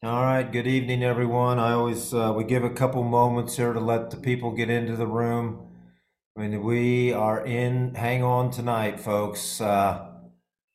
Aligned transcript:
All 0.00 0.22
right, 0.22 0.44
good 0.44 0.68
evening, 0.68 1.02
everyone. 1.02 1.58
I 1.58 1.72
always 1.72 2.14
uh, 2.14 2.32
we 2.32 2.44
give 2.44 2.62
a 2.62 2.70
couple 2.70 3.02
moments 3.02 3.56
here 3.56 3.72
to 3.72 3.80
let 3.80 4.12
the 4.12 4.16
people 4.16 4.52
get 4.52 4.70
into 4.70 4.94
the 4.94 5.08
room. 5.08 5.72
I 6.36 6.42
mean, 6.42 6.62
we 6.62 7.12
are 7.12 7.44
in. 7.44 7.96
Hang 7.96 8.22
on 8.22 8.52
tonight, 8.52 9.00
folks. 9.00 9.60
Uh, 9.60 10.12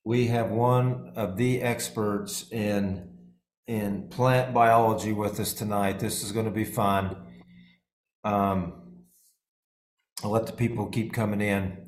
we 0.04 0.28
have 0.28 0.50
one 0.50 1.14
of 1.16 1.38
the 1.38 1.62
experts 1.62 2.52
in 2.52 3.12
in 3.66 4.10
plant 4.10 4.54
biology 4.54 5.14
with 5.14 5.40
us 5.40 5.54
tonight. 5.54 6.00
This 6.00 6.22
is 6.22 6.34
going 6.34 6.48
to 6.48 6.52
be 6.52 6.66
fun. 6.66 7.16
Um, 8.26 8.74
I'll 10.22 10.32
let 10.32 10.48
the 10.48 10.52
people 10.52 10.88
keep 10.88 11.14
coming 11.14 11.40
in. 11.40 11.83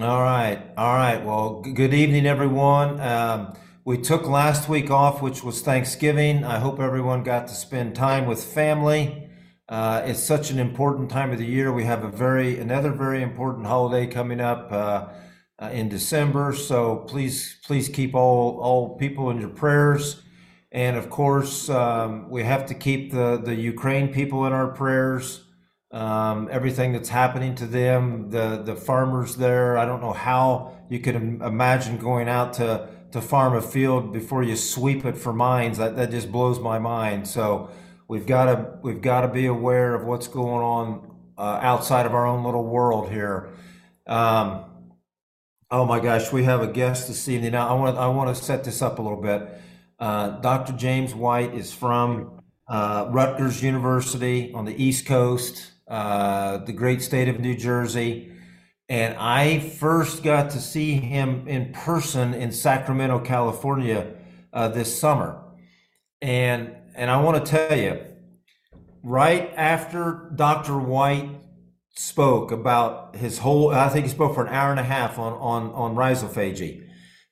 All 0.00 0.22
right, 0.22 0.62
all 0.76 0.94
right. 0.94 1.24
Well, 1.24 1.60
good 1.60 1.92
evening, 1.92 2.24
everyone. 2.24 3.00
Um, 3.00 3.54
we 3.84 3.98
took 3.98 4.28
last 4.28 4.68
week 4.68 4.92
off, 4.92 5.20
which 5.20 5.42
was 5.42 5.60
Thanksgiving. 5.60 6.44
I 6.44 6.60
hope 6.60 6.78
everyone 6.78 7.24
got 7.24 7.48
to 7.48 7.54
spend 7.54 7.96
time 7.96 8.26
with 8.26 8.44
family. 8.44 9.28
Uh, 9.68 10.02
it's 10.04 10.22
such 10.22 10.52
an 10.52 10.60
important 10.60 11.10
time 11.10 11.32
of 11.32 11.38
the 11.38 11.44
year. 11.44 11.72
We 11.72 11.82
have 11.82 12.04
a 12.04 12.08
very 12.08 12.60
another 12.60 12.92
very 12.92 13.22
important 13.22 13.66
holiday 13.66 14.06
coming 14.06 14.40
up 14.40 14.70
uh, 14.70 15.08
uh, 15.60 15.70
in 15.72 15.88
December. 15.88 16.54
So 16.54 16.98
please, 17.08 17.56
please 17.64 17.88
keep 17.88 18.14
all 18.14 18.60
all 18.60 18.96
people 18.98 19.30
in 19.30 19.40
your 19.40 19.50
prayers. 19.50 20.22
And 20.70 20.96
of 20.96 21.10
course, 21.10 21.68
um, 21.68 22.30
we 22.30 22.44
have 22.44 22.66
to 22.66 22.74
keep 22.74 23.10
the 23.10 23.42
the 23.44 23.56
Ukraine 23.56 24.12
people 24.12 24.46
in 24.46 24.52
our 24.52 24.68
prayers 24.68 25.47
um, 25.90 26.48
everything 26.50 26.92
that's 26.92 27.08
happening 27.08 27.54
to 27.56 27.66
them, 27.66 28.30
the 28.30 28.62
the 28.62 28.76
farmers 28.76 29.36
there. 29.36 29.78
I 29.78 29.86
don't 29.86 30.00
know 30.00 30.12
how 30.12 30.76
you 30.90 30.98
could 31.00 31.14
im- 31.14 31.42
imagine 31.42 31.96
going 31.98 32.28
out 32.28 32.54
to 32.54 32.88
to 33.12 33.20
farm 33.22 33.54
a 33.54 33.62
field 33.62 34.12
before 34.12 34.42
you 34.42 34.54
sweep 34.54 35.04
it 35.06 35.16
for 35.16 35.32
mines. 35.32 35.78
That 35.78 35.96
that 35.96 36.10
just 36.10 36.30
blows 36.30 36.58
my 36.60 36.78
mind. 36.78 37.26
So 37.26 37.70
we've 38.06 38.26
got 38.26 38.44
to 38.46 38.78
we've 38.82 39.00
got 39.00 39.22
to 39.22 39.28
be 39.28 39.46
aware 39.46 39.94
of 39.94 40.04
what's 40.04 40.28
going 40.28 40.62
on 40.62 41.16
uh, 41.38 41.58
outside 41.62 42.04
of 42.04 42.14
our 42.14 42.26
own 42.26 42.44
little 42.44 42.64
world 42.64 43.10
here. 43.10 43.50
Um, 44.06 44.64
oh 45.70 45.86
my 45.86 46.00
gosh, 46.00 46.30
we 46.32 46.44
have 46.44 46.60
a 46.60 46.68
guest 46.68 47.08
this 47.08 47.28
evening. 47.28 47.52
Now 47.52 47.66
I 47.66 47.72
want 47.72 47.96
I 47.96 48.08
want 48.08 48.36
to 48.36 48.42
set 48.42 48.62
this 48.64 48.82
up 48.82 48.98
a 48.98 49.02
little 49.02 49.22
bit. 49.22 49.48
Uh, 49.98 50.38
Dr. 50.40 50.74
James 50.74 51.14
White 51.14 51.54
is 51.54 51.72
from 51.72 52.42
uh, 52.68 53.08
Rutgers 53.10 53.62
University 53.62 54.52
on 54.52 54.66
the 54.66 54.82
East 54.82 55.06
Coast 55.06 55.72
uh, 55.88 56.58
the 56.58 56.72
great 56.72 57.02
state 57.02 57.28
of 57.28 57.40
New 57.40 57.56
Jersey. 57.56 58.32
And 58.88 59.16
I 59.18 59.58
first 59.58 60.22
got 60.22 60.50
to 60.50 60.60
see 60.60 60.94
him 60.94 61.46
in 61.48 61.72
person 61.72 62.34
in 62.34 62.52
Sacramento, 62.52 63.20
California 63.20 64.14
uh, 64.52 64.68
this 64.68 64.98
summer. 64.98 65.42
And, 66.22 66.74
and 66.94 67.10
I 67.10 67.20
want 67.20 67.44
to 67.44 67.50
tell 67.50 67.78
you, 67.78 68.00
right 69.02 69.52
after 69.56 70.30
Dr. 70.34 70.78
White 70.78 71.28
spoke 71.94 72.50
about 72.50 73.16
his 73.16 73.38
whole, 73.38 73.70
I 73.70 73.88
think 73.88 74.06
he 74.06 74.10
spoke 74.10 74.34
for 74.34 74.46
an 74.46 74.52
hour 74.52 74.70
and 74.70 74.80
a 74.80 74.84
half 74.84 75.18
on, 75.18 75.32
on, 75.34 75.70
on 75.72 75.94
rhizophagy. 75.94 76.86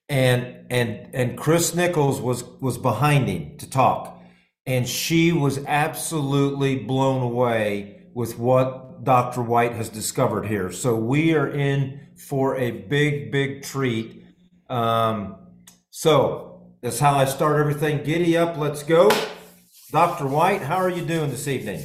And, 0.09 0.67
and, 0.71 1.15
and 1.15 1.39
Kris 1.39 1.75
Nichols 1.75 2.21
was, 2.21 2.45
was 2.61 2.79
behind 2.79 3.29
him 3.29 3.57
to 3.59 3.69
talk. 3.69 4.23
And 4.67 4.89
she 4.89 5.33
was 5.33 5.65
absolutely 5.67 6.77
blown 6.77 7.23
away 7.23 7.96
with 8.17 8.39
what 8.39 9.05
Dr. 9.05 9.43
White 9.43 9.73
has 9.73 9.91
discovered 9.91 10.47
here. 10.47 10.73
So 10.73 10.97
we 10.97 11.35
are 11.35 11.51
in 11.51 12.01
for 12.17 12.57
a 12.57 12.71
big, 12.71 13.31
big 13.31 13.63
treat. 13.63 14.25
Um, 14.71 15.37
so 15.91 16.73
that's 16.81 16.99
how 16.99 17.15
I 17.15 17.27
start 17.27 17.61
everything. 17.61 18.03
Giddy 18.05 18.35
up, 18.39 18.57
let's 18.57 18.83
go. 18.83 19.11
Dr. 19.93 20.27
White, 20.27 20.63
how 20.63 20.77
are 20.77 20.89
you 20.89 21.05
doing 21.05 21.29
this 21.29 21.47
evening? 21.47 21.85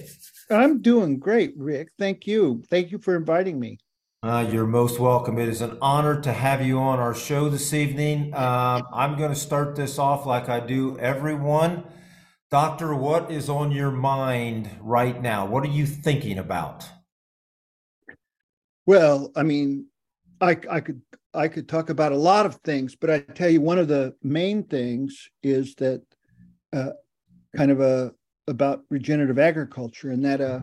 I'm 0.49 0.81
doing 0.81 1.19
great, 1.19 1.51
Rick. 1.57 1.89
Thank 1.99 2.25
you. 2.25 2.63
Thank 2.69 2.93
you 2.93 2.97
for 2.97 3.17
inviting 3.17 3.59
me. 3.59 3.79
Uh, 4.23 4.47
you're 4.49 4.65
most 4.65 5.01
welcome. 5.01 5.37
It 5.37 5.49
is 5.49 5.59
an 5.59 5.77
honor 5.81 6.21
to 6.21 6.31
have 6.31 6.65
you 6.65 6.79
on 6.79 6.97
our 6.97 7.13
show 7.13 7.49
this 7.49 7.73
evening. 7.73 8.33
Um, 8.33 8.83
I'm 8.93 9.17
going 9.17 9.33
to 9.33 9.39
start 9.39 9.75
this 9.75 9.99
off 9.99 10.25
like 10.25 10.47
I 10.47 10.61
do 10.61 10.97
everyone. 10.97 11.83
Doctor, 12.51 12.93
what 12.93 13.31
is 13.31 13.47
on 13.47 13.71
your 13.71 13.91
mind 13.91 14.69
right 14.81 15.21
now? 15.21 15.45
What 15.45 15.63
are 15.63 15.69
you 15.69 15.85
thinking 15.85 16.37
about? 16.37 16.85
Well, 18.85 19.31
I 19.37 19.43
mean, 19.43 19.85
I, 20.41 20.57
I 20.69 20.81
could 20.81 21.01
I 21.33 21.47
could 21.47 21.69
talk 21.69 21.89
about 21.89 22.11
a 22.11 22.17
lot 22.17 22.45
of 22.45 22.55
things, 22.55 22.93
but 22.93 23.09
I 23.09 23.19
tell 23.19 23.49
you, 23.49 23.61
one 23.61 23.79
of 23.79 23.87
the 23.87 24.15
main 24.21 24.65
things 24.65 25.29
is 25.41 25.75
that 25.75 26.01
uh, 26.73 26.89
kind 27.55 27.71
of 27.71 27.79
a 27.79 28.13
about 28.47 28.83
regenerative 28.89 29.39
agriculture, 29.39 30.11
and 30.11 30.25
that 30.25 30.41
uh, 30.41 30.59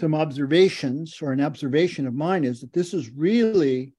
some 0.00 0.14
observations 0.14 1.18
or 1.20 1.32
an 1.32 1.42
observation 1.42 2.06
of 2.06 2.14
mine 2.14 2.44
is 2.44 2.62
that 2.62 2.72
this 2.72 2.94
is 2.94 3.10
really, 3.10 3.92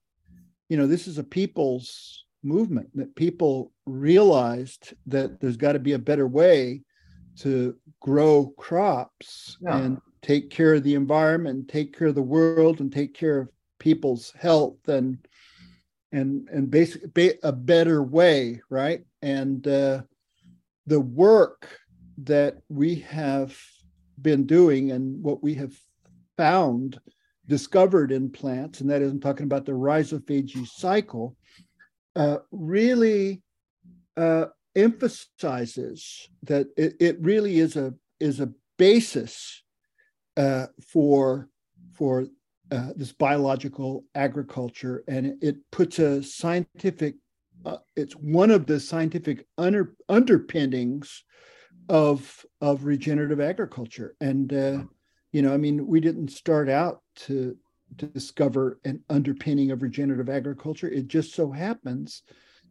you 0.68 0.76
know, 0.76 0.88
this 0.88 1.06
is 1.06 1.18
a 1.18 1.24
people's 1.24 2.24
movement 2.42 2.88
that 2.96 3.14
people 3.14 3.70
realized 3.86 4.92
that 5.06 5.38
there's 5.40 5.56
got 5.56 5.74
to 5.74 5.78
be 5.78 5.92
a 5.92 5.98
better 6.00 6.26
way 6.26 6.82
to 7.40 7.76
grow 8.00 8.52
crops 8.56 9.56
yeah. 9.60 9.76
and 9.76 10.00
take 10.22 10.50
care 10.50 10.74
of 10.74 10.82
the 10.82 10.94
environment, 10.94 11.68
take 11.68 11.96
care 11.96 12.08
of 12.08 12.14
the 12.14 12.22
world, 12.22 12.80
and 12.80 12.92
take 12.92 13.14
care 13.14 13.38
of 13.38 13.48
people's 13.78 14.32
health 14.32 14.88
and 14.88 15.18
and 16.12 16.48
and 16.48 16.70
basically 16.70 17.34
a 17.42 17.52
better 17.52 18.02
way, 18.02 18.60
right? 18.70 19.04
And 19.22 19.66
uh, 19.66 20.02
the 20.86 21.00
work 21.00 21.68
that 22.24 22.58
we 22.68 22.96
have 22.96 23.56
been 24.20 24.46
doing 24.46 24.90
and 24.90 25.22
what 25.22 25.42
we 25.42 25.54
have 25.54 25.74
found 26.36 26.98
discovered 27.46 28.10
in 28.10 28.30
plants, 28.30 28.80
and 28.80 28.90
that 28.90 29.02
is 29.02 29.12
I'm 29.12 29.20
talking 29.20 29.44
about 29.44 29.64
the 29.64 29.72
rhizophagy 29.72 30.66
cycle, 30.66 31.36
uh, 32.16 32.38
really 32.50 33.42
uh, 34.16 34.46
emphasizes 34.78 36.30
that 36.44 36.68
it, 36.76 36.94
it 37.00 37.16
really 37.20 37.58
is 37.58 37.76
a 37.76 37.92
is 38.20 38.40
a 38.40 38.52
basis 38.78 39.62
uh, 40.36 40.66
for 40.86 41.48
for 41.92 42.26
uh, 42.70 42.90
this 42.96 43.12
biological 43.12 44.04
agriculture, 44.14 45.02
and 45.08 45.42
it, 45.42 45.56
puts 45.70 45.98
a 45.98 46.22
scientific. 46.22 47.14
Uh, 47.64 47.78
it's 47.96 48.14
one 48.14 48.50
of 48.50 48.66
the 48.66 48.78
scientific 48.78 49.46
under, 49.56 49.94
underpinnings 50.08 51.24
of 51.88 52.44
of 52.60 52.84
regenerative 52.84 53.40
agriculture, 53.40 54.14
and 54.20 54.52
uh, 54.52 54.82
you 55.32 55.42
know, 55.42 55.52
I 55.52 55.56
mean, 55.56 55.86
we 55.86 56.00
didn't 56.00 56.28
start 56.28 56.68
out 56.68 57.02
to 57.26 57.56
to 57.96 58.06
discover 58.06 58.78
an 58.84 59.02
underpinning 59.08 59.70
of 59.70 59.82
regenerative 59.82 60.28
agriculture. 60.28 60.88
It 60.88 61.08
just 61.08 61.34
so 61.34 61.50
happens 61.50 62.22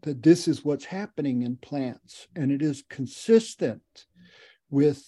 that 0.07 0.23
this 0.23 0.47
is 0.47 0.63
what's 0.63 0.85
happening 0.85 1.41
in 1.41 1.57
plants, 1.57 2.27
and 2.33 2.49
it 2.49 2.61
is 2.61 2.81
consistent 2.89 3.81
with 4.69 5.03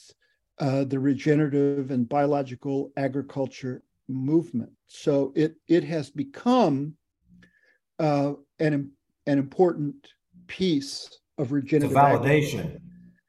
uh, 0.59 0.83
the 0.83 0.99
regenerative 0.99 1.89
and 1.89 2.07
biological 2.09 2.91
agriculture 2.97 3.81
movement. 4.09 4.71
So 4.87 5.31
it 5.37 5.55
it 5.69 5.85
has 5.85 6.09
become 6.09 6.95
uh, 7.97 8.33
an 8.59 8.91
an 9.25 9.37
important 9.39 9.95
piece 10.47 11.09
of 11.37 11.53
regenerative 11.53 11.95
validation. 11.95 12.81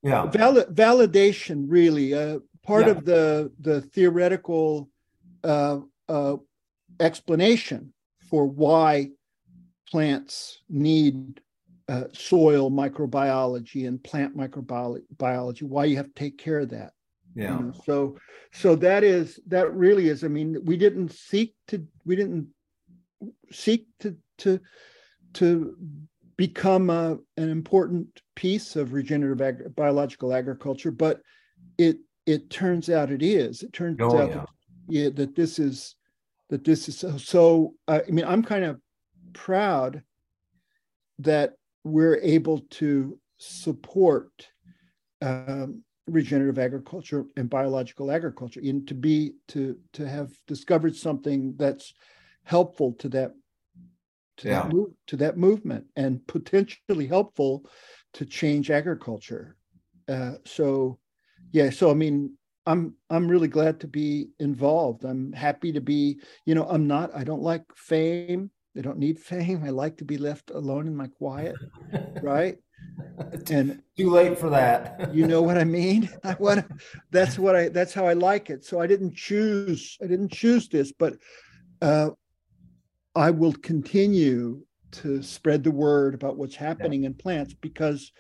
Yeah, 0.03 0.27
Val- 0.27 0.65
validation 0.65 1.67
really 1.69 2.15
uh, 2.15 2.41
part 2.65 2.87
yeah. 2.87 2.93
of 2.95 3.05
the 3.05 3.53
the 3.61 3.81
theoretical 3.81 4.91
uh, 5.45 5.79
uh, 6.09 6.37
explanation 6.99 7.93
for 8.29 8.45
why 8.45 9.11
plants 9.89 10.63
need 10.69 11.41
uh, 11.91 12.05
soil 12.13 12.71
microbiology 12.71 13.89
and 13.89 14.03
plant 14.03 14.37
microbiology, 14.37 15.63
why 15.63 15.85
you 15.85 15.97
have 15.97 16.07
to 16.07 16.15
take 16.15 16.39
care 16.39 16.61
of 16.61 16.71
that. 16.71 16.93
Yeah. 17.35 17.59
You 17.59 17.65
know, 17.65 17.73
so, 17.85 18.19
so 18.53 18.77
that 18.77 19.03
is 19.03 19.41
that 19.49 19.75
really 19.75 20.09
is. 20.09 20.23
I 20.23 20.29
mean, 20.29 20.57
we 20.65 20.77
didn't 20.77 21.13
seek 21.13 21.55
to 21.69 21.85
we 22.05 22.15
didn't 22.15 22.49
seek 23.51 23.87
to 24.01 24.17
to 24.39 24.61
to 25.35 25.77
become 26.37 26.91
a, 26.91 27.19
an 27.37 27.51
important 27.51 28.23
piece 28.37 28.77
of 28.77 28.93
regenerative 28.93 29.43
ag- 29.43 29.75
biological 29.75 30.33
agriculture, 30.33 30.93
but 30.93 31.21
it 31.77 31.99
it 32.25 32.51
turns 32.51 32.89
out 32.89 33.11
it 33.11 33.23
is. 33.23 33.63
It 33.63 33.73
turns 33.73 33.99
oh, 34.01 34.17
out 34.17 34.29
yeah. 34.29 34.35
That, 34.35 34.49
yeah, 34.89 35.09
that 35.15 35.35
this 35.35 35.59
is 35.59 35.97
that 36.51 36.65
this 36.65 36.89
is 36.89 36.99
so. 36.99 37.17
so 37.19 37.75
uh, 37.89 38.01
I 38.07 38.11
mean, 38.11 38.25
I'm 38.25 38.45
kind 38.45 38.65
of 38.65 38.81
proud 39.33 40.03
that 41.19 41.55
we're 41.85 42.17
able 42.19 42.61
to 42.71 43.19
support 43.39 44.49
um, 45.23 45.83
regenerative 46.07 46.59
agriculture 46.59 47.25
and 47.37 47.49
biological 47.49 48.11
agriculture 48.11 48.61
and 48.63 48.87
to 48.89 48.95
be 48.95 49.33
to 49.49 49.79
to 49.93 50.09
have 50.09 50.31
discovered 50.47 50.97
something 50.97 51.55
that's 51.57 51.95
helpful 52.45 52.93
to 52.95 53.09
that 53.09 53.33
to 54.39 54.49
Yeah. 54.49 54.63
that 54.63 54.73
move, 54.73 54.91
to 55.09 55.17
that 55.17 55.37
movement 55.37 55.85
and 55.97 56.27
potentially 56.27 57.07
helpful 57.07 57.65
to 58.15 58.25
change 58.25 58.71
agriculture. 58.71 59.57
Uh, 60.09 60.35
so, 60.45 60.99
yeah. 61.53 61.71
So 61.71 61.91
I 61.91 61.95
mean, 61.95 62.37
I'm 62.67 62.95
I'm 63.09 63.29
really 63.29 63.49
glad 63.49 63.81
to 63.81 63.87
be 63.89 64.31
involved. 64.39 65.05
I'm 65.05 65.33
happy 65.33 65.73
to 65.73 65.81
be. 65.81 66.21
You 66.47 66.55
know, 66.55 66.67
I'm 66.69 66.87
not. 66.87 67.15
I 67.15 67.25
don't 67.25 67.43
like 67.43 67.63
fame. 67.77 68.51
I 68.77 68.83
don't 68.83 68.99
need 68.99 69.19
fame. 69.19 69.63
I 69.65 69.71
like 69.71 69.97
to 69.99 70.05
be 70.05 70.19
left 70.19 70.51
alone 70.51 70.87
in 70.87 70.97
my 70.97 71.09
quiet, 71.09 71.57
right? 72.23 72.57
And 73.51 73.83
Too 73.97 74.11
late 74.11 74.39
for 74.39 74.51
that. 74.51 75.11
you 75.15 75.27
know 75.27 75.43
what 75.43 75.59
I 75.59 75.65
mean? 75.81 76.09
I 76.25 76.37
want 76.39 76.65
that's 77.11 77.39
what 77.39 77.57
I 77.57 77.69
that's 77.69 77.93
how 77.93 78.07
I 78.07 78.15
like 78.15 78.51
it. 78.51 78.65
So 78.65 78.81
I 78.81 78.87
didn't 78.87 79.15
choose 79.15 79.99
I 80.03 80.07
didn't 80.07 80.33
choose 80.33 80.69
this, 80.69 80.93
but 80.93 81.15
uh 81.83 82.11
I 83.15 83.31
will 83.31 83.53
continue 83.53 84.65
to 84.93 85.23
spread 85.23 85.65
the 85.65 85.71
word 85.71 86.15
about 86.15 86.37
what's 86.37 86.55
happening 86.57 87.05
in 87.05 87.15
plants 87.15 87.55
because 87.61 88.13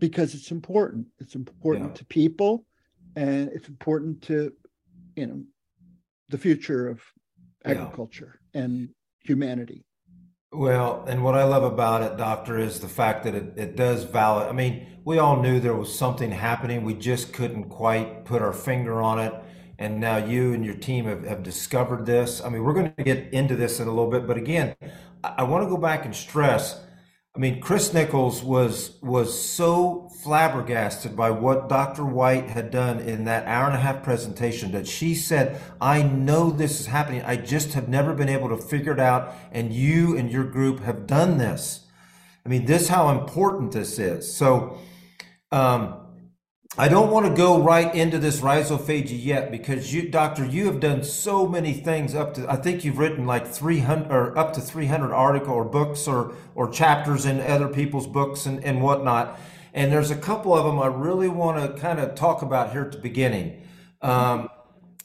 because 0.00 0.34
it's 0.34 0.50
important. 0.50 1.06
It's 1.18 1.34
important 1.34 1.90
Yeah. 1.90 1.94
to 1.94 2.04
people 2.06 2.66
and 3.16 3.48
it's 3.52 3.68
important 3.68 4.22
to 4.22 4.52
you 5.16 5.26
know 5.26 5.42
the 6.28 6.38
future 6.38 6.88
of 6.88 7.02
Yeah. 7.66 7.72
agriculture 7.72 8.40
and 8.52 8.90
humanity. 9.24 9.84
Well, 10.52 11.04
and 11.08 11.24
what 11.24 11.34
I 11.34 11.42
love 11.42 11.64
about 11.64 12.02
it, 12.02 12.16
Doctor, 12.16 12.58
is 12.58 12.78
the 12.78 12.88
fact 12.88 13.24
that 13.24 13.34
it, 13.34 13.54
it 13.56 13.76
does 13.76 14.04
valid. 14.04 14.48
I 14.48 14.52
mean, 14.52 14.86
we 15.04 15.18
all 15.18 15.42
knew 15.42 15.58
there 15.58 15.74
was 15.74 15.92
something 15.92 16.30
happening. 16.30 16.84
We 16.84 16.94
just 16.94 17.32
couldn't 17.32 17.70
quite 17.70 18.24
put 18.24 18.40
our 18.40 18.52
finger 18.52 19.02
on 19.02 19.18
it. 19.18 19.34
And 19.80 19.98
now 19.98 20.18
you 20.18 20.52
and 20.52 20.64
your 20.64 20.76
team 20.76 21.06
have, 21.06 21.24
have 21.24 21.42
discovered 21.42 22.06
this. 22.06 22.40
I 22.40 22.48
mean, 22.48 22.62
we're 22.62 22.74
going 22.74 22.94
to 22.96 23.02
get 23.02 23.32
into 23.32 23.56
this 23.56 23.80
in 23.80 23.88
a 23.88 23.90
little 23.90 24.10
bit, 24.10 24.28
but 24.28 24.36
again, 24.36 24.76
I, 25.24 25.34
I 25.38 25.42
want 25.42 25.64
to 25.64 25.68
go 25.68 25.76
back 25.76 26.04
and 26.04 26.14
stress. 26.14 26.80
I 27.36 27.40
mean, 27.40 27.60
Kris 27.60 27.92
Nichols 27.92 28.44
was 28.44 28.92
was 29.02 29.36
so 29.36 30.08
flabbergasted 30.22 31.16
by 31.16 31.30
what 31.30 31.68
Dr. 31.68 32.04
White 32.04 32.48
had 32.50 32.70
done 32.70 33.00
in 33.00 33.24
that 33.24 33.44
hour 33.46 33.66
and 33.66 33.74
a 33.74 33.80
half 33.80 34.04
presentation 34.04 34.70
that 34.70 34.86
she 34.86 35.16
said, 35.16 35.60
"I 35.80 36.02
know 36.02 36.50
this 36.50 36.80
is 36.80 36.86
happening. 36.86 37.22
I 37.22 37.34
just 37.36 37.72
have 37.72 37.88
never 37.88 38.14
been 38.14 38.28
able 38.28 38.50
to 38.50 38.56
figure 38.56 38.92
it 38.92 39.00
out, 39.00 39.34
and 39.50 39.72
you 39.72 40.16
and 40.16 40.30
your 40.30 40.44
group 40.44 40.84
have 40.84 41.08
done 41.08 41.38
this." 41.38 41.80
I 42.46 42.50
mean, 42.50 42.66
this 42.66 42.86
how 42.86 43.08
important 43.08 43.72
this 43.72 43.98
is. 43.98 44.32
So, 44.32 44.78
um, 45.50 45.94
I 46.76 46.88
don't 46.88 47.12
want 47.12 47.26
to 47.26 47.32
go 47.32 47.62
right 47.62 47.94
into 47.94 48.18
this 48.18 48.40
rhizophagy 48.40 49.16
yet 49.24 49.52
because 49.52 49.94
you, 49.94 50.08
doctor, 50.08 50.44
you 50.44 50.66
have 50.66 50.80
done 50.80 51.04
so 51.04 51.46
many 51.46 51.72
things 51.72 52.16
up 52.16 52.34
to, 52.34 52.50
I 52.50 52.56
think 52.56 52.84
you've 52.84 52.98
written 52.98 53.26
like 53.26 53.46
300 53.46 54.10
or 54.10 54.36
up 54.36 54.54
to 54.54 54.60
300 54.60 55.12
article 55.12 55.54
or 55.54 55.64
books 55.64 56.08
or, 56.08 56.34
or 56.56 56.68
chapters 56.68 57.26
in 57.26 57.40
other 57.40 57.68
people's 57.68 58.08
books 58.08 58.46
and, 58.46 58.64
and 58.64 58.82
whatnot. 58.82 59.38
And 59.72 59.92
there's 59.92 60.10
a 60.10 60.16
couple 60.16 60.52
of 60.52 60.64
them 60.64 60.80
I 60.80 60.88
really 60.88 61.28
want 61.28 61.62
to 61.62 61.80
kind 61.80 62.00
of 62.00 62.16
talk 62.16 62.42
about 62.42 62.72
here 62.72 62.82
at 62.82 62.90
the 62.90 62.98
beginning. 62.98 63.62
Um, 64.02 64.48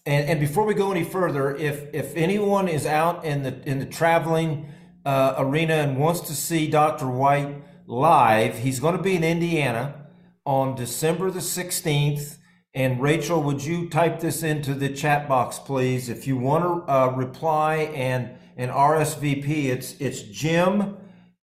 and, 0.08 0.28
and 0.28 0.40
before 0.40 0.66
we 0.66 0.74
go 0.74 0.90
any 0.92 1.04
further, 1.04 1.56
if, 1.56 1.94
if 1.94 2.16
anyone 2.16 2.68
is 2.68 2.88
out 2.88 3.26
in 3.26 3.44
the, 3.44 3.62
in 3.70 3.78
the 3.78 3.86
traveling 3.86 4.72
uh, 5.06 5.36
arena 5.38 5.76
and 5.76 6.00
wants 6.00 6.22
to 6.22 6.34
see 6.34 6.68
Dr. 6.68 7.08
White 7.08 7.62
live, 7.86 8.58
he's 8.58 8.80
going 8.80 8.98
to 8.98 9.04
be 9.04 9.16
in 9.16 9.24
Indiana 9.24 9.99
on 10.46 10.76
December 10.76 11.32
the 11.32 11.40
16th. 11.40 12.38
And 12.74 13.02
Rachel, 13.02 13.42
would 13.44 13.64
you 13.64 13.90
type 13.90 14.20
this 14.20 14.44
into 14.44 14.74
the 14.74 14.90
chat 14.90 15.28
box, 15.28 15.60
please? 15.60 16.10
If 16.10 16.28
you 16.28 16.38
want 16.38 16.64
to 16.64 16.92
uh, 16.92 17.14
reply 17.16 17.92
and, 17.96 18.32
and 18.58 18.72
RSVP, 18.72 19.66
it's, 19.66 19.94
it's 20.00 20.22
Jim 20.22 20.98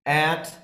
at 0.04 0.54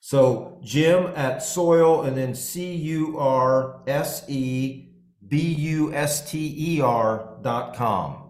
So 0.05 0.59
Jim 0.61 1.13
at 1.15 1.41
soil 1.41 2.01
and 2.01 2.17
then 2.17 2.35
C 2.35 2.75
U 2.75 3.17
R 3.17 3.81
S 3.87 4.25
E 4.27 4.89
B 5.25 5.39
U 5.39 5.93
S 5.93 6.29
T 6.29 6.53
E 6.57 6.81
R 6.81 7.37
dot 7.41 7.73
com. 7.73 8.29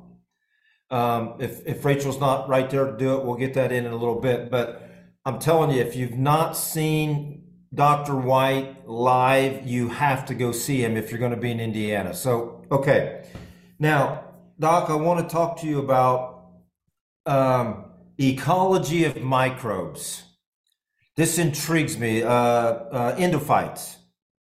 Um, 0.91 1.37
if, 1.39 1.65
if 1.65 1.83
Rachel's 1.83 2.19
not 2.19 2.47
right 2.47 2.69
there 2.69 2.85
to 2.85 2.95
do 2.95 3.15
it, 3.17 3.25
we'll 3.25 3.37
get 3.37 3.55
that 3.55 3.71
in 3.71 3.87
in 3.87 3.91
a 3.91 3.95
little 3.95 4.21
bit. 4.21 4.51
But 4.51 4.87
I'm 5.25 5.39
telling 5.39 5.71
you, 5.71 5.81
if 5.81 5.95
you've 5.95 6.15
not 6.15 6.55
seen 6.55 7.43
Dr. 7.73 8.15
White 8.17 8.87
live, 8.87 9.65
you 9.65 9.89
have 9.89 10.27
to 10.27 10.35
go 10.35 10.51
see 10.51 10.83
him 10.85 10.95
if 10.95 11.09
you're 11.09 11.19
going 11.19 11.31
to 11.31 11.37
be 11.37 11.49
in 11.49 11.59
Indiana. 11.59 12.13
So, 12.13 12.67
okay. 12.71 13.25
Now, 13.79 14.25
Doc, 14.59 14.91
I 14.91 14.95
want 14.95 15.27
to 15.27 15.33
talk 15.33 15.59
to 15.61 15.67
you 15.67 15.79
about 15.79 16.51
um, 17.25 17.85
ecology 18.19 19.05
of 19.05 19.23
microbes. 19.23 20.25
This 21.15 21.37
intrigues 21.37 21.97
me. 21.97 22.23
Uh, 22.23 22.29
uh, 22.29 23.15
endophytes. 23.17 23.97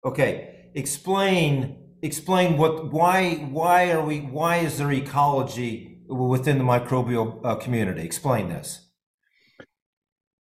Okay, 0.04 0.70
explain 0.74 1.76
explain 2.02 2.56
what 2.56 2.92
why 2.92 3.34
why 3.50 3.90
are 3.90 4.04
we 4.04 4.20
why 4.20 4.56
is 4.58 4.78
there 4.78 4.92
ecology 4.92 6.02
within 6.08 6.58
the 6.58 6.64
microbial 6.64 7.40
uh, 7.44 7.56
community? 7.56 8.02
Explain 8.02 8.48
this. 8.48 8.88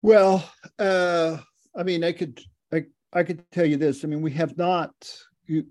Well, 0.03 0.49
uh, 0.79 1.38
I 1.76 1.82
mean, 1.82 2.05
I 2.05 2.12
could 2.12 2.41
I 2.73 2.85
I 3.12 3.23
could 3.23 3.43
tell 3.53 3.67
you 3.67 3.77
this. 3.77 4.05
I 4.05 4.09
mean, 4.09 4.23
we 4.23 4.32
have 4.32 4.56
not. 4.56 4.93
You, 5.47 5.67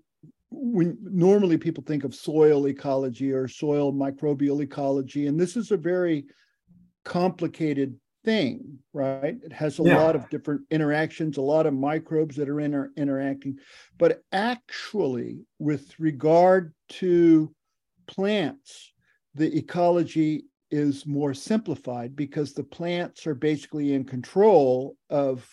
when 0.56 0.97
normally 1.01 1.57
people 1.57 1.83
think 1.83 2.03
of 2.03 2.13
soil 2.13 2.67
ecology 2.67 3.31
or 3.31 3.47
soil 3.47 3.91
microbial 3.91 4.61
ecology, 4.61 5.25
and 5.25 5.39
this 5.39 5.57
is 5.57 5.71
a 5.71 5.77
very 5.77 6.25
complicated 7.03 7.95
thing, 8.23 8.79
right? 8.93 9.37
It 9.43 9.53
has 9.53 9.79
a 9.79 9.83
Yeah. 9.83 9.97
lot 9.97 10.15
of 10.15 10.29
different 10.29 10.61
interactions, 10.71 11.37
a 11.37 11.41
lot 11.41 11.65
of 11.65 11.73
microbes 11.73 12.35
that 12.37 12.49
are 12.49 12.59
inter- 12.59 12.91
interacting. 12.95 13.59
But 13.97 14.23
actually, 14.31 15.45
with 15.59 15.99
regard 15.99 16.73
to 16.89 17.53
plants, 18.07 18.93
the 19.35 19.55
ecology 19.57 20.45
is 20.71 21.05
more 21.05 21.33
simplified 21.33 22.15
because 22.15 22.53
the 22.53 22.63
plants 22.63 23.27
are 23.27 23.35
basically 23.35 23.94
in 23.94 24.03
control 24.03 24.97
of 25.09 25.47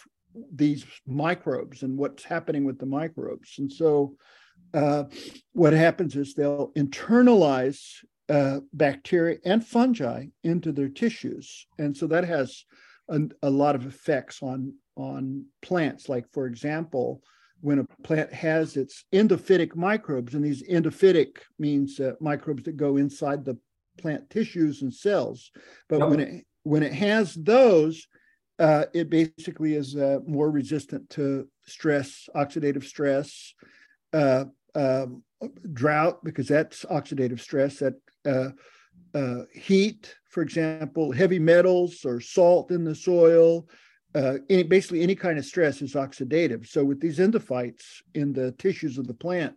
these 0.55 0.87
microbes 1.07 1.83
and 1.83 1.99
what's 1.99 2.25
happening 2.25 2.65
with 2.65 2.79
the 2.79 2.87
microbes. 2.87 3.59
And 3.59 3.71
so, 3.71 4.17
uh, 4.73 5.05
what 5.53 5.73
happens 5.73 6.15
is 6.15 6.35
they'll 6.35 6.73
internalize 6.77 8.05
uh, 8.31 8.61
bacteria 8.73 9.39
and 9.45 9.65
fungi 9.65 10.27
into 10.45 10.73
their 10.73 10.89
tissues, 10.89 11.67
and 11.79 11.97
so 11.97 12.07
that 12.07 12.25
has 12.25 12.65
a, 13.09 13.21
a 13.43 13.51
lot 13.51 13.75
of 13.75 13.87
effects 13.87 14.43
on 14.43 14.73
on 14.97 15.45
plants. 15.63 16.09
Like 16.09 16.27
for 16.33 16.47
example, 16.47 17.23
when 17.61 17.81
a 17.81 17.87
plant 18.03 18.33
has 18.33 18.77
its 18.77 19.05
endophytic 19.13 19.75
microbes, 19.75 20.35
and 20.35 20.45
these 20.45 20.63
endophytic 20.69 21.39
means 21.59 21.99
uh, 22.01 22.13
microbes 22.21 22.63
that 22.65 22.77
go 22.77 22.97
inside 22.97 23.45
the 23.45 23.59
plant 23.99 24.31
tissues 24.31 24.83
and 24.83 24.95
cells, 24.95 25.51
but 25.89 26.09
when 26.09 26.21
it 26.21 26.47
when 26.63 26.83
it 26.83 26.93
has 26.93 27.35
those, 27.35 28.07
uh, 28.59 28.85
it 28.93 29.11
basically 29.11 29.75
is 29.75 29.97
uh, 29.97 30.19
more 30.27 30.51
resistant 30.51 31.09
to 31.11 31.49
stress, 31.67 32.29
oxidative 32.37 32.85
stress, 32.85 33.55
uh, 34.13 34.45
um, 34.75 35.23
drought, 35.73 36.23
because 36.23 36.49
that's 36.49 36.85
oxidative 36.85 37.41
stress, 37.41 37.79
that 37.79 37.95
uh, 38.25 38.51
uh, 39.15 39.43
heat, 39.53 40.15
for 40.29 40.43
example, 40.43 41.13
heavy 41.13 41.39
metals 41.39 42.05
or 42.05 42.21
salt 42.21 42.71
in 42.71 42.85
the 42.85 42.95
soil. 42.95 43.69
Uh, 44.15 44.39
any, 44.49 44.63
basically, 44.63 45.03
any 45.03 45.15
kind 45.15 45.39
of 45.39 45.45
stress 45.45 45.83
is 45.83 45.95
oxidative. 45.95 46.67
So, 46.67 46.85
with 46.85 47.01
these 47.01 47.19
endophytes 47.19 48.03
in 48.15 48.33
the 48.33 48.53
tissues 48.53 48.99
of 48.99 49.07
the 49.07 49.15
plant, 49.15 49.55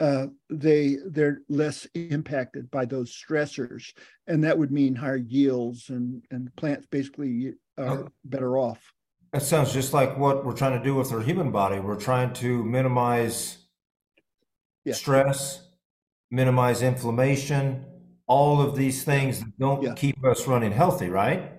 uh, 0.00 0.28
they 0.48 0.96
they're 1.06 1.42
less 1.48 1.86
impacted 1.94 2.70
by 2.70 2.86
those 2.86 3.14
stressors, 3.14 3.92
and 4.26 4.42
that 4.44 4.56
would 4.56 4.72
mean 4.72 4.94
higher 4.94 5.16
yields, 5.16 5.90
and 5.90 6.24
and 6.30 6.54
plants 6.56 6.86
basically 6.90 7.54
are 7.76 8.08
better 8.24 8.56
off. 8.56 8.92
That 9.32 9.42
sounds 9.42 9.72
just 9.72 9.92
like 9.92 10.18
what 10.18 10.44
we're 10.44 10.56
trying 10.56 10.78
to 10.78 10.84
do 10.84 10.94
with 10.94 11.12
our 11.12 11.20
human 11.20 11.50
body. 11.50 11.78
We're 11.78 12.00
trying 12.00 12.32
to 12.34 12.64
minimize 12.64 13.58
Yeah. 14.84 14.94
stress, 14.94 15.68
minimize 16.30 16.82
inflammation, 16.82 17.84
all 18.30 18.62
of 18.62 18.76
these 18.76 19.02
things 19.02 19.40
that 19.40 19.58
don't 19.58 19.82
Yeah. 19.82 19.94
keep 19.94 20.24
us 20.24 20.46
running 20.46 20.70
healthy, 20.70 21.08
right? 21.08 21.52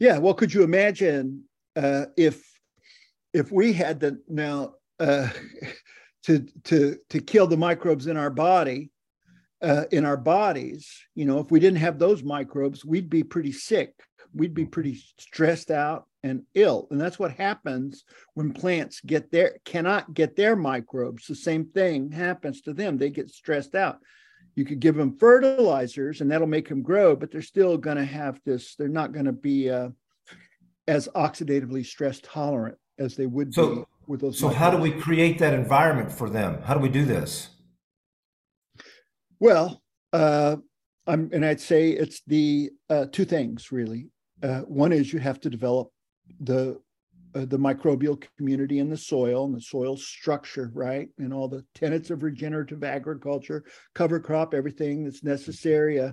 Yeah. 0.00 0.18
Well, 0.18 0.34
could 0.34 0.52
you 0.52 0.64
imagine 0.64 1.44
uh, 1.76 2.06
if 2.16 2.44
if 3.32 3.52
we 3.52 3.72
had 3.72 4.00
to 4.00 4.18
now 4.28 4.74
uh, 4.98 5.28
to 6.24 6.40
to 6.64 6.96
to 7.10 7.20
kill 7.20 7.46
the 7.46 7.56
microbes 7.56 8.08
in 8.08 8.16
our 8.16 8.30
body 8.30 8.90
uh, 9.62 9.84
in 9.92 10.04
our 10.04 10.16
bodies? 10.16 10.90
You 11.14 11.24
know, 11.24 11.38
if 11.38 11.52
we 11.52 11.60
didn't 11.60 11.78
have 11.78 12.00
those 12.00 12.24
microbes, 12.24 12.84
we'd 12.84 13.08
be 13.08 13.22
pretty 13.22 13.52
sick 13.52 13.94
we'd 14.34 14.52
be 14.54 14.66
pretty 14.66 14.94
stressed 15.18 15.70
out 15.70 16.06
and 16.22 16.42
ill. 16.54 16.86
And 16.90 17.00
that's 17.00 17.18
what 17.18 17.32
happens 17.32 18.04
when 18.34 18.52
plants 18.52 19.00
get 19.00 19.30
their 19.30 19.56
cannot 19.64 20.12
get 20.12 20.36
their 20.36 20.54
microbes. 20.54 21.26
The 21.26 21.34
same 21.34 21.66
thing 21.66 22.12
happens 22.12 22.60
to 22.62 22.74
them. 22.74 22.98
They 22.98 23.08
get 23.10 23.30
stressed 23.30 23.74
out. 23.74 23.98
You 24.58 24.64
could 24.64 24.80
give 24.80 24.96
them 24.96 25.16
fertilizers 25.16 26.20
and 26.20 26.28
that'll 26.28 26.48
make 26.48 26.68
them 26.68 26.82
grow, 26.82 27.14
but 27.14 27.30
they're 27.30 27.42
still 27.42 27.78
going 27.78 27.96
to 27.96 28.04
have 28.04 28.40
this, 28.44 28.74
they're 28.74 28.88
not 28.88 29.12
going 29.12 29.26
to 29.26 29.32
be 29.32 29.70
uh, 29.70 29.90
as 30.88 31.08
oxidatively 31.14 31.86
stress 31.86 32.18
tolerant 32.24 32.76
as 32.98 33.14
they 33.14 33.26
would 33.26 33.54
so, 33.54 33.76
be 33.76 33.82
with 34.08 34.20
those. 34.20 34.36
So, 34.36 34.48
microbes. 34.48 34.58
how 34.58 34.70
do 34.72 34.78
we 34.78 34.90
create 34.90 35.38
that 35.38 35.54
environment 35.54 36.10
for 36.10 36.28
them? 36.28 36.60
How 36.62 36.74
do 36.74 36.80
we 36.80 36.88
do 36.88 37.04
this? 37.04 37.50
Well, 39.38 39.80
uh, 40.12 40.56
I'm, 41.06 41.30
and 41.32 41.46
I'd 41.46 41.60
say 41.60 41.90
it's 41.90 42.22
the 42.26 42.70
uh, 42.90 43.06
two 43.12 43.24
things 43.24 43.70
really. 43.70 44.08
Uh, 44.42 44.62
one 44.62 44.90
is 44.90 45.12
you 45.12 45.20
have 45.20 45.38
to 45.42 45.50
develop 45.50 45.92
the 46.40 46.80
uh, 47.34 47.44
the 47.44 47.58
microbial 47.58 48.22
community 48.36 48.78
in 48.78 48.88
the 48.88 48.96
soil 48.96 49.44
and 49.44 49.54
the 49.54 49.60
soil 49.60 49.96
structure, 49.96 50.70
right, 50.74 51.08
and 51.18 51.32
all 51.32 51.48
the 51.48 51.64
tenets 51.74 52.10
of 52.10 52.22
regenerative 52.22 52.84
agriculture, 52.84 53.64
cover 53.94 54.20
crop, 54.20 54.54
everything 54.54 55.04
that's 55.04 55.22
necessary. 55.22 56.00
Uh, 56.00 56.12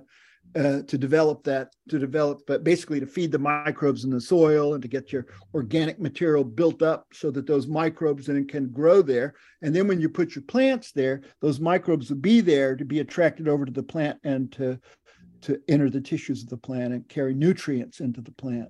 uh, 0.56 0.82
to 0.84 0.98
develop 0.98 1.44
that, 1.44 1.74
to 1.90 2.00
develop, 2.00 2.42
but 2.48 2.64
basically 2.64 3.00
to 3.00 3.08
feed 3.08 3.32
the 3.32 3.40
microbes 3.40 4.04
in 4.04 4.10
the 4.12 4.22
soil 4.22 4.74
and 4.74 4.82
to 4.82 4.88
get 4.88 5.12
your 5.12 5.26
organic 5.54 6.00
material 6.00 6.44
built 6.44 6.82
up 6.82 7.08
so 7.12 7.32
that 7.32 7.48
those 7.48 7.68
microbes 7.68 8.28
then 8.28 8.48
can 8.48 8.70
grow 8.70 9.02
there. 9.02 9.34
And 9.64 9.76
then 9.76 9.88
when 9.88 10.00
you 10.00 10.08
put 10.08 10.36
your 10.36 10.44
plants 10.44 10.92
there, 10.92 11.24
those 11.42 11.60
microbes 11.60 12.10
will 12.10 12.18
be 12.18 12.42
there 12.42 12.76
to 12.76 12.86
be 12.86 13.00
attracted 13.00 13.48
over 13.48 13.66
to 13.66 13.72
the 13.72 13.84
plant 13.84 14.20
and 14.24 14.52
to 14.54 14.80
to 15.42 15.60
enter 15.68 15.92
the 15.92 16.02
tissues 16.02 16.42
of 16.42 16.50
the 16.50 16.58
plant 16.58 16.94
and 16.94 17.08
carry 17.08 17.34
nutrients 17.34 18.00
into 18.00 18.20
the 18.20 18.32
plant. 18.32 18.70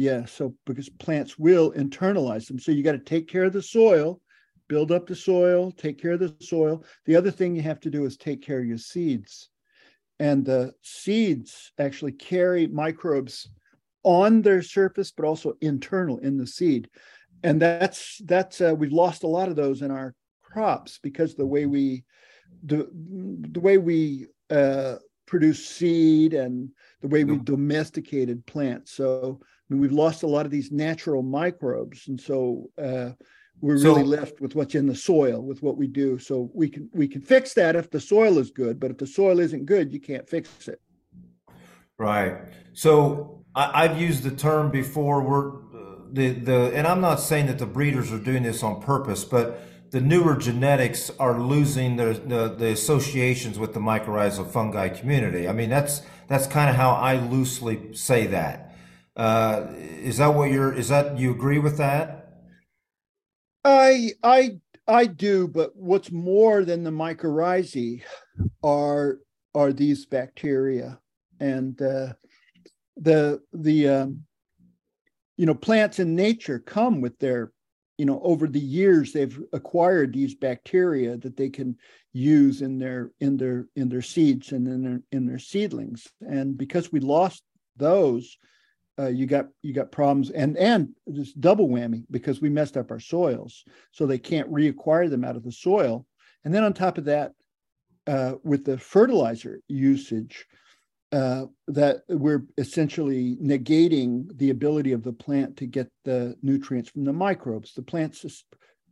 Yeah, 0.00 0.24
so 0.24 0.54
because 0.64 0.88
plants 0.88 1.38
will 1.38 1.72
internalize 1.72 2.46
them. 2.46 2.58
So 2.58 2.72
you 2.72 2.82
got 2.82 2.92
to 2.92 2.98
take 2.98 3.28
care 3.28 3.44
of 3.44 3.52
the 3.52 3.62
soil, 3.62 4.20
build 4.68 4.92
up 4.92 5.06
the 5.06 5.14
soil, 5.14 5.72
take 5.72 6.00
care 6.00 6.12
of 6.12 6.20
the 6.20 6.34
soil. 6.40 6.84
The 7.04 7.16
other 7.16 7.30
thing 7.30 7.54
you 7.54 7.62
have 7.62 7.80
to 7.80 7.90
do 7.90 8.06
is 8.06 8.16
take 8.16 8.40
care 8.40 8.60
of 8.60 8.66
your 8.66 8.78
seeds 8.78 9.50
and 10.20 10.44
the 10.44 10.72
seeds 10.82 11.72
actually 11.78 12.12
carry 12.12 12.66
microbes 12.68 13.48
on 14.04 14.42
their 14.42 14.62
surface 14.62 15.10
but 15.10 15.26
also 15.26 15.54
internal 15.60 16.18
in 16.18 16.36
the 16.36 16.46
seed 16.46 16.88
and 17.42 17.60
that's 17.60 18.20
that's 18.26 18.60
uh, 18.60 18.74
we've 18.76 18.92
lost 18.92 19.24
a 19.24 19.26
lot 19.26 19.48
of 19.48 19.56
those 19.56 19.82
in 19.82 19.90
our 19.90 20.14
crops 20.42 20.98
because 21.02 21.34
the 21.34 21.46
way 21.46 21.66
we 21.66 22.04
the, 22.64 22.88
the 23.52 23.60
way 23.60 23.78
we 23.78 24.26
uh, 24.50 24.96
produce 25.26 25.66
seed 25.66 26.34
and 26.34 26.70
the 27.00 27.08
way 27.08 27.24
we 27.24 27.38
domesticated 27.38 28.44
plants 28.46 28.92
so 28.92 29.40
mean, 29.72 29.80
we've 29.80 29.92
lost 29.92 30.22
a 30.22 30.26
lot 30.26 30.46
of 30.46 30.52
these 30.52 30.70
natural 30.70 31.22
microbes 31.22 32.08
and 32.08 32.20
so 32.20 32.70
uh, 32.82 33.10
we're 33.60 33.78
so, 33.78 33.94
really 33.94 34.04
left 34.04 34.40
with 34.40 34.54
what's 34.54 34.74
in 34.74 34.86
the 34.86 34.94
soil 34.94 35.40
with 35.42 35.62
what 35.62 35.76
we 35.76 35.86
do. 35.86 36.18
So 36.18 36.50
we 36.54 36.68
can 36.68 36.88
we 36.92 37.08
can 37.08 37.20
fix 37.20 37.54
that 37.54 37.76
if 37.76 37.90
the 37.90 38.00
soil 38.00 38.38
is 38.38 38.50
good 38.50 38.80
but 38.80 38.90
if 38.90 38.98
the 38.98 39.06
soil 39.06 39.38
isn't 39.38 39.66
good 39.66 39.92
you 39.92 40.00
can't 40.00 40.28
fix 40.28 40.68
it. 40.68 40.80
Right. 41.98 42.36
So 42.72 43.44
I, 43.54 43.88
have 43.88 44.00
used 44.00 44.22
the 44.22 44.30
term 44.30 44.70
before 44.70 45.22
we're 45.22 45.60
the 46.12 46.30
the 46.30 46.72
and 46.74 46.88
i'm 46.88 47.00
not 47.00 47.20
saying 47.20 47.46
that 47.46 47.58
the 47.58 47.66
breeders 47.66 48.10
are 48.10 48.18
doing 48.18 48.42
this 48.42 48.64
on 48.64 48.82
purpose 48.82 49.24
but 49.24 49.62
the 49.90 50.00
newer 50.00 50.36
genetics 50.36 51.10
are 51.18 51.40
losing 51.40 51.96
the, 51.96 52.20
the, 52.24 52.54
the 52.56 52.70
associations 52.70 53.58
with 53.58 53.74
the 53.74 53.80
mycorrhizal 53.80 54.48
fungi 54.48 54.88
community. 54.88 55.48
I 55.48 55.52
mean 55.52 55.68
that's 55.68 56.02
that's 56.28 56.46
kind 56.46 56.70
of 56.70 56.76
how 56.76 56.92
i 56.92 57.16
loosely 57.16 57.92
say 57.94 58.26
that. 58.28 58.69
Uh, 59.16 59.66
is 59.76 60.18
that 60.18 60.28
what 60.28 60.50
you're 60.50 60.72
is 60.72 60.88
that 60.88 61.18
you 61.18 61.30
agree 61.30 61.58
with 61.58 61.78
that? 61.78 62.20
I 63.64 64.12
I 64.22 64.58
I 64.86 65.06
do, 65.06 65.46
but 65.48 65.76
what's 65.76 66.10
more 66.10 66.64
than 66.64 66.84
the 66.84 66.90
mycorrhizae 66.90 68.02
are 68.62 69.18
are 69.54 69.72
these 69.72 70.06
bacteria. 70.06 70.98
And 71.40 71.80
uh, 71.80 72.14
the 72.96 73.40
the 73.52 73.88
um, 73.88 74.22
you 75.36 75.46
know 75.46 75.54
plants 75.54 75.98
in 75.98 76.14
nature 76.14 76.58
come 76.58 77.00
with 77.00 77.18
their 77.18 77.52
you 77.98 78.06
know 78.06 78.20
over 78.22 78.46
the 78.46 78.60
years 78.60 79.12
they've 79.12 79.38
acquired 79.52 80.12
these 80.12 80.34
bacteria 80.34 81.16
that 81.18 81.36
they 81.36 81.50
can 81.50 81.76
use 82.12 82.62
in 82.62 82.78
their 82.78 83.10
in 83.20 83.36
their 83.36 83.66
in 83.76 83.88
their 83.88 84.02
seeds 84.02 84.52
and 84.52 84.66
in 84.66 84.82
their 84.82 85.02
in 85.12 85.26
their 85.26 85.38
seedlings. 85.38 86.06
And 86.20 86.56
because 86.56 86.92
we 86.92 87.00
lost 87.00 87.42
those 87.76 88.36
uh, 89.00 89.08
you 89.08 89.26
got 89.26 89.46
you 89.62 89.72
got 89.72 89.92
problems 89.92 90.30
and 90.30 90.56
and 90.58 90.90
this 91.06 91.32
double 91.32 91.68
whammy 91.68 92.04
because 92.10 92.40
we 92.40 92.50
messed 92.50 92.76
up 92.76 92.90
our 92.90 93.00
soils 93.00 93.64
so 93.92 94.04
they 94.04 94.18
can't 94.18 94.50
reacquire 94.52 95.08
them 95.08 95.24
out 95.24 95.36
of 95.36 95.44
the 95.44 95.52
soil. 95.52 96.06
And 96.44 96.54
then 96.54 96.64
on 96.64 96.72
top 96.72 96.98
of 96.98 97.04
that 97.06 97.32
uh, 98.06 98.34
with 98.42 98.64
the 98.64 98.78
fertilizer 98.78 99.60
usage 99.68 100.46
uh, 101.12 101.46
that 101.68 102.02
we're 102.08 102.44
essentially 102.58 103.36
negating 103.42 104.26
the 104.36 104.50
ability 104.50 104.92
of 104.92 105.02
the 105.02 105.12
plant 105.12 105.56
to 105.56 105.66
get 105.66 105.90
the 106.04 106.36
nutrients 106.42 106.90
from 106.90 107.04
the 107.04 107.12
microbes. 107.12 107.74
The 107.74 107.82
plants 107.82 108.44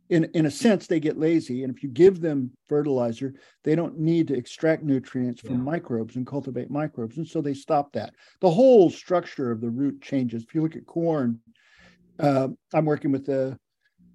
in, 0.09 0.25
in 0.33 0.45
a 0.45 0.51
sense, 0.51 0.87
they 0.87 0.99
get 0.99 1.19
lazy. 1.19 1.63
And 1.63 1.75
if 1.75 1.83
you 1.83 1.89
give 1.89 2.19
them 2.19 2.51
fertilizer, 2.67 3.33
they 3.63 3.75
don't 3.75 3.99
need 3.99 4.27
to 4.29 4.35
extract 4.35 4.83
nutrients 4.83 5.41
from 5.41 5.57
yeah. 5.57 5.61
microbes 5.61 6.15
and 6.15 6.25
cultivate 6.25 6.71
microbes. 6.71 7.17
And 7.17 7.27
so 7.27 7.41
they 7.41 7.53
stop 7.53 7.93
that. 7.93 8.13
The 8.41 8.49
whole 8.49 8.89
structure 8.89 9.51
of 9.51 9.61
the 9.61 9.69
root 9.69 10.01
changes. 10.01 10.43
If 10.43 10.55
you 10.55 10.61
look 10.61 10.75
at 10.75 10.85
corn, 10.85 11.39
uh, 12.19 12.49
I'm 12.73 12.85
working 12.85 13.11
with 13.11 13.29
a 13.29 13.57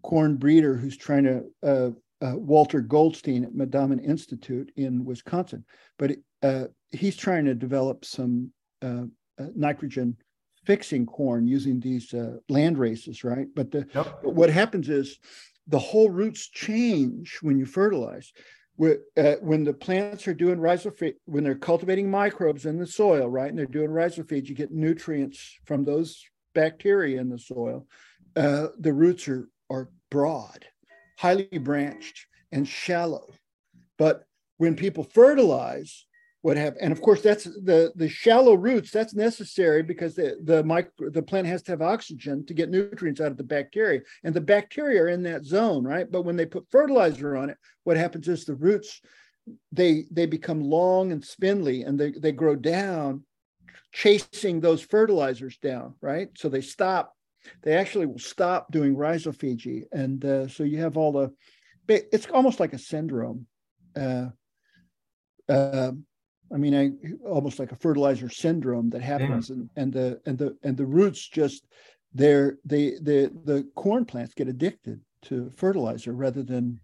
corn 0.03 0.37
breeder 0.37 0.77
who's 0.77 0.97
trying 0.97 1.25
to, 1.25 1.45
uh, 1.63 1.91
uh, 2.25 2.37
Walter 2.37 2.81
Goldstein 2.81 3.45
at 3.45 3.53
Mandaamin 3.53 4.03
Institute 4.03 4.73
in 4.77 5.05
Wisconsin, 5.05 5.65
but 5.99 6.13
uh, 6.43 6.65
he's 6.91 7.17
trying 7.17 7.45
to 7.45 7.55
develop 7.55 8.05
some 8.05 8.51
uh, 8.83 9.05
uh, 9.39 9.47
nitrogen 9.55 10.17
fixing 10.65 11.05
corn 11.05 11.47
using 11.47 11.81
these 11.81 12.15
land 12.49 12.79
races, 12.79 13.25
right? 13.25 13.47
But, 13.55 13.71
the, 13.71 13.87
yep. 13.95 14.21
but 14.23 14.35
what 14.35 14.49
happens 14.49 14.89
is, 14.89 15.19
the 15.67 15.79
whole 15.79 16.11
roots 16.11 16.49
change 16.49 17.39
when 17.43 17.59
you 17.59 17.67
fertilize. 17.67 18.33
Uh, 18.81 19.35
when 19.41 19.63
the 19.63 19.73
plants 19.73 20.27
are 20.27 20.35
doing 20.35 20.59
rhizophy, 20.59 21.15
when 21.27 21.45
they're 21.45 21.55
cultivating 21.55 22.11
microbes 22.11 22.67
in 22.67 22.77
the 22.77 22.87
soil, 22.87 23.29
right, 23.29 23.49
and 23.49 23.57
they're 23.57 23.67
doing 23.67 23.91
rhizophies, 23.91 24.49
you 24.49 24.55
get 24.55 24.73
nutrients 24.73 25.59
from 25.65 25.85
those 25.85 26.25
bacteria 26.55 27.21
in 27.21 27.29
the 27.29 27.39
soil. 27.39 27.87
Uh, 28.35 28.69
the 28.79 28.93
roots 28.93 29.29
are 29.29 29.49
are 29.71 29.91
broad, 30.11 30.65
highly 31.19 31.47
branched, 31.59 32.27
and 32.53 32.67
shallow. 32.67 33.33
But 33.99 34.25
when 34.59 34.77
people 34.77 35.05
fertilize, 35.05 36.07
what 36.45 36.59
have 36.59 36.77
and 36.79 36.93
of 36.93 37.01
course 37.01 37.23
that's 37.23 37.45
the 37.45 37.91
the 37.97 38.07
shallow 38.07 38.53
roots 38.53 38.91
that's 38.91 39.15
necessary 39.15 39.83
because 39.83 40.15
the 40.15 40.37
the 40.43 40.63
micro 40.63 41.09
the 41.09 41.23
plant 41.23 41.47
has 41.47 41.63
to 41.63 41.73
have 41.73 41.81
oxygen 41.81 42.45
to 42.45 42.53
get 42.53 42.69
nutrients 42.69 43.19
out 43.19 43.31
of 43.31 43.39
the 43.39 43.43
bacteria 43.43 44.03
and 44.25 44.35
the 44.35 44.41
bacteria 44.43 45.01
are 45.01 45.09
in 45.09 45.23
that 45.23 45.43
zone 45.43 45.83
right? 45.85 46.13
But 46.13 46.27
when 46.27 46.37
they 46.37 46.45
put 46.45 46.71
fertilizer 46.71 47.35
on 47.35 47.49
it 47.49 47.57
what 47.85 47.97
happens 47.97 48.29
is 48.29 48.45
the 48.45 48.57
roots 48.57 49.01
they 49.73 50.05
they 50.11 50.27
become 50.27 50.61
long 50.61 51.13
and 51.13 51.25
spindly 51.25 51.85
and 51.85 51.99
they 51.99 52.11
they 52.11 52.33
grow 52.33 52.57
down 52.57 53.25
chasing 53.93 54.61
those 54.61 54.83
fertilizers 54.83 55.57
down 55.57 55.95
right? 56.03 56.29
So 56.37 56.51
they 56.51 56.61
stop 56.61 57.15
they 57.63 57.73
actually 57.73 58.05
will 58.05 58.19
stop 58.19 58.71
doing 58.71 58.95
rhizophagy 58.95 59.85
and 59.93 60.23
uh, 60.23 60.49
so 60.49 60.63
you 60.63 60.77
have 60.77 60.99
all 60.99 61.13
the 61.13 61.33
it's 61.89 62.27
almost 62.27 62.61
like 62.61 62.75
a 62.75 62.79
syndrome 62.79 63.47
uh, 63.97 64.27
uh, 65.49 65.93
I 66.53 66.57
mean, 66.57 66.75
I 66.75 67.27
almost 67.27 67.59
like 67.59 67.73
a 67.73 67.77
fertilizer 67.77 68.29
syndrome 68.29 68.91
that 68.91 69.03
happens, 69.03 69.49
yeah. 69.49 69.57
and, 69.57 69.71
and 69.77 69.93
the 69.93 70.21
and 70.27 70.39
the 70.39 70.57
and 70.63 70.77
the 70.77 70.87
roots 70.87 71.27
just 71.27 71.67
they're 72.13 72.59
they 72.65 72.97
the 73.03 73.31
the 73.45 73.69
corn 73.75 74.05
plants 74.05 74.35
get 74.35 74.49
addicted 74.49 75.01
to 75.23 75.51
fertilizer 75.57 76.13
rather 76.13 76.43
than 76.43 76.81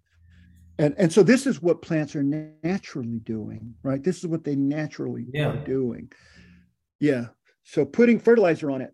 and 0.77 0.95
and 0.97 1.13
so 1.13 1.23
this 1.23 1.45
is 1.45 1.61
what 1.61 1.81
plants 1.81 2.15
are 2.15 2.23
naturally 2.23 3.19
doing, 3.19 3.75
right? 3.83 4.03
This 4.03 4.17
is 4.17 4.27
what 4.27 4.43
they 4.43 4.55
naturally 4.55 5.27
yeah. 5.31 5.49
are 5.49 5.63
doing. 5.63 6.11
Yeah. 6.99 7.27
So 7.63 7.85
putting 7.85 8.19
fertilizer 8.19 8.71
on 8.71 8.81
it 8.81 8.93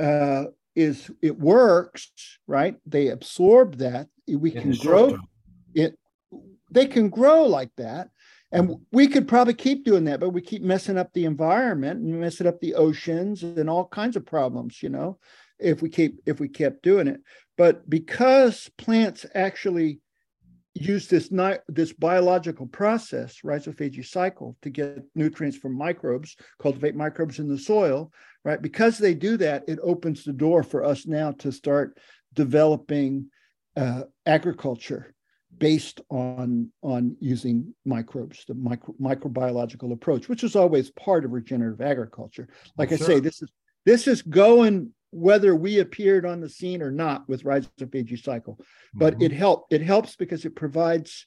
uh, 0.00 0.46
is 0.74 1.10
it 1.22 1.38
works, 1.38 2.10
right? 2.46 2.76
They 2.86 3.08
absorb 3.08 3.76
that. 3.76 4.08
We 4.26 4.50
can 4.50 4.72
grow 4.72 5.18
it. 5.74 5.98
They 6.70 6.86
can 6.86 7.08
grow 7.08 7.44
like 7.44 7.70
that 7.76 8.08
and 8.50 8.76
we 8.92 9.08
could 9.08 9.28
probably 9.28 9.54
keep 9.54 9.84
doing 9.84 10.04
that, 10.04 10.20
but 10.20 10.30
we 10.30 10.40
keep 10.40 10.62
messing 10.62 10.96
up 10.96 11.12
the 11.12 11.26
environment 11.26 12.00
and 12.00 12.20
messing 12.20 12.46
up 12.46 12.60
the 12.60 12.74
oceans 12.74 13.42
and 13.42 13.68
all 13.68 13.86
kinds 13.86 14.16
of 14.16 14.24
problems, 14.24 14.82
you 14.82 14.88
know, 14.88 15.18
if 15.58 15.82
we 15.82 15.90
keep 15.90 16.20
if 16.24 16.40
we 16.40 16.48
kept 16.48 16.82
doing 16.82 17.08
it. 17.08 17.20
But 17.56 17.88
because 17.88 18.70
plants 18.78 19.26
actually 19.34 20.00
use 20.74 21.08
this 21.08 21.30
this 21.68 21.92
biological 21.92 22.66
process, 22.66 23.38
rhizophagy 23.44 24.06
cycle, 24.06 24.56
to 24.62 24.70
get 24.70 25.04
nutrients 25.14 25.58
from 25.58 25.74
microbes, 25.76 26.36
cultivate 26.58 26.96
microbes 26.96 27.38
in 27.38 27.48
the 27.48 27.58
soil, 27.58 28.12
right? 28.44 28.62
Because 28.62 28.96
they 28.96 29.14
do 29.14 29.36
that, 29.38 29.64
it 29.68 29.78
opens 29.82 30.24
the 30.24 30.32
door 30.32 30.62
for 30.62 30.84
us 30.84 31.06
now 31.06 31.32
to 31.32 31.52
start 31.52 31.98
developing 32.34 33.26
uh, 33.76 34.04
agriculture 34.24 35.14
based 35.58 36.00
on 36.10 36.70
on 36.82 37.16
using 37.20 37.74
microbes, 37.84 38.44
the 38.46 38.54
micro, 38.54 38.94
microbiological 39.00 39.92
approach, 39.92 40.28
which 40.28 40.44
is 40.44 40.56
always 40.56 40.90
part 40.90 41.24
of 41.24 41.32
regenerative 41.32 41.80
agriculture. 41.80 42.48
Like 42.76 42.90
sure. 42.90 42.98
I 42.98 43.00
say, 43.00 43.20
this 43.20 43.42
is 43.42 43.50
this 43.84 44.06
is 44.06 44.22
going 44.22 44.92
whether 45.10 45.54
we 45.54 45.78
appeared 45.78 46.26
on 46.26 46.40
the 46.40 46.48
scene 46.48 46.82
or 46.82 46.90
not 46.90 47.26
with 47.28 47.44
Rise 47.44 47.64
of 47.64 47.88
rhizophagy 47.88 48.22
cycle, 48.22 48.58
but 48.92 49.14
mm-hmm. 49.14 49.22
it 49.24 49.32
help 49.32 49.66
It 49.70 49.80
helps 49.80 50.16
because 50.16 50.44
it 50.44 50.54
provides 50.54 51.26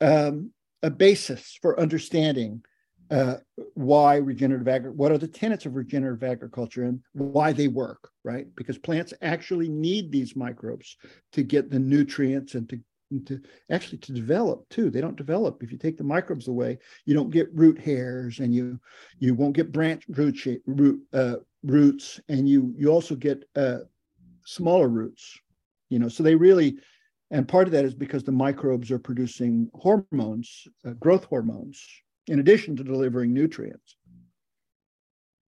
um, 0.00 0.50
a 0.82 0.90
basis 0.90 1.58
for 1.62 1.80
understanding 1.80 2.62
uh, 3.10 3.36
why 3.74 4.16
regenerative 4.16 4.68
agriculture, 4.68 4.96
what 4.96 5.12
are 5.12 5.18
the 5.18 5.28
tenets 5.28 5.66
of 5.66 5.74
regenerative 5.74 6.22
agriculture 6.22 6.84
and 6.84 7.00
why 7.12 7.52
they 7.52 7.68
work, 7.68 8.10
right? 8.22 8.46
Because 8.56 8.78
plants 8.78 9.12
actually 9.22 9.68
need 9.68 10.10
these 10.10 10.34
microbes 10.34 10.96
to 11.32 11.42
get 11.42 11.70
the 11.70 11.78
nutrients 11.78 12.54
and 12.54 12.68
to 12.70 12.80
to 13.22 13.40
actually 13.70 13.98
to 13.98 14.12
develop 14.12 14.68
too. 14.68 14.90
They 14.90 15.00
don't 15.00 15.16
develop 15.16 15.62
if 15.62 15.72
you 15.72 15.78
take 15.78 15.96
the 15.96 16.04
microbes 16.04 16.48
away. 16.48 16.78
You 17.04 17.14
don't 17.14 17.30
get 17.30 17.54
root 17.54 17.78
hairs, 17.78 18.40
and 18.40 18.54
you 18.54 18.78
you 19.18 19.34
won't 19.34 19.56
get 19.56 19.72
branch 19.72 20.04
root 20.08 20.36
shape, 20.36 20.62
root 20.66 21.00
uh, 21.12 21.36
roots, 21.62 22.20
and 22.28 22.48
you 22.48 22.74
you 22.76 22.88
also 22.88 23.14
get 23.14 23.44
uh, 23.56 23.78
smaller 24.44 24.88
roots. 24.88 25.38
You 25.90 25.98
know, 25.98 26.08
so 26.08 26.22
they 26.22 26.34
really, 26.34 26.78
and 27.30 27.46
part 27.46 27.66
of 27.66 27.72
that 27.72 27.84
is 27.84 27.94
because 27.94 28.24
the 28.24 28.32
microbes 28.32 28.90
are 28.90 28.98
producing 28.98 29.70
hormones, 29.74 30.66
uh, 30.86 30.90
growth 30.92 31.24
hormones, 31.24 31.84
in 32.26 32.38
addition 32.38 32.76
to 32.76 32.84
delivering 32.84 33.32
nutrients. 33.32 33.96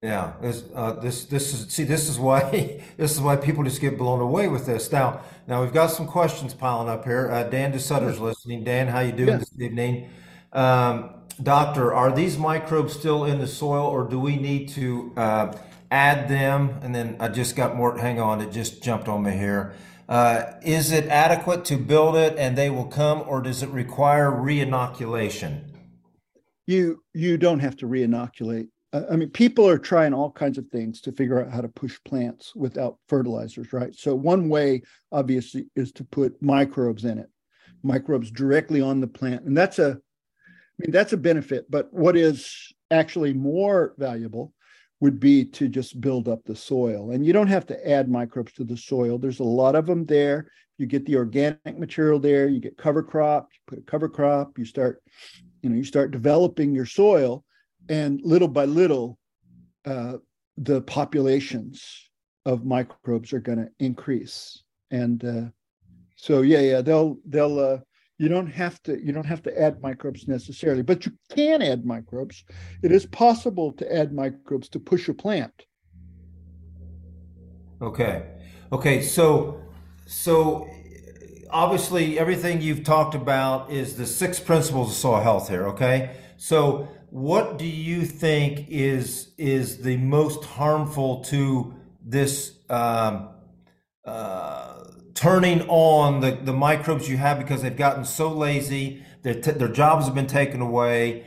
Yeah, 0.05 0.33
this, 0.39 0.63
uh, 0.75 0.91
this 0.99 1.25
this 1.25 1.51
is 1.51 1.73
see 1.73 1.83
this 1.83 2.07
is 2.07 2.19
why 2.19 2.79
this 2.97 3.11
is 3.11 3.19
why 3.19 3.37
people 3.37 3.63
just 3.63 3.81
get 3.81 3.97
blown 3.97 4.21
away 4.21 4.47
with 4.47 4.67
this. 4.67 4.91
Now 4.91 5.21
now 5.47 5.63
we've 5.63 5.73
got 5.73 5.87
some 5.87 6.05
questions 6.05 6.53
piling 6.53 6.89
up 6.89 7.05
here. 7.05 7.31
Uh, 7.31 7.41
Dan 7.45 7.73
DeSutter's 7.73 8.19
listening. 8.19 8.63
Dan, 8.63 8.87
how 8.87 8.99
you 8.99 9.11
doing 9.11 9.29
yes. 9.29 9.49
this 9.49 9.59
evening? 9.59 10.11
Um, 10.53 11.09
doctor, 11.41 11.91
are 11.91 12.11
these 12.11 12.37
microbes 12.37 12.93
still 12.93 13.25
in 13.25 13.39
the 13.39 13.47
soil, 13.47 13.87
or 13.87 14.07
do 14.07 14.19
we 14.19 14.35
need 14.35 14.69
to 14.69 15.11
uh, 15.17 15.57
add 15.89 16.29
them? 16.29 16.77
And 16.83 16.93
then 16.93 17.17
I 17.19 17.29
just 17.29 17.55
got 17.55 17.75
more. 17.75 17.97
Hang 17.97 18.19
on, 18.19 18.41
it 18.41 18.51
just 18.51 18.83
jumped 18.83 19.07
on 19.07 19.23
me 19.23 19.31
here. 19.31 19.73
Uh, 20.07 20.53
is 20.61 20.91
it 20.91 21.07
adequate 21.07 21.65
to 21.65 21.77
build 21.77 22.15
it 22.15 22.37
and 22.37 22.55
they 22.55 22.69
will 22.69 22.85
come, 22.85 23.23
or 23.25 23.41
does 23.41 23.63
it 23.63 23.69
require 23.69 24.29
reinoculation? 24.29 25.63
You 26.67 27.03
you 27.15 27.39
don't 27.39 27.61
have 27.61 27.75
to 27.77 27.87
reinoculate 27.87 28.67
I 29.09 29.15
mean, 29.15 29.29
people 29.29 29.67
are 29.67 29.77
trying 29.77 30.13
all 30.13 30.31
kinds 30.31 30.57
of 30.57 30.67
things 30.67 31.01
to 31.01 31.11
figure 31.11 31.43
out 31.43 31.51
how 31.51 31.61
to 31.61 31.67
push 31.67 31.97
plants 32.05 32.55
without 32.55 32.97
fertilizers, 33.09 33.73
right? 33.73 33.93
So, 33.95 34.15
one 34.15 34.47
way, 34.47 34.83
obviously, 35.11 35.67
is 35.75 35.91
to 35.93 36.03
put 36.03 36.41
microbes 36.41 37.05
in 37.05 37.17
it, 37.17 37.29
microbes 37.83 38.31
directly 38.31 38.81
on 38.81 39.01
the 39.01 39.07
plant. 39.07 39.43
And 39.45 39.57
that's 39.57 39.79
a, 39.79 39.91
I 39.91 40.77
mean, 40.77 40.91
that's 40.91 41.13
a 41.13 41.17
benefit. 41.17 41.69
But 41.69 41.91
what 41.91 42.15
is 42.15 42.71
actually 42.91 43.33
more 43.33 43.95
valuable 43.97 44.53
would 45.01 45.19
be 45.19 45.45
to 45.45 45.67
just 45.67 45.99
build 45.99 46.27
up 46.29 46.43
the 46.45 46.55
soil. 46.55 47.11
And 47.11 47.25
you 47.25 47.33
don't 47.33 47.47
have 47.47 47.65
to 47.67 47.89
add 47.89 48.09
microbes 48.09 48.53
to 48.53 48.63
the 48.63 48.77
soil, 48.77 49.17
there's 49.17 49.39
a 49.39 49.43
lot 49.43 49.75
of 49.75 49.85
them 49.85 50.05
there. 50.05 50.49
You 50.77 50.85
get 50.85 51.05
the 51.05 51.15
organic 51.15 51.79
material 51.79 52.19
there, 52.19 52.49
you 52.49 52.59
get 52.59 52.77
cover 52.77 53.01
crop, 53.01 53.47
you 53.53 53.59
put 53.65 53.79
a 53.79 53.89
cover 53.89 54.09
crop, 54.09 54.57
you 54.57 54.65
start, 54.65 55.01
you 55.61 55.69
know, 55.69 55.75
you 55.75 55.85
start 55.85 56.11
developing 56.11 56.75
your 56.75 56.85
soil 56.85 57.45
and 57.89 58.21
little 58.23 58.47
by 58.47 58.65
little, 58.65 59.17
uh, 59.85 60.17
the 60.57 60.81
populations 60.81 62.09
of 62.45 62.65
microbes 62.65 63.33
are 63.33 63.39
going 63.39 63.57
to 63.57 63.69
increase. 63.79 64.63
And 64.91 65.23
uh, 65.23 65.49
so, 66.15 66.41
yeah, 66.41 66.61
yeah, 66.61 66.81
they'll 66.81 67.17
they'll. 67.25 67.59
Uh, 67.59 67.77
you 68.17 68.29
don't 68.29 68.47
have 68.47 68.81
to 68.83 69.03
you 69.03 69.11
don't 69.11 69.25
have 69.25 69.43
to 69.43 69.61
add 69.61 69.81
microbes 69.81 70.27
necessarily, 70.27 70.81
but 70.81 71.05
you 71.05 71.11
can 71.29 71.61
add 71.61 71.85
microbes. 71.85 72.43
It 72.81 72.91
is 72.91 73.05
possible 73.05 73.73
to 73.73 73.93
add 73.93 74.13
microbes 74.13 74.69
to 74.69 74.79
push 74.79 75.09
a 75.09 75.13
plant. 75.13 75.65
Okay, 77.81 78.25
okay, 78.71 79.01
so 79.01 79.61
so 80.05 80.69
obviously 81.49 82.17
everything 82.17 82.61
you've 82.61 82.83
talked 82.83 83.15
about 83.15 83.69
is 83.69 83.97
the 83.97 84.05
six 84.05 84.39
principles 84.39 84.91
of 84.91 84.95
soil 84.95 85.21
health 85.21 85.49
here. 85.49 85.67
Okay, 85.67 86.15
so 86.37 86.87
what 87.15 87.57
do 87.57 87.65
you 87.65 88.03
think 88.03 88.67
is 88.67 89.31
is 89.37 89.77
the 89.77 89.95
most 89.95 90.43
harmful 90.43 91.23
to 91.23 91.73
this 92.05 92.59
um, 92.69 93.29
uh, 94.03 94.83
turning 95.13 95.61
on 95.69 96.19
the, 96.19 96.31
the 96.43 96.51
microbes 96.51 97.07
you 97.09 97.15
have 97.15 97.39
because 97.39 97.61
they've 97.61 97.77
gotten 97.77 98.03
so 98.03 98.29
lazy, 98.33 99.01
their, 99.21 99.33
t- 99.33 99.51
their 99.51 99.69
jobs 99.69 100.07
have 100.07 100.13
been 100.13 100.27
taken 100.27 100.59
away. 100.59 101.25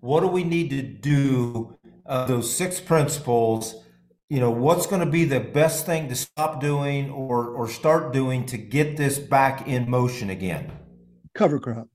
What 0.00 0.20
do 0.20 0.26
we 0.26 0.44
need 0.44 0.68
to 0.68 0.82
do? 0.82 1.78
Uh, 2.04 2.26
those 2.26 2.54
six 2.54 2.78
principles, 2.78 3.76
you 4.28 4.40
know, 4.40 4.50
what's 4.50 4.86
going 4.86 5.00
to 5.00 5.10
be 5.10 5.24
the 5.24 5.40
best 5.40 5.86
thing 5.86 6.10
to 6.10 6.14
stop 6.14 6.60
doing 6.60 7.10
or, 7.10 7.48
or 7.48 7.66
start 7.66 8.12
doing 8.12 8.44
to 8.44 8.58
get 8.58 8.98
this 8.98 9.18
back 9.18 9.66
in 9.66 9.88
motion 9.88 10.28
again? 10.28 10.70
Cover 11.34 11.58
crop. 11.58 11.88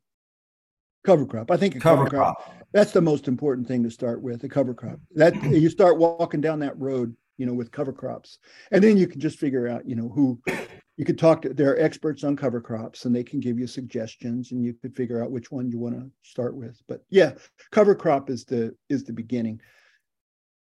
Cover 1.06 1.28
crop. 1.28 1.52
I 1.52 1.58
think 1.58 1.80
cover, 1.80 2.06
cover 2.06 2.10
crop. 2.10 2.44
crop 2.44 2.59
that's 2.72 2.92
the 2.92 3.02
most 3.02 3.28
important 3.28 3.68
thing 3.68 3.84
to 3.84 3.92
start 3.92 4.22
with 4.22 4.44
a 4.44 4.50
cover 4.50 4.74
crop. 4.74 5.00
That 5.16 5.36
you 5.44 5.70
start 5.70 5.98
walking 5.98 6.42
down 6.42 6.60
that 6.60 6.78
road 6.80 7.16
you 7.40 7.46
know 7.46 7.54
with 7.54 7.72
cover 7.72 7.94
crops. 7.94 8.38
And 8.72 8.84
then 8.84 8.98
you 8.98 9.08
can 9.08 9.20
just 9.20 9.40
figure 9.40 9.68
out 9.68 9.88
you 9.88 9.96
know 9.96 10.10
who 10.10 10.40
you 10.98 11.06
could 11.06 11.18
talk 11.18 11.42
to 11.42 11.54
there 11.54 11.72
are 11.72 11.80
experts 11.80 12.24
on 12.24 12.36
cover 12.36 12.62
crops 12.62 13.06
and 13.06 13.16
they 13.16 13.24
can 13.24 13.40
give 13.40 13.58
you 13.58 13.66
suggestions 13.66 14.52
and 14.52 14.64
you 14.64 14.74
could 14.74 14.96
figure 14.96 15.24
out 15.24 15.32
which 15.32 15.52
one 15.52 15.72
you 15.72 15.80
want 15.80 15.96
to 15.96 16.12
start 16.22 16.56
with. 16.56 16.80
But 16.88 17.04
yeah 17.10 17.32
cover 17.72 17.96
crop 17.96 18.30
is 18.30 18.46
the 18.46 18.76
is 18.90 19.06
the 19.06 19.14
beginning. 19.14 19.62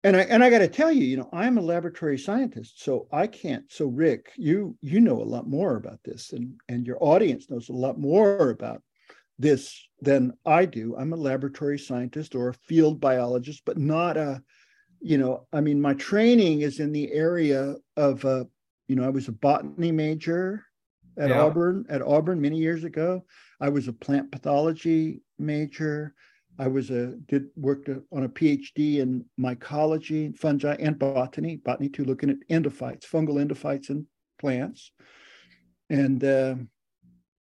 And 0.05 0.15
i 0.15 0.21
and 0.21 0.41
i 0.41 0.49
got 0.49 0.59
to 0.59 0.69
tell 0.69 0.93
you 0.93 1.03
you 1.03 1.17
know 1.17 1.29
i'm 1.33 1.57
a 1.57 1.61
laboratory 1.61 2.17
scientist 2.17 2.81
so 2.81 3.09
i 3.11 3.27
can't 3.27 3.69
so 3.69 3.87
rick 3.87 4.31
you 4.37 4.77
you 4.79 5.01
know 5.01 5.21
a 5.21 5.31
lot 5.35 5.45
more 5.45 5.75
about 5.75 5.99
this 6.05 6.31
and 6.31 6.53
and 6.69 6.87
your 6.87 6.95
audience 7.03 7.49
knows 7.49 7.67
a 7.67 7.73
lot 7.73 7.99
more 7.99 8.49
about 8.49 8.81
this 9.39 9.87
than 10.01 10.33
I 10.45 10.65
do. 10.65 10.95
I'm 10.97 11.13
a 11.13 11.17
laboratory 11.17 11.79
scientist 11.79 12.35
or 12.35 12.49
a 12.49 12.53
field 12.53 12.99
biologist, 12.99 13.63
but 13.65 13.77
not 13.77 14.17
a, 14.17 14.43
you 14.99 15.17
know, 15.17 15.47
I 15.51 15.61
mean, 15.61 15.81
my 15.81 15.93
training 15.93 16.61
is 16.61 16.79
in 16.79 16.91
the 16.91 17.11
area 17.11 17.75
of, 17.95 18.23
uh, 18.25 18.43
you 18.87 18.95
know, 18.95 19.05
I 19.05 19.09
was 19.09 19.29
a 19.29 19.31
botany 19.31 19.91
major 19.91 20.65
at 21.17 21.29
yeah. 21.29 21.41
Auburn 21.41 21.85
at 21.89 22.01
Auburn 22.01 22.41
many 22.41 22.57
years 22.57 22.83
ago. 22.83 23.25
I 23.61 23.69
was 23.69 23.87
a 23.87 23.93
plant 23.93 24.31
pathology 24.31 25.21
major. 25.37 26.13
I 26.57 26.67
was 26.67 26.89
a 26.89 27.15
did 27.27 27.45
worked 27.55 27.89
on 27.89 28.23
a 28.23 28.29
PhD 28.29 28.97
in 28.97 29.25
mycology, 29.39 30.37
fungi, 30.37 30.75
and 30.79 30.99
botany. 30.99 31.57
Botany 31.57 31.87
too, 31.87 32.03
looking 32.03 32.29
at 32.29 32.37
endophytes, 32.49 33.05
fungal 33.05 33.35
endophytes 33.35 33.89
in 33.89 34.05
plants, 34.39 34.91
and 35.89 36.23
uh, 36.23 36.55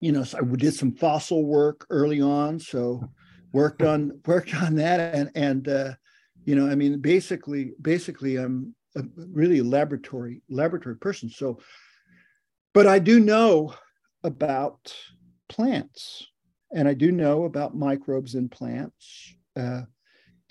you 0.07 0.13
know, 0.13 0.23
so 0.23 0.39
I 0.39 0.57
did 0.57 0.73
some 0.73 0.93
fossil 0.93 1.45
work 1.45 1.85
early 1.91 2.21
on. 2.21 2.61
So 2.61 3.03
worked 3.53 3.83
on 3.83 4.21
worked 4.27 4.55
on 4.55 4.77
that 4.77 5.01
and 5.17 5.31
and 5.35 5.69
uh, 5.69 5.95
you 6.45 6.55
know, 6.55 6.71
I 6.71 6.77
mean, 6.77 7.01
basically, 7.01 7.73
basically, 7.83 8.37
I'm 8.37 8.73
a 8.95 9.03
really 9.17 9.63
laboratory 9.63 10.43
laboratory 10.49 10.97
person. 10.97 11.29
So, 11.29 11.59
but 12.73 12.87
I 12.87 13.01
do 13.01 13.19
know 13.19 13.75
about 14.23 14.95
plants, 15.49 16.25
and 16.73 16.87
I 16.87 16.95
do 16.95 17.11
know 17.11 17.43
about 17.43 17.77
microbes 17.77 18.37
in 18.37 18.49
plants. 18.49 19.35
Uh, 19.57 19.83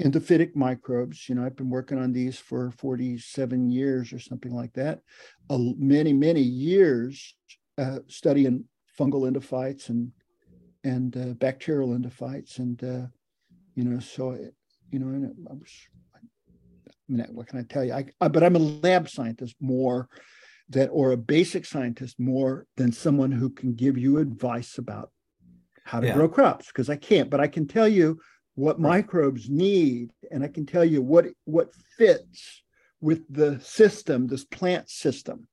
endophytic 0.02 0.54
microbes. 0.54 1.30
You 1.30 1.36
know, 1.36 1.46
I've 1.46 1.56
been 1.56 1.70
working 1.70 1.98
on 1.98 2.12
these 2.12 2.38
for 2.38 2.72
47 2.72 3.70
years 3.70 4.12
or 4.12 4.20
something 4.20 4.54
like 4.54 4.74
that. 4.74 5.00
Uh, 5.50 5.60
many, 5.78 6.12
many 6.12 6.42
years 6.42 7.38
uh, 7.78 8.00
studying 8.10 8.66
fungal 8.98 9.30
endophytes 9.30 9.90
and 9.90 10.12
and 10.84 11.18
uh, 11.18 11.34
bacterial 11.34 11.90
endophytes, 11.90 12.60
and 12.60 12.84
uh, 12.84 13.08
you 13.74 13.84
know, 13.84 14.00
so 14.00 14.32
it, 14.32 14.54
you 14.92 15.00
know, 15.00 15.08
and 15.08 15.48
I 15.50 15.54
was, 15.54 15.72
I 16.16 16.20
mean, 17.10 17.26
what 17.32 17.48
can 17.48 17.60
I 17.60 17.64
tell 17.64 17.84
you? 17.84 17.94
I, 17.94 18.06
I, 18.22 18.28
but 18.28 18.44
I'm 18.44 18.56
a 18.56 18.60
lab 18.60 19.10
scientist 19.10 19.56
more 19.60 20.08
that, 20.70 20.88
or 20.88 21.12
a 21.12 21.18
basic 21.18 21.66
scientist 21.66 22.20
more 22.20 22.66
than 22.78 22.92
someone 22.92 23.32
who 23.32 23.50
can 23.50 23.74
give 23.74 23.98
you 23.98 24.20
advice 24.20 24.78
about 24.78 25.12
how 25.84 26.00
to 26.00 26.08
yeah. 26.08 26.14
grow 26.14 26.30
crops 26.30 26.68
because 26.68 26.90
I 26.90 26.96
can't. 26.96 27.30
But 27.30 27.40
I 27.40 27.48
can 27.48 27.68
tell 27.68 27.88
you 27.88 28.20
what 28.56 28.80
right. 28.80 28.90
microbes 28.90 29.50
need, 29.50 30.12
and 30.32 30.44
I 30.44 30.48
can 30.48 30.66
tell 30.66 30.86
you 30.86 31.02
what 31.02 31.28
what 31.46 31.74
fits 31.98 32.64
with 33.02 33.22
the 33.30 33.60
system, 33.60 34.28
this 34.28 34.46
plant 34.46 34.90
system. 34.90 35.48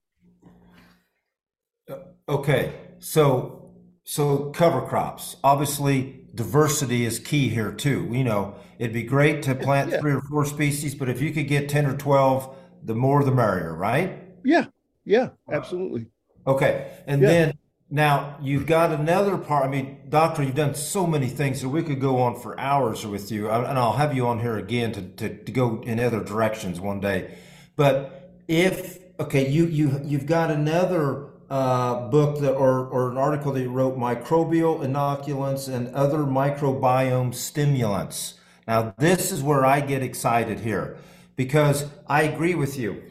Okay, 2.29 2.73
so 2.99 3.73
so 4.05 4.51
cover 4.51 4.83
crops. 4.83 5.37
Obviously, 5.45 6.27
diversity 6.35 7.05
is 7.05 7.19
key 7.19 7.49
here 7.49 7.73
too. 7.73 8.09
You 8.11 8.25
know, 8.25 8.55
it'd 8.79 8.93
be 8.93 9.03
great 9.03 9.43
to 9.45 9.55
plant 9.55 9.91
Yeah. 9.91 9.99
three 10.01 10.13
or 10.13 10.21
four 10.23 10.45
species, 10.45 10.95
but 10.95 11.09
if 11.09 11.21
you 11.21 11.33
could 11.33 11.49
get 11.49 11.69
10 11.69 11.87
or 11.87 11.97
12, 11.97 12.55
the 12.85 12.95
more 12.95 13.23
the 13.25 13.33
merrier, 13.33 13.75
right? 13.75 14.19
Yeah, 14.45 14.67
yeah, 15.05 15.31
absolutely. 15.51 16.07
Okay. 16.47 16.91
And 17.07 17.23
Yeah. 17.23 17.29
then 17.29 17.53
now 17.91 18.37
you've 18.43 18.67
got 18.67 18.91
another 18.93 19.37
part. 19.37 19.65
I 19.65 19.69
mean, 19.69 19.99
doctor, 20.09 20.43
you've 20.43 20.55
done 20.55 20.75
so 20.75 21.07
many 21.07 21.29
things, 21.29 21.61
that 21.63 21.69
we 21.69 21.83
could 21.83 22.01
go 22.01 22.21
on 22.21 22.35
for 22.41 22.59
hours 22.59 23.07
with 23.07 23.31
you, 23.31 23.49
and 23.51 23.79
I'll 23.79 23.93
have 23.93 24.15
you 24.17 24.27
on 24.27 24.41
here 24.41 24.57
again 24.57 24.93
to, 24.93 25.03
to, 25.03 25.45
to 25.45 25.53
go 25.53 25.81
in 25.83 26.01
other 26.01 26.23
directions 26.25 26.81
one 26.81 27.01
day. 27.01 27.37
But 27.77 28.35
if 28.49 28.99
okay, 29.21 29.49
you 29.49 29.67
you 29.67 30.01
you've 30.05 30.27
got 30.27 30.51
another 30.51 31.29
uh, 31.53 32.09
book 32.09 32.41
that 32.41 32.55
or 32.55 32.87
or 32.87 33.11
an 33.11 33.19
article 33.19 33.53
that 33.53 33.61
you 33.61 33.69
wrote, 33.69 33.99
microbial 33.99 34.81
inoculants 34.81 35.69
and 35.69 35.95
other 35.95 36.21
microbiome 36.21 37.35
stimulants. 37.35 38.41
Now 38.67 38.95
this 38.97 39.31
is 39.31 39.43
where 39.43 39.63
I 39.67 39.83
get 39.83 40.03
excited 40.03 40.61
here 40.61 40.97
because 41.37 41.91
I 42.07 42.23
agree 42.23 42.55
with 42.55 42.79
you. 42.79 43.03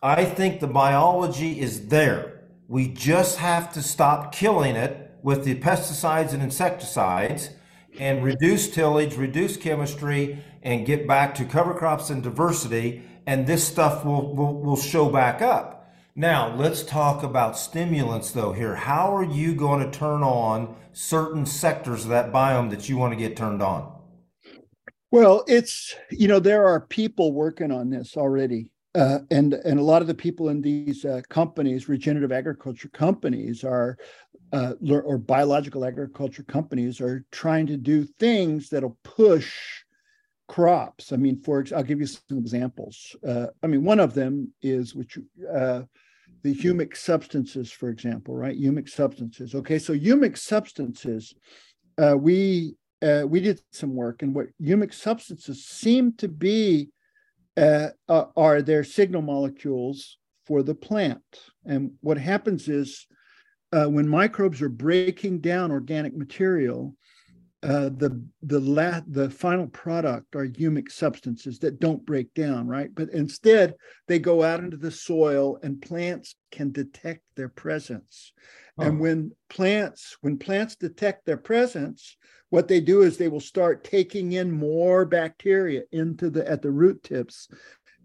I 0.00 0.24
think 0.24 0.60
the 0.60 0.68
biology 0.68 1.58
is 1.58 1.88
there. 1.88 2.44
We 2.68 2.86
just 2.86 3.38
have 3.38 3.72
to 3.72 3.82
stop 3.82 4.32
killing 4.32 4.76
it 4.76 5.10
with 5.24 5.44
the 5.44 5.56
pesticides 5.56 6.32
and 6.32 6.44
insecticides 6.44 7.50
and 7.98 8.22
reduce 8.22 8.70
tillage, 8.70 9.16
reduce 9.16 9.56
chemistry, 9.56 10.44
and 10.62 10.86
get 10.86 11.08
back 11.08 11.34
to 11.34 11.44
cover 11.44 11.74
crops 11.74 12.08
and 12.08 12.22
diversity, 12.22 13.02
and 13.26 13.48
this 13.48 13.66
stuff 13.66 14.04
will, 14.04 14.32
will, 14.36 14.62
will 14.62 14.76
show 14.76 15.08
back 15.08 15.42
up. 15.42 15.79
Now, 16.20 16.54
let's 16.54 16.82
talk 16.82 17.22
about 17.22 17.56
stimulants 17.56 18.30
though 18.32 18.52
here. 18.52 18.74
How 18.74 19.16
are 19.16 19.24
you 19.24 19.54
going 19.54 19.82
to 19.82 19.98
turn 19.98 20.22
on 20.22 20.76
certain 20.92 21.46
sectors 21.46 22.04
of 22.04 22.10
that 22.10 22.30
biome 22.30 22.68
that 22.68 22.90
you 22.90 22.98
want 22.98 23.14
to 23.14 23.16
get 23.16 23.38
turned 23.38 23.62
on? 23.62 23.90
Well, 25.10 25.44
it's 25.48 25.96
you 26.10 26.28
know 26.28 26.38
there 26.38 26.66
are 26.66 26.78
people 26.78 27.32
working 27.32 27.72
on 27.72 27.88
this 27.88 28.18
already, 28.18 28.70
uh, 28.94 29.20
and 29.30 29.54
and 29.54 29.80
a 29.80 29.82
lot 29.82 30.02
of 30.02 30.08
the 30.08 30.14
people 30.14 30.50
in 30.50 30.60
these 30.60 31.06
uh, 31.06 31.22
companies, 31.30 31.88
regenerative 31.88 32.32
agriculture 32.32 32.90
companies, 32.90 33.64
are 33.64 33.96
uh, 34.52 34.74
or 34.90 35.16
biological 35.16 35.86
agriculture 35.86 36.42
companies 36.42 37.00
are 37.00 37.24
trying 37.32 37.66
to 37.68 37.78
do 37.78 38.04
things 38.04 38.68
that'll 38.68 38.98
push 39.04 39.54
crops. 40.48 41.14
I 41.14 41.16
mean, 41.16 41.40
for 41.40 41.64
I'll 41.74 41.82
give 41.82 42.00
you 42.00 42.06
some 42.06 42.36
examples. 42.36 43.16
Uh, 43.26 43.46
I 43.62 43.68
mean, 43.68 43.84
one 43.84 44.00
of 44.00 44.12
them 44.12 44.52
is 44.60 44.94
which 44.94 45.16
the 46.42 46.54
humic 46.54 46.96
substances, 46.96 47.70
for 47.70 47.88
example, 47.88 48.34
right? 48.34 48.58
Humic 48.58 48.88
substances. 48.88 49.54
Okay, 49.54 49.78
so 49.78 49.94
humic 49.94 50.38
substances, 50.38 51.34
uh, 51.98 52.16
we 52.16 52.74
uh, 53.02 53.24
we 53.26 53.40
did 53.40 53.60
some 53.72 53.94
work, 53.94 54.22
and 54.22 54.34
what 54.34 54.46
humic 54.60 54.92
substances 54.92 55.64
seem 55.64 56.12
to 56.14 56.28
be 56.28 56.88
uh, 57.56 57.88
are 58.08 58.62
their 58.62 58.84
signal 58.84 59.22
molecules 59.22 60.18
for 60.46 60.62
the 60.62 60.74
plant. 60.74 61.22
And 61.64 61.92
what 62.00 62.18
happens 62.18 62.68
is 62.68 63.06
uh, 63.72 63.86
when 63.86 64.08
microbes 64.08 64.60
are 64.62 64.68
breaking 64.68 65.40
down 65.40 65.70
organic 65.70 66.16
material, 66.16 66.94
uh, 67.62 67.90
the 67.90 68.22
the 68.42 68.60
la- 68.60 69.02
the 69.06 69.28
final 69.28 69.66
product 69.66 70.34
are 70.34 70.46
humic 70.46 70.90
substances 70.90 71.58
that 71.58 71.78
don't 71.78 72.06
break 72.06 72.32
down, 72.32 72.66
right? 72.66 72.88
But 72.94 73.10
instead, 73.10 73.74
they 74.08 74.18
go 74.18 74.42
out 74.42 74.60
into 74.60 74.78
the 74.78 74.90
soil, 74.90 75.58
and 75.62 75.82
plants 75.82 76.36
can 76.50 76.72
detect 76.72 77.22
their 77.36 77.50
presence. 77.50 78.32
Oh. 78.78 78.84
And 78.84 78.98
when 78.98 79.32
plants 79.50 80.16
when 80.22 80.38
plants 80.38 80.76
detect 80.76 81.26
their 81.26 81.36
presence, 81.36 82.16
what 82.48 82.66
they 82.66 82.80
do 82.80 83.02
is 83.02 83.16
they 83.16 83.28
will 83.28 83.40
start 83.40 83.84
taking 83.84 84.32
in 84.32 84.50
more 84.50 85.04
bacteria 85.04 85.82
into 85.92 86.30
the 86.30 86.48
at 86.48 86.62
the 86.62 86.70
root 86.70 87.02
tips 87.02 87.48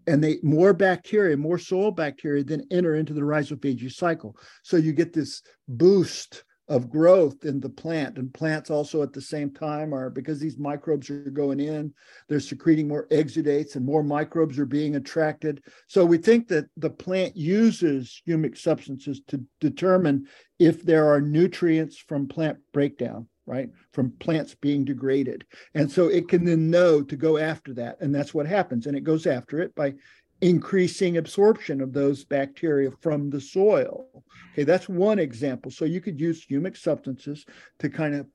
and 0.06 0.22
they 0.22 0.38
more 0.42 0.72
bacteria 0.72 1.36
more 1.36 1.58
soil 1.58 1.90
bacteria 1.90 2.44
then 2.44 2.64
enter 2.70 2.94
into 2.94 3.12
the 3.12 3.20
rhizophagy 3.20 3.92
cycle 3.92 4.36
so 4.62 4.76
you 4.76 4.92
get 4.92 5.12
this 5.12 5.42
boost 5.68 6.44
of 6.68 6.90
growth 6.90 7.44
in 7.44 7.60
the 7.60 7.68
plant 7.68 8.18
and 8.18 8.34
plants 8.34 8.70
also 8.70 9.02
at 9.02 9.12
the 9.12 9.20
same 9.20 9.50
time 9.50 9.94
are 9.94 10.10
because 10.10 10.40
these 10.40 10.58
microbes 10.58 11.08
are 11.10 11.30
going 11.30 11.60
in 11.60 11.92
they're 12.28 12.40
secreting 12.40 12.88
more 12.88 13.06
exudates 13.08 13.76
and 13.76 13.84
more 13.84 14.02
microbes 14.02 14.58
are 14.58 14.66
being 14.66 14.96
attracted. 14.96 15.62
So 15.86 16.04
we 16.04 16.18
think 16.18 16.48
that 16.48 16.66
the 16.76 16.90
plant 16.90 17.36
uses 17.36 18.20
humic 18.26 18.58
substances 18.58 19.20
to 19.28 19.44
determine 19.60 20.26
if 20.58 20.82
there 20.82 21.08
are 21.08 21.20
nutrients 21.20 21.98
from 21.98 22.28
plant 22.28 22.58
breakdown 22.72 23.28
right? 23.48 23.70
From 23.92 24.10
plants 24.18 24.56
being 24.56 24.84
degraded. 24.84 25.46
And 25.74 25.88
so 25.88 26.08
it 26.08 26.28
can 26.28 26.44
then 26.44 26.68
know 26.68 27.00
to 27.02 27.16
go 27.16 27.38
after 27.38 27.72
that 27.74 27.96
and 28.00 28.12
that's 28.12 28.34
what 28.34 28.46
happens. 28.46 28.86
And 28.86 28.96
it 28.96 29.04
goes 29.04 29.24
after 29.24 29.60
it 29.60 29.72
by 29.76 29.94
increasing 30.40 31.16
absorption 31.16 31.80
of 31.80 31.92
those 31.92 32.24
bacteria 32.24 32.90
from 33.00 33.30
the 33.30 33.40
soil 33.40 34.06
okay 34.52 34.64
that's 34.64 34.88
one 34.88 35.18
example 35.18 35.70
so 35.70 35.84
you 35.84 36.00
could 36.00 36.20
use 36.20 36.44
humic 36.46 36.76
substances 36.76 37.44
to 37.78 37.88
kind 37.88 38.14
of 38.14 38.26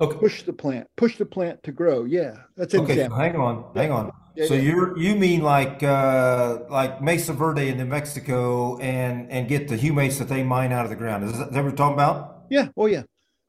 Okay. 0.00 0.18
push 0.18 0.42
the 0.42 0.52
plant 0.52 0.88
push 0.96 1.16
the 1.16 1.26
plant 1.26 1.62
to 1.62 1.70
grow 1.70 2.04
yeah 2.04 2.34
that's 2.56 2.74
an 2.74 2.80
Okay, 2.80 2.96
so 2.96 3.10
hang 3.14 3.36
on, 3.36 3.64
hang 3.74 3.92
on. 3.92 4.10
Yeah, 4.34 4.46
So 4.46 4.54
yeah. 4.54 4.62
you're 4.62 4.98
you 4.98 5.14
mean 5.14 5.42
like 5.42 5.82
uh 5.82 6.60
like 6.70 7.00
Mesa 7.02 7.32
Verde 7.34 7.68
in 7.68 7.76
New 7.76 7.84
Mexico 7.84 8.78
and 8.78 9.30
and 9.30 9.46
get 9.48 9.68
the 9.68 9.76
humates 9.76 10.18
that 10.18 10.28
they 10.28 10.42
mine 10.42 10.72
out 10.72 10.84
of 10.84 10.90
the 10.90 10.96
ground. 10.96 11.24
Is 11.24 11.38
that, 11.38 11.52
that 11.52 11.62
what 11.62 11.68
you're 11.68 11.76
talking 11.76 11.94
about? 11.94 12.44
yeah 12.50 12.68
oh 12.76 12.86
yeah 12.86 13.02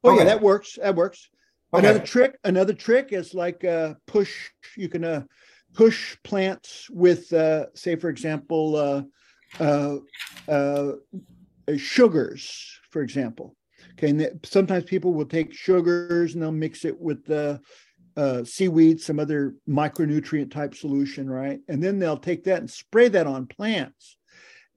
oh 0.04 0.16
yeah 0.16 0.24
that 0.24 0.40
works 0.42 0.78
that 0.80 0.94
works 0.94 1.28
Okay. 1.72 1.88
Another 1.88 2.04
trick, 2.04 2.38
another 2.44 2.72
trick 2.72 3.08
is 3.12 3.34
like 3.34 3.64
uh, 3.64 3.94
push. 4.06 4.50
You 4.76 4.88
can 4.88 5.02
uh, 5.02 5.22
push 5.74 6.16
plants 6.22 6.88
with, 6.90 7.32
uh, 7.32 7.66
say, 7.74 7.96
for 7.96 8.08
example, 8.08 8.76
uh, 8.76 9.02
uh, 9.62 9.96
uh, 10.48 10.92
sugars, 11.76 12.80
for 12.90 13.02
example. 13.02 13.56
Okay, 13.92 14.10
and 14.10 14.20
that- 14.20 14.46
sometimes 14.46 14.84
people 14.84 15.12
will 15.12 15.26
take 15.26 15.52
sugars 15.52 16.34
and 16.34 16.42
they'll 16.42 16.52
mix 16.52 16.84
it 16.84 16.98
with 16.98 17.24
the 17.24 17.60
uh, 18.16 18.44
seaweed, 18.44 19.00
some 19.00 19.18
other 19.18 19.56
micronutrient 19.68 20.50
type 20.50 20.74
solution, 20.74 21.28
right? 21.28 21.58
And 21.68 21.82
then 21.82 21.98
they'll 21.98 22.16
take 22.16 22.44
that 22.44 22.60
and 22.60 22.70
spray 22.70 23.08
that 23.08 23.26
on 23.26 23.46
plants. 23.46 24.16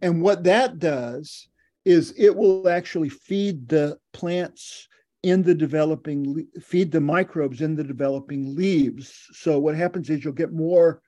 And 0.01 0.21
what 0.21 0.43
that 0.45 0.79
does 0.79 1.47
is 1.86 2.13
it 2.17 2.36
will 2.36 2.67
actually 2.67 3.10
feed 3.10 3.69
the 3.69 3.97
plants 4.12 4.88
in 5.23 5.41
the 5.43 5.56
developing 5.56 6.47
feed 6.62 6.91
the 6.91 7.01
microbes 7.01 7.62
in 7.62 7.75
the 7.75 7.84
developing 7.84 8.56
leaves 8.56 9.27
so 9.32 9.58
what 9.58 9.75
happens 9.75 10.10
is 10.10 10.23
you'll 10.23 10.34
get 10.34 10.53
more 10.53 11.01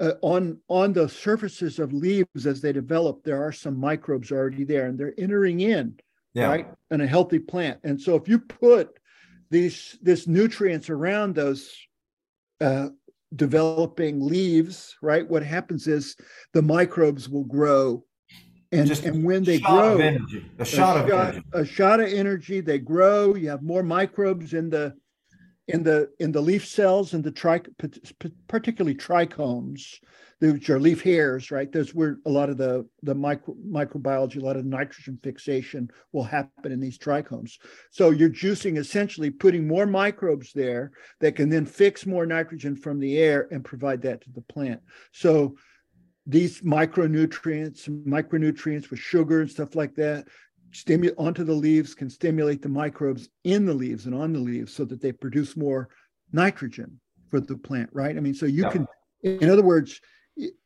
uh, 0.00 0.12
on 0.22 0.58
on 0.68 0.92
the 0.92 1.08
surfaces 1.08 1.78
of 1.78 1.92
leaves 1.92 2.46
as 2.46 2.60
they 2.60 2.72
develop 2.72 3.22
there 3.24 3.42
are 3.42 3.52
some 3.52 3.76
microbes 3.78 4.30
already 4.30 4.64
there 4.64 4.86
and 4.86 4.98
they're 4.98 5.14
entering 5.18 5.60
in 5.60 5.98
Yeah. 6.34 6.48
right 6.48 6.66
in 6.90 7.00
a 7.00 7.06
healthy 7.06 7.38
plant 7.38 7.80
and 7.84 8.00
so 8.00 8.14
if 8.16 8.28
you 8.28 8.38
put 8.38 8.98
these 9.50 9.98
this 10.02 10.26
nutrients 10.26 10.90
around 10.90 11.34
those 11.34 11.74
uh, 12.60 12.88
developing 13.34 14.20
leaves 14.20 14.96
right 15.02 15.28
what 15.28 15.42
happens 15.42 15.86
is 15.86 16.16
the 16.52 16.62
microbes 16.62 17.28
will 17.28 17.44
grow 17.44 18.04
and 18.72 18.86
Just 18.86 19.04
and 19.04 19.24
when 19.24 19.44
they 19.44 19.58
shot 19.58 19.70
grow 19.70 19.98
energy. 19.98 20.50
A 20.58 20.64
shot 20.64 20.96
of 20.98 21.10
energy. 21.10 21.42
a 21.52 21.64
shot 21.64 22.00
of 22.00 22.12
energy 22.12 22.60
they 22.60 22.78
grow 22.78 23.34
you 23.34 23.48
have 23.48 23.62
more 23.62 23.82
microbes 23.82 24.52
in 24.52 24.68
the 24.68 24.94
in 25.68 25.82
the 25.82 26.10
in 26.18 26.32
the 26.32 26.40
leaf 26.40 26.66
cells 26.66 27.14
and 27.14 27.24
the 27.24 27.30
tri 27.30 27.60
particularly 28.46 28.94
trichomes 28.94 29.94
which 30.40 30.70
are 30.70 30.78
leaf 30.78 31.02
hairs 31.02 31.50
right 31.50 31.72
those 31.72 31.94
where 31.94 32.18
a 32.26 32.30
lot 32.30 32.48
of 32.48 32.56
the 32.58 32.86
the 33.02 33.14
micro, 33.14 33.54
microbiology 33.66 34.36
a 34.36 34.44
lot 34.44 34.56
of 34.56 34.64
nitrogen 34.64 35.18
fixation 35.22 35.90
will 36.12 36.22
happen 36.22 36.70
in 36.70 36.80
these 36.80 36.98
trichomes 36.98 37.58
so 37.90 38.10
you're 38.10 38.30
juicing 38.30 38.78
essentially 38.78 39.30
putting 39.30 39.66
more 39.66 39.86
microbes 39.86 40.52
there 40.52 40.92
that 41.20 41.36
can 41.36 41.48
then 41.48 41.66
fix 41.66 42.06
more 42.06 42.26
nitrogen 42.26 42.76
from 42.76 42.98
the 42.98 43.18
air 43.18 43.48
and 43.50 43.64
provide 43.64 44.02
that 44.02 44.20
to 44.20 44.30
the 44.32 44.42
plant 44.42 44.80
so 45.12 45.56
these 46.28 46.60
micronutrients, 46.60 47.88
micronutrients 48.06 48.90
with 48.90 49.00
sugar 49.00 49.40
and 49.40 49.50
stuff 49.50 49.74
like 49.74 49.94
that, 49.94 50.28
stimulate 50.72 51.16
onto 51.16 51.42
the 51.42 51.52
leaves 51.54 51.94
can 51.94 52.10
stimulate 52.10 52.60
the 52.60 52.68
microbes 52.68 53.30
in 53.44 53.64
the 53.64 53.72
leaves 53.72 54.04
and 54.04 54.14
on 54.14 54.34
the 54.34 54.38
leaves 54.38 54.74
so 54.74 54.84
that 54.84 55.00
they 55.00 55.10
produce 55.10 55.56
more 55.56 55.88
nitrogen 56.30 57.00
for 57.30 57.40
the 57.40 57.56
plant, 57.56 57.88
right? 57.94 58.16
I 58.16 58.20
mean, 58.20 58.34
so 58.34 58.44
you 58.44 58.64
Yeah. 58.64 58.70
can, 58.70 58.86
in 59.22 59.48
other 59.48 59.62
words, 59.62 60.00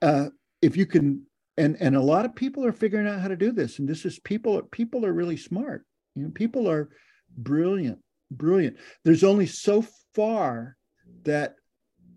uh, 0.03 0.31
if 0.61 0.77
you 0.77 0.87
can, 0.87 1.25
and 1.57 1.77
and 1.81 1.95
a 1.95 2.01
lot 2.01 2.25
of 2.25 2.35
people 2.35 2.65
are 2.65 2.73
figuring 2.73 3.07
out 3.07 3.21
how 3.21 3.29
to 3.29 3.37
do 3.37 3.53
this, 3.53 3.79
and 3.79 3.89
this 3.89 4.05
is 4.05 4.19
people 4.19 4.61
people 4.73 5.07
are 5.07 5.13
really 5.13 5.37
smart. 5.37 5.87
You 6.17 6.25
know, 6.25 6.31
people 6.31 6.69
are 6.69 6.89
brilliant, 7.37 8.01
brilliant. 8.31 8.79
There's 9.05 9.23
only 9.23 9.47
so 9.47 9.85
far 10.15 10.77
that 11.25 11.55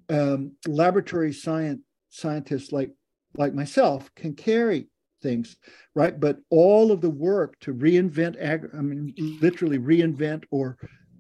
um, 0.10 0.54
laboratory 0.68 1.34
science 1.34 1.82
scientists 2.10 2.72
like 2.72 2.92
like 3.38 3.54
myself 3.54 4.10
can 4.16 4.34
carry 4.34 4.88
things, 5.22 5.58
right? 5.96 6.20
But 6.20 6.40
all 6.50 6.92
of 6.92 7.02
the 7.02 7.10
work 7.10 7.60
to 7.62 7.74
reinvent, 7.74 8.42
ag- 8.42 8.70
I 8.74 8.82
mean, 8.82 9.14
literally 9.42 9.80
reinvent 9.80 10.44
or 10.52 10.78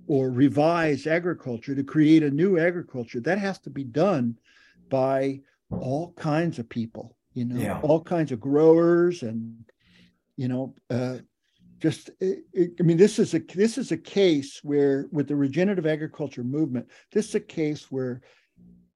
or 0.07 0.29
revise 0.29 1.07
agriculture 1.07 1.73
to 1.73 1.83
create 1.83 2.21
a 2.21 2.29
new 2.29 2.59
agriculture, 2.59 3.19
that 3.21 3.39
has 3.39 3.57
to 3.59 3.71
be 3.71 3.83
done 3.83 4.37
by 4.89 5.39
all 5.71 6.13
kinds 6.13 6.59
of 6.59 6.69
people, 6.69 7.17
you 7.33 7.43
know, 7.43 7.59
Yeah. 7.59 7.79
all 7.81 8.03
kinds 8.03 8.31
of 8.31 8.39
growers 8.39 9.23
and 9.23 9.65
you 10.37 10.47
know, 10.49 10.75
uh, 10.89 11.17
just 11.81 12.09
it, 12.19 12.43
it- 12.53 12.73
I 12.79 12.83
mean, 12.83 12.97
this 12.97 13.17
is 13.19 13.33
a 13.33 13.39
this 13.39 13.77
is 13.77 13.91
a 13.91 13.97
case 13.97 14.59
where 14.63 15.07
with 15.11 15.27
the 15.27 15.35
regenerative 15.35 15.85
agriculture 15.87 16.43
movement, 16.43 16.87
this 17.11 17.29
is 17.29 17.35
a 17.35 17.39
case 17.39 17.89
where 17.91 18.21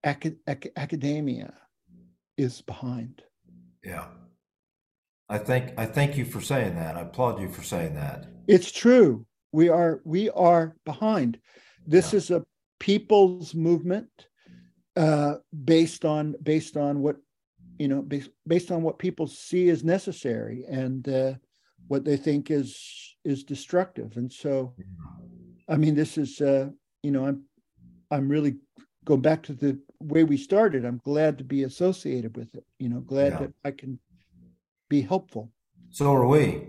aca- 0.03 0.35
ac- 0.47 0.71
academia 0.75 1.53
is 2.39 2.61
behind. 2.61 3.21
Yeah. 3.83 4.05
I 5.27 5.37
think 5.37 5.73
I 5.77 5.85
thank 5.85 6.17
you 6.17 6.25
for 6.25 6.41
saying 6.41 6.75
that. 6.75 6.95
I 6.95 7.01
applaud 7.01 7.39
you 7.39 7.49
for 7.49 7.63
saying 7.63 7.93
that. 7.95 8.25
It's 8.47 8.71
true. 8.71 9.25
We 9.51 9.69
are 9.69 10.01
we 10.03 10.29
are 10.31 10.75
behind. 10.85 11.39
This 11.85 12.13
Yeah. 12.13 12.17
is 12.17 12.31
a 12.31 12.43
people's 12.79 13.53
movement 13.53 14.09
uh, 14.95 15.35
based 15.65 16.03
on 16.05 16.35
based 16.41 16.77
on 16.77 17.01
what 17.01 17.17
you 17.77 17.87
know 17.87 18.01
based, 18.01 18.31
based 18.47 18.71
on 18.71 18.81
what 18.81 18.97
people 18.97 19.27
see 19.27 19.69
as 19.69 19.83
necessary 19.83 20.65
and 20.67 21.07
uh, 21.07 21.33
what 21.87 22.03
they 22.05 22.17
think 22.17 22.49
is 22.49 22.67
is 23.23 23.43
destructive. 23.43 24.17
And 24.17 24.31
so, 24.31 24.73
I 25.67 25.75
mean, 25.77 25.95
this 25.95 26.17
is 26.17 26.41
uh, 26.41 26.69
you 27.03 27.11
know 27.11 27.25
I'm 27.27 27.43
I'm 28.09 28.29
really 28.29 28.55
go 29.09 29.17
back 29.17 29.41
to 29.41 29.53
the 29.53 29.77
way 29.99 30.23
we 30.23 30.37
started. 30.37 30.85
I'm 30.85 31.01
glad 31.03 31.39
to 31.39 31.43
be 31.43 31.63
associated 31.63 32.37
with 32.37 32.53
it. 32.53 32.63
You 32.77 32.89
know, 32.89 32.99
glad 32.99 33.31
Yeah. 33.33 33.39
that 33.39 33.53
I 33.65 33.71
can 33.71 33.97
be 34.87 35.01
helpful. 35.01 35.51
So 35.89 36.13
are 36.13 36.27
we. 36.27 36.67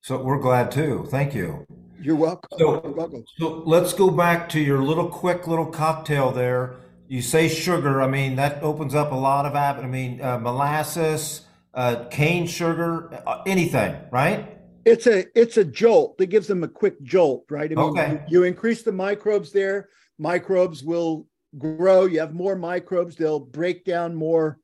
So 0.00 0.20
we're 0.22 0.40
glad 0.40 0.72
too. 0.72 1.06
Thank 1.08 1.32
you. 1.32 1.64
You're 2.02 2.16
welcome. 2.16 2.58
So- 2.58 2.82
You're 2.82 2.92
welcome. 2.92 3.24
So 3.38 3.62
let's 3.64 3.92
go 3.92 4.10
back 4.10 4.48
to 4.50 4.60
your 4.60 4.82
little 4.82 5.08
quick 5.08 5.46
little 5.46 5.66
cocktail 5.66 6.32
there. 6.32 6.74
You 7.08 7.22
say 7.22 7.46
sugar. 7.48 8.02
I 8.02 8.08
mean, 8.08 8.34
that 8.34 8.60
opens 8.64 8.94
up 8.96 9.12
a 9.12 9.20
lot 9.28 9.46
of 9.46 9.54
app. 9.54 9.78
I 9.78 9.86
mean, 9.86 10.20
uh, 10.20 10.38
molasses, 10.40 11.42
uh, 11.72 12.06
cane 12.10 12.48
sugar, 12.48 13.14
uh, 13.28 13.42
anything, 13.46 13.94
right? 14.10 14.58
It's 14.84 15.06
a 15.06 15.18
it's 15.40 15.56
a 15.56 15.64
jolt 15.64 16.18
that 16.18 16.26
gives 16.26 16.48
them 16.48 16.64
a 16.64 16.68
quick 16.68 17.00
jolt, 17.02 17.44
right? 17.48 17.70
I 17.70 17.74
mean, 17.76 17.90
Okay. 17.90 18.10
you, 18.28 18.40
you 18.40 18.44
increase 18.44 18.82
the 18.82 18.92
microbes 18.92 19.52
there, 19.52 19.88
microbes 20.18 20.82
will 20.82 21.26
grow. 21.58 22.04
You 22.04 22.20
have 22.20 22.34
more 22.34 22.56
microbes, 22.56 23.16
they'll 23.16 23.40
break 23.40 23.84
down 23.84 24.14
more 24.14 24.58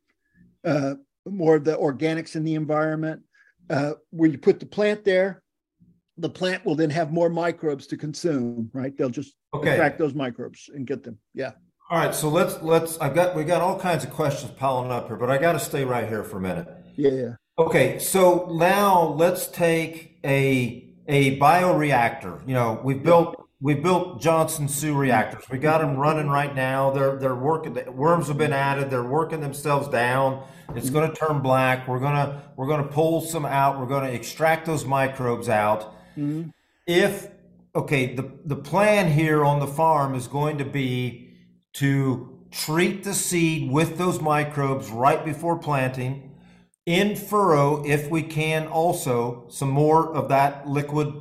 uh, 0.64 0.94
more 1.26 1.57
of 1.57 1.64
the 1.64 1.76
organics 1.76 2.37
in 2.37 2.44
the 2.44 2.55
environment. 2.55 3.22
Uh, 3.70 3.92
where 4.11 4.28
you 4.28 4.38
put 4.38 4.61
the 4.61 4.66
plant 4.66 5.05
there, 5.05 5.42
the 6.18 6.28
plant 6.28 6.64
will 6.64 6.74
then 6.74 6.90
have 6.90 7.12
more 7.12 7.28
microbes 7.31 7.87
to 7.87 7.96
consume, 7.96 8.70
right? 8.72 8.96
They'll 8.96 9.09
just 9.09 9.35
Okay. 9.55 9.72
attract 9.72 9.98
those 9.98 10.14
microbes 10.14 10.70
and 10.74 10.87
get 10.87 11.02
them. 11.02 11.18
Yeah. 11.35 11.52
All 11.90 11.98
right. 11.98 12.14
So 12.14 12.28
let's 12.28 12.61
let's. 12.62 12.98
I've 12.98 13.14
got 13.14 13.37
we 13.37 13.44
got 13.44 13.61
all 13.61 13.78
kinds 13.78 14.02
of 14.05 14.11
questions 14.11 14.50
piling 14.57 14.90
up 14.90 15.09
here, 15.09 15.16
but 15.16 15.31
I 15.31 15.37
got 15.38 15.52
to 15.52 15.59
stay 15.59 15.85
right 15.85 16.09
here 16.09 16.24
for 16.24 16.38
a 16.38 16.40
minute. 16.40 16.68
Yeah. 16.96 17.11
yeah. 17.11 17.33
Okay, 17.59 17.98
so 17.98 18.48
now 18.52 19.09
let's 19.18 19.46
take 19.46 20.18
a 20.24 20.88
a 21.07 21.38
bioreactor. 21.38 22.46
You 22.48 22.55
know, 22.55 22.81
we've 22.83 23.02
built 23.02 23.37
we 23.62 23.75
built 23.75 24.20
Johnson-Su 24.20 24.92
reactors. 24.92 25.44
We 25.48 25.57
got 25.57 25.81
them 25.81 25.96
running 25.96 26.29
right 26.29 26.53
now. 26.53 26.90
They're 26.90 27.16
they're 27.16 27.37
working. 27.37 27.75
the 27.75 27.90
Worms 27.92 28.27
have 28.27 28.37
been 28.37 28.53
added. 28.53 28.90
They're 28.90 29.05
working 29.05 29.40
themselves 29.40 29.87
down. 29.88 30.44
It's 30.75 30.90
going 30.90 31.09
to 31.09 31.14
turn 31.14 31.40
black. 31.40 31.87
We're 31.87 32.01
gonna 32.01 32.42
we're 32.57 32.66
gonna 32.66 32.88
pull 32.88 33.20
some 33.20 33.46
out. 33.46 33.79
We're 33.79 33.87
going 33.87 34.05
to 34.05 34.12
extract 34.12 34.66
those 34.66 34.85
microbes 34.85 35.48
out. 35.48 35.94
Mhm. 36.18 36.53
If 36.88 37.29
okay, 37.77 38.16
the 38.16 38.33
the 38.44 38.57
plan 38.57 39.12
here 39.12 39.44
on 39.44 39.61
the 39.61 39.68
farm 39.68 40.16
is 40.16 40.27
going 40.27 40.59
to 40.59 40.64
be 40.64 41.31
to 41.75 42.40
treat 42.51 43.05
the 43.05 43.14
seed 43.14 43.70
with 43.70 43.96
those 43.96 44.20
microbes 44.20 44.90
right 44.90 45.25
before 45.25 45.57
planting 45.57 46.33
in 46.85 47.14
furrow 47.14 47.83
if 47.87 48.11
we 48.11 48.22
can 48.22 48.66
also 48.66 49.46
some 49.48 49.70
more 49.70 50.12
of 50.12 50.29
that 50.29 50.68
liquid 50.68 51.14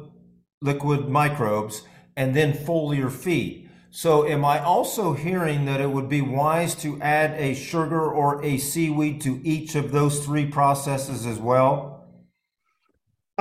liquid 0.61 1.07
microbes 1.07 1.83
and 2.15 2.35
then 2.35 2.53
foliar 2.53 3.11
feed 3.11 3.69
so 3.89 4.25
am 4.27 4.43
i 4.45 4.59
also 4.59 5.13
hearing 5.13 5.65
that 5.65 5.81
it 5.81 5.89
would 5.89 6.09
be 6.09 6.21
wise 6.21 6.75
to 6.75 6.99
add 7.01 7.31
a 7.39 7.53
sugar 7.53 8.11
or 8.11 8.43
a 8.43 8.57
seaweed 8.57 9.21
to 9.21 9.41
each 9.43 9.75
of 9.75 9.91
those 9.91 10.25
three 10.25 10.45
processes 10.45 11.25
as 11.25 11.39
well 11.39 12.01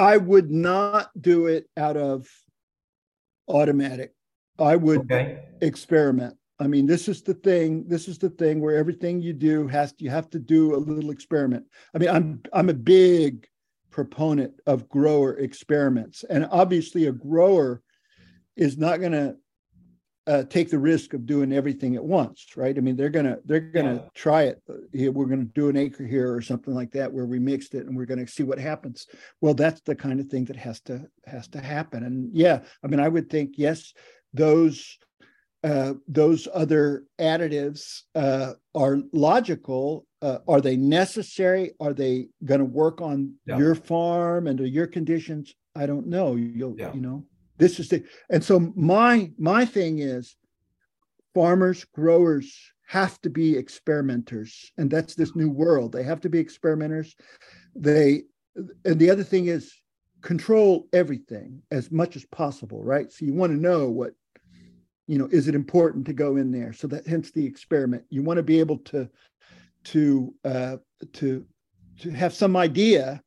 I 0.00 0.16
would 0.16 0.50
not 0.50 1.11
do 1.20 1.46
it 1.46 1.68
out 1.76 1.98
of 1.98 2.26
automatic. 3.48 4.14
I 4.59 4.76
would 4.76 5.00
okay 5.00 5.42
experiment. 5.61 6.37
I 6.59 6.66
mean, 6.68 6.87
this 6.87 7.06
is 7.06 7.22
the 7.22 7.35
thing. 7.35 7.85
This 7.87 8.09
is 8.09 8.16
the 8.18 8.30
thing 8.30 8.61
where 8.61 8.76
everything 8.76 9.20
you 9.20 9.35
do 9.35 9.68
has 9.68 9.94
you 9.98 10.09
have 10.09 10.30
to 10.30 10.38
do 10.38 10.74
a 10.74 10.78
little 10.78 11.11
experiment. 11.11 11.66
I 11.94 11.98
mean, 11.98 12.09
I'm 12.09 12.40
I'm 12.52 12.70
a 12.70 12.74
big 12.74 13.46
proponent 13.90 14.54
of 14.66 14.88
grower 14.88 15.37
experiments, 15.38 16.24
and 16.30 16.48
obviously, 16.50 17.06
a 17.06 17.12
grower 17.12 17.83
is 18.61 18.79
not 18.79 19.01
going 19.01 19.12
to 19.12 19.37
uh, 20.27 20.44
take 20.44 20.70
the 20.70 20.79
risk 20.79 21.14
of 21.14 21.27
doing 21.27 21.51
everything 21.53 21.96
at 21.96 22.05
once, 22.05 22.46
right? 22.55 22.77
I 22.77 22.81
mean, 22.81 22.94
they're 22.94 23.09
gonna 23.09 23.38
they're 23.46 23.59
gonna 23.59 23.94
Yeah. 23.94 24.09
try 24.14 24.42
it. 24.44 24.62
Uh, 24.68 25.11
we're 25.11 25.25
going 25.25 25.44
to 25.46 25.53
do 25.55 25.68
an 25.70 25.77
acre 25.77 26.07
here 26.07 26.33
or 26.33 26.42
something 26.42 26.75
like 26.75 26.92
that, 26.92 27.12
where 27.12 27.27
we 27.27 27.38
mixed 27.40 27.75
it, 27.75 27.87
and 27.87 27.96
we're 27.96 28.05
going 28.05 28.25
to 28.25 28.31
see 28.31 28.44
what 28.44 28.59
happens. 28.59 29.07
Well, 29.40 29.55
that's 29.55 29.81
the 29.81 29.96
kind 29.96 30.20
of 30.20 30.27
thing 30.29 30.44
that 30.44 30.57
has 30.57 30.81
to 30.83 31.09
has 31.25 31.49
to 31.49 31.61
happen. 31.61 32.05
And 32.05 32.31
yeah, 32.33 32.61
I 32.85 32.87
mean, 32.87 33.01
I 33.01 33.09
would 33.09 33.29
think 33.31 33.55
yes, 33.57 33.92
those 34.35 34.99
uh, 35.64 35.94
those 36.07 36.46
other 36.55 37.05
additives 37.18 38.03
uh, 38.14 38.53
are 38.75 38.99
logical. 39.12 40.07
Uh, 40.23 40.38
are 40.46 40.61
they 40.61 40.77
necessary? 40.77 41.73
Are 41.81 41.94
they 41.94 42.29
going 42.44 42.61
to 42.61 42.64
work 42.66 43.01
on 43.01 43.35
Yeah. 43.46 43.59
your 43.59 43.75
farm 43.75 44.46
and 44.46 44.61
your 44.61 44.87
conditions? 44.87 45.55
I 45.75 45.87
don't 45.87 46.07
know. 46.07 46.37
You'll, 46.37 46.77
Yeah. 46.79 46.94
you 46.94 47.01
know, 47.01 47.25
this 47.61 47.79
is 47.79 47.88
the, 47.88 48.03
and 48.31 48.42
so 48.42 48.73
my 48.75 49.31
my 49.38 49.64
thing 49.64 50.01
is, 50.01 50.35
farmers, 51.35 51.85
growers 51.85 52.53
have 52.88 53.20
to 53.20 53.31
be 53.31 53.57
experimenters, 53.57 54.73
and 54.79 54.90
that's 54.90 55.14
this 55.14 55.37
new 55.37 55.51
world. 55.51 55.92
They 55.92 56.03
have 56.03 56.20
to 56.23 56.29
be 56.29 56.38
experimenters. 56.38 57.14
They, 57.77 58.23
and 58.57 58.99
the 58.99 59.11
other 59.11 59.23
thing 59.23 59.46
is, 59.46 59.73
control 60.23 60.88
everything 60.92 61.62
as 61.70 61.92
much 61.92 62.16
as 62.16 62.25
possible, 62.27 62.83
right? 62.83 63.12
So 63.12 63.25
you 63.25 63.35
want 63.35 63.53
to 63.53 63.61
know 63.61 63.88
what 63.88 64.14
you 65.07 65.18
know 65.18 65.29
is 65.33 65.49
it 65.49 65.55
important 65.55 66.07
to 66.07 66.12
go 66.12 66.37
in 66.37 66.53
there 66.53 66.73
so 66.73 66.87
that 66.87 67.07
hence 67.07 67.31
the 67.33 67.44
experiment 67.44 68.05
you 68.11 68.23
want 68.23 68.37
to 68.37 68.44
be 68.44 68.61
able 68.61 68.79
to 68.79 69.09
to 69.83 70.33
uh 70.44 70.77
to 71.14 71.44
to 71.99 72.11
have 72.11 72.33
some 72.33 72.57
idea 72.57 73.20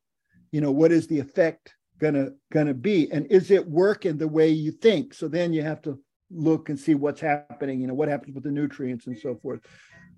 you 0.50 0.62
know 0.62 0.72
what 0.72 0.92
is 0.92 1.06
the 1.06 1.18
effect 1.18 1.74
gonna 2.00 2.30
gonna 2.52 2.74
be 2.74 3.10
and 3.12 3.26
is 3.26 3.50
it 3.50 3.66
working 3.68 4.18
the 4.18 4.28
way 4.28 4.48
you 4.48 4.70
think 4.72 5.14
so 5.14 5.28
then 5.28 5.52
you 5.52 5.62
have 5.62 5.80
to 5.82 5.98
look 6.30 6.68
and 6.68 6.78
see 6.78 6.94
what's 6.94 7.20
happening 7.20 7.80
you 7.80 7.86
know 7.86 7.94
what 7.94 8.08
happens 8.08 8.34
with 8.34 8.44
the 8.44 8.50
nutrients 8.50 9.06
and 9.06 9.16
so 9.16 9.36
forth 9.36 9.60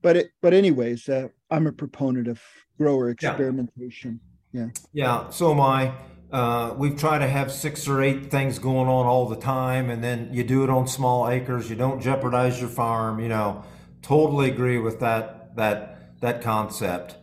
but 0.03 0.17
it 0.17 0.31
but 0.41 0.55
anyways 0.55 1.09
uh, 1.09 1.29
i'm 1.51 1.67
a 1.67 1.73
proponent 1.73 2.29
of 2.29 2.41
grower 2.79 3.11
experimentation 3.11 4.21
Yeah, 4.53 4.69
yeah 4.93 5.31
so 5.31 5.51
am 5.53 5.61
I. 5.61 5.93
Uh, 6.33 6.75
we've 6.77 6.99
tried 6.99 7.21
to 7.21 7.29
have 7.29 7.53
six 7.53 7.87
or 7.87 8.03
eight 8.03 8.31
things 8.31 8.59
going 8.59 8.89
on 8.89 9.07
all 9.07 9.29
the 9.29 9.37
time, 9.37 9.91
and 9.91 10.03
then 10.03 10.29
you 10.33 10.43
do 10.43 10.65
it 10.65 10.71
on 10.71 10.87
small 10.87 11.29
acres. 11.29 11.71
You 11.71 11.77
don't 11.77 12.01
jeopardize 12.01 12.61
your 12.61 12.69
farm. 12.69 13.21
You 13.21 13.29
know, 13.29 13.62
totally 14.03 14.51
agree 14.51 14.79
with 14.79 14.99
that 15.01 15.55
that 15.57 16.21
that 16.21 16.43
concept. 16.43 17.17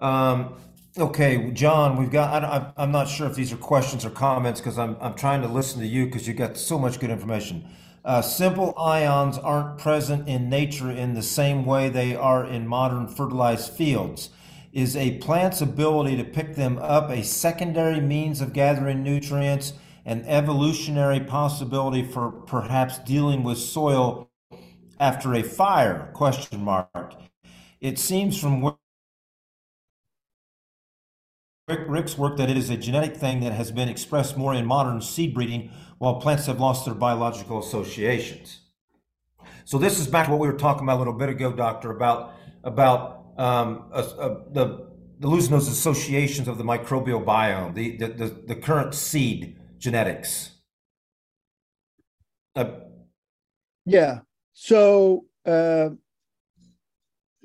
Um, 0.00 0.56
okay, 0.98 1.50
John, 1.52 1.96
we've 1.96 2.10
got. 2.10 2.44
I, 2.44 2.72
I'm 2.76 2.92
not 2.92 3.08
sure 3.08 3.26
if 3.26 3.34
these 3.34 3.52
are 3.52 3.56
questions 3.56 4.04
or 4.04 4.10
comments 4.10 4.60
because 4.60 4.78
I'm 4.78 4.96
I'm 5.00 5.14
trying 5.14 5.42
to 5.42 5.48
listen 5.48 5.80
to 5.80 5.86
you 5.86 6.06
because 6.06 6.28
you 6.28 6.34
got 6.34 6.56
so 6.56 6.78
much 6.78 7.00
good 7.00 7.10
information. 7.10 7.68
Uh, 8.04 8.20
simple 8.20 8.74
ions 8.78 9.38
aren't 9.38 9.78
present 9.78 10.28
in 10.28 10.48
nature 10.48 10.90
in 10.90 11.14
the 11.14 11.22
same 11.22 11.64
way 11.64 11.88
they 11.88 12.16
are 12.16 12.44
in 12.44 12.66
modern 12.66 13.08
fertilized 13.08 13.72
fields. 13.72 14.30
Is 14.72 14.96
a 14.96 15.18
plant's 15.18 15.60
ability 15.60 16.16
to 16.16 16.24
pick 16.24 16.56
them 16.56 16.78
up 16.78 17.10
a 17.10 17.22
secondary 17.22 18.00
means 18.00 18.40
of 18.40 18.52
gathering 18.54 19.02
nutrients, 19.02 19.74
an 20.04 20.24
evolutionary 20.26 21.20
possibility 21.20 22.02
for 22.04 22.30
perhaps 22.32 22.98
dealing 23.00 23.44
with 23.44 23.58
soil 23.58 24.30
after 24.98 25.34
a 25.34 25.42
fire? 25.42 26.10
Question 26.14 26.64
mark. 26.64 27.14
It 27.80 27.98
seems 27.98 28.40
from 28.40 28.62
Rick, 31.68 31.80
Rick's 31.86 32.18
work 32.18 32.36
that 32.38 32.50
it 32.50 32.56
is 32.56 32.70
a 32.70 32.76
genetic 32.76 33.16
thing 33.16 33.40
that 33.40 33.52
has 33.52 33.70
been 33.70 33.88
expressed 33.88 34.36
more 34.36 34.52
in 34.52 34.66
modern 34.66 35.00
seed 35.00 35.32
breeding, 35.32 35.70
while 35.98 36.16
plants 36.16 36.46
have 36.46 36.58
lost 36.58 36.84
their 36.84 36.94
biological 36.94 37.60
associations. 37.60 38.60
So 39.64 39.78
this 39.78 40.00
is 40.00 40.08
back 40.08 40.26
to 40.26 40.32
what 40.32 40.40
we 40.40 40.48
were 40.48 40.58
talking 40.58 40.82
about 40.82 40.96
a 40.96 40.98
little 40.98 41.12
bit 41.12 41.28
ago, 41.28 41.52
Doctor, 41.52 41.90
about 41.92 42.34
about 42.64 43.26
um, 43.38 43.84
a, 43.92 44.02
the 44.50 44.88
losing 45.20 45.52
those 45.52 45.68
associations 45.68 46.48
of 46.48 46.58
the 46.58 46.64
microbial 46.64 47.24
biome, 47.24 47.74
the 47.74 47.96
the 47.96 48.08
the, 48.08 48.42
the 48.48 48.56
current 48.56 48.92
seed 48.92 49.56
genetics. 49.78 50.50
Uh, 52.56 52.70
yeah. 53.86 54.20
So 54.52 55.26
uh, 55.46 55.90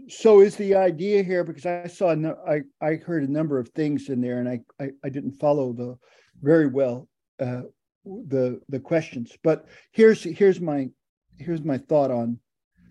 so 0.10 0.42
is 0.42 0.56
the 0.56 0.76
idea 0.76 1.24
here 1.24 1.44
because 1.44 1.66
I 1.66 1.88
saw 1.88 2.14
no, 2.14 2.38
I 2.48 2.62
I 2.82 2.96
heard 2.96 3.24
a 3.24 3.32
number 3.32 3.60
of 3.60 3.70
things 3.70 4.10
in 4.10 4.22
there 4.22 4.40
and 4.40 4.50
I 4.50 4.62
I, 4.80 4.90
I 5.04 5.10
didn't 5.10 5.40
follow 5.40 5.74
the 5.74 5.98
very 6.42 6.68
well 6.68 7.08
uh, 7.40 7.64
the 8.06 8.62
the 8.70 8.80
questions. 8.80 9.38
But 9.44 9.66
here's 9.92 10.24
here's 10.24 10.62
my 10.62 10.90
here's 11.38 11.64
my 11.64 11.78
thought 11.78 12.12
on 12.12 12.40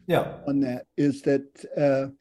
yeah. 0.06 0.34
on 0.46 0.60
that 0.60 0.86
is 0.96 1.22
that 1.22 1.44
uh, 1.76 2.12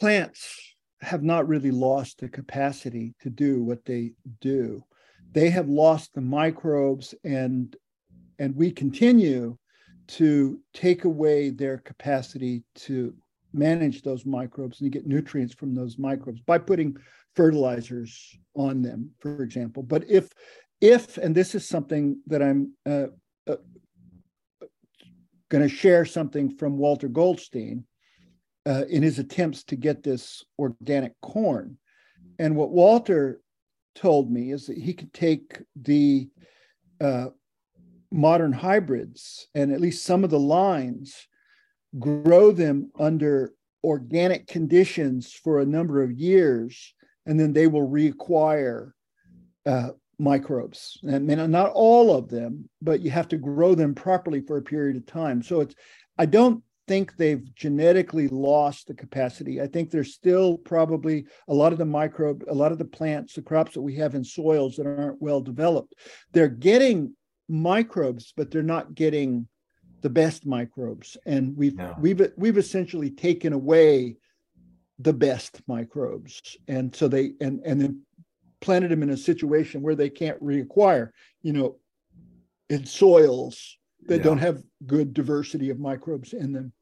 plants 0.00 0.74
have 1.00 1.22
not 1.22 1.48
really 1.48 1.72
lost 1.72 2.18
the 2.18 2.28
capacity 2.28 3.14
to 3.20 3.30
do 3.30 3.62
what 3.62 3.84
they 3.84 4.12
do. 4.40 4.84
They 5.32 5.50
have 5.50 5.68
lost 5.68 6.14
the 6.14 6.20
microbes 6.20 7.14
and 7.24 7.74
and 8.38 8.54
we 8.56 8.70
continue 8.70 9.56
to 10.08 10.60
take 10.74 11.04
away 11.04 11.50
their 11.50 11.78
capacity 11.78 12.64
to 12.74 13.14
manage 13.52 14.02
those 14.02 14.24
microbes 14.24 14.80
and 14.80 14.86
you 14.86 14.90
get 14.90 15.06
nutrients 15.06 15.54
from 15.54 15.74
those 15.74 15.98
microbes 15.98 16.40
by 16.40 16.58
putting 16.58 16.96
fertilizers 17.34 18.36
on 18.54 18.82
them, 18.82 19.10
for 19.20 19.42
example. 19.42 19.82
But 19.82 20.08
if, 20.08 20.30
if, 20.80 21.16
and 21.18 21.34
this 21.34 21.54
is 21.54 21.66
something 21.66 22.20
that 22.26 22.42
I'm 22.42 22.72
uh, 22.86 23.06
uh, 23.48 23.56
going 25.48 25.62
to 25.62 25.68
share 25.68 26.04
something 26.04 26.56
from 26.56 26.78
Walter 26.78 27.08
Goldstein 27.08 27.84
uh, 28.66 28.84
in 28.88 29.02
his 29.02 29.18
attempts 29.18 29.64
to 29.64 29.76
get 29.76 30.02
this 30.02 30.44
organic 30.58 31.12
corn. 31.20 31.78
And 32.38 32.56
what 32.56 32.70
Walter 32.70 33.40
told 33.94 34.30
me 34.30 34.52
is 34.52 34.66
that 34.66 34.78
he 34.78 34.94
could 34.94 35.12
take 35.12 35.60
the 35.76 36.28
uh, 37.00 37.28
modern 38.10 38.52
hybrids 38.52 39.48
and 39.54 39.72
at 39.72 39.80
least 39.80 40.04
some 40.04 40.24
of 40.24 40.30
the 40.30 40.38
lines 40.38 41.28
grow 41.98 42.52
them 42.52 42.90
under 42.98 43.52
organic 43.84 44.46
conditions 44.46 45.32
for 45.32 45.60
a 45.60 45.66
number 45.66 46.02
of 46.02 46.12
years, 46.12 46.94
and 47.26 47.38
then 47.38 47.52
they 47.52 47.66
will 47.66 47.88
reacquire 47.88 48.92
uh, 49.66 49.90
microbes. 50.18 50.98
And 51.02 51.26
not 51.26 51.72
all 51.72 52.16
of 52.16 52.28
them, 52.28 52.68
but 52.80 53.00
you 53.00 53.10
have 53.10 53.28
to 53.28 53.36
grow 53.36 53.74
them 53.74 53.94
properly 53.94 54.40
for 54.40 54.56
a 54.56 54.62
period 54.62 54.96
of 54.96 55.06
time. 55.06 55.42
So 55.42 55.60
it's, 55.60 55.74
I 56.16 56.26
don't 56.26 56.62
think 56.88 57.16
they've 57.16 57.54
genetically 57.54 58.28
lost 58.28 58.86
the 58.86 58.94
capacity. 58.94 59.60
I 59.60 59.66
think 59.66 59.90
there's 59.90 60.14
still 60.14 60.58
probably 60.58 61.26
a 61.48 61.54
lot 61.54 61.72
of 61.72 61.78
the 61.78 61.84
microbe, 61.84 62.44
a 62.48 62.54
lot 62.54 62.72
of 62.72 62.78
the 62.78 62.84
plants, 62.84 63.34
the 63.34 63.42
crops 63.42 63.74
that 63.74 63.82
we 63.82 63.96
have 63.96 64.14
in 64.14 64.24
soils 64.24 64.76
that 64.76 64.86
aren't 64.86 65.22
well 65.22 65.40
developed. 65.40 65.94
They're 66.32 66.48
getting 66.48 67.14
microbes, 67.48 68.32
but 68.36 68.50
they're 68.50 68.62
not 68.62 68.94
getting 68.94 69.48
the 70.02 70.10
best 70.10 70.44
microbes 70.44 71.16
and 71.26 71.56
we've 71.56 71.78
yeah. 71.78 71.94
we've 71.98 72.20
we've 72.36 72.58
essentially 72.58 73.08
taken 73.08 73.52
away 73.52 74.16
the 74.98 75.12
best 75.12 75.62
microbes 75.66 76.56
and 76.68 76.94
so 76.94 77.08
they 77.08 77.32
and 77.40 77.60
and 77.64 77.80
then 77.80 78.02
planted 78.60 78.90
them 78.90 79.02
in 79.02 79.10
a 79.10 79.16
situation 79.16 79.80
where 79.80 79.94
they 79.94 80.10
can't 80.10 80.42
reacquire 80.42 81.10
you 81.42 81.52
know 81.52 81.76
in 82.68 82.84
soils 82.84 83.78
that 84.06 84.18
yeah. 84.18 84.22
don't 84.22 84.38
have 84.38 84.62
good 84.86 85.14
diversity 85.14 85.70
of 85.70 85.78
microbes 85.78 86.32
in 86.32 86.52
them 86.52 86.72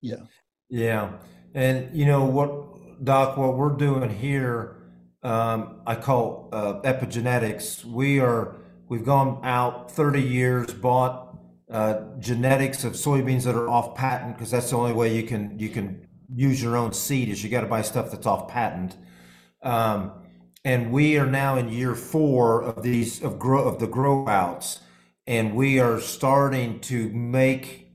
yeah 0.00 0.22
yeah 0.68 1.10
and 1.54 1.88
you 1.96 2.06
know 2.06 2.24
what 2.24 3.04
doc 3.04 3.36
what 3.36 3.56
we're 3.56 3.76
doing 3.76 4.10
here 4.10 4.76
um, 5.24 5.80
i 5.86 5.94
call 5.94 6.48
uh, 6.52 6.80
epigenetics 6.82 7.84
we 7.84 8.20
are 8.20 8.56
we've 8.88 9.04
gone 9.04 9.40
out 9.42 9.90
30 9.90 10.22
years 10.22 10.72
bought 10.72 11.25
uh, 11.70 12.00
genetics 12.18 12.84
of 12.84 12.92
soybeans 12.92 13.44
that 13.44 13.56
are 13.56 13.68
off 13.68 13.96
patent 13.96 14.36
because 14.36 14.50
that's 14.50 14.70
the 14.70 14.76
only 14.76 14.92
way 14.92 15.14
you 15.14 15.24
can 15.24 15.58
you 15.58 15.68
can 15.68 16.06
use 16.32 16.62
your 16.62 16.76
own 16.76 16.92
seed 16.92 17.28
is 17.28 17.42
you 17.42 17.50
got 17.50 17.62
to 17.62 17.66
buy 17.66 17.82
stuff 17.82 18.10
that's 18.10 18.26
off 18.26 18.48
patent. 18.48 18.96
Um, 19.62 20.12
and 20.64 20.90
we 20.90 21.18
are 21.18 21.26
now 21.26 21.56
in 21.56 21.68
year 21.68 21.94
four 21.94 22.62
of 22.62 22.82
these 22.82 23.22
of 23.22 23.38
grow 23.38 23.66
of 23.66 23.78
the 23.78 23.86
grow 23.86 24.28
outs, 24.28 24.80
and 25.26 25.54
we 25.54 25.80
are 25.80 26.00
starting 26.00 26.80
to 26.80 27.08
make 27.10 27.88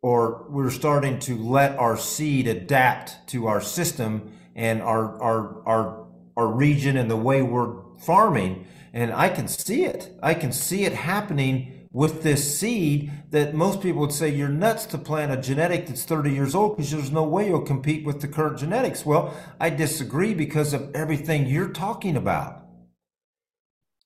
or 0.00 0.46
we're 0.48 0.70
starting 0.70 1.18
to 1.18 1.36
let 1.36 1.76
our 1.78 1.96
seed 1.96 2.46
adapt 2.46 3.28
to 3.28 3.46
our 3.46 3.60
system 3.60 4.32
and 4.54 4.80
our 4.80 5.20
our 5.22 5.62
our 5.66 6.06
our 6.36 6.48
region 6.48 6.96
and 6.96 7.10
the 7.10 7.16
way 7.16 7.42
we're 7.42 7.74
farming. 7.98 8.66
And 8.92 9.12
I 9.12 9.28
can 9.28 9.48
see 9.48 9.84
it. 9.84 10.10
I 10.22 10.34
can 10.34 10.50
see 10.50 10.84
it 10.84 10.94
happening 10.94 11.77
with 11.98 12.22
this 12.22 12.56
seed 12.56 13.10
that 13.30 13.54
most 13.54 13.80
people 13.80 14.00
would 14.00 14.12
say 14.12 14.28
you're 14.28 14.48
nuts 14.48 14.86
to 14.86 14.96
plant 14.96 15.32
a 15.32 15.36
genetic 15.36 15.88
that's 15.88 16.04
30 16.04 16.30
years 16.30 16.54
old 16.54 16.76
because 16.76 16.92
there's 16.92 17.10
no 17.10 17.24
way 17.24 17.48
you'll 17.48 17.60
compete 17.60 18.06
with 18.06 18.20
the 18.20 18.28
current 18.28 18.56
genetics. 18.56 19.04
Well, 19.04 19.34
I 19.58 19.70
disagree 19.70 20.32
because 20.32 20.72
of 20.72 20.94
everything 20.94 21.48
you're 21.48 21.70
talking 21.70 22.16
about 22.16 22.64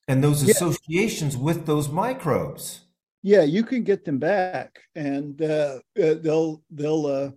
and 0.08 0.24
those 0.24 0.42
yeah. 0.42 0.52
associations 0.52 1.36
with 1.36 1.66
those 1.66 1.90
microbes. 1.90 2.80
Yeah, 3.20 3.42
you 3.42 3.62
can 3.62 3.84
get 3.84 4.06
them 4.06 4.18
back, 4.18 4.80
and 4.94 5.42
uh, 5.42 5.80
uh, 6.02 6.14
they'll 6.22 6.62
they'll 6.70 7.04
uh, 7.04 7.30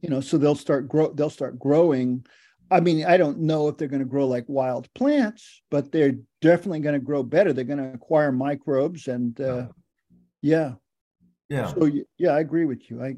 you 0.00 0.10
know 0.10 0.20
so 0.20 0.38
they'll 0.38 0.54
start 0.54 0.88
grow 0.88 1.12
they'll 1.12 1.28
start 1.28 1.58
growing. 1.58 2.24
I 2.70 2.78
mean, 2.78 3.04
I 3.04 3.16
don't 3.16 3.40
know 3.40 3.66
if 3.66 3.76
they're 3.76 3.88
going 3.88 3.98
to 3.98 4.14
grow 4.14 4.28
like 4.28 4.44
wild 4.46 4.88
plants, 4.94 5.60
but 5.72 5.90
they're 5.90 6.14
definitely 6.40 6.80
going 6.80 6.94
to 7.00 7.04
grow 7.04 7.24
better. 7.24 7.52
They're 7.52 7.64
going 7.64 7.78
to 7.78 7.94
acquire 7.94 8.30
microbes 8.30 9.08
and 9.08 9.38
uh, 9.40 9.66
yeah. 10.42 10.72
Yeah. 11.48 11.66
So 11.68 11.90
yeah, 12.16 12.30
I 12.30 12.40
agree 12.40 12.64
with 12.66 12.90
you. 12.90 13.02
I. 13.02 13.16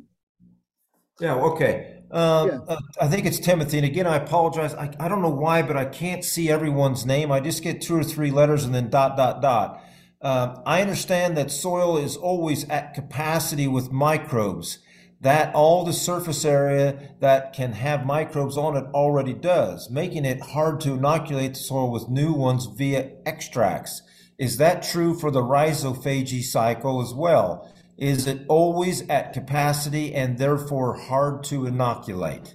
Yeah. 1.21 1.35
Okay. 1.35 2.03
Um, 2.11 2.49
yeah. 2.49 2.59
Uh, 2.67 2.81
I 3.01 3.09
think 3.09 3.27
it's 3.27 3.39
Timothy. 3.39 3.79
And 3.79 3.87
again, 3.87 4.07
I 4.07 4.17
apologize. 4.17 4.75
I, 4.75 4.91
I 4.99 5.09
don't 5.09 5.23
know 5.23 5.29
why, 5.29 5.63
but 5.63 5.77
I 5.77 5.85
can't 5.85 6.25
see 6.25 6.51
everyone's 6.51 7.05
name. 7.05 7.31
I 7.31 7.41
just 7.41 7.63
get 7.63 7.81
two 7.81 7.97
or 7.97 8.05
three 8.05 8.31
letters 8.31 8.65
and 8.65 8.75
then 8.75 8.91
dot 8.91 9.17
dot 9.17 9.43
dot. 9.43 9.85
Uh, 10.23 10.61
I 10.67 10.83
understand 10.83 11.37
that 11.37 11.51
soil 11.51 11.97
is 11.97 12.17
always 12.17 12.69
at 12.69 12.95
capacity 12.95 13.67
with 13.67 13.91
microbes. 13.91 14.79
That 15.21 15.55
all 15.55 15.85
the 15.85 15.93
surface 15.93 16.47
area 16.47 17.15
that 17.21 17.53
can 17.53 17.73
have 17.75 18.07
microbes 18.07 18.57
on 18.57 18.77
it 18.77 18.87
already 18.95 19.35
does, 19.35 19.91
making 19.91 20.25
it 20.25 20.41
hard 20.41 20.81
to 20.81 20.95
inoculate 20.95 21.55
the 21.55 21.61
soil 21.61 21.91
with 21.91 22.09
new 22.09 22.33
ones 22.33 22.67
via 22.67 23.13
extracts. 23.27 24.03
Is 24.41 24.57
that 24.57 24.83
true 24.83 25.15
for 25.15 25.31
the 25.31 25.43
rhizophagy 25.43 26.43
cycle 26.43 27.03
as 27.03 27.13
well? 27.13 27.71
Is 27.99 28.27
it 28.27 28.47
always 28.49 29.07
at 29.11 29.35
capacity 29.35 30.15
and 30.15 30.39
therefore 30.39 30.95
hard 30.95 31.45
to 31.45 31.67
inoculate? 31.67 32.55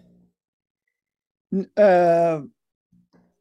Uh, 1.77 2.41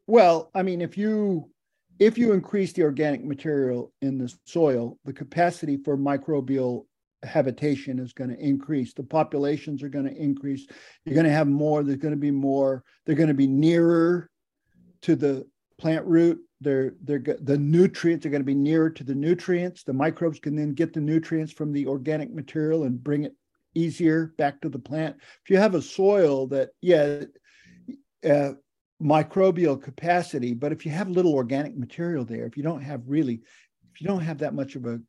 well, 0.05 0.51
I 0.53 0.61
mean, 0.61 0.81
if 0.81 0.95
you 0.95 1.49
if 1.97 2.19
you 2.19 2.33
increase 2.33 2.71
the 2.73 2.83
organic 2.83 3.25
material 3.25 3.91
in 4.03 4.19
the 4.19 4.31
soil, 4.45 4.99
the 5.05 5.13
capacity 5.13 5.77
for 5.77 5.97
microbial 5.97 6.85
habitation 7.23 7.97
is 7.97 8.13
going 8.13 8.29
to 8.29 8.37
increase. 8.37 8.93
The 8.93 9.01
populations 9.01 9.81
are 9.81 9.89
going 9.89 10.05
to 10.05 10.15
increase. 10.15 10.67
You're 11.03 11.15
going 11.15 11.25
to 11.25 11.31
have 11.31 11.47
more. 11.47 11.81
There's 11.81 11.97
going 11.97 12.13
to 12.13 12.19
be 12.19 12.29
more. 12.29 12.83
They're 13.05 13.15
going 13.15 13.29
to 13.29 13.33
be 13.33 13.47
nearer 13.47 14.29
to 15.01 15.15
the 15.15 15.47
plant 15.79 16.05
root 16.05 16.44
they're 16.61 16.93
they're 17.03 17.23
the 17.41 17.57
nutrients 17.57 18.25
are 18.25 18.29
going 18.29 18.41
to 18.41 18.45
be 18.45 18.55
nearer 18.55 18.89
to 18.89 19.03
the 19.03 19.15
nutrients. 19.15 19.83
The 19.83 19.93
microbes 19.93 20.39
can 20.39 20.55
then 20.55 20.73
get 20.73 20.93
the 20.93 21.01
nutrients 21.01 21.51
from 21.51 21.73
the 21.73 21.87
organic 21.87 22.33
material 22.33 22.83
and 22.83 23.03
bring 23.03 23.23
it 23.23 23.35
easier 23.73 24.33
back 24.37 24.61
to 24.61 24.69
the 24.69 24.79
plant. 24.79 25.17
If 25.43 25.49
you 25.49 25.57
have 25.57 25.75
a 25.75 25.81
soil 25.81 26.47
that 26.47 26.69
yeah 26.81 27.23
uh, 28.27 28.53
microbial 29.01 29.81
capacity 29.81 30.53
but 30.53 30.71
if 30.71 30.85
you 30.85 30.91
have 30.91 31.09
little 31.09 31.33
organic 31.33 31.77
material 31.77 32.23
there 32.23 32.45
if 32.45 32.55
you 32.55 32.63
don't 32.63 32.81
have 32.81 33.01
really 33.05 33.41
if 33.93 34.01
you 34.01 34.07
don't 34.07 34.21
have 34.21 34.37
that 34.37 34.53
much 34.53 34.75
of 34.75 34.85
a 34.85 34.99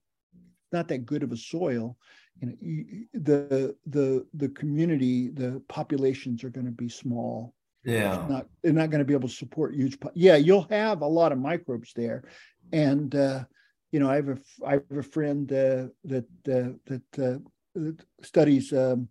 not 0.72 0.88
that 0.88 1.06
good 1.06 1.22
of 1.22 1.30
a 1.30 1.36
soil 1.36 1.96
you 2.40 2.48
know 2.48 2.54
you, 2.60 3.06
the 3.14 3.76
the 3.86 4.26
the 4.34 4.48
community 4.50 5.28
the 5.28 5.62
populations 5.68 6.42
are 6.42 6.50
going 6.50 6.66
to 6.66 6.72
be 6.72 6.88
small 6.88 7.54
yeah. 7.86 8.26
Not 8.28 8.46
they're 8.62 8.72
not 8.72 8.90
going 8.90 8.98
to 8.98 9.04
be 9.04 9.14
able 9.14 9.28
to 9.28 9.34
support 9.34 9.74
huge. 9.74 9.96
Yeah, 10.14 10.36
you'll 10.36 10.66
have 10.70 11.02
a 11.02 11.06
lot 11.06 11.32
of 11.32 11.38
microbes 11.38 11.92
there, 11.94 12.24
and 12.72 13.14
uh, 13.14 13.44
you 13.92 14.00
know 14.00 14.10
I 14.10 14.16
have 14.16 14.28
a 14.28 14.38
I 14.66 14.72
have 14.72 14.98
a 14.98 15.02
friend 15.02 15.50
uh, 15.52 15.86
that 16.04 16.26
uh, 16.48 16.72
that, 16.86 17.18
uh, 17.18 17.38
that 17.74 18.00
studies 18.22 18.72
um, 18.72 19.08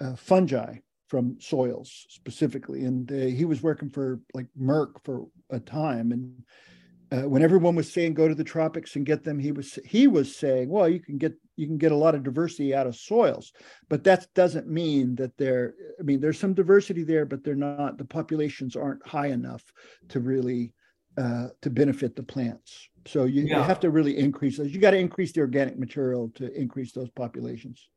uh, 0.00 0.16
fungi 0.16 0.76
from 1.08 1.38
soils 1.38 2.06
specifically, 2.08 2.84
and 2.84 3.12
uh, 3.12 3.14
he 3.14 3.44
was 3.44 3.62
working 3.62 3.90
for 3.90 4.20
like 4.32 4.46
Merck 4.58 5.04
for 5.04 5.26
a 5.50 5.60
time, 5.60 6.12
and 6.12 6.42
uh, 7.12 7.28
when 7.28 7.42
everyone 7.42 7.74
was 7.74 7.92
saying 7.92 8.14
go 8.14 8.26
to 8.26 8.34
the 8.34 8.42
tropics 8.42 8.96
and 8.96 9.04
get 9.04 9.22
them, 9.22 9.38
he 9.38 9.52
was 9.52 9.78
he 9.84 10.06
was 10.06 10.34
saying, 10.34 10.70
well, 10.70 10.88
you 10.88 10.98
can 10.98 11.18
get 11.18 11.34
you 11.56 11.66
can 11.66 11.76
get 11.76 11.92
a 11.92 11.96
lot 11.96 12.14
of 12.14 12.22
diversity 12.22 12.74
out 12.74 12.86
of 12.86 12.96
soils, 12.96 13.52
but 13.90 14.02
that 14.04 14.26
doesn't 14.34 14.66
mean 14.66 15.14
that 15.16 15.36
they're. 15.36 15.74
I 16.00 16.02
mean, 16.02 16.20
there's 16.20 16.38
some 16.38 16.54
diversity 16.54 17.04
there, 17.04 17.26
but 17.26 17.44
they're 17.44 17.54
not. 17.54 17.98
The 17.98 18.06
populations 18.06 18.76
aren't 18.76 19.06
high 19.06 19.26
enough 19.26 19.62
to 20.08 20.20
really 20.20 20.72
uh, 21.18 21.48
to 21.60 21.68
benefit 21.68 22.16
the 22.16 22.22
plants. 22.22 22.88
So 23.06 23.24
you, 23.24 23.42
yeah. 23.42 23.58
you 23.58 23.62
have 23.64 23.80
to 23.80 23.90
really 23.90 24.16
increase 24.16 24.56
those. 24.56 24.72
You 24.72 24.80
got 24.80 24.92
to 24.92 24.98
increase 24.98 25.32
the 25.32 25.40
organic 25.40 25.78
material 25.78 26.30
to 26.36 26.50
increase 26.58 26.92
those 26.92 27.10
populations. 27.10 27.88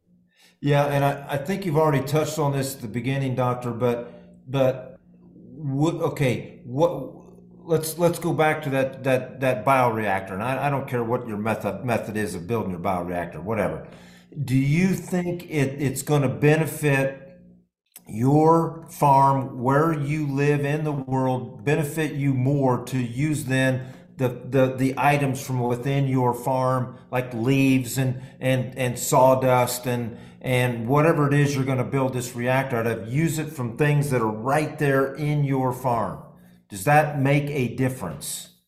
Yeah, 0.59 0.87
and 0.87 1.05
I, 1.05 1.25
I 1.29 1.37
think 1.37 1.65
you've 1.65 1.77
already 1.77 2.05
touched 2.05 2.37
on 2.37 2.51
this 2.51 2.75
at 2.75 2.81
the 2.81 2.87
beginning, 2.89 3.35
Doctor. 3.35 3.71
But 3.71 4.11
but 4.49 4.99
what? 5.55 5.95
Okay, 5.95 6.59
what? 6.65 7.24
Let's 7.67 7.97
let's 7.97 8.19
go 8.19 8.31
back 8.31 8.61
to 8.63 8.69
that 8.69 9.03
that 9.03 9.39
that 9.39 9.65
bioreactor, 9.65 10.33
and 10.33 10.43
I, 10.43 10.67
I 10.67 10.69
don't 10.69 10.87
care 10.87 11.03
what 11.03 11.27
your 11.27 11.37
method 11.37 11.83
method 11.83 12.15
is 12.15 12.35
of 12.35 12.47
building 12.47 12.71
your 12.71 12.79
bioreactor, 12.79 13.41
whatever. 13.41 13.87
Do 14.43 14.55
you 14.55 14.93
think 14.93 15.43
it, 15.43 15.81
it's 15.81 16.01
going 16.01 16.21
to 16.21 16.29
benefit 16.29 17.25
your 18.07 18.85
farm 18.89 19.61
where 19.61 19.93
you 19.93 20.27
live 20.27 20.63
in 20.63 20.83
the 20.83 20.91
world 20.91 21.65
benefit 21.65 22.13
you 22.13 22.33
more 22.33 22.85
to 22.85 22.99
use 22.99 23.45
then 23.45 23.91
the, 24.17 24.29
the 24.49 24.75
the 24.77 24.93
items 24.95 25.43
from 25.43 25.59
within 25.61 26.07
your 26.07 26.33
farm 26.33 26.97
like 27.11 27.33
leaves 27.33 27.97
and 27.97 28.21
and 28.39 28.77
and 28.77 28.99
sawdust 28.99 29.87
and 29.87 30.17
and 30.41 30.87
whatever 30.87 31.27
it 31.27 31.33
is 31.33 31.55
you're 31.55 31.65
going 31.65 31.79
to 31.79 31.83
build 31.83 32.13
this 32.13 32.35
reactor 32.35 32.77
out 32.77 32.85
of 32.85 33.11
use 33.11 33.39
it 33.39 33.47
from 33.47 33.75
things 33.75 34.11
that 34.11 34.21
are 34.21 34.27
right 34.27 34.77
there 34.77 35.15
in 35.15 35.43
your 35.43 35.73
farm 35.73 36.21
does 36.69 36.83
that 36.83 37.19
make 37.19 37.49
a 37.49 37.75
difference 37.75 38.59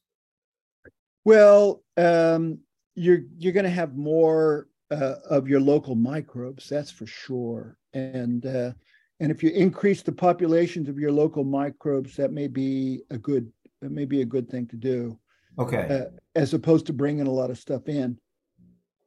well 1.26 1.84
um, 1.98 2.60
you're 2.96 3.22
you're 3.38 3.54
going 3.54 3.64
to 3.64 3.70
have 3.70 3.96
more 3.96 4.68
uh, 4.92 5.16
of 5.30 5.48
your 5.48 5.60
local 5.60 5.96
microbes 5.96 6.70
that's 6.70 6.92
for 6.92 7.06
sure 7.06 7.78
and 7.94 8.46
uh, 8.46 8.72
and 9.20 9.32
if 9.32 9.42
you 9.42 9.50
increase 9.50 10.02
the 10.02 10.12
populations 10.12 10.90
of 10.90 11.00
your 11.00 11.12
local 11.12 11.44
microbes, 11.44 12.16
that 12.18 12.32
may 12.32 12.48
be 12.48 13.02
a 13.10 13.18
good 13.18 13.52
that 13.82 13.92
may 13.92 14.06
be 14.06 14.22
a 14.22 14.26
good 14.26 14.50
thing 14.50 14.68
to 14.68 14.76
do. 14.76 15.20
Okay. 15.60 15.88
Uh, 15.90 16.18
as 16.36 16.54
opposed 16.54 16.86
to 16.88 16.94
bringing 16.94 17.28
a 17.28 17.32
lot 17.32 17.50
of 17.50 17.58
stuff 17.58 17.88
in. 17.88 18.18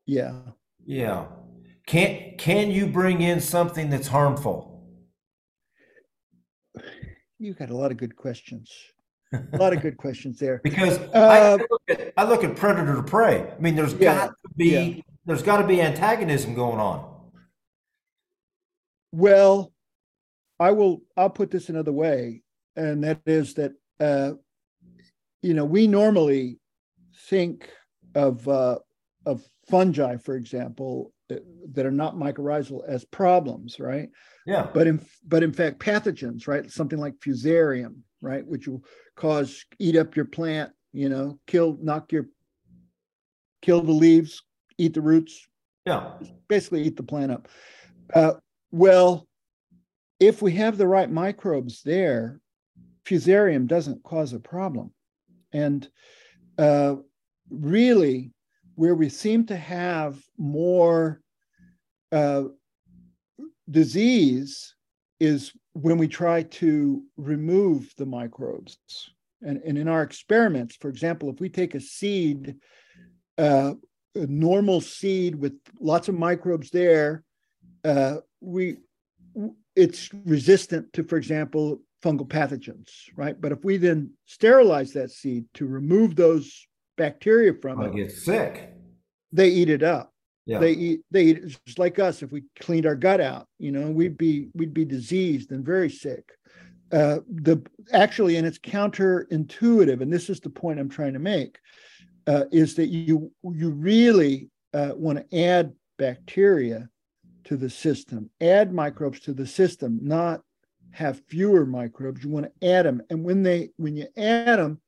Yeah. 0.06 0.40
Yeah. 0.84 1.26
Can 1.86 2.34
can 2.38 2.70
you 2.70 2.86
bring 2.86 3.20
in 3.20 3.40
something 3.40 3.90
that's 3.90 4.08
harmful? 4.08 4.69
You 7.40 7.54
got 7.54 7.70
a 7.70 7.76
lot 7.76 7.90
of 7.90 7.96
good 7.96 8.16
questions. 8.16 8.70
A 9.32 9.56
lot 9.56 9.72
of 9.72 9.80
good 9.80 9.96
questions 9.96 10.38
there. 10.38 10.60
because 10.62 10.98
uh, 10.98 11.08
I, 11.14 11.54
look 11.54 11.82
at, 11.88 12.12
I, 12.18 12.24
look 12.24 12.44
at, 12.44 12.54
predator 12.54 12.96
to 12.96 13.02
prey. 13.02 13.50
I 13.50 13.58
mean, 13.58 13.74
there's 13.74 13.94
yeah, 13.94 14.26
got 14.26 14.26
to 14.28 14.54
be 14.56 14.66
yeah. 14.66 15.02
there's 15.24 15.42
got 15.42 15.56
to 15.62 15.66
be 15.66 15.80
antagonism 15.80 16.54
going 16.54 16.78
on. 16.78 17.08
Well, 19.12 19.72
I 20.58 20.72
will. 20.72 21.00
I'll 21.16 21.30
put 21.30 21.50
this 21.50 21.70
another 21.70 21.92
way, 21.92 22.42
and 22.76 23.02
that 23.04 23.20
is 23.24 23.54
that 23.54 23.72
uh, 24.00 24.32
you 25.40 25.54
know 25.54 25.64
we 25.64 25.86
normally 25.86 26.58
think 27.30 27.70
of 28.14 28.46
uh, 28.48 28.80
of 29.24 29.48
fungi, 29.70 30.18
for 30.18 30.36
example, 30.36 31.12
that 31.72 31.86
are 31.86 31.90
not 31.90 32.16
mycorrhizal 32.16 32.80
as 32.88 33.04
problems, 33.04 33.78
right? 33.80 34.08
Yeah. 34.46 34.68
But 34.72 34.86
in 34.86 35.04
but 35.26 35.42
in 35.42 35.52
fact, 35.52 35.78
pathogens, 35.78 36.48
right? 36.48 36.70
Something 36.70 36.98
like 36.98 37.14
fusarium, 37.20 37.96
right, 38.20 38.46
which 38.46 38.68
will 38.68 38.84
cause 39.16 39.64
eat 39.78 39.96
up 39.96 40.16
your 40.16 40.24
plant, 40.24 40.72
you 40.92 41.08
know, 41.08 41.38
kill, 41.46 41.78
knock 41.80 42.12
your, 42.12 42.26
kill 43.62 43.82
the 43.82 43.92
leaves, 43.92 44.42
eat 44.78 44.94
the 44.94 45.00
roots. 45.00 45.46
Yeah. 45.86 46.12
Basically, 46.48 46.82
eat 46.82 46.96
the 46.96 47.02
plant 47.02 47.32
up. 47.32 47.48
Uh, 48.12 48.34
well, 48.70 49.26
if 50.18 50.42
we 50.42 50.52
have 50.52 50.76
the 50.76 50.86
right 50.86 51.10
microbes 51.10 51.82
there, 51.82 52.40
fusarium 53.04 53.66
doesn't 53.66 54.02
cause 54.02 54.32
a 54.32 54.38
problem. 54.38 54.92
And 55.52 55.88
uh, 56.58 56.96
really, 57.48 58.32
where 58.80 58.94
we 58.94 59.10
seem 59.10 59.44
to 59.44 59.58
have 59.58 60.18
more 60.38 61.20
uh, 62.12 62.44
disease 63.70 64.74
is 65.20 65.52
when 65.74 65.98
we 65.98 66.08
try 66.08 66.44
to 66.44 67.02
remove 67.18 67.92
the 67.98 68.06
microbes. 68.06 68.78
And, 69.42 69.58
and 69.66 69.76
in 69.76 69.86
our 69.86 70.02
experiments, 70.02 70.76
for 70.76 70.88
example, 70.88 71.28
if 71.28 71.40
we 71.40 71.50
take 71.50 71.74
a 71.74 71.80
seed, 71.80 72.56
uh, 73.36 73.74
a 74.14 74.26
normal 74.26 74.80
seed 74.80 75.34
with 75.34 75.58
lots 75.78 76.08
of 76.08 76.14
microbes 76.14 76.70
there, 76.70 77.22
uh, 77.84 78.16
we 78.40 78.78
it's 79.76 80.08
resistant 80.24 80.90
to, 80.94 81.04
for 81.04 81.18
example, 81.18 81.82
fungal 82.02 82.26
pathogens, 82.26 82.88
right? 83.14 83.38
But 83.38 83.52
if 83.52 83.62
we 83.62 83.76
then 83.76 84.12
sterilize 84.24 84.94
that 84.94 85.10
seed 85.10 85.44
to 85.52 85.66
remove 85.66 86.16
those 86.16 86.66
bacteria 87.00 87.54
from 87.54 87.80
it, 87.82 87.94
get 87.94 88.12
sick. 88.12 88.72
They 89.32 89.48
eat 89.48 89.70
it 89.70 89.82
up. 89.82 90.12
Yeah. 90.46 90.58
They 90.58 90.72
eat. 90.72 91.00
They 91.10 91.24
eat 91.24 91.38
it 91.38 91.58
just 91.66 91.78
like 91.78 91.98
us. 91.98 92.22
If 92.22 92.30
we 92.32 92.42
cleaned 92.60 92.86
our 92.86 92.96
gut 92.96 93.20
out, 93.20 93.46
you 93.58 93.72
know, 93.72 93.90
we'd 93.90 94.18
be 94.18 94.48
we'd 94.54 94.74
be 94.74 94.84
diseased 94.84 95.50
and 95.52 95.64
very 95.64 95.90
sick. 95.90 96.24
Uh, 96.92 97.20
the 97.28 97.64
actually, 97.92 98.36
and 98.36 98.46
it's 98.46 98.58
counterintuitive, 98.58 100.00
and 100.02 100.12
this 100.12 100.28
is 100.28 100.40
the 100.40 100.50
point 100.50 100.80
I'm 100.80 100.88
trying 100.88 101.12
to 101.12 101.20
make, 101.20 101.58
uh, 102.26 102.44
is 102.50 102.74
that 102.74 102.88
you 102.88 103.30
you 103.44 103.70
really 103.70 104.50
uh, 104.74 104.92
want 104.94 105.18
to 105.18 105.38
add 105.38 105.72
bacteria 105.98 106.88
to 107.44 107.56
the 107.56 107.70
system, 107.70 108.28
add 108.40 108.74
microbes 108.74 109.20
to 109.20 109.32
the 109.32 109.46
system, 109.46 110.00
not 110.02 110.40
have 110.90 111.22
fewer 111.28 111.64
microbes. 111.64 112.24
You 112.24 112.30
want 112.30 112.46
to 112.46 112.68
add 112.68 112.86
them. 112.86 113.00
And 113.10 113.24
when 113.24 113.42
they 113.42 113.70
when 113.76 113.96
you 113.96 114.08
add 114.16 114.58
them, 114.58 114.80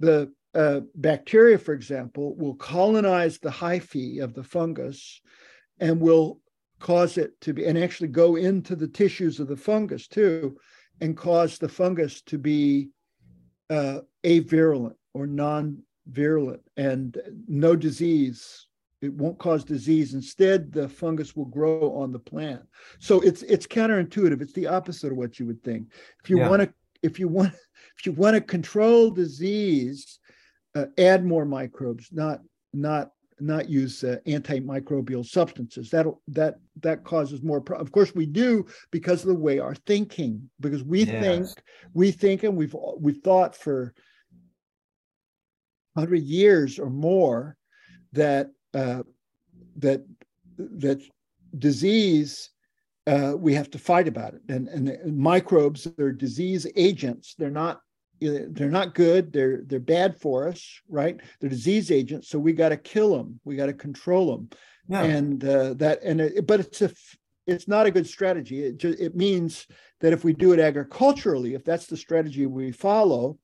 the 0.00 0.32
uh, 0.56 0.80
bacteria, 0.94 1.58
for 1.58 1.74
example, 1.74 2.34
will 2.36 2.54
colonize 2.54 3.38
the 3.38 3.50
hyphae 3.50 4.22
of 4.22 4.32
the 4.32 4.42
fungus 4.42 5.20
and 5.80 6.00
will 6.00 6.40
cause 6.80 7.18
it 7.18 7.38
to 7.42 7.52
be, 7.52 7.66
and 7.66 7.76
actually 7.76 8.08
go 8.08 8.36
into 8.36 8.74
the 8.74 8.88
tissues 8.88 9.38
of 9.38 9.48
the 9.48 9.56
fungus 9.56 10.08
too, 10.08 10.56
and 11.02 11.14
cause 11.14 11.58
the 11.58 11.68
fungus 11.68 12.22
to 12.22 12.38
be 12.38 12.88
uh, 13.68 14.00
avirulent 14.24 14.94
or 15.12 15.26
non 15.26 15.82
virulent 16.10 16.62
and 16.78 17.20
no 17.46 17.76
disease. 17.76 18.66
It 19.02 19.12
won't 19.12 19.38
cause 19.38 19.62
disease. 19.62 20.14
Instead 20.14 20.72
the 20.72 20.88
fungus 20.88 21.36
will 21.36 21.44
grow 21.44 21.94
on 21.98 22.12
the 22.12 22.18
plant. 22.18 22.62
So 22.98 23.20
it's 23.20 23.42
it's 23.42 23.66
counterintuitive. 23.66 24.40
It's 24.40 24.54
the 24.54 24.68
opposite 24.68 25.12
of 25.12 25.18
what 25.18 25.38
you 25.38 25.44
would 25.44 25.62
think. 25.62 25.92
If 26.24 26.30
you 26.30 26.38
yeah. 26.38 26.48
want 26.48 26.62
to 26.62 26.72
if 27.02 27.20
you 27.20 27.28
want 27.28 27.52
if 27.98 28.06
you 28.06 28.12
want 28.12 28.36
to 28.36 28.40
control 28.40 29.10
disease 29.10 30.18
uh, 30.76 30.86
add 30.98 31.24
more 31.24 31.44
microbes 31.44 32.08
not 32.12 32.40
not 32.72 33.10
not 33.38 33.68
use 33.68 34.02
uh, 34.02 34.16
antimicrobial 34.26 35.24
substances. 35.24 35.90
That 35.90 36.06
that 36.28 36.56
that 36.82 37.04
causes 37.04 37.42
more 37.42 37.60
pro- 37.60 37.78
of 37.78 37.92
course 37.92 38.14
we 38.14 38.26
do 38.26 38.66
because 38.90 39.22
of 39.22 39.28
the 39.28 39.34
way 39.34 39.58
our 39.58 39.74
thinking 39.74 40.50
because 40.60 40.82
we 40.84 41.04
yes. 41.04 41.22
think 41.22 41.48
we 41.94 42.10
think 42.10 42.42
and 42.42 42.56
we've 42.56 42.74
we've 42.98 43.22
thought 43.22 43.56
for 43.56 43.94
100 45.94 46.22
years 46.22 46.78
or 46.78 46.90
more 46.90 47.56
that 48.12 48.50
uh, 48.74 49.02
that 49.76 50.04
that 50.58 51.02
disease 51.58 52.50
uh, 53.06 53.34
we 53.38 53.54
have 53.54 53.70
to 53.70 53.78
fight 53.78 54.08
about 54.08 54.34
it. 54.34 54.42
And 54.48 54.68
and 54.68 55.16
microbes 55.16 55.86
are 55.98 56.12
disease 56.12 56.66
agents. 56.76 57.34
They're 57.38 57.50
not 57.50 57.80
they're 58.20 58.70
not 58.70 58.94
good 58.94 59.32
they're 59.32 59.62
they're 59.66 59.80
bad 59.80 60.18
for 60.20 60.48
us 60.48 60.80
right? 60.88 61.20
They're 61.40 61.50
disease 61.50 61.90
agents 61.90 62.28
so 62.28 62.38
we 62.38 62.52
got 62.52 62.70
to 62.70 62.76
kill 62.76 63.16
them 63.16 63.40
we 63.44 63.56
got 63.56 63.66
to 63.66 63.72
control 63.72 64.36
them 64.36 64.50
yeah. 64.88 65.02
and 65.02 65.44
uh, 65.44 65.74
that 65.74 66.02
and 66.02 66.20
it, 66.20 66.46
but 66.46 66.60
it's 66.60 66.82
a 66.82 66.92
it's 67.46 67.68
not 67.68 67.86
a 67.86 67.92
good 67.92 68.06
strategy. 68.08 68.64
It 68.64 68.78
just 68.78 68.98
it 68.98 69.14
means 69.14 69.66
that 70.00 70.12
if 70.12 70.24
we 70.24 70.32
do 70.32 70.52
it 70.52 70.60
agriculturally 70.60 71.54
if 71.54 71.64
that's 71.64 71.86
the 71.86 71.96
strategy 71.96 72.46
we 72.46 72.72
follow 72.72 73.38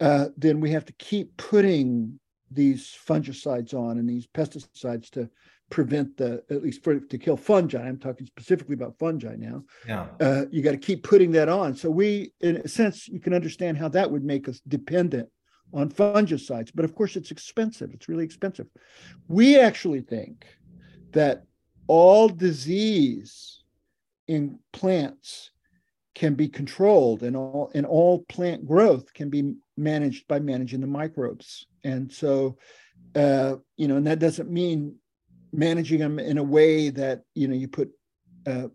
uh, 0.00 0.28
then 0.36 0.60
we 0.60 0.70
have 0.70 0.84
to 0.86 0.94
keep 0.94 1.36
putting 1.36 2.18
these 2.50 2.96
fungicides 3.06 3.74
on 3.74 3.98
and 3.98 4.08
these 4.08 4.26
pesticides 4.26 5.10
to 5.10 5.28
prevent 5.70 6.16
the 6.16 6.42
at 6.50 6.62
least 6.62 6.82
for 6.82 6.98
to 6.98 7.18
kill 7.18 7.36
fungi. 7.36 7.80
I'm 7.80 7.98
talking 7.98 8.26
specifically 8.26 8.74
about 8.74 8.98
fungi 8.98 9.36
now. 9.36 9.64
Yeah, 9.86 10.06
uh, 10.20 10.44
you 10.50 10.62
got 10.62 10.72
to 10.72 10.78
keep 10.78 11.02
putting 11.02 11.32
that 11.32 11.48
on. 11.48 11.74
So 11.74 11.90
we, 11.90 12.32
in 12.40 12.56
a 12.56 12.68
sense, 12.68 13.08
you 13.08 13.20
can 13.20 13.34
understand 13.34 13.78
how 13.78 13.88
that 13.88 14.10
would 14.10 14.24
make 14.24 14.48
us 14.48 14.60
dependent 14.66 15.28
on 15.72 15.90
fungicides. 15.90 16.70
But 16.74 16.84
of 16.84 16.94
course, 16.94 17.16
it's 17.16 17.30
expensive. 17.30 17.90
It's 17.94 18.08
really 18.08 18.24
expensive. 18.24 18.66
We 19.28 19.58
actually 19.58 20.02
think 20.02 20.46
that 21.12 21.44
all 21.86 22.28
disease 22.28 23.62
in 24.28 24.58
plants 24.72 25.50
can 26.14 26.34
be 26.34 26.48
controlled 26.48 27.22
and 27.22 27.36
all 27.36 27.70
and 27.74 27.86
all 27.86 28.24
plant 28.28 28.66
growth 28.66 29.12
can 29.14 29.30
be 29.30 29.54
managed 29.76 30.28
by 30.28 30.38
managing 30.38 30.80
the 30.80 30.86
microbes 30.86 31.66
and 31.82 32.12
so 32.12 32.56
uh, 33.14 33.54
you 33.76 33.88
know 33.88 33.96
and 33.96 34.06
that 34.06 34.18
doesn't 34.18 34.50
mean 34.50 34.94
managing 35.52 35.98
them 35.98 36.18
in 36.18 36.38
a 36.38 36.42
way 36.42 36.90
that 36.90 37.22
you 37.34 37.48
know 37.48 37.54
you 37.54 37.68
put 37.68 37.90
uh, 38.46 38.68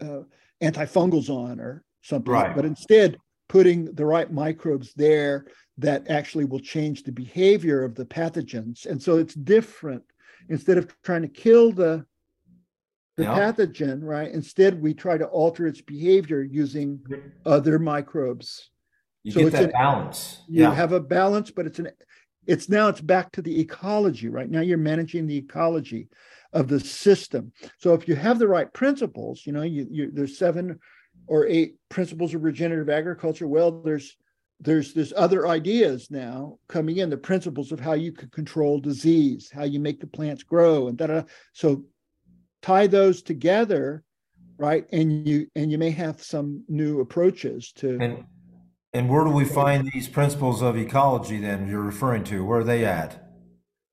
uh, 0.00 0.22
antifungals 0.62 1.28
on 1.28 1.60
or 1.60 1.84
something 2.02 2.32
Right. 2.32 2.54
but 2.54 2.64
instead 2.64 3.18
putting 3.48 3.84
the 3.94 4.06
right 4.06 4.32
microbes 4.32 4.92
there 4.94 5.46
that 5.78 6.08
actually 6.08 6.44
will 6.44 6.60
change 6.60 7.02
the 7.02 7.12
behavior 7.12 7.82
of 7.84 7.94
the 7.94 8.04
pathogens 8.04 8.86
and 8.86 9.02
so 9.02 9.18
it's 9.18 9.34
different 9.34 10.02
instead 10.48 10.78
of 10.78 10.94
trying 11.02 11.22
to 11.22 11.28
kill 11.28 11.72
the 11.72 12.04
the 13.16 13.24
Yeah. 13.24 13.34
pathogen 13.52 14.02
right 14.02 14.30
instead 14.30 14.80
we 14.80 14.94
try 14.94 15.18
to 15.18 15.26
alter 15.26 15.66
its 15.66 15.80
behavior 15.80 16.42
using 16.42 17.00
other 17.44 17.78
microbes 17.78 18.70
You 19.24 19.32
So 19.32 19.38
get 19.40 19.46
it's 19.48 19.56
that 19.56 19.64
an- 19.64 19.70
balance. 19.72 20.42
you 20.48 20.62
Yeah. 20.62 20.74
have 20.74 20.92
a 20.92 21.00
balance 21.00 21.50
but 21.50 21.66
it's 21.66 21.78
an 21.78 21.90
it's 22.46 22.68
now 22.68 22.88
it's 22.88 23.00
back 23.00 23.32
to 23.32 23.42
the 23.42 23.60
ecology 23.60 24.28
right? 24.28 24.50
Now 24.50 24.60
you're 24.60 24.78
managing 24.78 25.26
the 25.26 25.36
ecology 25.36 26.08
of 26.52 26.68
the 26.68 26.80
system. 26.80 27.52
So 27.78 27.94
if 27.94 28.06
you 28.06 28.14
have 28.14 28.38
the 28.38 28.48
right 28.48 28.72
principles 28.72 29.42
you 29.44 29.52
know 29.52 29.62
you, 29.62 29.86
you 29.90 30.10
there's 30.12 30.38
seven 30.38 30.78
or 31.26 31.46
eight 31.46 31.76
principles 31.88 32.34
of 32.34 32.42
regenerative 32.42 32.90
agriculture. 32.90 33.46
Well 33.46 33.82
there's 33.82 34.16
there's 34.60 34.94
there's 34.94 35.12
other 35.16 35.48
ideas 35.48 36.10
now 36.10 36.58
coming 36.68 36.98
in 36.98 37.10
the 37.10 37.16
principles 37.16 37.72
of 37.72 37.80
how 37.80 37.94
you 37.94 38.12
can 38.12 38.28
control 38.30 38.78
disease 38.78 39.50
how 39.52 39.64
you 39.64 39.80
make 39.80 39.98
the 39.98 40.06
plants 40.06 40.44
grow 40.44 40.86
and 40.86 40.96
da 40.96 41.22
so 41.52 41.84
tie 42.60 42.86
those 42.86 43.22
together 43.22 44.04
right? 44.62 44.86
And 44.92 45.26
you 45.26 45.48
and 45.56 45.70
you 45.70 45.78
may 45.78 45.90
have 45.90 46.22
some 46.22 46.64
new 46.68 47.00
approaches 47.00 47.72
to 47.76 47.98
And 48.00 48.24
and 48.94 49.08
where 49.08 49.24
do 49.24 49.30
we 49.30 49.44
find 49.44 49.90
these 49.92 50.08
principles 50.08 50.62
of 50.62 50.76
ecology 50.76 51.38
then 51.38 51.66
you're 51.66 51.82
referring 51.82 52.24
to? 52.24 52.44
Where 52.44 52.60
are 52.60 52.64
they 52.64 52.84
at? 52.84 53.28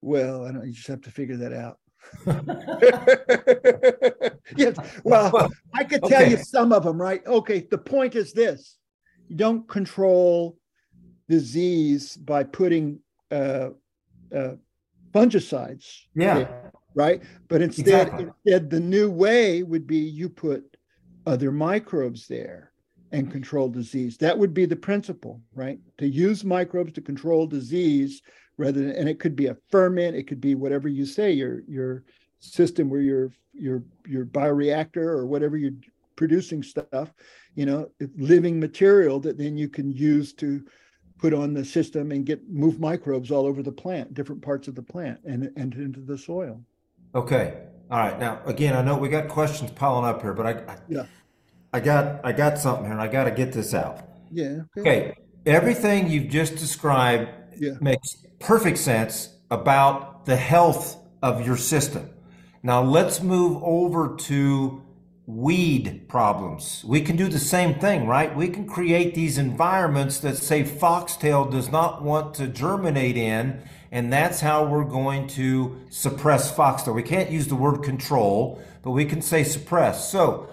Well, 0.02 0.46
I 0.46 0.52
don't. 0.52 0.66
You 0.66 0.74
just 0.74 0.88
have 0.88 1.02
to 1.02 1.12
figure 1.12 1.38
that 1.38 1.54
out. 1.54 1.78
yes. 4.58 4.76
Well, 5.04 5.50
I 5.74 5.84
could 5.84 6.04
tell 6.04 6.30
you 6.30 6.38
some 6.38 6.72
of 6.72 6.84
them, 6.84 7.00
right? 7.00 7.26
Okay. 7.26 7.68
The 7.70 7.78
point 7.78 8.16
is 8.16 8.34
this: 8.34 8.78
you 9.28 9.36
don't 9.36 9.68
control 9.68 10.58
disease 11.28 12.18
by 12.18 12.44
putting 12.44 13.00
uh, 13.32 13.70
uh, 14.36 14.54
fungicides. 15.12 15.86
Yeah. 16.16 16.38
okay, 16.38 16.52
Right. 16.96 17.24
But 17.48 17.62
instead, 17.62 18.08
Exactly. 18.08 18.30
instead, 18.46 18.70
the 18.70 18.80
new 18.80 19.10
way 19.10 19.64
would 19.64 19.86
be 19.86 20.00
you 20.00 20.30
put 20.30 20.78
other 21.26 21.52
microbes 21.52 22.28
there 22.28 22.69
and 23.12 23.32
control 23.32 23.70
disease. 23.70 24.18
That 24.18 24.38
would 24.38 24.54
be 24.54 24.66
the 24.66 24.76
principle, 24.76 25.42
right? 25.54 25.80
To 25.98 26.08
use 26.08 26.44
microbes 26.44 26.94
to 26.94 27.02
control 27.02 27.48
disease 27.48 28.22
rather 28.58 28.82
than, 28.82 28.92
and 28.92 29.10
it 29.10 29.20
could 29.20 29.36
be 29.36 29.48
a 29.48 29.58
ferment, 29.70 30.16
it 30.16 30.28
could 30.28 30.42
be 30.42 30.56
whatever 30.56 30.88
you 30.88 31.06
say, 31.06 31.32
your 31.32 31.62
your 31.68 32.04
system 32.40 32.90
where 32.90 33.02
your 33.02 33.32
your 33.54 33.84
your 34.06 34.26
bioreactor 34.26 34.98
or 34.98 35.26
whatever 35.26 35.58
you're 35.58 35.72
producing 36.16 36.62
stuff, 36.62 37.14
you 37.56 37.66
know, 37.66 37.90
living 38.18 38.60
material 38.60 39.20
that 39.22 39.38
then 39.38 39.58
you 39.58 39.70
can 39.70 39.92
use 39.92 40.34
to 40.34 40.64
put 41.18 41.34
on 41.34 41.54
the 41.54 41.64
system 41.64 42.12
and 42.12 42.26
get 42.26 42.50
move 42.50 42.80
microbes 42.80 43.32
all 43.32 43.46
over 43.46 43.64
the 43.64 43.72
plant, 43.72 44.14
different 44.14 44.42
parts 44.42 44.68
of 44.68 44.76
the 44.76 44.82
plant 44.82 45.20
and, 45.26 45.52
and 45.56 45.74
into 45.76 46.02
the 46.02 46.18
soil. 46.18 46.62
Okay. 47.16 47.62
All 47.92 48.00
right. 48.00 48.20
Now, 48.20 48.42
again, 48.46 48.76
I 48.76 48.82
know 48.82 48.98
we 48.98 49.10
got 49.10 49.28
questions 49.28 49.72
piling 49.72 50.06
up 50.06 50.22
here, 50.22 50.34
but 50.34 50.46
I, 50.46 50.52
I, 50.72 50.78
Yeah. 50.88 51.06
I 51.74 51.80
got, 51.80 52.26
I 52.26 52.32
got 52.32 52.58
something 52.58 52.86
here, 52.86 52.94
and 52.94 53.02
I 53.02 53.08
got 53.08 53.26
to 53.26 53.32
get 53.32 53.54
this 53.54 53.74
out. 53.74 54.00
Yeah. 54.32 54.62
Okay. 54.78 55.14
Everything 55.46 56.10
you've 56.10 56.30
just 56.30 56.56
described 56.56 57.30
Yeah. 57.58 57.74
makes 57.82 58.18
perfect 58.40 58.78
sense 58.78 59.30
about 59.52 60.26
the 60.26 60.36
health 60.36 60.98
of 61.22 61.46
your 61.46 61.58
system. 61.58 62.10
Now, 62.64 62.82
let's 62.82 63.22
move 63.22 63.62
over 63.64 64.16
to 64.16 64.82
weed 65.26 66.06
problems. 66.08 66.84
We 66.88 67.02
can 67.02 67.16
do 67.16 67.28
the 67.28 67.40
same 67.40 67.76
thing, 67.76 68.08
right? 68.08 68.36
We 68.36 68.48
can 68.50 68.66
create 68.68 69.14
these 69.14 69.38
environments 69.38 70.20
that 70.22 70.38
say 70.38 70.64
foxtail 70.64 71.46
does 71.46 71.72
not 71.72 72.02
want 72.02 72.34
to 72.36 72.48
germinate 72.48 73.16
in, 73.16 73.62
and 73.92 74.12
that's 74.12 74.42
how 74.42 74.66
we're 74.66 74.86
going 74.86 75.28
to 75.28 75.78
suppress 75.90 76.52
foxtail. 76.52 76.94
We 76.96 77.04
can't 77.04 77.30
use 77.30 77.48
the 77.48 77.56
word 77.56 77.84
control, 77.84 78.60
but 78.82 78.92
we 78.92 79.06
can 79.06 79.22
say 79.22 79.44
suppress. 79.44 80.10
So, 80.10 80.50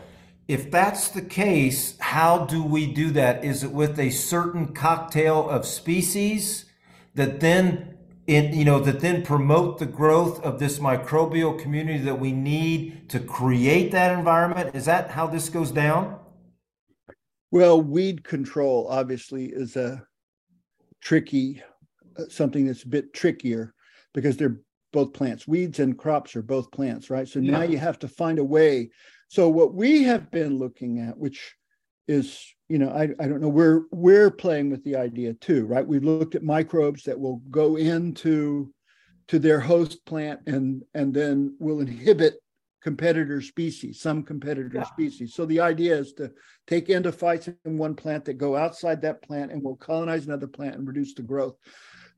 if 0.49 0.71
that's 0.71 1.09
the 1.09 1.23
case, 1.23 1.99
how 1.99 2.45
do 2.45 2.63
we 2.63 2.87
do 2.87 3.11
that? 3.11 3.45
Is 3.45 3.65
it 3.65 3.73
with 3.73 3.99
a 3.99 4.11
certain 4.11 4.73
cocktail 4.73 5.49
of 5.49 5.67
species 5.67 6.67
that 7.15 7.41
then 7.41 7.97
in, 8.27 8.53
you 8.53 8.65
know 8.65 8.81
that 8.81 9.01
then 9.01 9.23
promote 9.23 9.79
the 9.79 9.87
growth 9.87 10.43
of 10.45 10.59
this 10.59 10.79
microbial 10.79 11.59
community 11.59 11.99
that 12.01 12.19
we 12.19 12.33
need 12.33 13.09
to 13.11 13.21
create 13.21 13.93
that 13.93 14.17
environment? 14.17 14.75
Is 14.75 14.85
that 14.87 15.11
how 15.11 15.27
this 15.27 15.49
goes 15.49 15.71
down? 15.71 16.19
Well, 17.51 17.81
weed 17.81 18.25
control 18.25 18.89
obviously 18.91 19.47
is 19.47 19.77
a 19.77 20.03
tricky, 21.01 21.63
uh, 22.19 22.25
something 22.29 22.67
that's 22.67 22.83
a 22.83 22.89
bit 22.89 23.15
trickier 23.15 23.75
because 24.13 24.37
they're 24.37 24.61
both 24.93 25.13
plants. 25.13 25.47
Weeds 25.47 25.79
and 25.79 25.97
crops 25.97 26.35
are 26.37 26.43
both 26.43 26.71
plants, 26.71 27.11
right? 27.11 27.29
So 27.29 27.39
now 27.39 27.63
you 27.63 27.79
have 27.79 27.99
to 28.01 28.09
find 28.09 28.39
a 28.39 28.45
way. 28.45 28.91
So 29.29 29.49
what 29.49 29.75
we 29.75 30.05
have 30.05 30.31
been 30.31 30.59
looking 30.59 31.01
at, 31.01 31.19
which 31.19 31.55
is, 32.09 32.55
you 32.69 32.79
know, 32.79 32.91
I, 32.91 33.09
I 33.19 33.29
don't 33.29 33.41
know, 33.41 33.49
we're 33.49 33.83
we're 33.91 34.31
playing 34.31 34.71
with 34.71 34.85
the 34.85 34.97
idea 34.97 35.35
too, 35.35 35.67
right? 35.67 35.87
We've 35.87 36.05
looked 36.05 36.35
at 36.35 36.43
microbes 36.43 37.03
that 37.05 37.19
will 37.19 37.43
go 37.51 37.77
into 37.77 38.73
to 39.29 39.39
their 39.39 39.59
host 39.61 40.05
plant 40.07 40.41
and 40.47 40.83
and 40.95 41.13
then 41.13 41.57
will 41.59 41.81
inhibit 41.81 42.35
competitor 42.83 43.41
species, 43.41 44.01
some 44.01 44.23
competitor 44.23 44.71
Yeah. 44.77 44.85
species. 44.85 45.35
So 45.35 45.45
the 45.45 45.59
idea 45.59 45.97
is 45.99 46.13
to 46.15 46.31
take 46.69 46.87
endophytes 46.87 47.53
in 47.65 47.79
one 47.79 47.97
plant 47.97 48.25
that 48.27 48.35
go 48.35 48.55
outside 48.55 49.03
that 49.03 49.23
plant 49.23 49.51
and 49.51 49.61
will 49.61 49.75
colonize 49.75 50.27
another 50.27 50.47
plant 50.47 50.77
and 50.77 50.87
reduce 50.87 51.13
the 51.15 51.23
growth. 51.23 51.57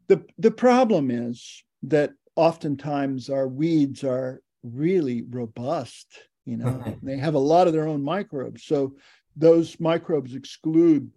The, 0.08 0.22
the 0.36 0.50
problem 0.50 1.10
is 1.10 1.64
that 1.84 2.12
oftentimes 2.36 3.30
our 3.30 3.48
weeds 3.48 4.04
are 4.04 4.42
really 4.62 5.22
robust, 5.22 6.06
you 6.48 6.56
know, 6.56 6.82
they 7.02 7.18
have 7.18 7.34
a 7.34 7.38
lot 7.38 7.66
of 7.66 7.74
their 7.74 7.86
own 7.86 8.02
microbes. 8.02 8.64
So 8.64 8.96
those 9.36 9.78
microbes 9.78 10.34
exclude 10.34 11.10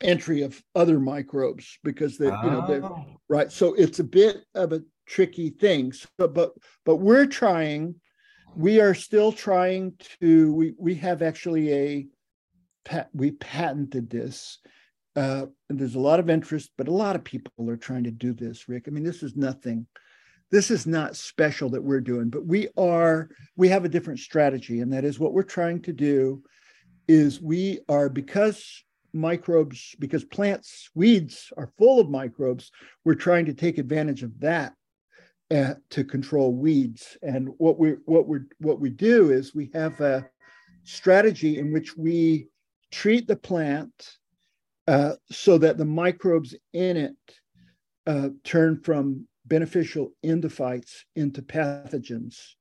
entry 0.00 0.42
of 0.42 0.60
other 0.74 0.98
microbes 0.98 1.78
because 1.84 2.18
they, 2.18 2.26
you 2.26 2.30
know, 2.32 2.64
they're 2.66 2.84
Oh, 2.84 3.06
right 3.28 3.52
so 3.52 3.72
it's 3.74 4.00
a 4.00 4.04
bit 4.04 4.44
of 4.54 4.72
a 4.72 4.82
tricky 5.06 5.50
thing. 5.50 5.92
So, 5.92 6.26
but 6.28 6.52
but 6.84 6.96
we're 6.96 7.26
trying 7.26 7.94
we 8.56 8.80
are 8.80 8.94
still 8.94 9.30
trying 9.32 9.94
to 10.20 10.52
we 10.52 10.74
we 10.76 10.96
have 10.96 11.22
actually 11.22 11.72
a 11.72 12.06
pat 12.84 13.08
we 13.14 13.30
patented 13.30 14.10
this 14.10 14.58
uh 15.14 15.46
and 15.70 15.78
there's 15.78 15.94
a 15.94 16.00
lot 16.00 16.18
of 16.18 16.28
interest 16.28 16.72
but 16.76 16.88
a 16.88 16.92
lot 16.92 17.14
of 17.14 17.22
people 17.22 17.70
are 17.70 17.76
trying 17.76 18.04
to 18.04 18.10
do 18.10 18.32
this 18.32 18.68
rick. 18.68 18.84
I 18.88 18.90
mean 18.90 19.04
this 19.04 19.22
is 19.22 19.36
nothing 19.36 19.86
this 20.52 20.70
is 20.70 20.86
not 20.86 21.16
special 21.16 21.68
that 21.70 21.82
we're 21.82 22.00
doing 22.00 22.28
but 22.30 22.46
we 22.46 22.68
are 22.76 23.28
we 23.56 23.68
have 23.68 23.84
a 23.84 23.88
different 23.88 24.20
strategy 24.20 24.80
and 24.80 24.92
that 24.92 25.04
is 25.04 25.18
what 25.18 25.32
we're 25.32 25.42
trying 25.42 25.82
to 25.82 25.92
do 25.92 26.40
is 27.08 27.42
we 27.42 27.80
are 27.88 28.08
because 28.08 28.84
microbes 29.12 29.96
because 29.98 30.24
plants 30.24 30.88
weeds 30.94 31.52
are 31.56 31.72
full 31.76 31.98
of 31.98 32.08
microbes 32.08 32.70
we're 33.04 33.14
trying 33.14 33.44
to 33.44 33.52
take 33.52 33.78
advantage 33.78 34.22
of 34.22 34.38
that 34.38 34.72
uh, 35.52 35.74
to 35.90 36.02
control 36.02 36.54
weeds. 36.54 37.18
And 37.22 37.50
what 37.58 37.78
we 37.78 37.96
what 38.06 38.26
we 38.26 38.38
what 38.58 38.80
we 38.80 38.88
do 38.88 39.30
is 39.30 39.54
we 39.54 39.70
have 39.74 40.00
a 40.00 40.26
strategy 40.84 41.58
in 41.58 41.72
which 41.72 41.96
we 41.96 42.48
treat 42.90 43.26
the 43.26 43.36
plant 43.36 44.16
uh, 44.88 45.12
so 45.30 45.58
that 45.58 45.76
the 45.76 45.84
microbes 45.84 46.54
in 46.72 46.96
it 46.96 47.16
uh, 48.06 48.30
turn 48.44 48.80
from 48.80 49.28
beneficial 49.52 50.14
endophytes 50.24 51.02
into 51.14 51.42
pathogens 51.42 52.54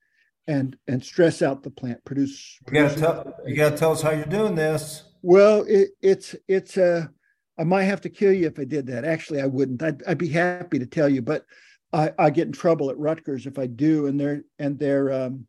and 0.46 0.76
and 0.90 1.02
stress 1.02 1.42
out 1.42 1.64
the 1.64 1.70
plant 1.70 2.04
produce 2.04 2.60
you 2.68 2.74
gotta 2.74 3.00
tell 3.00 3.34
you 3.48 3.56
gotta 3.56 3.78
tell 3.78 3.94
us 3.94 4.02
how 4.02 4.12
you're 4.12 4.26
doing 4.26 4.56
this. 4.56 5.06
well, 5.22 5.64
it, 5.70 5.92
it's 6.02 6.36
it's 6.50 6.76
a 6.76 7.10
i 7.58 7.64
might 7.64 7.84
have 7.84 8.02
to 8.02 8.10
kill 8.10 8.34
you 8.34 8.46
if 8.46 8.60
I 8.60 8.66
did 8.66 8.88
that. 8.88 9.06
Actually, 9.06 9.40
I 9.40 9.46
wouldn't. 9.46 9.82
I'd, 9.82 10.04
I'd 10.04 10.18
be 10.18 10.28
happy 10.28 10.80
to 10.80 10.86
tell 10.86 11.08
you, 11.08 11.22
but 11.22 11.46
I, 11.94 12.12
I 12.20 12.30
get 12.30 12.48
in 12.48 12.52
trouble 12.52 12.90
at 12.90 12.98
Rutgers 12.98 13.46
if 13.46 13.58
I 13.58 13.68
do, 13.68 14.08
and 14.08 14.20
they're 14.20 14.44
and 14.60 14.78
they're 14.78 15.14
um, 15.14 15.48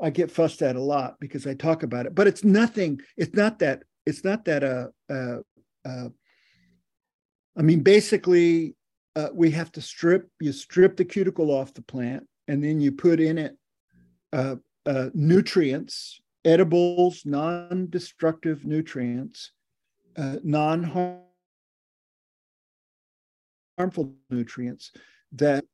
I 0.00 0.08
get 0.08 0.30
fussed 0.30 0.62
at 0.62 0.76
a 0.76 0.80
lot 0.80 1.16
because 1.20 1.46
I 1.46 1.52
talk 1.52 1.82
about 1.82 2.06
it. 2.06 2.14
But 2.14 2.26
it's 2.26 2.42
nothing. 2.42 3.00
It's 3.18 3.34
not 3.34 3.58
that. 3.58 3.82
It's 4.06 4.24
not 4.24 4.46
that. 4.46 4.64
Uh, 4.64 4.88
uh, 5.12 5.40
uh, 5.84 6.08
I 7.58 7.62
mean, 7.62 7.80
basically, 7.80 8.76
uh, 9.18 9.28
we 9.34 9.50
have 9.50 9.72
to 9.72 9.80
strip. 9.80 10.30
You 10.40 10.52
strip 10.52 10.96
the 10.96 11.04
cuticle 11.04 11.50
off 11.50 11.74
the 11.74 11.82
plant, 11.82 12.26
and 12.46 12.62
then 12.62 12.80
you 12.80 12.92
put 12.92 13.18
in 13.20 13.38
it 13.38 13.56
uh, 14.32 14.56
uh, 14.86 15.10
nutrients 15.12 16.20
edibles, 16.44 17.22
non-destructive 17.26 18.64
nutrients, 18.64 19.52
uh, 20.16 20.36
non-harmful 20.42 21.26
nutrients 24.30 24.92
that 25.32 25.64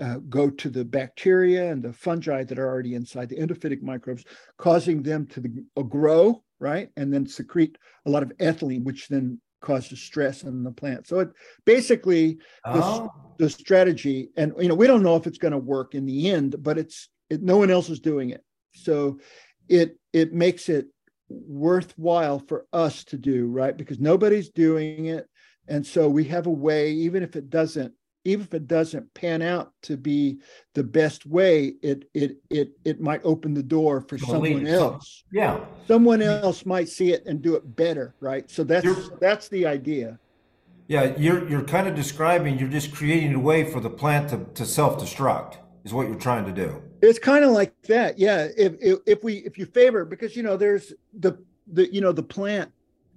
uh, 0.00 0.18
go 0.28 0.48
to 0.48 0.68
the 0.70 0.84
bacteria 0.84 1.72
and 1.72 1.82
the 1.82 1.92
fungi 1.92 2.44
that 2.44 2.58
are 2.58 2.68
already 2.68 2.94
inside 2.94 3.28
the 3.28 3.36
endophytic 3.36 3.82
microbes, 3.82 4.24
causing 4.56 5.02
them 5.02 5.26
to 5.26 5.42
uh, 5.76 5.82
grow, 5.82 6.42
right? 6.58 6.90
And 6.96 7.12
then 7.12 7.26
secrete 7.26 7.76
a 8.06 8.10
lot 8.10 8.22
of 8.22 8.32
ethylene, 8.38 8.84
which 8.84 9.08
then 9.08 9.40
causes 9.60 10.00
stress 10.00 10.42
in 10.42 10.62
the 10.62 10.72
plant. 10.72 11.06
So 11.06 11.20
it 11.20 11.30
basically 11.64 12.38
oh. 12.64 13.10
the, 13.38 13.44
the, 13.44 13.50
strategy, 13.50 14.30
and 14.36 14.52
you 14.58 14.68
know, 14.68 14.74
we 14.74 14.86
don't 14.86 15.02
know 15.02 15.16
if 15.16 15.26
it's 15.26 15.38
going 15.38 15.52
to 15.52 15.58
work 15.58 15.94
in 15.94 16.06
the 16.06 16.30
end, 16.30 16.56
but 16.62 16.78
it's 16.78 17.08
it, 17.28 17.42
no 17.42 17.56
one 17.56 17.70
else 17.70 17.88
is 17.88 18.00
doing 18.00 18.30
it. 18.30 18.44
So 18.72 19.18
it 19.68 19.98
it 20.12 20.32
makes 20.32 20.68
it 20.68 20.86
worthwhile 21.28 22.40
for 22.40 22.66
us 22.72 23.04
to 23.04 23.16
do, 23.16 23.46
right? 23.46 23.76
Because 23.76 24.00
nobody's 24.00 24.50
doing 24.50 25.06
it. 25.06 25.28
And 25.68 25.86
so 25.86 26.08
we 26.08 26.24
have 26.24 26.46
a 26.46 26.50
way, 26.50 26.90
even 26.90 27.22
if 27.22 27.36
it 27.36 27.48
doesn't 27.48 27.94
even 28.24 28.44
if 28.44 28.54
it 28.54 28.66
doesn't 28.66 29.12
pan 29.14 29.42
out 29.42 29.72
to 29.82 29.96
be 29.96 30.38
the 30.74 30.84
best 30.84 31.26
way, 31.26 31.74
it 31.82 32.08
it 32.14 32.36
it 32.50 32.72
it 32.84 33.00
might 33.00 33.20
open 33.24 33.54
the 33.54 33.62
door 33.62 34.00
for 34.02 34.18
someone 34.18 34.66
else. 34.66 35.24
Yeah, 35.32 35.64
someone 35.86 36.22
else 36.22 36.66
might 36.66 36.88
see 36.88 37.12
it 37.12 37.24
and 37.26 37.40
do 37.40 37.54
it 37.54 37.76
better, 37.76 38.14
right? 38.20 38.50
So 38.50 38.64
that's 38.64 38.84
you're, 38.84 39.18
that's 39.20 39.48
the 39.48 39.66
idea. 39.66 40.18
Yeah, 40.88 41.16
you're 41.16 41.48
you're 41.48 41.64
kind 41.64 41.88
of 41.88 41.94
describing. 41.94 42.58
You're 42.58 42.68
just 42.68 42.92
creating 42.92 43.34
a 43.34 43.38
way 43.38 43.70
for 43.70 43.80
the 43.80 43.90
plant 43.90 44.28
to 44.30 44.44
to 44.54 44.66
self 44.66 45.00
destruct. 45.00 45.56
Is 45.82 45.94
what 45.94 46.08
you're 46.08 46.16
trying 46.16 46.44
to 46.44 46.52
do. 46.52 46.82
It's 47.00 47.18
kind 47.18 47.42
of 47.42 47.52
like 47.52 47.72
that. 47.82 48.18
Yeah, 48.18 48.48
if, 48.56 48.74
if 48.80 48.98
if 49.06 49.24
we 49.24 49.36
if 49.38 49.56
you 49.56 49.64
favor 49.64 50.04
because 50.04 50.36
you 50.36 50.42
know 50.42 50.58
there's 50.58 50.92
the 51.18 51.38
the 51.72 51.92
you 51.92 52.02
know 52.02 52.12
the 52.12 52.22
plant 52.22 52.70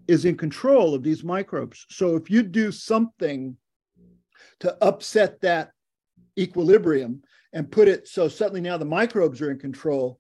is 0.08 0.26
in 0.26 0.38
control 0.38 0.94
of 0.94 1.04
these 1.04 1.24
microbes. 1.24 1.86
So 1.90 2.16
if 2.16 2.30
you 2.30 2.44
do 2.44 2.72
something 2.72 3.58
to 4.60 4.76
upset 4.84 5.42
that 5.42 5.72
equilibrium 6.38 7.22
and 7.54 7.72
put 7.72 7.88
it 7.88 8.08
so 8.08 8.28
suddenly 8.28 8.62
now 8.62 8.78
the 8.78 8.86
microbes 8.86 9.42
are 9.42 9.52
in 9.52 9.60
control 9.60 10.20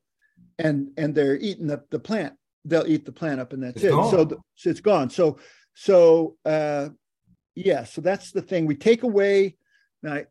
and 0.59 0.89
and 0.97 1.15
they're 1.15 1.37
eating 1.37 1.67
the, 1.67 1.83
the 1.89 1.99
plant. 1.99 2.35
They'll 2.65 2.87
eat 2.87 3.05
the 3.05 3.11
plant 3.11 3.41
up 3.41 3.53
and 3.53 3.63
that's 3.63 3.77
it's 3.77 3.85
it. 3.85 3.91
Gone. 3.91 4.11
so, 4.11 4.23
the, 4.23 4.37
so 4.55 4.69
it's 4.69 4.79
gone. 4.79 5.09
So 5.09 5.39
so 5.73 6.37
uh 6.45 6.89
yeah 7.55 7.83
so 7.83 8.01
that's 8.01 8.31
the 8.31 8.41
thing. 8.41 8.65
We 8.65 8.75
take 8.75 9.03
away 9.03 9.57
now 10.01 10.21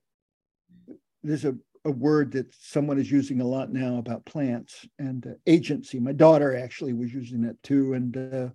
there's 1.22 1.44
a, 1.44 1.54
a 1.84 1.90
word 1.90 2.32
that 2.32 2.54
someone 2.54 2.98
is 2.98 3.10
using 3.10 3.40
a 3.40 3.46
lot 3.46 3.72
now 3.72 3.98
about 3.98 4.24
plants 4.24 4.86
and 4.98 5.26
uh, 5.26 5.30
agency. 5.46 5.98
My 5.98 6.12
daughter 6.12 6.56
actually 6.56 6.92
was 6.92 7.12
using 7.12 7.42
that 7.42 7.60
too 7.62 7.94
and 7.94 8.16
uh, 8.16 8.48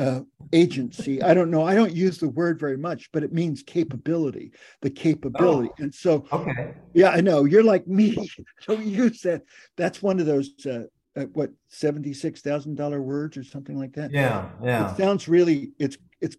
uh, 0.00 0.22
agency. 0.54 1.22
I 1.22 1.34
don't 1.34 1.50
know. 1.50 1.62
I 1.62 1.74
don't 1.74 1.94
use 1.94 2.18
the 2.18 2.30
word 2.30 2.58
very 2.58 2.78
much, 2.78 3.12
but 3.12 3.22
it 3.22 3.34
means 3.34 3.62
capability, 3.62 4.52
the 4.80 4.88
capability. 4.88 5.68
Oh, 5.72 5.82
and 5.82 5.94
so, 5.94 6.24
okay. 6.32 6.74
Yeah, 6.94 7.10
I 7.10 7.20
know. 7.20 7.44
You're 7.44 7.62
like 7.62 7.86
me. 7.86 8.30
don't 8.66 8.86
use 8.86 9.20
that. 9.22 9.42
That's 9.76 10.02
one 10.02 10.18
of 10.18 10.24
those, 10.24 10.52
uh, 10.64 10.84
uh, 11.16 11.24
what, 11.34 11.50
$76,000 11.70 13.00
words 13.02 13.36
or 13.36 13.44
something 13.44 13.78
like 13.78 13.92
that. 13.92 14.10
Yeah. 14.10 14.48
Yeah. 14.62 14.90
It 14.90 14.96
sounds 14.96 15.28
really, 15.28 15.72
it's, 15.78 15.98
it's 16.22 16.36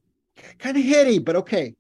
kind 0.58 0.76
of 0.76 0.84
heady, 0.84 1.20
but 1.20 1.36
okay. 1.36 1.76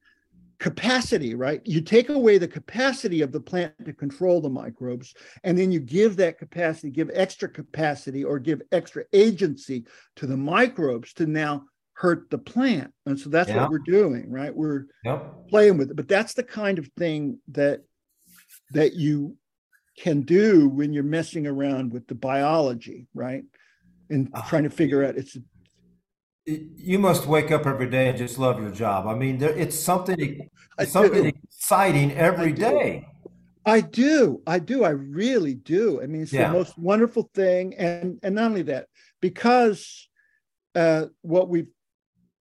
Capacity, 0.60 1.34
right? 1.34 1.60
You 1.66 1.82
take 1.82 2.10
away 2.10 2.38
the 2.38 2.48
capacity 2.48 3.24
of 3.24 3.32
the 3.32 3.40
plant 3.40 3.74
to 3.84 3.94
control 3.94 4.40
the 4.40 4.50
microbes, 4.50 5.16
and 5.44 5.58
then 5.58 5.72
you 5.72 5.80
give 5.80 6.16
that 6.18 6.38
capacity, 6.38 6.92
give 6.92 7.10
extra 7.16 7.50
capacity 7.50 8.24
or 8.24 8.38
give 8.38 8.62
extra 8.72 9.04
agency 9.12 9.86
to 10.18 10.28
the 10.28 10.38
microbes 10.38 11.14
to 11.14 11.26
now 11.26 11.64
hurt 12.02 12.32
the 12.32 12.38
plant. 12.40 12.92
And 13.06 13.20
so 13.20 13.30
that's 13.30 13.50
yeah. 13.50 13.62
what 13.62 13.70
we're 13.70 13.80
doing, 13.80 14.32
right? 14.32 14.54
We're 14.54 14.86
yep. 15.06 15.48
playing 15.50 15.78
with 15.78 15.92
it. 15.92 15.96
But 15.96 16.08
that's 16.08 16.34
the 16.34 16.44
kind 16.44 16.80
of 16.80 16.90
thing 16.98 17.38
that 17.50 17.82
that 18.72 18.96
you 18.96 19.38
can 20.00 20.22
do 20.22 20.68
when 20.68 20.94
you're 20.94 21.04
messing 21.04 21.46
around 21.46 21.94
with 21.94 22.08
the 22.08 22.16
biology, 22.16 23.08
right? 23.14 23.44
And 24.10 24.30
uh, 24.34 24.42
trying 24.48 24.64
to 24.64 24.72
figure 24.72 25.06
out 25.06 25.16
it's 25.16 25.38
you 26.48 26.98
must 26.98 27.28
wake 27.28 27.52
up 27.52 27.68
every 27.68 27.88
day 27.88 28.10
and 28.10 28.18
just 28.18 28.40
love 28.40 28.60
your 28.60 28.72
job. 28.72 29.06
I 29.06 29.14
mean, 29.14 29.38
there, 29.38 29.56
it's 29.56 29.80
something 29.80 30.50
it's 30.80 30.94
something 30.94 31.28
exciting 31.28 32.14
every 32.14 32.52
I 32.54 32.56
day. 32.56 33.08
I 33.64 33.82
do. 33.82 34.42
I 34.48 34.58
do. 34.58 34.84
I 34.84 34.90
really 34.90 35.54
do. 35.54 36.02
I 36.02 36.08
mean, 36.08 36.24
it's 36.24 36.34
yeah. 36.34 36.48
the 36.48 36.54
most 36.54 36.80
wonderful 36.80 37.30
thing. 37.36 37.76
And 37.76 38.20
and 38.24 38.34
not 38.34 38.46
only 38.46 38.64
that, 38.64 38.88
because 39.22 40.10
uh, 40.74 41.06
what 41.22 41.48
we've 41.48 41.68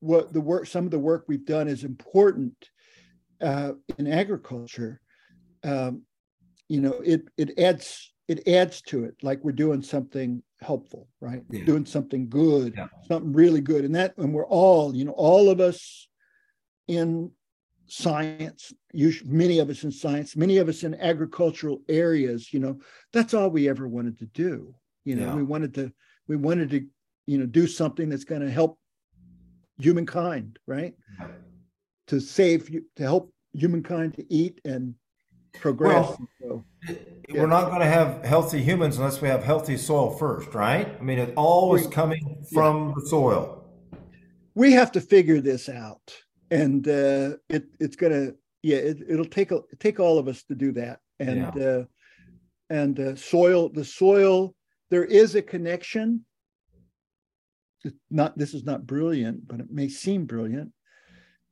what 0.00 0.32
the 0.32 0.40
work 0.40 0.66
some 0.66 0.84
of 0.84 0.90
the 0.90 0.98
work 0.98 1.24
we've 1.28 1.46
done 1.46 1.68
is 1.68 1.84
important 1.84 2.54
uh, 3.40 3.72
in 3.98 4.06
agriculture 4.06 5.00
um, 5.64 6.02
you 6.68 6.80
know 6.80 7.00
it 7.04 7.22
it 7.36 7.58
adds 7.58 8.12
it 8.28 8.46
adds 8.48 8.80
to 8.82 9.04
it 9.04 9.14
like 9.22 9.42
we're 9.42 9.52
doing 9.52 9.82
something 9.82 10.42
helpful 10.60 11.08
right 11.20 11.42
yeah. 11.50 11.64
doing 11.64 11.84
something 11.84 12.28
good 12.28 12.74
yeah. 12.76 12.86
something 13.08 13.32
really 13.32 13.60
good 13.60 13.84
and 13.84 13.94
that 13.94 14.16
and 14.18 14.32
we're 14.32 14.46
all 14.46 14.94
you 14.94 15.04
know 15.04 15.12
all 15.12 15.50
of 15.50 15.60
us 15.60 16.08
in 16.88 17.30
science 17.86 18.72
many 19.24 19.58
of 19.58 19.68
us 19.68 19.82
in 19.82 19.90
science 19.90 20.36
many 20.36 20.58
of 20.58 20.68
us 20.68 20.84
in 20.84 20.94
agricultural 20.94 21.80
areas 21.88 22.52
you 22.52 22.60
know 22.60 22.78
that's 23.12 23.34
all 23.34 23.50
we 23.50 23.68
ever 23.68 23.88
wanted 23.88 24.16
to 24.18 24.26
do 24.26 24.74
you 25.04 25.16
know 25.16 25.26
yeah. 25.26 25.34
we 25.34 25.42
wanted 25.42 25.74
to 25.74 25.90
we 26.28 26.36
wanted 26.36 26.70
to 26.70 26.86
you 27.26 27.38
know 27.38 27.46
do 27.46 27.66
something 27.66 28.08
that's 28.08 28.24
going 28.24 28.42
to 28.42 28.50
help 28.50 28.78
humankind, 29.80 30.58
right? 30.66 30.94
To 32.08 32.20
save 32.20 32.68
you, 32.70 32.84
to 32.96 33.02
help 33.02 33.32
humankind 33.52 34.14
to 34.14 34.32
eat 34.32 34.60
and 34.64 34.94
progress. 35.54 36.16
Well, 36.18 36.28
so, 36.40 36.64
we're 37.30 37.46
not 37.46 37.68
going 37.68 37.80
to 37.80 37.86
have 37.86 38.24
healthy 38.24 38.62
humans 38.62 38.98
unless 38.98 39.20
we 39.20 39.28
have 39.28 39.44
healthy 39.44 39.76
soil 39.76 40.10
first, 40.16 40.54
right? 40.54 40.88
I 40.98 41.02
mean, 41.02 41.18
it 41.18 41.32
all 41.36 41.74
is 41.74 41.86
coming 41.86 42.44
from 42.52 42.88
yeah. 42.88 42.94
the 42.96 43.06
soil. 43.06 43.64
We 44.54 44.72
have 44.72 44.90
to 44.92 45.00
figure 45.00 45.40
this 45.40 45.68
out, 45.68 46.14
and 46.50 46.86
uh, 46.88 47.36
it, 47.48 47.66
it's 47.78 47.96
going 47.96 48.12
to, 48.12 48.34
yeah, 48.62 48.78
it, 48.78 49.08
will 49.08 49.24
take 49.24 49.52
a, 49.52 49.60
take 49.78 50.00
all 50.00 50.18
of 50.18 50.26
us 50.26 50.42
to 50.44 50.54
do 50.54 50.72
that, 50.72 51.00
and 51.18 51.52
yeah. 51.54 51.64
uh, 51.64 51.84
and 52.68 52.98
uh, 52.98 53.16
soil, 53.16 53.68
the 53.68 53.84
soil, 53.84 54.54
there 54.90 55.04
is 55.04 55.34
a 55.34 55.42
connection 55.42 56.24
not 58.10 58.36
this 58.36 58.54
is 58.54 58.64
not 58.64 58.86
brilliant, 58.86 59.46
but 59.46 59.60
it 59.60 59.70
may 59.70 59.88
seem 59.88 60.24
brilliant. 60.24 60.72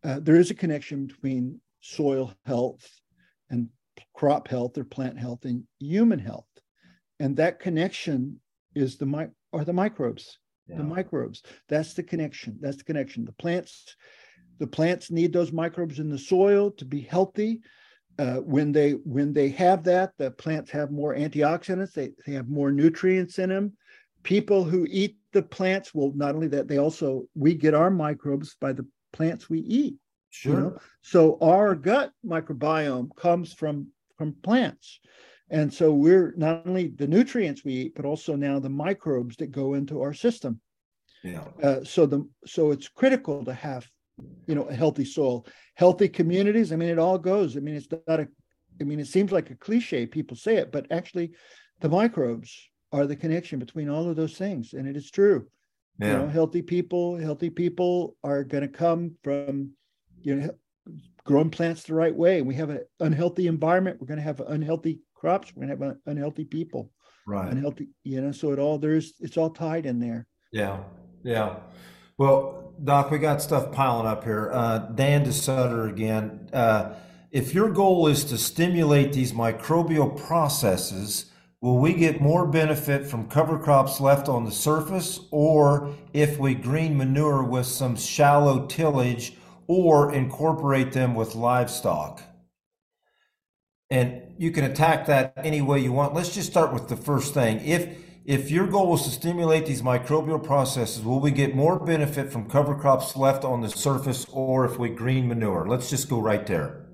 Uh, 0.05 0.21
there 0.21 0.37
is 0.37 0.51
a 0.51 0.55
connection 0.55 1.07
between 1.07 1.61
soil 1.81 2.33
health 2.45 2.89
and 3.51 3.69
crop 4.15 4.49
health 4.49 4.77
or 4.79 4.85
plant 4.85 5.19
health 5.19 5.45
and 5.45 5.65
human 5.79 6.19
health, 6.19 6.49
and 7.21 7.37
that 7.37 7.61
connection 7.61 8.41
is 8.75 8.97
the 8.97 9.07
mi- 9.07 9.35
are 9.53 9.65
the 9.65 9.73
microbes. 9.73 10.39
Yeah. 10.69 10.79
The 10.79 10.85
microbes. 10.85 11.43
That's 11.69 11.95
the 11.95 12.03
connection. 12.03 12.59
That's 12.61 12.77
the 12.77 12.85
connection. 12.85 13.25
The 13.25 13.33
plants, 13.33 13.97
the 14.59 14.67
plants 14.67 15.11
need 15.11 15.33
those 15.33 15.51
microbes 15.51 15.99
in 15.99 16.11
the 16.11 16.19
soil 16.19 16.71
to 16.73 16.85
be 16.85 17.01
healthy. 17.01 17.61
Uh, 18.19 18.39
when 18.39 18.73
they 18.73 18.93
when 18.93 19.33
they 19.33 19.49
have 19.49 19.85
that, 19.85 20.13
the 20.19 20.31
plants 20.33 20.71
have 20.73 20.91
more 20.91 21.15
antioxidants. 21.15 21.93
They, 21.93 22.11
they 22.27 22.33
have 22.33 22.49
more 22.49 22.71
nutrients 22.71 23.39
in 23.39 23.49
them 23.49 23.73
people 24.23 24.65
who 24.65 24.87
eat 24.91 25.17
the 25.33 25.43
plants 25.43 25.95
will 25.95 26.13
not 26.15 26.35
only 26.35 26.49
that 26.49 26.69
they 26.69 26.79
also 26.79 27.25
we 27.35 27.55
get 27.55 27.75
our 27.75 27.91
microbes 27.91 28.57
by 28.61 28.73
the 28.73 28.87
plants 29.13 29.49
we 29.49 29.61
eat 29.61 29.97
sure. 30.31 30.55
you 30.55 30.61
know? 30.61 30.79
so 31.03 31.39
our 31.41 31.75
gut 31.75 32.13
microbiome 32.25 33.15
comes 33.17 33.53
from 33.53 33.89
from 34.19 34.35
plants. 34.43 35.01
And 35.51 35.73
so 35.73 35.95
we're 35.95 36.35
not 36.37 36.67
only 36.67 36.89
the 36.89 37.07
nutrients 37.07 37.65
we 37.65 37.73
eat 37.73 37.95
but 37.95 38.05
also 38.05 38.37
now 38.37 38.59
the 38.59 38.69
microbes 38.69 39.37
that 39.37 39.53
go 39.53 39.75
into 39.75 40.03
our 40.03 40.13
system. 40.13 40.61
Yeah. 41.25 41.45
Uh, 41.63 41.85
so 41.85 42.05
the 42.05 42.29
so 42.45 42.71
it's 42.71 42.89
critical 42.89 43.45
to 43.45 43.55
have 43.55 43.89
you 44.47 44.55
know 44.55 44.65
a 44.65 44.75
healthy 44.75 45.05
soil 45.05 45.47
healthy 45.75 46.09
communities. 46.09 46.73
I 46.73 46.77
mean 46.77 46.91
it 46.91 46.99
all 46.99 47.19
goes. 47.19 47.57
I 47.57 47.61
mean 47.61 47.77
it's 47.77 47.89
not 48.07 48.21
a 48.21 48.29
i 48.81 48.85
mean 48.85 49.01
it 49.01 49.07
seems 49.07 49.33
like 49.33 49.51
a 49.51 49.57
cliche 49.57 50.07
people 50.07 50.37
say 50.37 50.57
it 50.57 50.71
but 50.71 50.87
actually 50.93 51.33
the 51.81 51.89
microbes 51.89 52.71
are 52.93 53.07
the 53.07 53.17
connection 53.17 53.59
between 53.59 53.89
all 53.89 54.09
of 54.09 54.17
those 54.17 54.37
things. 54.37 54.73
And 54.73 54.89
it 54.89 54.97
is 54.97 55.11
true 55.11 55.47
yeah. 55.99 56.07
you 56.07 56.13
know 56.19 56.29
healthy 56.29 56.63
people 56.63 57.17
healthy 57.17 57.51
people 57.51 58.17
are 58.23 58.45
going 58.45 58.63
to 58.63 58.69
come 58.69 59.17
from 59.23 59.71
you 60.23 60.37
know 60.37 60.51
growing 61.25 61.51
plants 61.51 61.83
the 61.83 61.95
right 61.95 62.15
way. 62.15 62.41
We 62.41 62.55
have 62.55 62.71
an 62.71 62.81
unhealthy 63.01 63.49
environment. 63.49 63.99
We're 64.01 64.07
going 64.07 64.19
to 64.19 64.25
have 64.25 64.41
unhealthy 64.41 65.01
crops. 65.15 65.53
We're 65.55 65.67
going 65.67 65.79
to 65.79 65.85
have 65.85 65.97
unhealthy 66.07 66.45
people. 66.45 66.91
Right. 67.27 67.53
Unhealthy 67.53 67.89
you 68.05 68.21
know 68.21 68.33
so 68.33 68.53
it 68.53 68.59
all 68.59 68.79
there's 68.79 69.15
it's 69.21 69.37
all 69.37 69.51
tied 69.51 69.87
in 69.87 69.99
there. 69.99 70.27
Yeah. 70.53 70.81
Yeah. 71.23 71.57
Well 72.17 72.73
doc 72.83 73.11
we 73.11 73.19
got 73.19 73.43
stuff 73.43 73.73
piling 73.73 74.07
up 74.07 74.25
here. 74.25 74.51
Uh, 74.53 74.79
dan 74.79 75.25
desutter 75.25 75.89
again. 75.91 76.49
Uh, 76.53 76.95
if 77.31 77.53
your 77.53 77.71
goal 77.71 78.07
is 78.07 78.25
to 78.25 78.39
stimulate 78.39 79.13
these 79.13 79.33
microbial 79.33 80.17
processes 80.17 81.27
will 81.61 81.79
we 81.79 81.93
get 81.93 82.21
more 82.21 82.47
benefit 82.47 83.07
from 83.07 83.29
cover 83.29 83.59
crops 83.59 84.01
left 84.01 84.29
on 84.29 84.45
the 84.45 84.51
surface 84.51 85.21
or 85.31 85.95
if 86.13 86.39
we 86.39 86.55
green 86.55 86.97
manure 86.97 87.43
with 87.43 87.67
some 87.67 87.97
shallow 87.97 88.67
tillage 88.67 89.37
or 89.67 90.15
incorporate 90.15 90.93
them 90.93 91.15
with 91.15 91.35
livestock? 91.35 92.23
And 93.91 94.23
you 94.39 94.51
can 94.51 94.65
attack 94.65 95.07
that 95.07 95.33
any 95.37 95.63
way 95.63 95.81
you 95.81 95.93
want. 95.93 96.15
Let's 96.15 96.35
just 96.35 96.51
start 96.51 96.73
with 96.73 96.89
the 96.89 96.97
first 96.97 97.35
thing. 97.35 97.61
If 97.65 97.89
if 98.25 98.51
your 98.51 98.67
goal 98.67 98.95
is 98.95 99.05
to 99.05 99.11
stimulate 99.11 99.65
these 99.65 99.81
microbial 99.81 100.45
processes, 100.45 101.03
will 101.03 101.19
we 101.19 101.31
get 101.31 101.57
more 101.57 101.81
benefit 101.81 102.31
from 102.31 102.51
cover 102.51 102.75
crops 102.75 103.17
left 103.17 103.43
on 103.43 103.63
the 103.63 103.71
surface 103.71 104.27
or 104.31 104.67
if 104.67 104.79
we 104.79 104.91
green 104.91 105.29
manure? 105.29 105.67
Let's 105.67 105.89
just 105.89 106.11
go 106.11 106.21
right 106.21 106.47
there. 106.47 106.85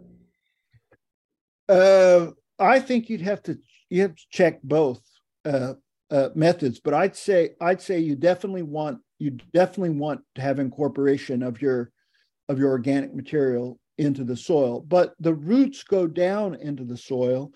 Uh, 1.68 2.28
I 2.60 2.78
think 2.78 3.10
you'd 3.10 3.22
have 3.22 3.42
to 3.44 3.58
you 3.94 4.02
have 4.02 4.16
to 4.16 4.24
check 4.30 4.60
both 4.62 5.00
uh, 5.44 5.74
uh, 6.10 6.28
methods, 6.34 6.80
but 6.80 6.94
I'd 6.94 7.16
say 7.16 7.50
I'd 7.60 7.80
say 7.80 8.00
you 8.00 8.16
definitely 8.16 8.62
want 8.62 8.98
you 9.18 9.30
definitely 9.52 9.96
want 9.96 10.20
to 10.34 10.42
have 10.42 10.58
incorporation 10.58 11.42
of 11.42 11.62
your 11.62 11.92
of 12.48 12.58
your 12.58 12.70
organic 12.70 13.14
material 13.14 13.78
into 13.96 14.24
the 14.24 14.36
soil, 14.36 14.80
but 14.80 15.14
the 15.20 15.34
roots 15.34 15.84
go 15.84 16.08
down 16.08 16.56
into 16.56 16.84
the 16.84 16.96
soil, 16.96 17.52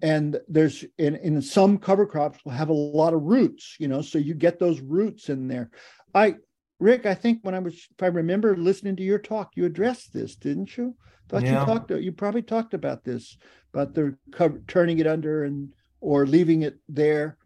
and 0.00 0.38
there's 0.46 0.84
in 0.98 1.16
in 1.16 1.42
some 1.42 1.76
cover 1.76 2.06
crops 2.06 2.38
will 2.44 2.52
have 2.52 2.68
a 2.68 2.72
lot 2.72 3.12
of 3.12 3.22
roots, 3.22 3.74
you 3.80 3.88
know, 3.88 4.00
so 4.00 4.16
you 4.16 4.34
get 4.34 4.60
those 4.60 4.80
roots 4.80 5.28
in 5.28 5.48
there. 5.48 5.70
I 6.14 6.36
Rick, 6.78 7.04
I 7.04 7.14
think 7.14 7.40
when 7.42 7.54
I 7.54 7.58
was, 7.58 7.74
if 7.74 8.02
I 8.02 8.06
remember 8.06 8.56
listening 8.56 8.96
to 8.96 9.02
your 9.02 9.18
talk, 9.18 9.50
you 9.54 9.66
addressed 9.66 10.14
this, 10.14 10.36
didn't 10.36 10.76
you? 10.76 10.94
Thought 11.28 11.42
yeah. 11.42 11.60
you 11.60 11.66
talked, 11.66 11.90
you 11.90 12.12
probably 12.12 12.42
talked 12.42 12.74
about 12.74 13.04
this, 13.04 13.36
about 13.74 13.94
the 13.94 14.16
cover, 14.32 14.62
turning 14.66 14.98
it 14.98 15.06
under 15.06 15.44
and 15.44 15.68
or 16.00 16.26
leaving 16.26 16.62
it 16.62 16.78
there. 16.88 17.36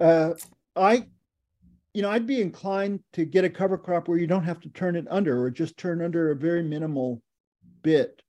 Uh, 0.00 0.34
I, 0.76 1.06
you 1.92 2.02
know, 2.02 2.10
I'd 2.10 2.26
be 2.26 2.40
inclined 2.40 3.00
to 3.12 3.24
get 3.24 3.44
a 3.44 3.50
cover 3.50 3.76
crop 3.76 4.08
where 4.08 4.18
you 4.18 4.26
don't 4.26 4.44
have 4.44 4.60
to 4.60 4.68
turn 4.70 4.96
it 4.96 5.06
under, 5.10 5.42
or 5.42 5.50
just 5.50 5.76
turn 5.76 6.02
under 6.02 6.30
a 6.30 6.36
very 6.36 6.62
minimal 6.62 7.22
bit. 7.82 8.22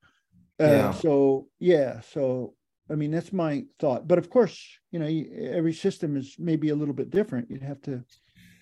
Uh, 0.59 0.65
yeah. 0.65 0.91
So 0.91 1.47
yeah, 1.59 2.01
so 2.01 2.53
I 2.89 2.95
mean 2.95 3.11
that's 3.11 3.33
my 3.33 3.65
thought. 3.79 4.07
But 4.07 4.17
of 4.17 4.29
course, 4.29 4.59
you 4.91 4.99
know, 4.99 5.07
every 5.51 5.73
system 5.73 6.17
is 6.17 6.35
maybe 6.37 6.69
a 6.69 6.75
little 6.75 6.93
bit 6.93 7.09
different. 7.09 7.49
You'd 7.49 7.63
have 7.63 7.81
to 7.83 8.03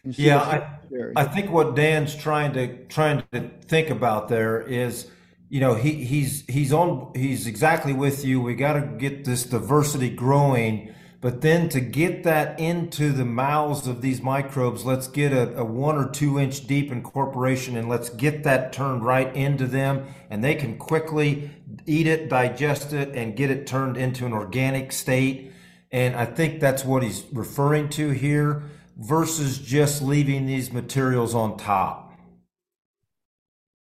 yeah, 0.06 0.40
I, 0.40 1.22
I 1.22 1.24
think 1.26 1.52
what 1.52 1.76
Dan's 1.76 2.16
trying 2.16 2.54
to 2.54 2.86
trying 2.86 3.24
to 3.34 3.50
think 3.66 3.90
about 3.90 4.30
there 4.30 4.62
is, 4.62 5.10
you 5.50 5.60
know, 5.60 5.76
he 5.76 6.06
he's 6.06 6.46
he's 6.48 6.72
on 6.72 7.12
he's 7.16 7.48
exactly 7.48 7.92
with 7.92 8.24
you. 8.24 8.40
We 8.40 8.56
got 8.56 8.74
to 8.74 8.82
get 8.82 9.26
this 9.26 9.44
diversity 9.44 10.10
growing, 10.10 10.94
but 11.22 11.42
then 11.42 11.68
to 11.70 11.82
get 11.82 12.24
that 12.24 12.60
into 12.60 13.12
the 13.12 13.26
mouths 13.26 13.88
of 13.88 14.02
these 14.02 14.22
microbes, 14.22 14.86
let's 14.86 15.08
get 15.08 15.34
a, 15.34 15.58
a 15.58 15.66
one 15.66 15.98
or 15.98 16.10
two 16.10 16.40
inch 16.40 16.66
deep 16.66 16.92
incorporation 16.92 17.76
and 17.76 17.90
let's 17.90 18.10
get 18.10 18.44
that 18.44 18.72
turned 18.72 19.04
right 19.04 19.36
into 19.36 19.68
them, 19.68 20.08
and 20.30 20.44
they 20.44 20.56
can 20.56 20.78
quickly 20.78 21.52
eat 21.86 22.08
it, 22.08 22.30
digest 22.30 22.94
it, 22.94 23.10
and 23.16 23.36
get 23.36 23.52
it 23.52 23.68
turned 23.68 23.98
into 23.98 24.26
an 24.26 24.32
organic 24.32 24.94
state. 24.94 25.52
And 25.92 26.16
I 26.16 26.26
think 26.26 26.62
that's 26.62 26.86
what 26.86 27.04
he's 27.04 27.26
referring 27.34 27.90
to 27.90 28.12
here 28.12 28.64
versus 28.98 29.58
just 29.58 30.02
leaving 30.02 30.46
these 30.46 30.72
materials 30.72 31.36
on 31.36 31.58
top. 31.58 32.14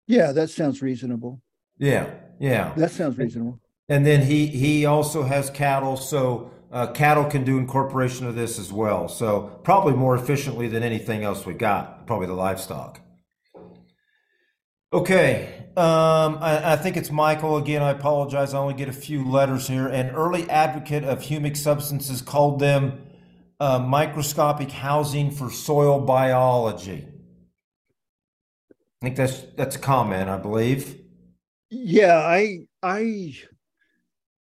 Yeah, 0.06 0.32
that 0.32 0.50
sounds 0.50 0.80
reasonable. 0.80 1.42
Yeah, 1.78 2.10
yeah. 2.38 2.72
That 2.76 2.92
sounds 2.92 3.18
reasonable. 3.18 3.60
And 3.88 4.06
then 4.06 4.22
he 4.22 4.46
he 4.46 4.86
also 4.86 5.24
has 5.24 5.50
cattle, 5.50 5.96
so 5.96 6.50
uh, 6.72 6.88
cattle 6.88 7.24
can 7.24 7.44
do 7.44 7.58
incorporation 7.58 8.26
of 8.26 8.34
this 8.34 8.58
as 8.58 8.72
well. 8.72 9.08
So 9.08 9.60
probably 9.62 9.94
more 9.94 10.16
efficiently 10.16 10.68
than 10.68 10.82
anything 10.82 11.24
else 11.24 11.46
we 11.46 11.54
got. 11.54 12.06
Probably 12.06 12.26
the 12.26 12.34
livestock. 12.34 13.00
Okay, 14.92 15.66
um, 15.76 16.38
I, 16.40 16.72
I, 16.72 16.76
think 16.76 16.96
it's 16.96 17.10
Michael 17.10 17.56
again. 17.56 17.82
I 17.82 17.90
apologize. 17.90 18.54
I 18.54 18.58
only 18.58 18.74
get 18.74 18.88
a 18.88 18.94
few 18.94 19.28
letters 19.28 19.68
here. 19.68 19.88
An 19.88 20.10
early 20.10 20.48
advocate 20.48 21.04
of 21.04 21.20
humic 21.20 21.56
substances 21.56 22.22
called 22.22 22.60
them 22.60 23.02
uh, 23.60 23.78
microscopic 23.80 24.70
housing 24.70 25.30
for 25.30 25.50
soil 25.50 26.00
biology. 26.00 27.06
I 28.70 29.06
think 29.06 29.16
that's 29.16 29.42
that's 29.56 29.76
a 29.76 29.80
comment, 29.80 30.30
I 30.30 30.38
believe. 30.38 30.98
Yeah, 31.68 32.16
I 32.16 32.60
I 32.82 33.34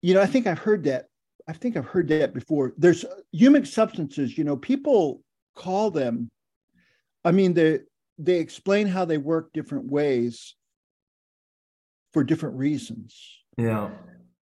you 0.02 0.14
know, 0.14 0.22
I 0.22 0.28
think 0.28 0.46
I've 0.46 0.60
heard 0.60 0.84
that. 0.84 1.08
I 1.48 1.54
think 1.54 1.78
I've 1.78 1.86
heard 1.86 2.08
that 2.10 2.34
before. 2.34 2.74
There's 2.78 3.06
humic 3.36 3.68
substances, 3.68 4.38
you 4.38 4.44
know, 4.44 4.58
people 4.58 5.22
call 5.56 5.92
them 5.92 6.30
I 7.24 7.32
mean 7.32 7.54
they 7.54 7.80
they 8.18 8.40
explain 8.40 8.88
how 8.88 9.04
they 9.06 9.18
work 9.18 9.52
different 9.54 9.92
ways 9.92 10.56
for 12.14 12.24
different 12.24 12.56
reasons. 12.56 13.20
Yeah. 13.58 13.90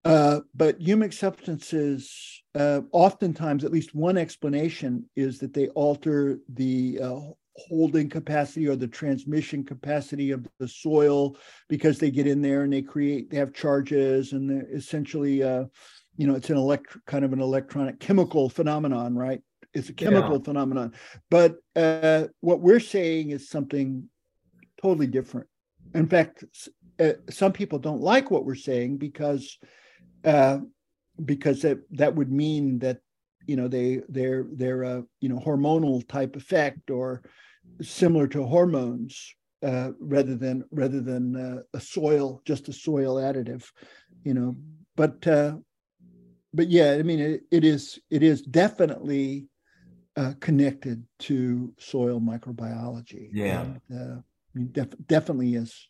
Uh, 0.05 0.41
but 0.53 0.79
humic 0.79 1.13
substances, 1.13 2.43
uh, 2.55 2.81
oftentimes, 2.91 3.63
at 3.63 3.71
least 3.71 3.95
one 3.95 4.17
explanation 4.17 5.09
is 5.15 5.39
that 5.39 5.53
they 5.53 5.69
alter 5.69 6.39
the 6.49 6.99
uh, 7.01 7.19
holding 7.55 8.09
capacity 8.09 8.67
or 8.67 8.75
the 8.75 8.87
transmission 8.87 9.63
capacity 9.63 10.31
of 10.31 10.45
the 10.59 10.67
soil 10.67 11.37
because 11.69 11.97
they 11.97 12.11
get 12.11 12.27
in 12.27 12.41
there 12.41 12.63
and 12.63 12.73
they 12.73 12.81
create, 12.81 13.29
they 13.31 13.37
have 13.37 13.53
charges 13.53 14.33
and 14.33 14.49
they're 14.49 14.67
essentially, 14.71 15.41
uh, 15.41 15.63
you 16.17 16.27
know, 16.27 16.35
it's 16.35 16.49
an 16.49 16.57
elect 16.57 16.97
kind 17.07 17.25
of 17.25 17.33
an 17.33 17.41
electronic 17.41 17.99
chemical 17.99 18.49
phenomenon, 18.49 19.15
right? 19.15 19.41
It's 19.73 19.89
a 19.89 19.93
chemical 19.93 20.37
yeah. 20.37 20.43
phenomenon. 20.43 20.93
But 21.29 21.55
uh, 21.75 22.25
what 22.41 22.59
we're 22.59 22.79
saying 22.79 23.31
is 23.31 23.49
something 23.49 24.07
totally 24.81 25.07
different. 25.07 25.47
In 25.95 26.07
fact, 26.07 26.43
uh, 26.99 27.13
some 27.29 27.51
people 27.51 27.79
don't 27.79 28.01
like 28.01 28.29
what 28.29 28.45
we're 28.45 28.55
saying 28.55 28.97
because 28.97 29.57
uh, 30.23 30.59
because 31.23 31.61
that 31.61 31.79
that 31.91 32.15
would 32.15 32.31
mean 32.31 32.79
that 32.79 32.99
you 33.45 33.55
know 33.55 33.67
they 33.67 34.01
they're 34.09 34.45
they're 34.53 34.83
a 34.83 35.03
you 35.19 35.29
know 35.29 35.39
hormonal 35.39 36.07
type 36.07 36.35
effect 36.35 36.89
or 36.89 37.23
similar 37.81 38.27
to 38.27 38.43
hormones 38.43 39.35
uh, 39.63 39.91
rather 39.99 40.35
than 40.35 40.63
rather 40.71 41.01
than 41.01 41.35
uh, 41.35 41.61
a 41.73 41.79
soil 41.79 42.41
just 42.45 42.67
a 42.69 42.73
soil 42.73 43.15
additive 43.15 43.65
you 44.23 44.33
know 44.33 44.55
but 44.95 45.25
uh, 45.27 45.55
but 46.53 46.69
yeah 46.69 46.91
i 46.93 47.03
mean 47.03 47.19
it, 47.19 47.41
it 47.51 47.63
is 47.63 47.99
it 48.09 48.23
is 48.23 48.41
definitely 48.41 49.47
uh, 50.15 50.33
connected 50.39 51.03
to 51.19 51.73
soil 51.79 52.19
microbiology 52.21 53.29
yeah 53.33 53.61
and, 53.61 53.81
uh, 53.93 54.15
I 54.15 54.23
mean, 54.53 54.69
def- 54.71 55.07
definitely 55.07 55.55
is 55.55 55.87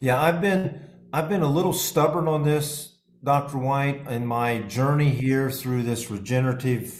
yeah 0.00 0.20
i've 0.20 0.40
been 0.40 0.80
I've 1.12 1.28
been 1.28 1.42
a 1.42 1.50
little 1.50 1.72
stubborn 1.72 2.28
on 2.28 2.44
this, 2.44 2.94
Dr. 3.24 3.58
White, 3.58 4.06
in 4.06 4.24
my 4.26 4.60
journey 4.60 5.10
here 5.10 5.50
through 5.50 5.82
this 5.82 6.08
regenerative 6.08 6.94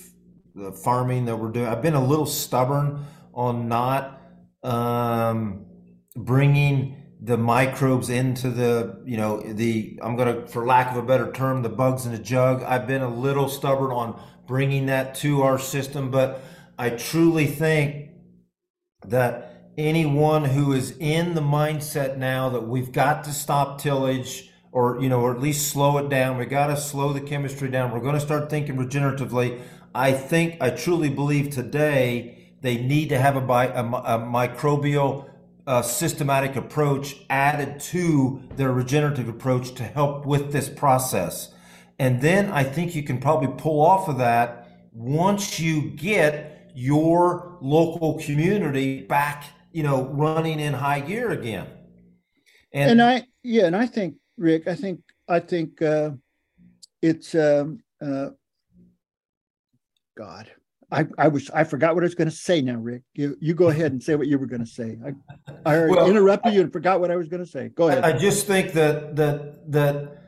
uh, 0.60 0.72
farming 0.72 1.26
that 1.26 1.36
we're 1.36 1.52
doing. 1.52 1.66
I've 1.66 1.82
been 1.82 1.94
a 1.94 2.04
little 2.04 2.26
stubborn 2.26 3.06
on 3.32 3.68
not 3.68 4.20
um, 4.64 5.64
bringing 6.16 6.99
the 7.22 7.36
microbes 7.36 8.08
into 8.08 8.50
the, 8.50 9.02
you 9.04 9.16
know, 9.16 9.40
the, 9.40 9.98
I'm 10.02 10.16
to, 10.16 10.46
for 10.46 10.66
lack 10.66 10.90
of 10.90 10.96
a 10.96 11.02
better 11.02 11.30
term, 11.32 11.62
the 11.62 11.68
bugs 11.68 12.06
in 12.06 12.12
the 12.12 12.18
jug. 12.18 12.62
I've 12.62 12.86
been 12.86 13.02
a 13.02 13.14
little 13.14 13.48
stubborn 13.48 13.92
on 13.92 14.20
bringing 14.46 14.86
that 14.86 15.14
to 15.16 15.42
our 15.42 15.58
system, 15.58 16.10
but 16.10 16.42
I 16.78 16.90
truly 16.90 17.46
think 17.46 18.10
that 19.06 19.70
anyone 19.76 20.44
who 20.44 20.72
is 20.72 20.96
in 20.98 21.34
the 21.34 21.40
mindset 21.40 22.16
now 22.16 22.48
that 22.50 22.66
we've 22.66 22.92
got 22.92 23.24
to 23.24 23.32
stop 23.32 23.80
tillage 23.80 24.50
or 24.72 25.00
you 25.00 25.08
know 25.08 25.20
or 25.20 25.34
at 25.34 25.40
least 25.40 25.70
slow 25.70 25.98
it 25.98 26.08
down 26.08 26.36
we 26.36 26.44
got 26.44 26.66
to 26.66 26.76
slow 26.76 27.12
the 27.12 27.20
chemistry 27.20 27.70
down 27.70 27.90
we're 27.90 28.00
going 28.00 28.14
to 28.14 28.20
start 28.20 28.50
thinking 28.50 28.76
regeneratively 28.76 29.58
i 29.94 30.12
think 30.12 30.56
i 30.60 30.68
truly 30.68 31.08
believe 31.08 31.50
today 31.50 32.52
they 32.60 32.76
need 32.76 33.08
to 33.08 33.18
have 33.18 33.36
a, 33.36 33.40
bi- 33.40 33.66
a, 33.66 33.84
a 33.84 34.18
microbial 34.18 35.29
uh, 35.66 35.82
systematic 35.82 36.56
approach 36.56 37.16
added 37.28 37.78
to 37.80 38.42
their 38.56 38.72
regenerative 38.72 39.28
approach 39.28 39.74
to 39.74 39.82
help 39.82 40.26
with 40.26 40.52
this 40.52 40.68
process 40.68 41.54
and 41.98 42.20
then 42.20 42.50
i 42.50 42.64
think 42.64 42.94
you 42.94 43.02
can 43.02 43.18
probably 43.18 43.48
pull 43.56 43.80
off 43.80 44.08
of 44.08 44.18
that 44.18 44.68
once 44.92 45.60
you 45.60 45.90
get 45.90 46.70
your 46.74 47.58
local 47.60 48.18
community 48.20 49.02
back 49.02 49.44
you 49.72 49.82
know, 49.82 50.04
running 50.04 50.60
in 50.60 50.72
high 50.72 51.00
gear 51.00 51.30
again. 51.30 51.66
And, 52.72 52.92
and 52.92 53.02
I, 53.02 53.24
yeah, 53.42 53.66
and 53.66 53.76
I 53.76 53.86
think, 53.86 54.16
Rick, 54.36 54.66
I 54.68 54.74
think, 54.74 55.00
I 55.28 55.40
think 55.40 55.80
uh, 55.82 56.10
it's, 57.02 57.34
um, 57.34 57.80
uh, 58.00 58.30
God, 60.16 60.50
I, 60.92 61.06
I 61.18 61.28
was, 61.28 61.50
I 61.50 61.64
forgot 61.64 61.94
what 61.94 62.02
I 62.02 62.06
was 62.06 62.14
going 62.14 62.28
to 62.28 62.34
say 62.34 62.60
now, 62.60 62.76
Rick. 62.76 63.02
You, 63.14 63.36
you 63.40 63.54
go 63.54 63.68
ahead 63.68 63.92
and 63.92 64.02
say 64.02 64.14
what 64.16 64.26
you 64.26 64.38
were 64.38 64.46
going 64.46 64.64
to 64.64 64.70
say. 64.70 64.98
I, 65.04 65.12
I 65.64 65.86
well, 65.86 66.08
interrupted 66.08 66.54
you 66.54 66.60
and 66.60 66.72
forgot 66.72 67.00
what 67.00 67.10
I 67.10 67.16
was 67.16 67.28
going 67.28 67.44
to 67.44 67.50
say. 67.50 67.68
Go 67.68 67.88
ahead. 67.88 68.04
I 68.04 68.16
just 68.18 68.46
think 68.46 68.72
that, 68.72 69.16
that, 69.16 69.70
that, 69.70 70.18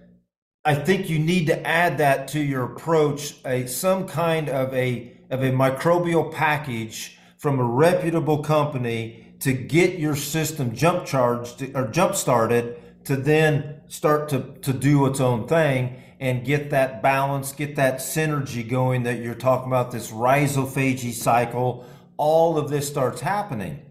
I 0.64 0.74
think 0.76 1.10
you 1.10 1.18
need 1.18 1.46
to 1.48 1.66
add 1.66 1.98
that 1.98 2.28
to 2.28 2.40
your 2.40 2.64
approach, 2.64 3.34
a 3.44 3.66
some 3.66 4.06
kind 4.06 4.48
of 4.48 4.72
a 4.72 5.12
of 5.30 5.42
a 5.42 5.50
microbial 5.50 6.32
package 6.32 7.18
from 7.38 7.58
a 7.58 7.64
reputable 7.64 8.42
company 8.44 9.34
to 9.40 9.52
get 9.52 9.98
your 9.98 10.14
system 10.14 10.74
jump 10.74 11.06
charged 11.06 11.74
or 11.74 11.88
jump 11.88 12.14
started 12.14 12.80
to 13.04 13.16
then 13.16 13.80
start 13.88 14.28
to, 14.28 14.54
to 14.60 14.72
do 14.72 15.06
its 15.06 15.18
own 15.18 15.48
thing 15.48 16.00
and 16.22 16.44
get 16.44 16.70
that 16.70 17.02
balance, 17.02 17.52
get 17.52 17.74
that 17.74 17.96
synergy 17.96 18.66
going 18.66 19.02
that 19.02 19.18
you're 19.18 19.34
talking 19.34 19.66
about, 19.66 19.90
this 19.90 20.12
rhizophagy 20.12 21.12
cycle. 21.12 21.84
All 22.16 22.56
of 22.56 22.70
this 22.70 22.86
starts 22.86 23.20
happening. 23.20 23.82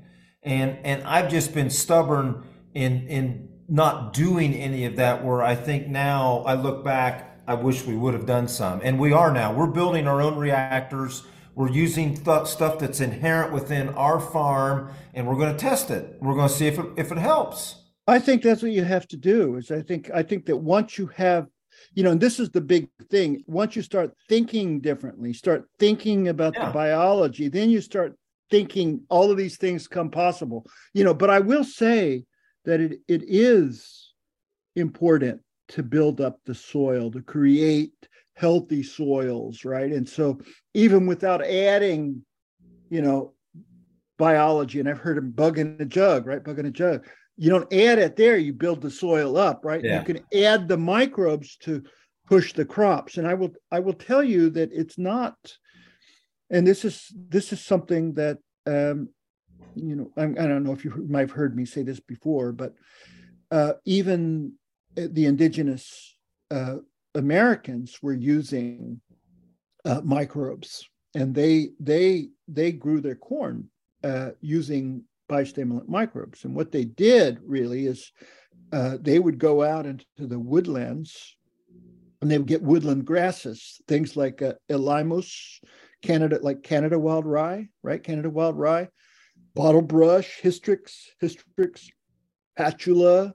And 0.41 0.77
and 0.85 1.03
I've 1.03 1.29
just 1.29 1.53
been 1.53 1.69
stubborn 1.69 2.45
in 2.73 3.05
in 3.07 3.49
not 3.67 4.13
doing 4.13 4.53
any 4.53 4.85
of 4.85 4.95
that 4.95 5.25
where 5.25 5.43
I 5.43 5.55
think 5.55 5.87
now 5.87 6.43
I 6.45 6.53
look 6.53 6.85
back, 6.85 7.41
I 7.47 7.55
wish 7.55 7.83
we 7.83 7.97
would 7.97 8.13
have 8.13 8.25
done 8.25 8.47
some. 8.47 8.79
And 8.81 8.97
we 8.97 9.11
are 9.11 9.33
now. 9.33 9.53
We're 9.53 9.67
building 9.67 10.07
our 10.07 10.21
own 10.21 10.37
reactors. 10.37 11.23
We're 11.53 11.69
using 11.69 12.15
th- 12.15 12.47
stuff 12.47 12.79
that's 12.79 13.01
inherent 13.01 13.51
within 13.51 13.89
our 13.89 14.21
farm 14.21 14.93
and 15.13 15.27
we're 15.27 15.35
going 15.35 15.51
to 15.51 15.59
test 15.59 15.91
it. 15.91 16.15
We're 16.21 16.35
going 16.35 16.47
to 16.47 16.53
see 16.53 16.67
if 16.67 16.79
it, 16.79 16.85
if 16.95 17.11
it 17.11 17.17
helps. 17.17 17.75
I 18.07 18.19
think 18.19 18.41
that's 18.41 18.61
what 18.61 18.71
you 18.71 18.85
have 18.85 19.05
to 19.09 19.17
do 19.17 19.57
is 19.57 19.69
I 19.69 19.81
think 19.81 20.09
I 20.13 20.23
think 20.23 20.45
that 20.45 20.57
once 20.57 20.97
you 20.97 21.07
have 21.07 21.49
you 21.93 22.03
know 22.03 22.11
and 22.11 22.21
this 22.21 22.39
is 22.39 22.49
the 22.49 22.61
big 22.61 22.89
thing 23.09 23.43
once 23.47 23.75
you 23.75 23.81
start 23.81 24.13
thinking 24.29 24.79
differently 24.79 25.33
start 25.33 25.65
thinking 25.79 26.27
about 26.27 26.53
yeah. 26.55 26.67
the 26.67 26.73
biology 26.73 27.47
then 27.47 27.69
you 27.69 27.81
start 27.81 28.15
thinking 28.49 29.01
all 29.09 29.31
of 29.31 29.37
these 29.37 29.57
things 29.57 29.87
come 29.87 30.09
possible 30.09 30.65
you 30.93 31.03
know 31.03 31.13
but 31.13 31.29
I 31.29 31.39
will 31.39 31.63
say 31.63 32.25
that 32.65 32.79
it, 32.79 32.99
it 33.07 33.23
is 33.27 34.13
important 34.75 35.41
to 35.69 35.83
build 35.83 36.21
up 36.21 36.39
the 36.45 36.55
soil, 36.55 37.11
to 37.11 37.21
create 37.21 37.93
healthy 38.35 38.83
soils, 38.83 39.65
right? 39.65 39.91
And 39.91 40.07
so 40.07 40.39
even 40.73 41.05
without 41.05 41.45
adding, 41.45 42.23
you 42.89 43.01
know, 43.01 43.33
biology, 44.17 44.79
and 44.79 44.89
I've 44.89 44.99
heard 44.99 45.17
of 45.17 45.35
bug 45.35 45.57
in 45.57 45.77
a 45.79 45.85
jug, 45.85 46.27
right? 46.27 46.43
Bug 46.43 46.59
in 46.59 46.65
a 46.65 46.71
jug. 46.71 47.07
You 47.41 47.49
don't 47.49 47.73
add 47.73 47.97
it 47.97 48.15
there, 48.17 48.37
you 48.37 48.53
build 48.53 48.81
the 48.81 48.91
soil 48.91 49.35
up, 49.35 49.65
right? 49.65 49.83
Yeah. 49.83 49.97
You 49.97 50.05
can 50.05 50.19
add 50.45 50.67
the 50.67 50.77
microbes 50.77 51.57
to 51.63 51.83
push 52.27 52.53
the 52.53 52.65
crops. 52.65 53.17
And 53.17 53.27
I 53.27 53.33
will 53.33 53.49
I 53.71 53.79
will 53.79 53.95
tell 53.95 54.23
you 54.23 54.51
that 54.51 54.69
it's 54.71 54.99
not, 54.99 55.35
and 56.51 56.67
this 56.67 56.85
is 56.85 57.11
this 57.15 57.51
is 57.51 57.59
something 57.59 58.13
that 58.13 58.37
um, 58.67 59.09
you 59.73 59.95
know, 59.95 60.11
I, 60.15 60.25
I, 60.25 60.47
don't 60.47 60.63
know 60.63 60.71
if 60.71 60.85
you 60.85 60.93
might 61.09 61.21
have 61.21 61.31
heard 61.31 61.55
me 61.55 61.65
say 61.65 61.81
this 61.81 61.99
before, 61.99 62.51
but 62.51 62.75
uh, 63.49 63.73
even 63.85 64.53
the 64.93 65.25
indigenous 65.25 66.15
uh, 66.51 66.75
Americans 67.15 67.97
were 68.03 68.13
using 68.13 69.01
uh, 69.83 70.01
microbes, 70.03 70.87
and 71.15 71.33
they 71.33 71.71
they 71.79 72.27
they 72.47 72.71
grew 72.71 73.01
their 73.01 73.15
corn 73.15 73.67
uh, 74.03 74.29
using 74.41 75.05
biostimulant 75.31 75.87
microbes. 75.87 76.43
And 76.43 76.55
what 76.55 76.71
they 76.71 76.85
did 76.85 77.39
really 77.43 77.85
is 77.85 78.11
uh, 78.71 78.97
they 78.99 79.19
would 79.19 79.37
go 79.37 79.63
out 79.63 79.85
into 79.85 80.05
the 80.17 80.39
woodlands, 80.39 81.35
and 82.21 82.29
they 82.29 82.37
would 82.37 82.47
get 82.47 82.61
woodland 82.61 83.05
grasses, 83.05 83.81
things 83.87 84.15
like 84.15 84.41
uh, 84.41 84.53
Elymus, 84.69 85.59
Canada, 86.01 86.39
like 86.41 86.63
Canada 86.63 86.99
wild 86.99 87.25
rye, 87.25 87.67
right? 87.83 88.03
Canada 88.03 88.29
wild 88.29 88.57
rye 88.57 88.87
bottle 89.55 89.81
brush, 89.81 90.39
hystrix, 90.41 90.93
hystrix, 91.21 91.89
patula, 92.57 93.33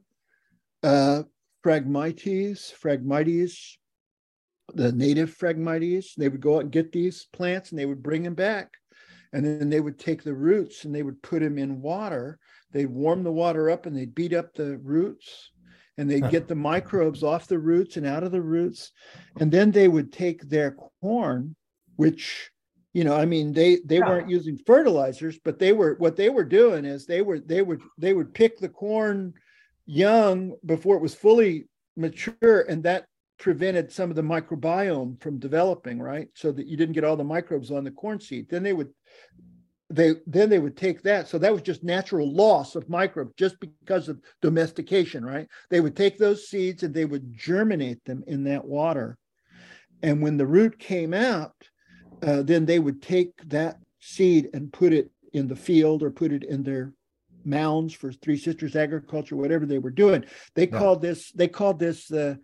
uh, 0.82 1.22
phragmites, 1.64 2.72
phragmites, 2.72 3.76
the 4.74 4.92
native 4.92 5.36
phragmites. 5.36 6.14
They 6.16 6.28
would 6.28 6.40
go 6.40 6.56
out 6.56 6.62
and 6.62 6.72
get 6.72 6.92
these 6.92 7.26
plants 7.32 7.70
and 7.70 7.78
they 7.78 7.86
would 7.86 8.02
bring 8.02 8.22
them 8.22 8.34
back. 8.34 8.72
And 9.36 9.44
then 9.44 9.68
they 9.68 9.80
would 9.80 9.98
take 9.98 10.22
the 10.22 10.32
roots 10.32 10.84
and 10.84 10.94
they 10.94 11.02
would 11.02 11.20
put 11.20 11.42
them 11.42 11.58
in 11.58 11.82
water. 11.82 12.38
They'd 12.72 12.86
warm 12.86 13.22
the 13.22 13.32
water 13.32 13.68
up 13.68 13.84
and 13.84 13.94
they'd 13.94 14.14
beat 14.14 14.32
up 14.32 14.54
the 14.54 14.78
roots 14.78 15.50
and 15.98 16.10
they'd 16.10 16.30
get 16.30 16.48
the 16.48 16.54
microbes 16.72 17.22
off 17.22 17.46
the 17.46 17.58
roots 17.58 17.98
and 17.98 18.06
out 18.06 18.22
of 18.22 18.32
the 18.32 18.40
roots. 18.40 18.92
And 19.38 19.52
then 19.52 19.70
they 19.70 19.88
would 19.88 20.10
take 20.10 20.48
their 20.48 20.76
corn, 21.02 21.54
which 21.96 22.50
you 22.96 23.04
know 23.04 23.14
i 23.14 23.26
mean 23.26 23.52
they 23.52 23.76
they 23.84 23.98
yeah. 23.98 24.08
weren't 24.08 24.30
using 24.30 24.56
fertilizers 24.64 25.38
but 25.44 25.58
they 25.58 25.74
were 25.74 25.96
what 25.98 26.16
they 26.16 26.30
were 26.30 26.44
doing 26.44 26.86
is 26.86 27.04
they 27.04 27.20
were 27.20 27.38
they 27.38 27.60
would 27.60 27.82
they 27.98 28.14
would 28.14 28.32
pick 28.32 28.58
the 28.58 28.70
corn 28.70 29.34
young 29.84 30.56
before 30.64 30.96
it 30.96 31.02
was 31.02 31.14
fully 31.14 31.66
mature 31.94 32.62
and 32.70 32.82
that 32.82 33.04
prevented 33.38 33.92
some 33.92 34.08
of 34.08 34.16
the 34.16 34.22
microbiome 34.22 35.20
from 35.20 35.38
developing 35.38 36.00
right 36.00 36.28
so 36.32 36.50
that 36.50 36.66
you 36.66 36.74
didn't 36.74 36.94
get 36.94 37.04
all 37.04 37.18
the 37.18 37.22
microbes 37.22 37.70
on 37.70 37.84
the 37.84 37.90
corn 37.90 38.18
seed 38.18 38.48
then 38.48 38.62
they 38.62 38.72
would 38.72 38.88
they 39.88 40.14
then 40.26 40.48
they 40.48 40.58
would 40.58 40.76
take 40.76 41.02
that 41.02 41.28
so 41.28 41.38
that 41.38 41.52
was 41.52 41.62
just 41.62 41.84
natural 41.84 42.32
loss 42.32 42.74
of 42.74 42.88
microbes 42.88 43.32
just 43.36 43.56
because 43.60 44.08
of 44.08 44.20
domestication 44.42 45.24
right 45.24 45.46
they 45.70 45.80
would 45.80 45.96
take 45.96 46.18
those 46.18 46.48
seeds 46.48 46.82
and 46.82 46.92
they 46.92 47.04
would 47.04 47.36
germinate 47.36 48.04
them 48.04 48.24
in 48.26 48.42
that 48.42 48.64
water 48.64 49.16
and 50.02 50.20
when 50.20 50.36
the 50.36 50.46
root 50.46 50.76
came 50.78 51.14
out 51.14 51.54
uh, 52.22 52.42
then 52.42 52.66
they 52.66 52.78
would 52.78 53.00
take 53.00 53.30
that 53.46 53.76
seed 54.00 54.48
and 54.54 54.72
put 54.72 54.92
it 54.92 55.10
in 55.32 55.46
the 55.46 55.56
field 55.56 56.02
or 56.02 56.10
put 56.10 56.32
it 56.32 56.44
in 56.44 56.62
their 56.62 56.92
mounds 57.44 57.94
for 57.94 58.12
Three 58.12 58.36
Sisters 58.36 58.76
agriculture, 58.76 59.36
whatever 59.36 59.66
they 59.66 59.78
were 59.78 59.90
doing. 59.90 60.24
They 60.54 60.68
yeah. 60.68 60.78
called 60.78 61.00
this. 61.00 61.30
They 61.32 61.48
called 61.48 61.78
this. 61.78 62.10
Uh, 62.10 62.36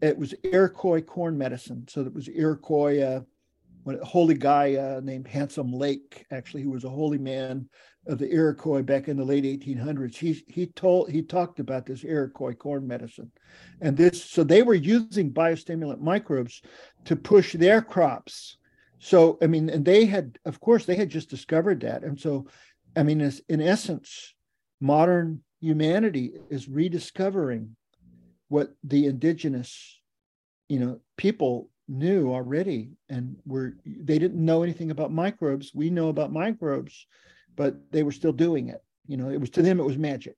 it 0.00 0.18
was 0.18 0.34
Iroquois 0.42 1.02
corn 1.02 1.38
medicine. 1.38 1.86
So 1.88 2.02
it 2.02 2.14
was 2.14 2.28
Iroquois. 2.28 3.00
Uh, 3.00 3.20
a 3.86 4.04
holy 4.04 4.34
guy 4.34 4.74
uh, 4.74 5.00
named 5.02 5.28
Handsome 5.28 5.72
Lake, 5.72 6.26
actually, 6.30 6.62
who 6.62 6.70
was 6.70 6.84
a 6.84 6.90
holy 6.90 7.18
man 7.18 7.68
of 8.06 8.18
the 8.18 8.32
Iroquois 8.32 8.82
back 8.82 9.08
in 9.08 9.16
the 9.16 9.24
late 9.24 9.44
1800s. 9.44 10.16
He 10.16 10.44
he 10.48 10.66
told 10.66 11.10
he 11.10 11.22
talked 11.22 11.60
about 11.60 11.86
this 11.86 12.04
Iroquois 12.04 12.54
corn 12.54 12.86
medicine, 12.86 13.30
and 13.80 13.96
this 13.96 14.22
so 14.24 14.44
they 14.44 14.62
were 14.62 14.74
using 14.74 15.32
biostimulant 15.32 16.00
microbes 16.00 16.62
to 17.04 17.16
push 17.16 17.54
their 17.54 17.82
crops 17.82 18.58
so, 18.98 19.38
I 19.42 19.46
mean, 19.46 19.68
and 19.68 19.84
they 19.84 20.06
had, 20.06 20.38
of 20.44 20.60
course, 20.60 20.84
they 20.84 20.96
had 20.96 21.10
just 21.10 21.30
discovered 21.30 21.80
that. 21.80 22.02
And 22.02 22.18
so, 22.18 22.46
I 22.96 23.02
mean, 23.02 23.20
in 23.48 23.60
essence, 23.60 24.34
modern 24.80 25.42
humanity 25.60 26.32
is 26.50 26.68
rediscovering 26.68 27.76
what 28.48 28.74
the 28.82 29.06
indigenous, 29.06 30.00
you 30.68 30.80
know, 30.80 31.00
people 31.16 31.70
knew 31.88 32.32
already 32.32 32.90
and 33.08 33.36
were 33.46 33.76
they 33.84 34.18
didn't 34.18 34.44
know 34.44 34.62
anything 34.62 34.90
about 34.90 35.12
microbes 35.12 35.72
we 35.74 35.88
know 35.88 36.08
about 36.08 36.32
microbes 36.32 37.06
but 37.54 37.76
they 37.92 38.02
were 38.02 38.12
still 38.12 38.32
doing 38.32 38.68
it 38.68 38.82
you 39.06 39.16
know 39.16 39.28
it 39.30 39.40
was 39.40 39.50
to 39.50 39.62
them 39.62 39.78
it 39.78 39.84
was 39.84 39.98
magic 39.98 40.36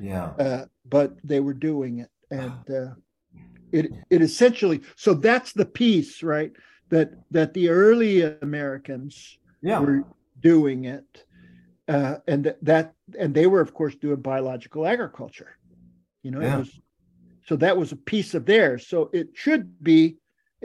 yeah 0.00 0.26
uh, 0.38 0.64
but 0.88 1.16
they 1.22 1.40
were 1.40 1.54
doing 1.54 1.98
it 1.98 2.10
and 2.30 2.70
uh, 2.70 2.92
it 3.72 3.90
it 4.10 4.22
essentially 4.22 4.80
so 4.96 5.12
that's 5.12 5.52
the 5.52 5.66
piece 5.66 6.22
right 6.22 6.52
that 6.88 7.12
that 7.30 7.54
the 7.54 7.68
early 7.68 8.22
Americans 8.22 9.38
yeah. 9.62 9.80
were 9.80 10.04
doing 10.40 10.84
it, 10.84 11.24
uh, 11.88 12.16
and 12.26 12.44
that, 12.44 12.64
that 12.64 12.94
and 13.18 13.34
they 13.34 13.46
were 13.46 13.60
of 13.60 13.74
course 13.74 13.94
doing 13.96 14.16
biological 14.16 14.86
agriculture. 14.86 15.56
You 16.22 16.30
know, 16.32 16.40
yeah. 16.40 16.58
was, 16.58 16.78
so 17.46 17.56
that 17.56 17.76
was 17.76 17.92
a 17.92 17.96
piece 17.96 18.34
of 18.34 18.46
theirs. 18.46 18.86
So 18.86 19.10
it 19.12 19.28
should 19.34 19.82
be, 19.82 20.16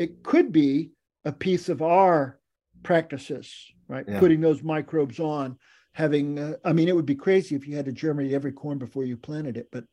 it 0.01 0.23
could 0.23 0.51
be 0.51 0.91
a 1.25 1.31
piece 1.31 1.69
of 1.69 1.81
our 1.81 2.39
practices, 2.83 3.53
right? 3.87 4.05
Yeah. 4.07 4.19
Putting 4.19 4.41
those 4.41 4.63
microbes 4.63 5.19
on, 5.19 5.57
having. 5.93 6.39
Uh, 6.39 6.53
I 6.65 6.73
mean, 6.73 6.87
it 6.87 6.95
would 6.95 7.05
be 7.05 7.15
crazy 7.15 7.55
if 7.55 7.67
you 7.67 7.75
had 7.75 7.85
to 7.85 7.91
germinate 7.91 8.33
every 8.33 8.51
corn 8.51 8.79
before 8.79 9.03
you 9.03 9.15
planted 9.15 9.57
it, 9.57 9.69
but 9.71 9.83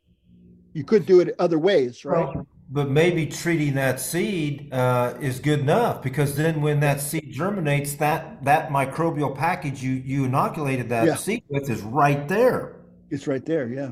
you 0.73 0.85
could 0.85 1.05
do 1.05 1.21
it 1.21 1.35
other 1.39 1.59
ways, 1.59 2.05
right? 2.05 2.35
Well, 2.35 2.47
but 2.71 2.91
maybe 2.91 3.27
treating 3.27 3.75
that 3.75 3.99
seed 3.99 4.73
uh, 4.73 5.15
is 5.21 5.41
good 5.41 5.61
enough 5.61 6.03
because 6.03 6.37
then 6.37 6.61
when 6.61 6.81
that 6.81 7.01
seed 7.01 7.31
germinates, 7.31 7.95
that 7.95 8.45
that 8.45 8.71
microbial 8.71 9.37
package 9.37 9.83
you 9.83 9.93
you 9.93 10.25
inoculated 10.25 10.89
that 10.89 11.07
yeah. 11.07 11.15
seed 11.17 11.45
with 11.49 11.69
is 11.69 11.83
right 11.83 12.29
there. 12.29 12.77
It's 13.11 13.27
right 13.27 13.45
there. 13.45 13.69
Yeah. 13.69 13.91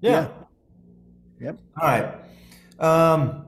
Yeah. 0.00 0.10
yeah. 0.10 0.28
Yep. 1.40 1.58
All 1.80 1.88
right. 1.88 2.14
Um, 2.78 3.46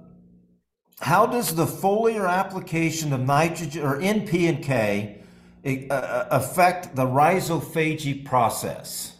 how 1.02 1.26
does 1.26 1.54
the 1.54 1.66
foliar 1.66 2.30
application 2.30 3.12
of 3.12 3.20
nitrogen 3.20 3.84
or 3.84 4.00
N, 4.00 4.26
P, 4.26 4.46
and 4.46 4.62
K 4.62 5.20
uh, 5.64 5.92
uh, 5.92 6.28
affect 6.30 6.94
the 6.94 7.04
rhizophagy 7.04 8.24
process? 8.24 9.16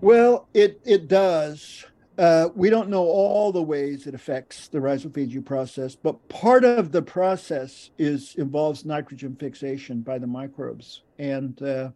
Well, 0.00 0.48
it 0.54 0.80
it 0.84 1.08
does. 1.08 1.84
Uh, 2.16 2.48
we 2.54 2.70
don't 2.70 2.88
know 2.88 3.02
all 3.02 3.50
the 3.50 3.62
ways 3.62 4.06
it 4.06 4.14
affects 4.14 4.68
the 4.68 4.78
rhizophagy 4.78 5.44
process, 5.44 5.96
but 5.96 6.28
part 6.28 6.64
of 6.64 6.92
the 6.92 7.02
process 7.02 7.90
is 7.98 8.36
involves 8.36 8.84
nitrogen 8.84 9.34
fixation 9.34 10.00
by 10.00 10.18
the 10.18 10.26
microbes. 10.28 11.02
And 11.18 11.60
uh, 11.60 11.90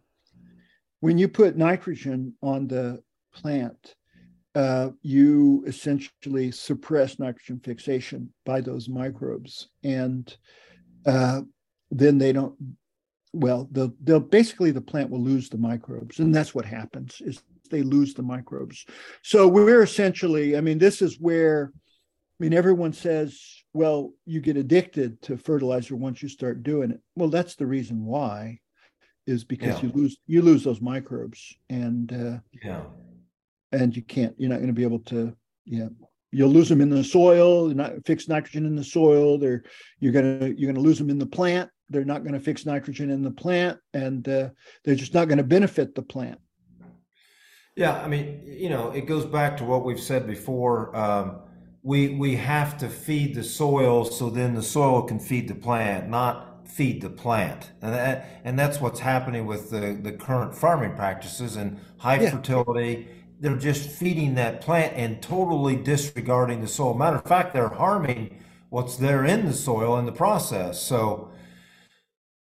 when 0.99 1.17
you 1.17 1.29
put 1.29 1.55
nitrogen 1.55 2.33
on 2.41 2.67
the 2.67 3.01
plant, 3.33 3.95
uh, 4.59 4.89
you 5.01 5.63
essentially 5.67 6.51
suppress 6.51 7.17
nitrogen 7.17 7.61
fixation 7.63 8.33
by 8.45 8.59
those 8.59 8.89
microbes, 8.89 9.69
and 9.83 10.35
uh, 11.05 11.41
then 11.91 12.17
they 12.17 12.33
don't. 12.33 12.55
Well, 13.31 13.69
they'll, 13.71 13.93
they'll 14.03 14.19
basically 14.19 14.71
the 14.71 14.81
plant 14.91 15.11
will 15.11 15.23
lose 15.23 15.47
the 15.49 15.57
microbes, 15.57 16.19
and 16.19 16.35
that's 16.35 16.53
what 16.53 16.65
happens 16.65 17.21
is 17.21 17.41
they 17.71 17.83
lose 17.83 18.13
the 18.13 18.23
microbes. 18.23 18.85
So 19.21 19.47
we're 19.47 19.83
essentially, 19.83 20.57
I 20.57 20.61
mean, 20.61 20.79
this 20.79 21.01
is 21.01 21.19
where, 21.19 21.71
I 21.71 22.37
mean, 22.43 22.53
everyone 22.53 22.91
says, 22.91 23.39
well, 23.71 24.11
you 24.25 24.41
get 24.41 24.57
addicted 24.57 25.21
to 25.21 25.37
fertilizer 25.37 25.95
once 25.95 26.21
you 26.23 26.27
start 26.27 26.63
doing 26.63 26.91
it. 26.91 26.99
Well, 27.15 27.29
that's 27.29 27.55
the 27.55 27.67
reason 27.67 28.03
why, 28.03 28.59
is 29.25 29.43
because 29.45 29.75
Yeah. 29.77 29.83
you 29.83 29.93
lose 29.93 30.17
you 30.27 30.41
lose 30.41 30.63
those 30.63 30.81
microbes, 30.81 31.39
and 31.69 32.11
uh, 32.11 32.39
Yeah. 32.65 32.83
And 33.71 33.95
you 33.95 34.01
can't 34.01 34.33
you're 34.37 34.49
not 34.49 34.57
going 34.57 34.67
to 34.67 34.73
be 34.73 34.83
able 34.83 34.99
to 34.99 35.33
yeah 35.65 35.87
you'll 36.31 36.49
lose 36.49 36.69
them 36.69 36.81
in 36.81 36.89
the 36.89 37.03
soil 37.03 37.67
you're 37.67 37.75
not 37.75 37.93
fix 38.05 38.27
nitrogen 38.27 38.65
in 38.65 38.75
the 38.75 38.83
soil 38.83 39.37
they're 39.37 39.63
you're 39.99 40.11
going 40.11 40.39
to 40.39 40.47
you're 40.59 40.71
going 40.71 40.75
to 40.75 40.81
lose 40.81 40.97
them 40.97 41.09
in 41.09 41.19
the 41.19 41.25
plant 41.25 41.69
they're 41.89 42.05
not 42.05 42.23
going 42.23 42.33
to 42.33 42.39
fix 42.39 42.65
nitrogen 42.65 43.09
in 43.09 43.23
the 43.23 43.31
plant 43.31 43.77
and 43.93 44.27
uh, 44.27 44.49
they're 44.83 44.95
just 44.95 45.13
not 45.13 45.27
going 45.27 45.37
to 45.37 45.43
benefit 45.43 45.95
the 45.95 46.01
plant 46.01 46.39
Yeah, 47.75 48.01
I 48.01 48.07
mean, 48.07 48.41
you 48.45 48.69
know, 48.69 48.91
it 48.91 49.05
goes 49.05 49.25
back 49.25 49.55
to 49.57 49.63
what 49.63 49.85
we've 49.85 49.99
said 50.01 50.27
before. 50.27 50.93
Um, 50.95 51.39
we 51.81 52.09
we 52.15 52.35
have 52.35 52.77
to 52.79 52.89
feed 52.89 53.35
the 53.35 53.43
soil 53.43 54.03
so 54.03 54.29
then 54.29 54.53
the 54.53 54.61
soil 54.63 55.03
can 55.03 55.19
feed 55.19 55.47
the 55.47 55.55
plant, 55.55 56.09
not 56.09 56.67
feed 56.67 57.01
the 57.01 57.09
plant, 57.09 57.71
and 57.81 57.93
that, 57.93 58.41
and 58.43 58.59
that's 58.59 58.81
what's 58.81 58.99
happening 58.99 59.45
with 59.45 59.69
the 59.69 59.97
the 60.01 60.11
current 60.11 60.53
farming 60.53 60.93
practices 60.95 61.55
and 61.55 61.79
high 61.97 62.19
Yeah. 62.19 62.31
fertility. 62.31 63.07
They're 63.39 63.55
just 63.55 63.89
feeding 63.89 64.35
that 64.35 64.61
plant 64.61 64.93
and 64.95 65.21
totally 65.21 65.75
disregarding 65.75 66.61
the 66.61 66.67
soil. 66.67 66.93
Matter 66.93 67.17
of 67.17 67.25
fact, 67.25 67.53
they're 67.53 67.69
harming 67.69 68.41
what's 68.69 68.97
there 68.97 69.25
in 69.25 69.45
the 69.45 69.53
soil 69.53 69.97
in 69.97 70.05
the 70.05 70.11
process. 70.11 70.81
So. 70.81 71.31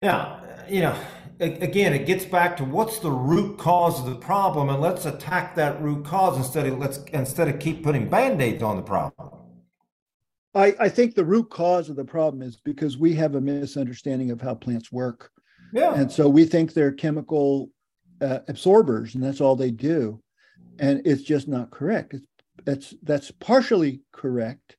Yeah, 0.02 0.40
you 0.68 0.82
know, 0.82 0.98
again, 1.40 1.94
it 1.94 2.06
gets 2.06 2.26
back 2.26 2.58
to 2.58 2.66
what's 2.66 3.00
the 3.00 3.12
root 3.12 3.58
cause 3.58 4.00
of 4.00 4.06
the 4.06 4.16
problem, 4.16 4.70
and 4.70 4.82
let's 4.82 5.06
attack 5.06 5.56
that 5.56 5.82
root 5.82 6.06
cause 6.06 6.38
instead 6.38 6.68
of 6.68 6.78
let's 6.78 7.00
instead 7.14 7.48
of 7.48 7.60
keep 7.60 7.84
putting 7.84 8.10
band-aids 8.10 8.64
on 8.64 8.76
the 8.76 8.82
problem. 8.82 9.30
I, 10.56 10.76
I 10.80 10.90
think 10.90 11.16
the 11.16 11.26
root 11.26 11.50
cause 11.50 11.90
of 11.90 11.96
the 11.96 12.06
problem 12.06 12.42
is 12.42 12.58
because 12.58 12.98
we 12.98 13.16
have 13.16 13.36
a 13.36 13.42
misunderstanding 13.42 14.30
of 14.30 14.40
how 14.40 14.54
plants 14.54 14.92
work 14.92 15.32
Yeah, 15.74 15.96
and 15.96 16.12
so 16.12 16.30
we 16.30 16.46
think 16.46 16.74
they're 16.74 16.92
chemical 16.92 17.72
uh, 18.22 18.40
absorbers 18.48 19.16
and 19.16 19.24
that's 19.24 19.42
all 19.42 19.56
they 19.56 19.72
do 19.72 20.22
and 20.80 21.02
it's 21.06 21.24
just 21.24 21.48
not 21.48 21.72
correct. 21.72 22.14
It's 22.14 22.28
that's 22.66 22.94
that's 23.04 23.32
partially 23.32 24.02
correct. 24.12 24.78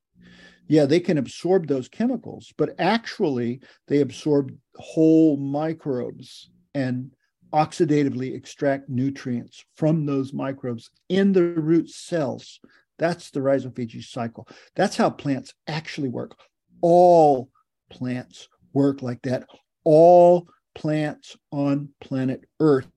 Yeah 0.68 0.86
they 0.86 1.00
can 1.00 1.18
absorb 1.18 1.66
those 1.66 1.88
chemicals 1.88 2.52
but 2.56 2.74
actually 2.78 3.60
they 3.88 4.00
absorb 4.00 4.52
whole 4.76 5.36
microbes 5.36 6.50
and 6.74 7.10
oxidatively 7.54 8.34
extract 8.34 8.88
nutrients 8.88 9.64
from 9.76 10.06
those 10.06 10.32
microbes 10.32 10.90
in 11.08 11.32
the 11.32 11.42
root 11.42 11.88
cells. 11.88 12.58
That's 12.98 13.30
the 13.30 13.40
rhizophagy 13.40 14.02
cycle. 14.02 14.48
That's 14.74 14.96
how 14.96 15.10
plants 15.10 15.54
actually 15.68 16.08
work. 16.08 16.36
All 16.80 17.50
plants 17.90 18.48
work 18.72 19.02
like 19.02 19.22
that. 19.22 19.46
All 19.84 20.48
plants 20.74 21.36
on 21.52 21.90
planet 22.00 22.44
Earth, 22.58 22.90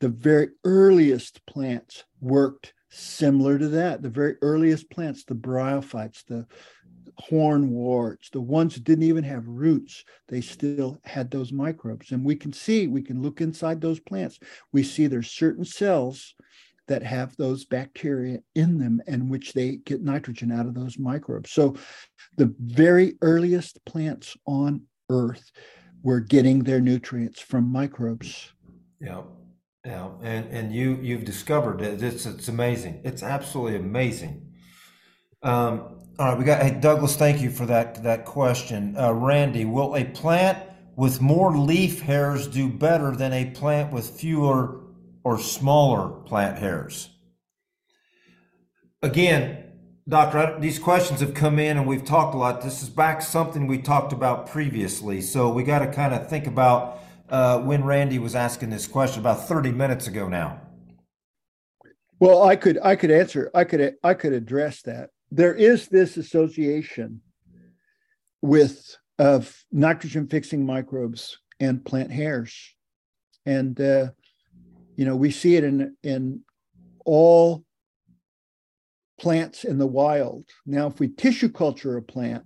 the 0.00 0.10
very 0.10 0.48
earliest 0.64 1.44
plants 1.46 2.04
worked 2.26 2.74
similar 2.90 3.58
to 3.58 3.68
that. 3.68 4.02
The 4.02 4.10
very 4.10 4.36
earliest 4.42 4.90
plants, 4.90 5.24
the 5.24 5.34
bryophytes, 5.34 6.24
the 6.26 6.46
hornworts, 7.30 8.30
the 8.30 8.40
ones 8.40 8.74
that 8.74 8.84
didn't 8.84 9.04
even 9.04 9.24
have 9.24 9.46
roots, 9.46 10.04
they 10.28 10.40
still 10.40 10.98
had 11.04 11.30
those 11.30 11.52
microbes. 11.52 12.12
And 12.12 12.24
we 12.24 12.36
can 12.36 12.52
see, 12.52 12.86
we 12.88 13.02
can 13.02 13.22
look 13.22 13.40
inside 13.40 13.80
those 13.80 14.00
plants. 14.00 14.38
We 14.72 14.82
see 14.82 15.06
there's 15.06 15.30
certain 15.30 15.64
cells 15.64 16.34
that 16.88 17.02
have 17.02 17.36
those 17.36 17.64
bacteria 17.64 18.38
in 18.54 18.78
them 18.78 19.00
and 19.06 19.30
which 19.30 19.52
they 19.52 19.76
get 19.76 20.02
nitrogen 20.02 20.52
out 20.52 20.66
of 20.66 20.74
those 20.74 20.98
microbes. 20.98 21.50
So 21.50 21.74
the 22.36 22.54
very 22.60 23.16
earliest 23.22 23.84
plants 23.84 24.36
on 24.46 24.82
Earth 25.10 25.50
were 26.02 26.20
getting 26.20 26.62
their 26.62 26.80
nutrients 26.80 27.40
from 27.40 27.72
microbes. 27.72 28.52
yeah, 29.00 29.22
yeah, 29.86 30.08
and 30.20 30.46
and 30.52 30.74
you 30.74 30.98
you've 31.00 31.24
discovered 31.24 31.80
it. 31.80 32.02
It's 32.02 32.26
it's 32.26 32.48
amazing. 32.48 33.02
It's 33.04 33.22
absolutely 33.22 33.76
amazing. 33.76 34.52
Um, 35.44 36.02
all 36.18 36.30
right, 36.30 36.38
we 36.38 36.44
got 36.44 36.60
hey 36.60 36.72
Douglas. 36.80 37.14
Thank 37.14 37.40
you 37.40 37.50
for 37.50 37.66
that 37.66 38.02
that 38.02 38.24
question, 38.24 38.96
uh, 38.98 39.12
Randy. 39.12 39.64
Will 39.64 39.94
a 39.94 40.04
plant 40.04 40.58
with 40.96 41.20
more 41.20 41.56
leaf 41.56 42.00
hairs 42.00 42.48
do 42.48 42.68
better 42.68 43.12
than 43.12 43.32
a 43.32 43.50
plant 43.50 43.92
with 43.92 44.10
fewer 44.10 44.80
or 45.22 45.38
smaller 45.38 46.08
plant 46.08 46.58
hairs? 46.58 47.10
Again, 49.02 49.66
Doctor, 50.08 50.58
these 50.58 50.80
questions 50.80 51.20
have 51.20 51.34
come 51.34 51.60
in 51.60 51.76
and 51.76 51.86
we've 51.86 52.04
talked 52.04 52.34
a 52.34 52.38
lot. 52.38 52.62
This 52.62 52.82
is 52.82 52.88
back 52.88 53.22
something 53.22 53.68
we 53.68 53.78
talked 53.78 54.12
about 54.12 54.48
previously. 54.48 55.20
So 55.20 55.52
we 55.52 55.62
got 55.62 55.80
to 55.80 55.92
kind 55.92 56.12
of 56.12 56.28
think 56.28 56.48
about 56.48 57.00
uh, 57.28 57.60
when 57.60 57.84
Randy 57.84 58.18
was 58.18 58.34
asking 58.34 58.70
this 58.70 58.86
question 58.86 59.20
about 59.20 59.48
30 59.48 59.72
minutes 59.72 60.06
ago 60.06 60.28
now. 60.28 60.60
Well, 62.18 62.44
I 62.44 62.56
could 62.56 62.78
I 62.82 62.96
could 62.96 63.10
answer 63.10 63.50
I 63.54 63.64
could 63.64 63.96
I 64.02 64.14
could 64.14 64.32
address 64.32 64.82
that. 64.82 65.10
There 65.30 65.54
is 65.54 65.88
this 65.88 66.16
association 66.16 67.20
with 68.40 68.96
of 69.18 69.64
nitrogen 69.70 70.26
fixing 70.26 70.64
microbes 70.64 71.38
and 71.60 71.84
plant 71.84 72.10
hairs, 72.10 72.74
and 73.44 73.78
uh, 73.80 74.08
you 74.96 75.04
know 75.04 75.16
we 75.16 75.30
see 75.30 75.56
it 75.56 75.64
in 75.64 75.94
in 76.02 76.40
all 77.04 77.64
plants 79.18 79.64
in 79.64 79.78
the 79.78 79.86
wild. 79.86 80.44
Now, 80.64 80.86
if 80.86 81.00
we 81.00 81.08
tissue 81.08 81.50
culture 81.50 81.96
a 81.96 82.02
plant, 82.02 82.44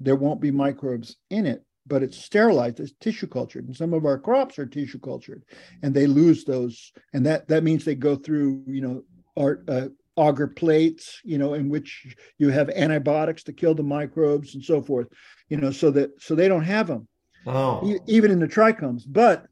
there 0.00 0.16
won't 0.16 0.40
be 0.40 0.50
microbes 0.50 1.16
in 1.30 1.46
it, 1.46 1.64
but 1.86 2.02
it's 2.02 2.18
sterilized, 2.18 2.80
it's 2.80 2.92
tissue 3.00 3.26
cultured. 3.26 3.66
And 3.66 3.76
some 3.76 3.92
of 3.92 4.04
our 4.04 4.18
crops 4.18 4.58
are 4.58 4.66
tissue 4.66 4.98
cultured 5.00 5.42
and 5.82 5.94
they 5.94 6.06
lose 6.06 6.44
those. 6.44 6.92
And 7.12 7.26
that, 7.26 7.48
that 7.48 7.64
means 7.64 7.84
they 7.84 7.94
go 7.94 8.16
through, 8.16 8.64
you 8.66 8.80
know, 8.80 9.02
art, 9.36 9.64
uh, 9.68 9.88
agar 10.18 10.46
plates, 10.46 11.20
you 11.24 11.38
know, 11.38 11.54
in 11.54 11.68
which 11.68 12.14
you 12.38 12.50
have 12.50 12.68
antibiotics 12.70 13.42
to 13.44 13.52
kill 13.52 13.74
the 13.74 13.82
microbes 13.82 14.54
and 14.54 14.62
so 14.62 14.82
forth, 14.82 15.08
you 15.48 15.56
know, 15.56 15.70
so 15.70 15.90
that, 15.90 16.10
so 16.20 16.34
they 16.34 16.48
don't 16.48 16.64
have 16.64 16.86
them 16.86 17.08
Oh, 17.46 17.86
e- 17.86 17.98
even 18.06 18.30
in 18.30 18.38
the 18.38 18.48
trichomes. 18.48 19.02
But 19.06 19.46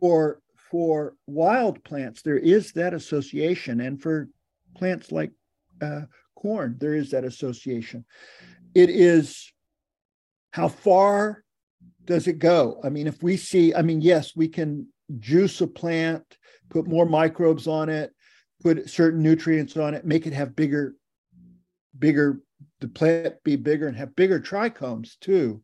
for 0.00 0.40
for 0.70 1.14
wild 1.26 1.82
plants, 1.82 2.22
there 2.22 2.38
is 2.38 2.72
that 2.72 2.94
association, 2.94 3.80
and 3.80 4.00
for 4.00 4.28
plants 4.76 5.10
like 5.10 5.32
uh, 5.82 6.02
corn, 6.36 6.76
there 6.78 6.94
is 6.94 7.10
that 7.10 7.24
association. 7.24 8.04
It 8.74 8.90
is 8.90 9.52
how 10.52 10.68
far 10.68 11.42
does 12.04 12.26
it 12.26 12.38
go? 12.38 12.80
I 12.82 12.88
mean, 12.88 13.06
if 13.06 13.22
we 13.22 13.36
see, 13.36 13.74
I 13.74 13.82
mean, 13.82 14.00
yes, 14.00 14.34
we 14.34 14.48
can 14.48 14.88
juice 15.18 15.60
a 15.60 15.66
plant, 15.66 16.24
put 16.68 16.86
more 16.86 17.06
microbes 17.06 17.66
on 17.66 17.88
it, 17.88 18.12
put 18.62 18.88
certain 18.88 19.22
nutrients 19.22 19.76
on 19.76 19.94
it, 19.94 20.04
make 20.04 20.26
it 20.26 20.32
have 20.32 20.56
bigger, 20.56 20.94
bigger, 21.98 22.40
the 22.80 22.88
plant 22.88 23.34
be 23.44 23.56
bigger 23.56 23.88
and 23.88 23.96
have 23.96 24.14
bigger 24.16 24.40
trichomes 24.40 25.18
too. 25.20 25.62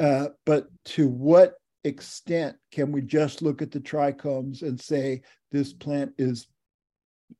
Uh, 0.00 0.28
but 0.46 0.68
to 0.84 1.08
what 1.08 1.54
extent 1.84 2.56
can 2.72 2.92
we 2.92 3.00
just 3.00 3.42
look 3.42 3.62
at 3.62 3.70
the 3.70 3.80
trichomes 3.80 4.62
and 4.62 4.80
say 4.80 5.22
this 5.50 5.72
plant 5.72 6.12
is 6.18 6.46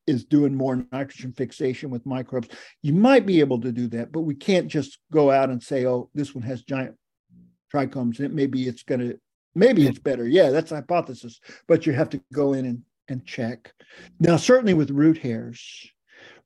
is 0.07 0.25
doing 0.25 0.55
more 0.55 0.85
nitrogen 0.93 1.33
fixation 1.33 1.91
with 1.91 2.05
microbes? 2.05 2.49
You 2.83 2.95
might 2.95 3.27
be 3.27 3.41
able 3.41 3.61
to 3.61 3.73
do 3.73 3.89
that, 3.89 4.13
but 4.13 4.23
we 4.23 4.35
can't 4.35 4.69
just 4.69 4.99
go 5.13 5.31
out 5.31 5.51
and 5.51 5.63
say, 5.63 5.87
"Oh, 5.87 6.11
this 6.15 6.35
one 6.35 6.45
has 6.45 6.63
giant 6.63 6.97
trichomes," 7.73 8.19
and 8.19 8.27
it 8.27 8.33
maybe 8.33 8.69
it's 8.69 8.83
going 8.83 9.01
to 9.01 9.19
maybe 9.55 9.87
it's 9.87 9.99
better. 9.99 10.27
Yeah, 10.27 10.51
that's 10.51 10.73
a 10.73 10.77
hypothesis, 10.77 11.41
but 11.67 11.87
you 11.87 11.93
have 11.93 12.11
to 12.11 12.21
go 12.33 12.53
in 12.53 12.67
and 12.67 12.83
and 13.09 13.25
check. 13.25 13.73
Now, 14.21 14.37
certainly 14.37 14.75
with 14.75 14.91
root 14.91 15.19
hairs, 15.19 15.91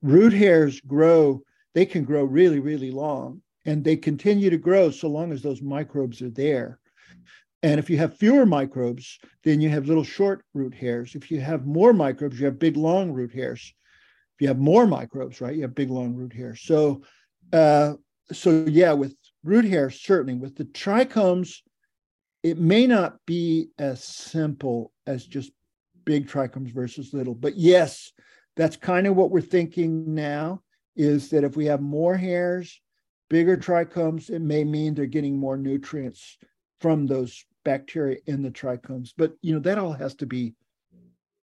root 0.01 0.33
hairs 0.33 0.81
grow. 0.81 1.43
They 1.75 1.87
can 1.87 2.05
grow 2.05 2.25
really, 2.25 2.61
really 2.61 2.91
long, 2.91 3.43
and 3.65 3.83
they 3.83 3.97
continue 3.97 4.51
to 4.51 4.59
grow 4.59 4.91
so 4.91 5.09
long 5.09 5.33
as 5.33 5.43
those 5.43 5.63
microbes 5.63 6.23
are 6.23 6.31
there. 6.31 6.79
And 7.63 7.79
if 7.79 7.89
you 7.89 7.97
have 7.99 8.19
fewer 8.19 8.45
microbes, 8.45 9.19
then 9.45 9.61
you 9.61 9.69
have 9.71 9.87
little 9.87 10.05
short 10.05 10.45
root 10.53 10.75
hairs. 10.75 11.15
If 11.15 11.31
you 11.31 11.41
have 11.41 11.65
more 11.65 11.93
microbes, 11.93 12.39
you 12.39 12.47
have 12.47 12.59
big 12.59 12.77
long 12.77 13.13
root 13.13 13.33
hairs. 13.33 13.73
If 14.35 14.43
you 14.43 14.49
have 14.49 14.59
more 14.59 14.87
microbes, 14.87 15.41
right, 15.41 15.55
you 15.55 15.63
have 15.63 15.75
big 15.75 15.91
long 15.91 16.15
root 16.15 16.33
hairs. 16.33 16.63
So, 16.63 17.03
uh, 17.53 17.95
so 18.33 18.65
yeah, 18.69 18.93
with 18.93 19.15
root 19.45 19.65
hairs, 19.65 20.01
certainly. 20.01 20.35
With 20.35 20.57
the 20.57 20.65
trichomes, 20.65 21.59
it 22.43 22.59
may 22.59 22.87
not 22.87 23.17
be 23.27 23.69
as 23.79 24.03
simple 24.03 24.93
as 25.07 25.25
just 25.25 25.53
big 26.05 26.29
trichomes 26.29 26.73
versus 26.73 27.13
little. 27.13 27.35
But 27.35 27.57
yes, 27.57 28.13
that's 28.57 28.77
kind 28.77 29.07
of 29.07 29.17
what 29.17 29.31
we're 29.31 29.41
thinking 29.41 30.15
now 30.15 30.63
is 30.97 31.31
that 31.31 31.45
if 31.45 31.57
we 31.57 31.67
have 31.67 31.81
more 31.81 32.17
hairs, 32.17 32.81
bigger 33.31 33.57
trichomes, 33.57 34.29
it 34.29 34.41
may 34.41 34.65
mean 34.65 34.95
they're 34.95 35.07
getting 35.07 35.39
more 35.39 35.57
nutrients 35.57 36.37
from 36.81 37.07
those 37.07 37.45
bacteria 37.65 38.19
in 38.27 38.43
the 38.43 38.51
trichomes. 38.51 39.13
But 39.17 39.35
you 39.41 39.55
know, 39.55 39.61
that 39.61 39.79
all 39.79 39.93
has 39.93 40.15
to 40.17 40.27
be 40.27 40.55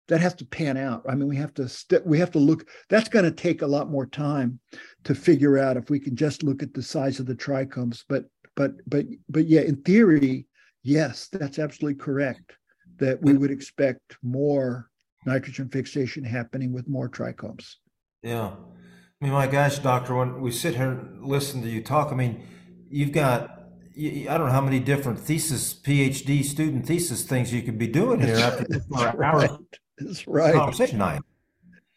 that 0.08 0.20
has 0.20 0.34
to 0.34 0.44
pan 0.44 0.76
out. 0.76 1.04
I 1.08 1.14
mean, 1.14 1.28
we 1.28 1.36
have 1.36 1.54
to 1.54 1.68
st- 1.68 2.06
we 2.06 2.18
have 2.18 2.30
to 2.32 2.38
look. 2.38 2.68
That's 2.88 3.08
going 3.08 3.24
to 3.24 3.30
take 3.30 3.62
a 3.62 3.66
lot 3.66 3.90
more 3.90 4.06
time 4.06 4.58
to 5.04 5.14
figure 5.14 5.58
out 5.58 5.76
if 5.76 5.90
we 5.90 5.98
can 5.98 6.16
just 6.16 6.42
look 6.42 6.62
at 6.62 6.74
the 6.74 6.82
size 6.82 7.18
of 7.18 7.26
the 7.26 7.34
trichomes. 7.34 8.04
But 8.08 8.24
but 8.54 8.72
but 8.88 9.06
but 9.28 9.46
yeah, 9.46 9.62
in 9.62 9.76
theory, 9.82 10.46
yes, 10.82 11.28
that's 11.32 11.58
absolutely 11.58 11.98
correct. 11.98 12.52
That 12.98 13.20
we 13.20 13.34
would 13.34 13.50
expect 13.50 14.16
more 14.22 14.90
nitrogen 15.26 15.68
fixation 15.68 16.24
happening 16.24 16.72
with 16.72 16.88
more 16.88 17.08
trichomes. 17.08 17.74
Yeah. 18.22 18.52
I 19.20 19.24
mean, 19.24 19.32
my 19.32 19.46
gosh, 19.46 19.78
doctor, 19.78 20.14
when 20.14 20.40
we 20.40 20.50
sit 20.50 20.76
here 20.76 20.90
and 20.92 21.24
listen 21.24 21.62
to 21.62 21.68
you 21.68 21.82
talk, 21.82 22.12
I 22.12 22.14
mean, 22.14 22.46
you've 22.88 23.12
got 23.12 23.56
I 23.98 24.36
don't 24.36 24.46
know 24.46 24.52
how 24.52 24.60
many 24.60 24.78
different 24.78 25.18
thesis, 25.18 25.72
PhD 25.74 26.44
student 26.44 26.86
thesis 26.86 27.22
things 27.22 27.52
you 27.52 27.62
could 27.62 27.78
be 27.78 27.86
doing 27.86 28.20
here 28.20 28.36
after 28.36 28.66
right. 29.16 29.50
That's 29.98 30.26
right. 30.26 30.54
Oh, 30.54 30.58
conversation 30.58 30.98
night. 30.98 31.22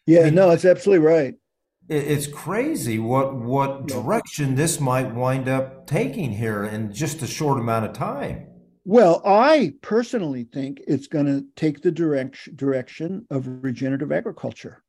Yeah, 0.05 0.21
I 0.21 0.23
mean, 0.25 0.35
no, 0.35 0.51
it's 0.51 0.65
absolutely 0.65 1.05
right. 1.05 1.35
It's 1.87 2.27
crazy 2.27 2.99
what 2.99 3.35
what 3.35 3.87
direction 3.87 4.55
this 4.55 4.79
might 4.79 5.13
wind 5.13 5.49
up 5.49 5.87
taking 5.87 6.31
here 6.31 6.65
in 6.65 6.93
just 6.93 7.21
a 7.21 7.27
short 7.27 7.59
amount 7.59 7.85
of 7.85 7.93
time. 7.93 8.47
Well, 8.85 9.21
I 9.25 9.73
personally 9.81 10.47
think 10.51 10.81
it's 10.87 11.07
going 11.07 11.25
to 11.25 11.45
take 11.55 11.81
the 11.81 11.91
direction 11.91 12.55
direction 12.55 13.25
of 13.29 13.47
regenerative 13.63 14.11
agriculture, 14.11 14.83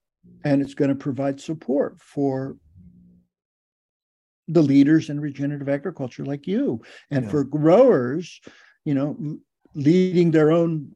and 0.45 0.63
it's 0.63 0.75
going 0.75 0.91
to 0.91 0.95
provide 0.95 1.41
support 1.41 2.01
for 2.01 2.57
the 4.49 4.63
leaders 4.63 5.11
in 5.11 5.21
regenerative 5.21 5.69
agriculture 5.69 6.25
like 6.25 6.47
you 6.47 6.83
and 7.11 7.25
yeah. 7.25 7.31
for 7.31 7.45
growers 7.45 8.41
you 8.85 8.95
know 8.95 9.39
leading 9.75 10.31
their 10.31 10.51
own 10.51 10.95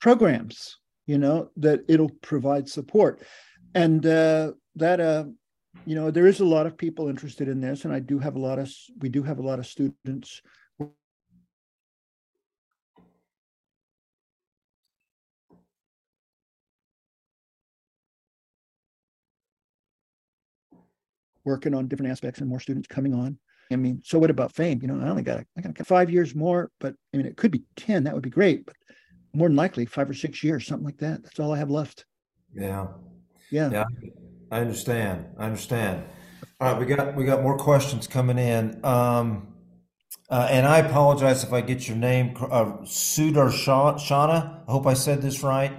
programs 0.00 0.76
you 1.10 1.18
know 1.18 1.50
that 1.56 1.80
it'll 1.88 2.14
provide 2.22 2.68
support 2.68 3.20
and 3.74 4.06
uh, 4.06 4.52
that 4.76 5.00
uh, 5.00 5.24
you 5.84 5.96
know 5.96 6.08
there 6.08 6.28
is 6.28 6.38
a 6.38 6.44
lot 6.44 6.66
of 6.66 6.78
people 6.78 7.08
interested 7.08 7.48
in 7.48 7.60
this 7.60 7.84
and 7.84 7.92
i 7.92 7.98
do 7.98 8.16
have 8.20 8.36
a 8.36 8.38
lot 8.38 8.60
of 8.60 8.72
we 9.00 9.08
do 9.08 9.20
have 9.24 9.40
a 9.40 9.42
lot 9.42 9.58
of 9.58 9.66
students 9.66 10.40
working 21.44 21.74
on 21.74 21.88
different 21.88 22.12
aspects 22.12 22.40
and 22.40 22.48
more 22.48 22.60
students 22.60 22.86
coming 22.86 23.14
on. 23.14 23.36
I 23.72 23.76
mean, 23.76 24.02
so 24.04 24.18
what 24.18 24.30
about 24.30 24.52
fame? 24.52 24.78
You 24.82 24.88
know, 24.88 25.04
I 25.04 25.08
only 25.08 25.22
got 25.22 25.44
I 25.56 25.60
got 25.60 25.86
five 25.86 26.10
years 26.10 26.34
more, 26.34 26.70
but 26.78 26.94
I 27.12 27.16
mean, 27.16 27.26
it 27.26 27.36
could 27.36 27.50
be 27.50 27.62
ten. 27.76 28.04
That 28.04 28.14
would 28.14 28.22
be 28.22 28.30
great, 28.30 28.66
but 28.66 28.76
more 29.32 29.48
than 29.48 29.56
likely 29.56 29.86
five 29.86 30.08
or 30.08 30.14
six 30.14 30.42
years, 30.42 30.66
something 30.66 30.84
like 30.84 30.98
that. 30.98 31.22
That's 31.22 31.38
all 31.40 31.52
I 31.52 31.58
have 31.58 31.70
left. 31.70 32.04
Yeah, 32.54 32.88
yeah, 33.50 33.70
yeah. 33.70 33.84
I 34.50 34.60
understand. 34.60 35.26
I 35.38 35.46
understand. 35.46 36.04
All 36.60 36.72
right, 36.72 36.80
we 36.80 36.86
got 36.86 37.14
we 37.14 37.24
got 37.24 37.42
more 37.42 37.56
questions 37.56 38.06
coming 38.06 38.38
in. 38.38 38.84
Um, 38.84 39.48
uh, 40.28 40.48
and 40.50 40.66
I 40.66 40.78
apologize 40.78 41.42
if 41.42 41.52
I 41.52 41.60
get 41.60 41.88
your 41.88 41.96
name, 41.96 42.36
uh, 42.40 42.78
Sudar 42.84 43.50
Shana. 43.50 44.62
I 44.68 44.70
hope 44.70 44.86
I 44.86 44.94
said 44.94 45.22
this 45.22 45.42
right. 45.42 45.72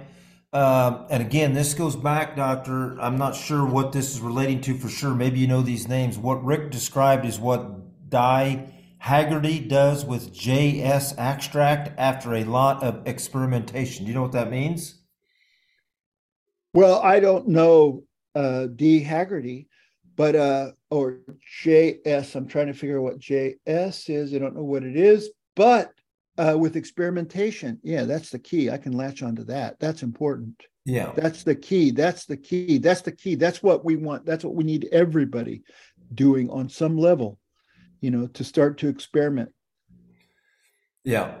Um, 0.52 1.06
and 1.08 1.22
again, 1.22 1.54
this 1.54 1.72
goes 1.72 1.96
back, 1.96 2.36
Doctor. 2.36 3.00
I'm 3.00 3.16
not 3.16 3.34
sure 3.34 3.64
what 3.64 3.92
this 3.92 4.12
is 4.12 4.20
relating 4.20 4.60
to 4.62 4.74
for 4.76 4.90
sure. 4.90 5.14
Maybe 5.14 5.38
you 5.40 5.46
know 5.46 5.62
these 5.62 5.88
names. 5.88 6.18
What 6.18 6.44
Rick 6.44 6.70
described 6.70 7.24
is 7.24 7.38
what 7.38 8.10
Dye 8.10 8.70
Haggerty 9.02 9.58
does 9.58 10.04
with 10.04 10.32
JS 10.32 11.18
extract 11.18 11.90
after 11.98 12.34
a 12.34 12.44
lot 12.44 12.84
of 12.84 13.04
experimentation. 13.04 14.04
Do 14.04 14.10
you 14.10 14.14
know 14.14 14.22
what 14.22 14.30
that 14.30 14.48
means? 14.48 15.02
Well, 16.72 17.00
I 17.02 17.18
don't 17.18 17.48
know 17.48 18.04
uh, 18.36 18.68
D 18.68 19.00
Haggerty, 19.00 19.66
but 20.14 20.36
uh, 20.36 20.70
or 20.92 21.18
JS. 21.64 22.36
I'm 22.36 22.46
trying 22.46 22.68
to 22.68 22.74
figure 22.74 22.98
out 22.98 23.02
what 23.02 23.18
JS 23.18 24.08
is. 24.08 24.32
I 24.32 24.38
don't 24.38 24.54
know 24.54 24.62
what 24.62 24.84
it 24.84 24.96
is, 24.96 25.30
but 25.56 25.90
uh, 26.38 26.56
with 26.58 26.76
experimentation 26.76 27.78
yeah 27.82 28.04
that's 28.04 28.30
the 28.30 28.38
key 28.38 28.70
i 28.70 28.78
can 28.78 28.92
latch 28.92 29.22
onto 29.22 29.44
that 29.44 29.78
that's 29.78 30.02
important 30.02 30.64
yeah 30.86 31.12
that's 31.14 31.42
the 31.42 31.54
key 31.54 31.90
that's 31.90 32.24
the 32.24 32.38
key 32.38 32.78
that's 32.78 33.02
the 33.02 33.12
key 33.12 33.34
that's 33.34 33.62
what 33.62 33.84
we 33.84 33.96
want 33.96 34.24
that's 34.24 34.42
what 34.42 34.54
we 34.54 34.64
need 34.64 34.88
everybody 34.92 35.62
doing 36.14 36.48
on 36.48 36.70
some 36.70 36.96
level 36.96 37.38
you 38.02 38.10
know 38.10 38.26
to 38.26 38.44
start 38.44 38.76
to 38.76 38.88
experiment 38.88 39.50
yeah 41.04 41.32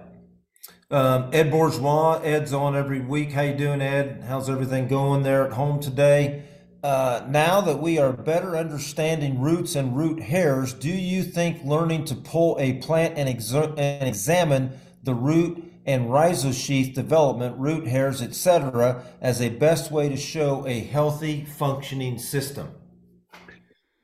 um, 0.90 1.28
ed 1.34 1.50
bourgeois 1.50 2.18
ed's 2.22 2.54
on 2.54 2.74
every 2.74 3.00
week 3.00 3.32
how 3.32 3.42
you 3.42 3.54
doing 3.54 3.82
ed 3.82 4.24
how's 4.26 4.48
everything 4.48 4.88
going 4.88 5.22
there 5.22 5.44
at 5.44 5.52
home 5.52 5.78
today 5.78 6.44
uh, 6.82 7.24
now 7.28 7.60
that 7.60 7.80
we 7.80 7.96
are 7.98 8.12
better 8.12 8.56
understanding 8.56 9.40
roots 9.40 9.76
and 9.76 9.96
root 9.96 10.20
hairs, 10.20 10.74
do 10.74 10.90
you 10.90 11.22
think 11.22 11.62
learning 11.64 12.04
to 12.04 12.14
pull 12.16 12.56
a 12.58 12.72
plant 12.74 13.16
and, 13.16 13.28
and 13.28 14.08
examine 14.08 14.72
the 15.04 15.14
root 15.14 15.62
and 15.86 16.06
rhizosheath 16.06 16.92
development, 16.92 17.56
root 17.56 17.86
hairs, 17.86 18.20
etc., 18.20 19.04
as 19.20 19.40
a 19.40 19.48
best 19.48 19.92
way 19.92 20.08
to 20.08 20.16
show 20.16 20.66
a 20.66 20.80
healthy, 20.80 21.44
functioning 21.44 22.18
system? 22.18 22.68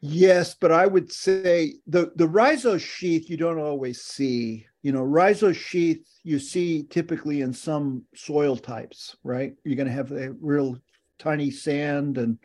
Yes, 0.00 0.54
but 0.54 0.70
I 0.70 0.86
would 0.86 1.10
say 1.10 1.74
the 1.86 2.12
the 2.14 2.28
rhizosheath 2.28 3.28
you 3.28 3.36
don't 3.36 3.58
always 3.58 4.02
see. 4.02 4.66
You 4.82 4.92
know, 4.92 5.02
rhizosheath 5.02 6.04
you 6.22 6.38
see 6.38 6.84
typically 6.84 7.40
in 7.40 7.52
some 7.52 8.04
soil 8.14 8.56
types, 8.56 9.16
right? 9.24 9.54
You're 9.64 9.76
going 9.76 9.88
to 9.88 9.92
have 9.92 10.12
a 10.12 10.32
real 10.40 10.78
tiny 11.18 11.50
sand 11.50 12.16
and 12.16 12.38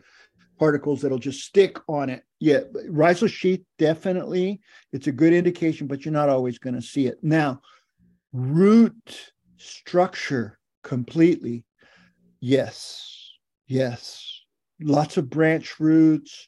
particles 0.57 1.01
that'll 1.01 1.19
just 1.19 1.41
stick 1.41 1.77
on 1.87 2.09
it. 2.09 2.23
Yeah, 2.39 2.61
rhizosheath 2.89 3.63
definitely. 3.77 4.61
It's 4.91 5.07
a 5.07 5.11
good 5.11 5.33
indication, 5.33 5.85
but 5.85 6.03
you're 6.03 6.11
not 6.11 6.29
always 6.29 6.57
going 6.57 6.75
to 6.75 6.81
see 6.81 7.05
it. 7.05 7.19
Now, 7.21 7.61
root 8.31 9.31
structure 9.57 10.59
completely. 10.83 11.65
Yes, 12.39 13.31
yes. 13.67 14.41
Lots 14.81 15.17
of 15.17 15.29
branch 15.29 15.79
roots. 15.79 16.47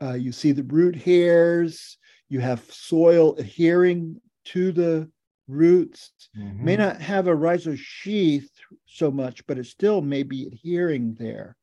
Uh, 0.00 0.14
you 0.14 0.32
see 0.32 0.52
the 0.52 0.64
root 0.64 0.96
hairs. 0.96 1.98
You 2.28 2.40
have 2.40 2.62
soil 2.70 3.34
adhering 3.36 4.20
to 4.46 4.72
the 4.72 5.10
roots. 5.46 6.12
Mm-hmm. 6.38 6.64
May 6.64 6.76
not 6.76 7.00
have 7.00 7.26
a 7.26 7.34
rhizosheath 7.34 8.50
so 8.86 9.10
much, 9.10 9.46
but 9.46 9.58
it 9.58 9.66
still 9.66 10.00
may 10.00 10.22
be 10.22 10.46
adhering 10.46 11.16
there 11.18 11.56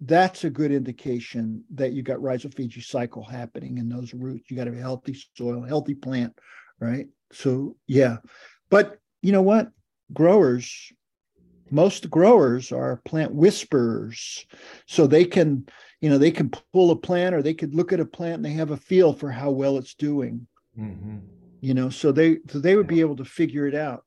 that's 0.00 0.44
a 0.44 0.50
good 0.50 0.72
indication 0.72 1.64
that 1.74 1.92
you 1.92 2.02
got 2.02 2.18
rhizophagy 2.18 2.84
cycle 2.84 3.24
happening 3.24 3.78
in 3.78 3.88
those 3.88 4.12
roots. 4.12 4.50
You 4.50 4.56
got 4.56 4.68
a 4.68 4.74
healthy 4.74 5.16
soil, 5.36 5.62
healthy 5.62 5.94
plant, 5.94 6.38
right? 6.80 7.06
So 7.32 7.76
yeah, 7.86 8.18
but 8.68 8.98
you 9.22 9.32
know 9.32 9.42
what? 9.42 9.70
Growers, 10.12 10.92
most 11.70 12.10
growers 12.10 12.72
are 12.72 13.00
plant 13.04 13.34
whisperers, 13.34 14.46
so 14.86 15.06
they 15.06 15.24
can, 15.24 15.66
you 16.00 16.10
know, 16.10 16.18
they 16.18 16.30
can 16.30 16.50
pull 16.72 16.90
a 16.90 16.96
plant 16.96 17.34
or 17.34 17.42
they 17.42 17.54
could 17.54 17.74
look 17.74 17.92
at 17.92 18.00
a 18.00 18.04
plant 18.04 18.36
and 18.36 18.44
they 18.44 18.52
have 18.52 18.70
a 18.70 18.76
feel 18.76 19.12
for 19.12 19.30
how 19.30 19.50
well 19.50 19.78
it's 19.78 19.94
doing. 19.94 20.46
Mm-hmm. 20.78 21.18
You 21.60 21.74
know, 21.74 21.90
so 21.90 22.12
they 22.12 22.38
so 22.48 22.58
they 22.58 22.76
would 22.76 22.86
be 22.86 23.00
able 23.00 23.16
to 23.16 23.24
figure 23.24 23.66
it 23.66 23.74
out 23.74 24.04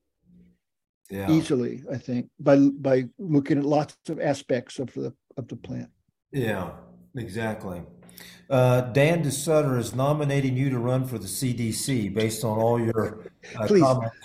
yeah. 1.09 1.29
easily. 1.29 1.83
I 1.91 1.97
think 1.97 2.29
by 2.39 2.57
by 2.57 3.05
looking 3.17 3.57
at 3.57 3.65
lots 3.65 3.97
of 4.07 4.19
aspects 4.19 4.79
of 4.79 4.93
the 4.93 5.13
of 5.37 5.47
the 5.47 5.55
plant. 5.55 5.89
Yeah, 6.31 6.71
exactly. 7.15 7.81
Uh, 8.49 8.81
Dan 8.81 9.23
DeSutter 9.23 9.77
is 9.77 9.93
nominating 9.93 10.57
you 10.57 10.69
to 10.71 10.79
run 10.79 11.05
for 11.05 11.19
the 11.19 11.27
CDC 11.27 12.13
based 12.13 12.43
on 12.43 12.57
all 12.57 12.79
your 12.79 13.25
uh, 13.55 13.67
please, 13.67 13.83
comments. 13.83 14.17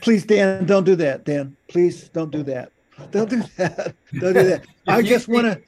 Please, 0.00 0.24
Dan, 0.26 0.66
don't 0.66 0.84
do 0.84 0.96
that. 0.96 1.24
Dan, 1.24 1.56
please 1.68 2.10
don't 2.10 2.30
do 2.30 2.42
that. 2.42 2.72
Don't 3.10 3.30
do 3.30 3.42
that. 3.56 3.94
Don't 4.18 4.32
do 4.32 4.44
that. 4.44 4.64
I 4.86 5.02
just 5.02 5.28
want 5.28 5.46
to. 5.46 5.60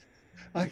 I, 0.55 0.71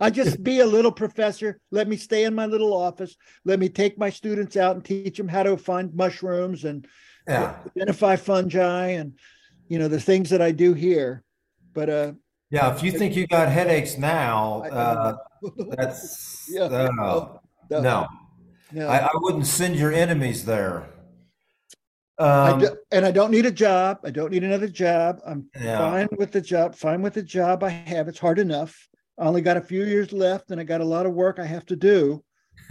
I 0.00 0.10
just 0.10 0.42
be 0.42 0.60
a 0.60 0.66
little 0.66 0.92
professor. 0.92 1.60
Let 1.70 1.88
me 1.88 1.96
stay 1.96 2.24
in 2.24 2.34
my 2.34 2.46
little 2.46 2.72
office. 2.72 3.16
Let 3.44 3.58
me 3.58 3.68
take 3.68 3.98
my 3.98 4.10
students 4.10 4.56
out 4.56 4.76
and 4.76 4.84
teach 4.84 5.16
them 5.16 5.28
how 5.28 5.42
to 5.42 5.56
find 5.56 5.92
mushrooms 5.94 6.64
and 6.64 6.86
yeah. 7.26 7.56
identify 7.66 8.16
fungi 8.16 8.90
and 8.90 9.18
you 9.68 9.78
know 9.78 9.88
the 9.88 10.00
things 10.00 10.30
that 10.30 10.40
I 10.40 10.52
do 10.52 10.72
here. 10.72 11.24
But 11.74 11.90
uh, 11.90 12.12
yeah, 12.50 12.74
if 12.74 12.82
you 12.82 12.92
think 12.92 13.16
you 13.16 13.26
got 13.26 13.48
headaches 13.48 13.98
now, 13.98 14.62
uh, 14.62 15.16
that's 15.70 16.48
yeah. 16.50 16.62
uh, 16.62 16.90
no, 16.96 17.40
no, 17.70 18.06
no. 18.72 18.88
I, 18.88 18.98
I, 18.98 19.10
wouldn't 19.14 19.46
send 19.46 19.76
your 19.76 19.92
enemies 19.92 20.44
there. 20.44 20.88
Um, 22.18 22.28
I 22.28 22.58
do, 22.58 22.76
and 22.90 23.06
I 23.06 23.12
don't 23.12 23.30
need 23.30 23.46
a 23.46 23.50
job. 23.50 24.00
I 24.04 24.10
don't 24.10 24.32
need 24.32 24.42
another 24.42 24.68
job. 24.68 25.20
I'm 25.24 25.46
yeah. 25.60 25.78
fine 25.78 26.08
with 26.18 26.32
the 26.32 26.40
job. 26.40 26.74
Fine 26.74 27.02
with 27.02 27.14
the 27.14 27.22
job 27.22 27.62
I 27.62 27.68
have. 27.68 28.08
It's 28.08 28.18
hard 28.18 28.38
enough. 28.38 28.88
I 29.18 29.26
only 29.26 29.40
got 29.40 29.56
a 29.56 29.60
few 29.60 29.84
years 29.84 30.12
left 30.12 30.50
and 30.50 30.60
I 30.60 30.64
got 30.64 30.80
a 30.80 30.84
lot 30.84 31.06
of 31.06 31.14
work 31.14 31.38
I 31.38 31.44
have 31.44 31.66
to 31.66 31.76
do. 31.76 32.24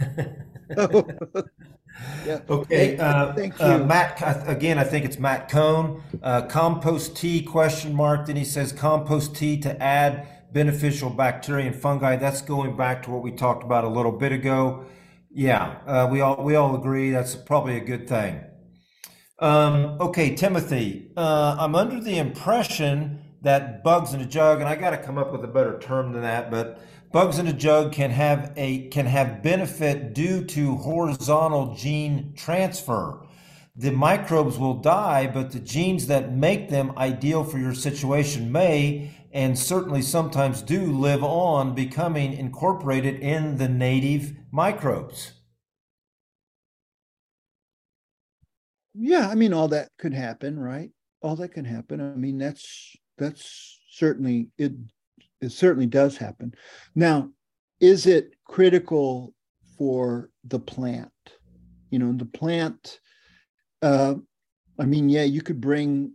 yeah. 2.26 2.40
Okay. 2.48 2.96
Uh, 2.98 3.32
Thank 3.34 3.60
uh, 3.60 3.66
you. 3.66 3.72
Uh, 3.72 3.78
Matt, 3.86 4.48
again, 4.48 4.78
I 4.78 4.84
think 4.84 5.04
it's 5.04 5.18
Matt 5.18 5.50
Cohn. 5.50 6.02
Uh, 6.22 6.42
compost 6.42 7.16
tea 7.16 7.42
question 7.42 7.94
mark. 7.94 8.26
Then 8.26 8.36
he 8.36 8.44
says 8.44 8.72
compost 8.72 9.34
tea 9.34 9.58
to 9.60 9.82
add 9.82 10.28
beneficial 10.52 11.10
bacteria 11.10 11.66
and 11.66 11.76
fungi. 11.76 12.16
That's 12.16 12.40
going 12.40 12.76
back 12.76 13.02
to 13.04 13.10
what 13.10 13.22
we 13.22 13.32
talked 13.32 13.62
about 13.62 13.84
a 13.84 13.88
little 13.88 14.12
bit 14.12 14.32
ago. 14.32 14.84
Yeah, 15.30 15.76
uh, 15.86 16.08
we 16.10 16.20
all 16.20 16.42
we 16.42 16.54
all 16.54 16.74
agree 16.74 17.10
that's 17.10 17.34
probably 17.36 17.76
a 17.76 17.84
good 17.84 18.08
thing. 18.08 18.40
Um, 19.40 19.98
okay, 20.00 20.34
Timothy, 20.34 21.12
uh, 21.16 21.56
I'm 21.60 21.76
under 21.76 22.00
the 22.00 22.18
impression 22.18 23.20
that 23.42 23.84
bugs 23.84 24.12
in 24.12 24.20
a 24.20 24.26
jug, 24.26 24.58
and 24.58 24.68
I 24.68 24.74
got 24.74 24.90
to 24.90 24.98
come 24.98 25.16
up 25.16 25.30
with 25.30 25.44
a 25.44 25.48
better 25.48 25.78
term 25.78 26.12
than 26.12 26.22
that, 26.22 26.50
but 26.50 26.80
bugs 27.12 27.38
in 27.38 27.46
a 27.46 27.52
jug 27.52 27.92
can 27.92 28.10
have 28.10 28.52
a 28.56 28.88
can 28.88 29.06
have 29.06 29.40
benefit 29.40 30.12
due 30.12 30.44
to 30.44 30.74
horizontal 30.76 31.76
gene 31.76 32.32
transfer. 32.36 33.24
The 33.76 33.92
microbes 33.92 34.58
will 34.58 34.80
die, 34.80 35.28
but 35.28 35.52
the 35.52 35.60
genes 35.60 36.08
that 36.08 36.32
make 36.32 36.68
them 36.68 36.98
ideal 36.98 37.44
for 37.44 37.58
your 37.58 37.74
situation 37.74 38.50
may 38.50 39.14
and 39.32 39.56
certainly 39.56 40.02
sometimes 40.02 40.62
do 40.62 40.90
live 40.90 41.22
on, 41.22 41.76
becoming 41.76 42.32
incorporated 42.32 43.20
in 43.20 43.56
the 43.56 43.68
native 43.68 44.32
microbes. 44.50 45.37
Yeah, 49.00 49.28
I 49.28 49.36
mean, 49.36 49.52
all 49.52 49.68
that 49.68 49.90
could 49.98 50.12
happen, 50.12 50.58
right? 50.58 50.90
All 51.22 51.36
that 51.36 51.50
can 51.50 51.64
happen. 51.64 52.00
I 52.00 52.16
mean, 52.16 52.36
that's 52.36 52.96
that's 53.16 53.80
certainly 53.90 54.48
it. 54.58 54.72
It 55.40 55.52
certainly 55.52 55.86
does 55.86 56.16
happen. 56.16 56.52
Now, 56.96 57.30
is 57.80 58.06
it 58.06 58.34
critical 58.44 59.34
for 59.76 60.30
the 60.44 60.58
plant? 60.58 61.12
You 61.90 62.00
know, 62.00 62.12
the 62.12 62.24
plant. 62.24 62.98
Uh, 63.80 64.14
I 64.80 64.84
mean, 64.84 65.08
yeah, 65.08 65.24
you 65.24 65.42
could 65.42 65.60
bring 65.60 66.14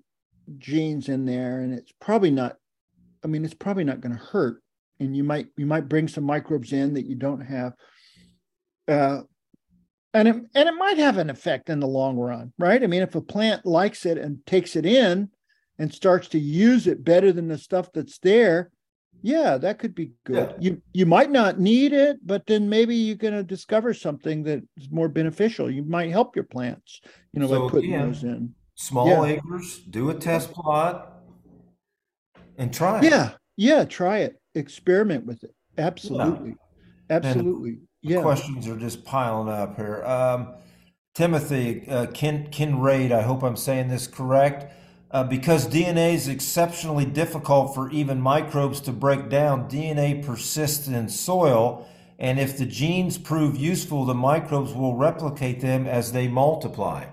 genes 0.57 1.07
in 1.07 1.25
there, 1.25 1.61
and 1.61 1.73
it's 1.73 1.93
probably 2.01 2.31
not. 2.31 2.57
I 3.23 3.27
mean, 3.27 3.45
it's 3.45 3.53
probably 3.53 3.85
not 3.85 4.01
going 4.01 4.15
to 4.15 4.23
hurt, 4.23 4.61
and 4.99 5.15
you 5.15 5.23
might 5.23 5.47
you 5.55 5.65
might 5.65 5.87
bring 5.87 6.09
some 6.09 6.25
microbes 6.25 6.73
in 6.73 6.95
that 6.95 7.05
you 7.05 7.15
don't 7.15 7.41
have. 7.41 7.73
Uh, 8.89 9.21
and 10.13 10.27
it, 10.27 10.35
and 10.55 10.69
it 10.69 10.75
might 10.75 10.97
have 10.97 11.17
an 11.17 11.29
effect 11.29 11.69
in 11.69 11.79
the 11.79 11.87
long 11.87 12.17
run, 12.17 12.53
right? 12.59 12.83
I 12.83 12.87
mean, 12.87 13.01
if 13.01 13.15
a 13.15 13.21
plant 13.21 13.65
likes 13.65 14.05
it 14.05 14.17
and 14.17 14.45
takes 14.45 14.75
it 14.75 14.85
in 14.85 15.29
and 15.79 15.93
starts 15.93 16.27
to 16.29 16.39
use 16.39 16.87
it 16.87 17.03
better 17.03 17.31
than 17.31 17.47
the 17.47 17.57
stuff 17.57 17.91
that's 17.93 18.19
there, 18.19 18.71
yeah, 19.23 19.57
that 19.57 19.79
could 19.79 19.95
be 19.95 20.11
good. 20.25 20.49
Yeah. 20.49 20.57
You 20.59 20.81
you 20.91 21.05
might 21.05 21.31
not 21.31 21.59
need 21.59 21.93
it, 21.93 22.17
but 22.25 22.45
then 22.45 22.67
maybe 22.67 22.95
you're 22.95 23.15
going 23.15 23.33
to 23.33 23.43
discover 23.43 23.93
something 23.93 24.43
that 24.43 24.61
is 24.75 24.91
more 24.91 25.07
beneficial. 25.07 25.71
You 25.71 25.83
might 25.83 26.11
help 26.11 26.35
your 26.35 26.45
plants, 26.45 26.99
you 27.31 27.39
know, 27.39 27.47
so 27.47 27.61
by 27.61 27.71
putting 27.71 27.93
again, 27.93 28.07
those 28.07 28.23
in. 28.23 28.53
Small 28.75 29.07
yeah. 29.07 29.35
acres, 29.35 29.79
do 29.89 30.09
a 30.09 30.13
test 30.13 30.51
plot, 30.51 31.13
and 32.57 32.73
try 32.73 32.99
it. 32.99 33.05
Yeah, 33.05 33.31
yeah, 33.55 33.85
try 33.85 34.19
it. 34.19 34.35
Experiment 34.55 35.25
with 35.25 35.43
it. 35.43 35.55
Absolutely, 35.77 36.49
yeah. 36.49 37.15
absolutely. 37.15 37.69
And 37.69 37.87
yeah. 38.03 38.21
questions 38.21 38.67
are 38.67 38.77
just 38.77 39.03
piling 39.05 39.49
up 39.49 39.75
here. 39.75 40.03
Um, 40.05 40.53
Timothy, 41.15 41.87
uh, 41.87 42.07
Ken, 42.07 42.47
Ken 42.51 42.79
Raid, 42.79 43.11
I 43.11 43.21
hope 43.21 43.43
I'm 43.43 43.55
saying 43.55 43.87
this 43.87 44.07
correct. 44.07 44.73
Uh, 45.11 45.23
because 45.23 45.67
DNA 45.67 46.15
is 46.15 46.27
exceptionally 46.27 47.05
difficult 47.05 47.75
for 47.75 47.91
even 47.91 48.19
microbes 48.19 48.79
to 48.81 48.91
break 48.91 49.29
down, 49.29 49.69
DNA 49.69 50.25
persists 50.25 50.87
in 50.87 51.07
soil, 51.07 51.87
and 52.17 52.39
if 52.39 52.57
the 52.57 52.65
genes 52.65 53.19
prove 53.19 53.55
useful, 53.55 54.05
the 54.05 54.15
microbes 54.15 54.73
will 54.73 54.95
replicate 54.95 55.61
them 55.61 55.85
as 55.85 56.11
they 56.11 56.27
multiply. 56.27 57.05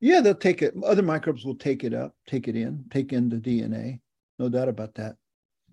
Yeah, 0.00 0.20
they'll 0.20 0.34
take 0.34 0.62
it. 0.62 0.74
Other 0.84 1.02
microbes 1.02 1.44
will 1.44 1.56
take 1.56 1.84
it 1.84 1.94
up, 1.94 2.16
take 2.26 2.48
it 2.48 2.56
in, 2.56 2.86
take 2.90 3.12
in 3.12 3.28
the 3.28 3.36
DNA. 3.36 4.00
No 4.38 4.48
doubt 4.48 4.68
about 4.68 4.94
that. 4.94 5.16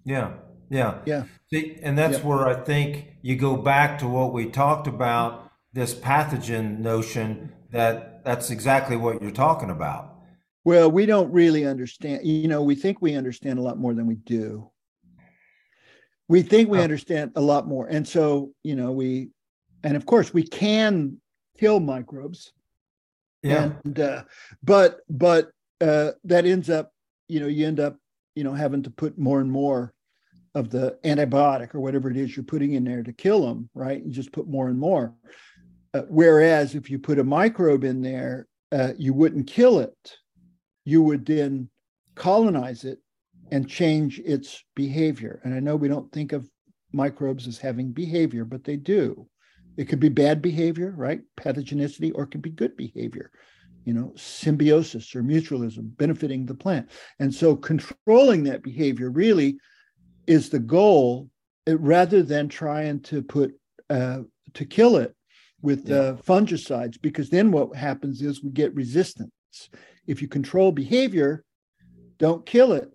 Yeah. 0.03 0.33
Yeah. 0.69 0.99
Yeah. 1.05 1.23
See, 1.49 1.77
and 1.81 1.97
that's 1.97 2.19
yeah. 2.19 2.25
where 2.25 2.47
I 2.47 2.55
think 2.55 3.05
you 3.21 3.35
go 3.35 3.55
back 3.55 3.99
to 3.99 4.07
what 4.07 4.33
we 4.33 4.47
talked 4.47 4.87
about 4.87 5.51
this 5.73 5.93
pathogen 5.93 6.79
notion 6.79 7.53
that 7.71 8.23
that's 8.25 8.49
exactly 8.49 8.97
what 8.97 9.21
you're 9.21 9.31
talking 9.31 9.69
about. 9.69 10.15
Well, 10.65 10.91
we 10.91 11.05
don't 11.05 11.31
really 11.31 11.65
understand. 11.65 12.25
You 12.25 12.47
know, 12.47 12.61
we 12.61 12.75
think 12.75 13.01
we 13.01 13.15
understand 13.15 13.59
a 13.59 13.61
lot 13.61 13.77
more 13.77 13.93
than 13.93 14.05
we 14.05 14.15
do. 14.15 14.69
We 16.27 16.41
think 16.41 16.69
we 16.69 16.79
oh. 16.79 16.83
understand 16.83 17.31
a 17.35 17.41
lot 17.41 17.67
more. 17.67 17.87
And 17.87 18.05
so, 18.05 18.51
you 18.63 18.75
know, 18.75 18.91
we, 18.91 19.29
and 19.83 19.95
of 19.95 20.05
course, 20.05 20.33
we 20.33 20.43
can 20.43 21.21
kill 21.57 21.79
microbes. 21.79 22.51
Yeah. 23.43 23.71
And, 23.85 23.99
uh, 23.99 24.23
but, 24.61 24.99
but 25.09 25.51
uh, 25.79 26.11
that 26.25 26.45
ends 26.45 26.69
up, 26.69 26.91
you 27.29 27.39
know, 27.39 27.47
you 27.47 27.65
end 27.65 27.79
up, 27.79 27.95
you 28.35 28.43
know, 28.43 28.53
having 28.53 28.83
to 28.83 28.89
put 28.89 29.17
more 29.17 29.39
and 29.39 29.49
more 29.49 29.93
of 30.57 30.71
the 30.71 30.97
antibiotic 31.03 31.75
or 31.75 31.79
whatever 31.79 32.09
it 32.09 32.17
is 32.17 32.35
you're 32.35 32.43
putting 32.43 32.73
in 32.73 32.83
there 32.83 33.03
to 33.03 33.13
kill 33.13 33.45
them, 33.45 33.69
right? 33.75 34.03
You 34.03 34.11
just 34.11 34.31
put 34.31 34.47
more 34.47 34.69
and 34.69 34.79
more. 34.79 35.13
Uh, 35.93 36.01
whereas 36.09 36.73
if 36.73 36.89
you 36.89 36.97
put 36.97 37.19
a 37.19 37.23
microbe 37.23 37.83
in 37.83 38.01
there, 38.01 38.47
uh, 38.71 38.93
you 38.97 39.13
wouldn't 39.13 39.45
kill 39.45 39.79
it. 39.79 40.17
You 40.83 41.03
would 41.03 41.27
then 41.27 41.69
colonize 42.15 42.85
it 42.85 42.97
and 43.51 43.69
change 43.69 44.19
its 44.19 44.63
behavior. 44.75 45.41
And 45.43 45.53
I 45.53 45.59
know 45.59 45.75
we 45.75 45.87
don't 45.87 46.11
think 46.11 46.33
of 46.33 46.49
microbes 46.91 47.47
as 47.47 47.59
having 47.59 47.91
behavior, 47.91 48.43
but 48.43 48.63
they 48.63 48.77
do. 48.77 49.29
It 49.77 49.85
could 49.85 49.99
be 49.99 50.09
bad 50.09 50.41
behavior, 50.41 50.91
right? 50.97 51.21
Pathogenicity, 51.39 52.11
or 52.15 52.23
it 52.23 52.31
could 52.31 52.41
be 52.41 52.49
good 52.49 52.75
behavior, 52.75 53.31
you 53.85 53.93
know, 53.93 54.11
symbiosis 54.15 55.15
or 55.15 55.21
mutualism, 55.21 55.95
benefiting 55.97 56.47
the 56.47 56.55
plant. 56.55 56.89
And 57.19 57.31
so 57.31 57.55
controlling 57.55 58.43
that 58.45 58.63
behavior 58.63 59.11
really 59.11 59.59
is 60.27 60.49
the 60.49 60.59
goal 60.59 61.29
it, 61.65 61.79
rather 61.79 62.21
than 62.21 62.47
trying 62.49 62.99
to 63.01 63.21
put 63.21 63.53
uh, 63.89 64.19
to 64.53 64.65
kill 64.65 64.97
it 64.97 65.15
with 65.61 65.87
yeah. 65.87 65.97
uh, 65.97 66.15
fungicides 66.17 67.01
because 67.01 67.29
then 67.29 67.51
what 67.51 67.75
happens 67.75 68.21
is 68.21 68.43
we 68.43 68.51
get 68.51 68.73
resistance. 68.75 69.31
If 70.05 70.21
you 70.21 70.27
control 70.27 70.71
behavior 70.71 71.43
don't 72.19 72.45
kill 72.45 72.73
it 72.73 72.91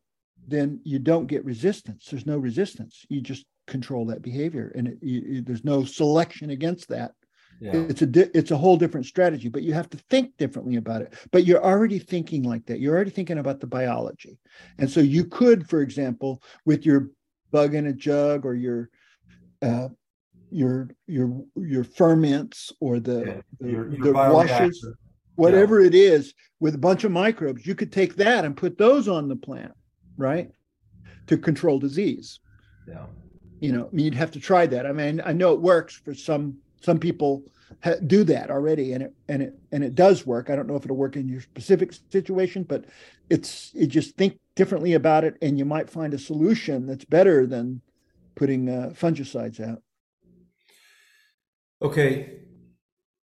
then 0.48 0.80
you 0.82 0.98
don't 0.98 1.28
get 1.28 1.44
resistance. 1.44 2.06
There's 2.10 2.26
no 2.26 2.36
resistance. 2.36 3.06
You 3.08 3.20
just 3.20 3.46
control 3.68 4.06
that 4.06 4.22
behavior 4.22 4.72
and 4.74 4.88
it, 4.88 4.98
you, 5.00 5.40
there's 5.40 5.64
no 5.64 5.84
selection 5.84 6.50
against 6.50 6.88
that. 6.88 7.12
Yeah. 7.60 7.74
it's 7.74 8.02
a 8.02 8.06
di- 8.06 8.30
it's 8.34 8.50
a 8.50 8.56
whole 8.56 8.76
different 8.76 9.06
strategy 9.06 9.48
but 9.48 9.62
you 9.62 9.72
have 9.72 9.88
to 9.90 9.98
think 10.10 10.36
differently 10.36 10.76
about 10.76 11.02
it. 11.02 11.14
But 11.30 11.44
you're 11.44 11.64
already 11.64 11.98
thinking 11.98 12.42
like 12.42 12.66
that. 12.66 12.80
You're 12.80 12.94
already 12.94 13.10
thinking 13.10 13.38
about 13.38 13.60
the 13.60 13.68
biology. 13.68 14.38
And 14.78 14.90
so 14.90 15.00
you 15.00 15.24
could 15.24 15.68
for 15.68 15.80
example 15.80 16.42
with 16.64 16.84
your 16.84 17.10
bug 17.52 17.74
in 17.74 17.86
a 17.86 17.92
jug 17.92 18.44
or 18.44 18.54
your 18.54 18.90
uh, 19.62 19.88
your 20.50 20.90
your 21.06 21.44
your 21.56 21.84
ferments 21.84 22.72
or 22.80 23.00
the 23.00 23.24
yeah, 23.26 23.40
the, 23.60 23.70
your, 23.70 23.90
your 23.92 24.06
the 24.06 24.12
washes 24.12 24.86
whatever 25.36 25.80
yeah. 25.80 25.86
it 25.86 25.94
is 25.94 26.34
with 26.60 26.74
a 26.74 26.78
bunch 26.78 27.04
of 27.04 27.12
microbes 27.12 27.66
you 27.66 27.74
could 27.74 27.92
take 27.92 28.16
that 28.16 28.44
and 28.44 28.56
put 28.56 28.76
those 28.76 29.08
on 29.08 29.28
the 29.28 29.36
plant 29.36 29.72
right 30.16 30.50
to 31.26 31.38
control 31.38 31.78
disease. 31.78 32.40
Yeah. 32.86 33.06
You 33.60 33.72
know 33.72 33.88
I 33.90 33.94
mean, 33.94 34.04
you'd 34.04 34.14
have 34.14 34.32
to 34.32 34.40
try 34.40 34.66
that. 34.66 34.86
I 34.86 34.92
mean 34.92 35.22
i 35.24 35.32
know 35.32 35.52
it 35.54 35.60
works 35.60 35.94
for 35.94 36.14
some 36.14 36.58
some 36.82 36.98
people 36.98 37.44
ha- 37.82 38.00
do 38.06 38.24
that 38.24 38.50
already 38.50 38.92
and 38.92 39.04
it 39.04 39.14
and 39.28 39.42
it 39.42 39.54
and 39.70 39.82
it 39.82 39.94
does 39.94 40.26
work. 40.26 40.50
I 40.50 40.56
don't 40.56 40.66
know 40.66 40.76
if 40.76 40.84
it'll 40.84 40.96
work 40.96 41.16
in 41.16 41.28
your 41.28 41.40
specific 41.40 41.94
situation 42.10 42.64
but 42.64 42.84
it's 43.30 43.72
you 43.74 43.86
just 43.86 44.16
think 44.16 44.38
differently 44.54 44.92
about 44.92 45.24
it 45.24 45.36
and 45.42 45.58
you 45.58 45.64
might 45.64 45.88
find 45.88 46.14
a 46.14 46.18
solution 46.18 46.86
that's 46.86 47.04
better 47.04 47.46
than 47.46 47.80
putting 48.34 48.68
uh, 48.68 48.92
fungicides 48.94 49.60
out 49.60 49.82
okay 51.80 52.38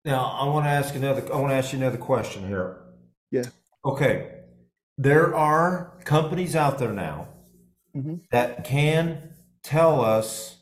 now 0.05 0.25
i 0.39 0.45
want 0.45 0.65
to 0.65 0.69
ask 0.69 0.95
another 0.95 1.21
i 1.33 1.37
want 1.37 1.51
to 1.51 1.55
ask 1.55 1.73
you 1.73 1.79
another 1.79 1.97
question 1.97 2.47
here 2.47 2.77
yeah 3.31 3.43
okay 3.85 4.31
there 4.97 5.35
are 5.35 5.93
companies 6.03 6.55
out 6.55 6.79
there 6.79 6.93
now 6.93 7.27
mm-hmm. 7.95 8.15
that 8.31 8.63
can 8.63 9.33
tell 9.63 10.01
us 10.01 10.57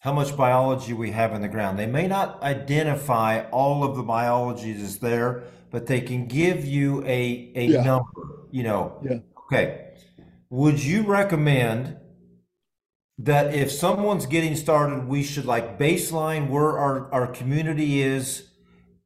how 0.00 0.12
much 0.12 0.36
biology 0.36 0.92
we 0.92 1.10
have 1.10 1.32
in 1.32 1.42
the 1.42 1.48
ground. 1.48 1.78
They 1.78 1.86
may 1.86 2.06
not 2.06 2.42
identify 2.42 3.42
all 3.50 3.82
of 3.84 3.96
the 3.96 4.02
biology 4.02 4.72
that's 4.72 4.98
there, 4.98 5.42
but 5.70 5.86
they 5.86 6.00
can 6.00 6.26
give 6.26 6.64
you 6.64 7.02
a, 7.04 7.52
a 7.54 7.66
yeah. 7.66 7.82
number, 7.82 8.46
you 8.50 8.62
know. 8.62 8.98
Yeah. 9.02 9.18
Okay. 9.50 9.92
Would 10.50 10.82
you 10.82 11.02
recommend 11.02 11.96
that 13.18 13.54
if 13.54 13.72
someone's 13.72 14.26
getting 14.26 14.54
started, 14.54 15.08
we 15.08 15.22
should 15.22 15.46
like 15.46 15.78
baseline 15.78 16.48
where 16.48 16.78
our, 16.78 17.12
our 17.12 17.26
community 17.26 18.00
is 18.02 18.48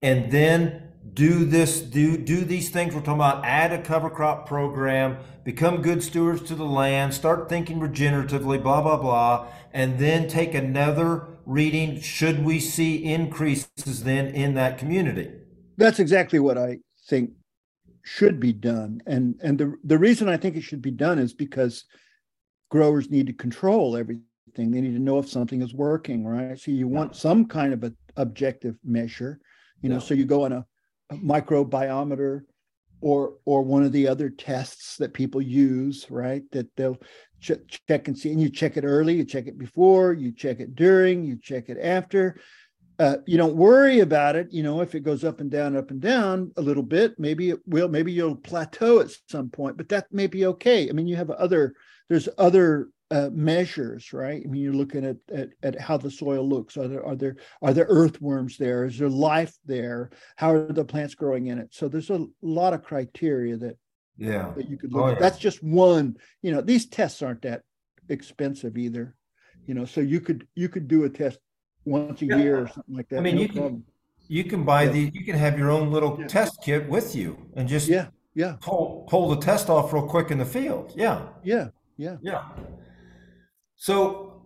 and 0.03 0.31
then 0.31 0.89
do 1.15 1.45
this, 1.45 1.81
do 1.81 2.17
do 2.17 2.45
these 2.45 2.71
things 2.71 2.95
we're 2.95 3.01
talking 3.01 3.15
about. 3.15 3.45
Add 3.45 3.73
a 3.73 3.83
cover 3.83 4.09
crop 4.09 4.47
program, 4.47 5.19
become 5.45 5.83
good 5.83 6.03
stewards 6.03 6.43
to 6.43 6.55
the 6.55 6.65
land, 6.65 7.13
start 7.13 7.49
thinking 7.49 7.81
regeneratively, 7.81 8.63
blah 8.63 8.81
blah 8.83 8.97
blah, 8.97 9.49
and 9.73 9.99
then 9.99 10.29
take 10.29 10.55
another 10.55 11.27
reading. 11.45 12.01
Should 12.01 12.45
we 12.45 12.61
see 12.61 13.05
increases 13.05 14.05
then 14.05 14.29
in 14.29 14.55
that 14.55 14.79
community? 14.79 15.31
That's 15.77 15.99
exactly 15.99 16.39
what 16.39 16.57
I 16.57 16.79
think 17.09 17.33
should 18.03 18.41
be 18.41 18.53
done, 18.53 19.01
and 19.07 19.39
and 19.43 19.59
the 19.59 19.75
the 19.85 19.99
reason 19.99 20.29
I 20.29 20.37
think 20.37 20.57
it 20.57 20.63
should 20.63 20.83
be 20.83 20.91
done 20.91 21.19
is 21.19 21.33
because 21.33 21.85
growers 22.71 23.11
need 23.11 23.27
to 23.29 23.33
control 23.33 23.97
everything. 23.97 24.25
They 24.55 24.81
need 24.81 24.95
to 24.95 24.99
know 24.99 25.19
if 25.19 25.29
something 25.29 25.63
is 25.63 25.75
working, 25.75 26.27
right? 26.27 26.59
So 26.59 26.71
you 26.71 26.89
want 26.89 27.17
some 27.17 27.47
kind 27.47 27.73
of 27.73 27.83
an 27.85 27.97
objective 28.17 28.77
measure, 28.85 29.41
you 29.83 29.89
know. 29.89 29.99
So 29.99 30.15
you 30.15 30.25
go 30.25 30.45
on 30.45 30.53
a 30.53 30.67
microbiometer 31.13 32.43
or 33.03 33.35
or 33.45 33.63
one 33.63 33.83
of 33.83 33.93
the 33.93 34.09
other 34.09 34.31
tests 34.31 34.97
that 34.97 35.13
people 35.13 35.43
use 35.43 36.07
right 36.09 36.45
that 36.53 36.75
they'll 36.77 36.99
ch- 37.41 37.53
check 37.89 38.09
and 38.09 38.17
see 38.17 38.31
and 38.31 38.41
you 38.41 38.49
check 38.49 38.77
it 38.77 38.85
early 38.85 39.15
you 39.15 39.25
check 39.25 39.47
it 39.47 39.59
before 39.59 40.13
you 40.13 40.33
check 40.33 40.61
it 40.61 40.75
during 40.75 41.25
you 41.25 41.37
check 41.37 41.69
it 41.69 41.79
after 41.83 42.41
uh, 42.99 43.17
you 43.27 43.37
don't 43.37 43.57
worry 43.57 44.01
about 44.01 44.37
it 44.37 44.53
you 44.53 44.63
know 44.63 44.81
if 44.81 44.95
it 44.95 45.01
goes 45.01 45.25
up 45.25 45.41
and 45.41 45.51
down 45.51 45.77
up 45.77 45.91
and 45.91 46.01
down 46.01 46.53
a 46.57 46.63
little 46.63 46.83
bit 46.83 47.19
maybe 47.19 47.51
it 47.51 47.59
will 47.67 47.89
maybe 47.89 48.13
you'll 48.13 48.37
plateau 48.37 49.01
at 49.01 49.11
some 49.29 49.49
point 49.49 49.77
but 49.77 49.89
that 49.89 50.07
may 50.13 50.27
be 50.27 50.47
okay 50.47 50.89
i 50.89 50.93
mean 50.93 51.07
you 51.07 51.17
have 51.17 51.31
other 51.31 51.75
there's 52.09 52.29
other 52.39 52.89
uh, 53.13 53.29
measures, 53.31 54.15
right? 54.15 54.43
I 54.43 54.49
mean, 54.49 54.63
you're 54.63 54.73
looking 54.73 55.05
at, 55.05 55.17
at 55.31 55.51
at 55.63 55.79
how 55.79 55.99
the 55.99 56.11
soil 56.11 56.49
looks. 56.49 56.79
Are 56.79 56.89
there 56.89 57.05
are 57.05 57.15
there 57.15 57.37
are 57.61 57.75
there 57.75 57.87
earthworms 57.89 58.57
there? 58.57 58.87
Is 58.87 58.99
there 58.99 59.11
life 59.11 59.55
there? 59.67 60.11
How 60.37 60.55
are 60.55 60.73
the 60.73 60.85
plants 60.85 61.15
growing 61.15 61.49
in 61.49 61.59
it? 61.59 61.75
So 61.75 61.89
there's 61.89 62.09
a 62.09 62.25
lot 62.41 62.73
of 62.73 62.83
criteria 62.83 63.59
that 63.59 63.77
yeah 64.17 64.53
that 64.57 64.69
you 64.71 64.79
could 64.79 64.95
look 64.95 65.03
oh, 65.03 65.09
at. 65.09 65.15
Yeah. 65.15 65.21
That's 65.21 65.39
just 65.39 65.63
one. 65.63 66.17
You 66.41 66.53
know, 66.53 66.63
these 66.63 66.87
tests 66.87 67.21
aren't 67.21 67.43
that 67.43 67.63
expensive 68.09 68.79
either. 68.79 69.15
You 69.67 69.75
know, 69.75 69.85
so 69.85 70.01
you 70.01 70.21
could 70.23 70.49
you 70.55 70.71
could 70.71 70.89
do 70.89 71.05
a 71.05 71.11
test 71.11 71.39
once 71.85 72.23
a 72.23 72.27
yeah. 72.27 72.37
year 72.37 72.59
or 72.63 72.69
something 72.69 72.97
like 72.97 73.09
that. 73.09 73.19
I 73.19 73.21
mean, 73.21 73.37
no 73.37 73.43
you 73.43 73.49
can 73.49 73.85
you 74.29 74.45
can 74.45 74.65
buy 74.65 74.85
yeah. 74.85 74.93
the 74.93 75.11
you 75.13 75.25
can 75.25 75.37
have 75.37 75.59
your 75.59 75.71
own 75.71 75.91
little 75.91 76.17
test 76.27 76.63
kit 76.63 76.89
with 76.89 77.15
you 77.15 77.37
and 77.55 77.69
just 77.69 77.89
yeah 77.89 78.09
yeah 78.35 78.57
pull 78.61 79.07
pull 79.09 79.29
the 79.29 79.41
test 79.41 79.69
off 79.69 79.93
real 79.93 80.07
quick 80.07 80.31
in 80.31 80.39
the 80.39 80.45
field. 80.45 80.93
Yeah 80.97 81.29
yeah 81.43 81.69
yeah 81.97 82.17
yeah. 82.23 82.45
So 83.77 84.45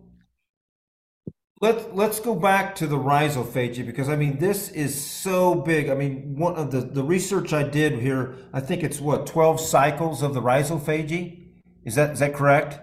let's 1.61 1.85
let's 1.93 2.19
go 2.19 2.35
back 2.35 2.75
to 2.75 2.87
the 2.87 2.97
rhizophagy 2.97 3.85
because 3.85 4.09
I 4.09 4.15
mean 4.15 4.39
this 4.39 4.69
is 4.69 4.99
so 4.99 5.55
big. 5.55 5.89
I 5.89 5.95
mean 5.95 6.35
one 6.37 6.55
of 6.55 6.71
the 6.71 6.81
the 6.81 7.03
research 7.03 7.53
I 7.53 7.63
did 7.63 7.99
here, 7.99 8.35
I 8.53 8.59
think 8.59 8.83
it's 8.83 8.99
what 8.99 9.27
twelve 9.27 9.59
cycles 9.59 10.21
of 10.21 10.33
the 10.33 10.41
rhizophagy. 10.41 11.45
Is 11.85 11.95
that 11.95 12.11
is 12.11 12.19
that 12.19 12.33
correct? 12.33 12.79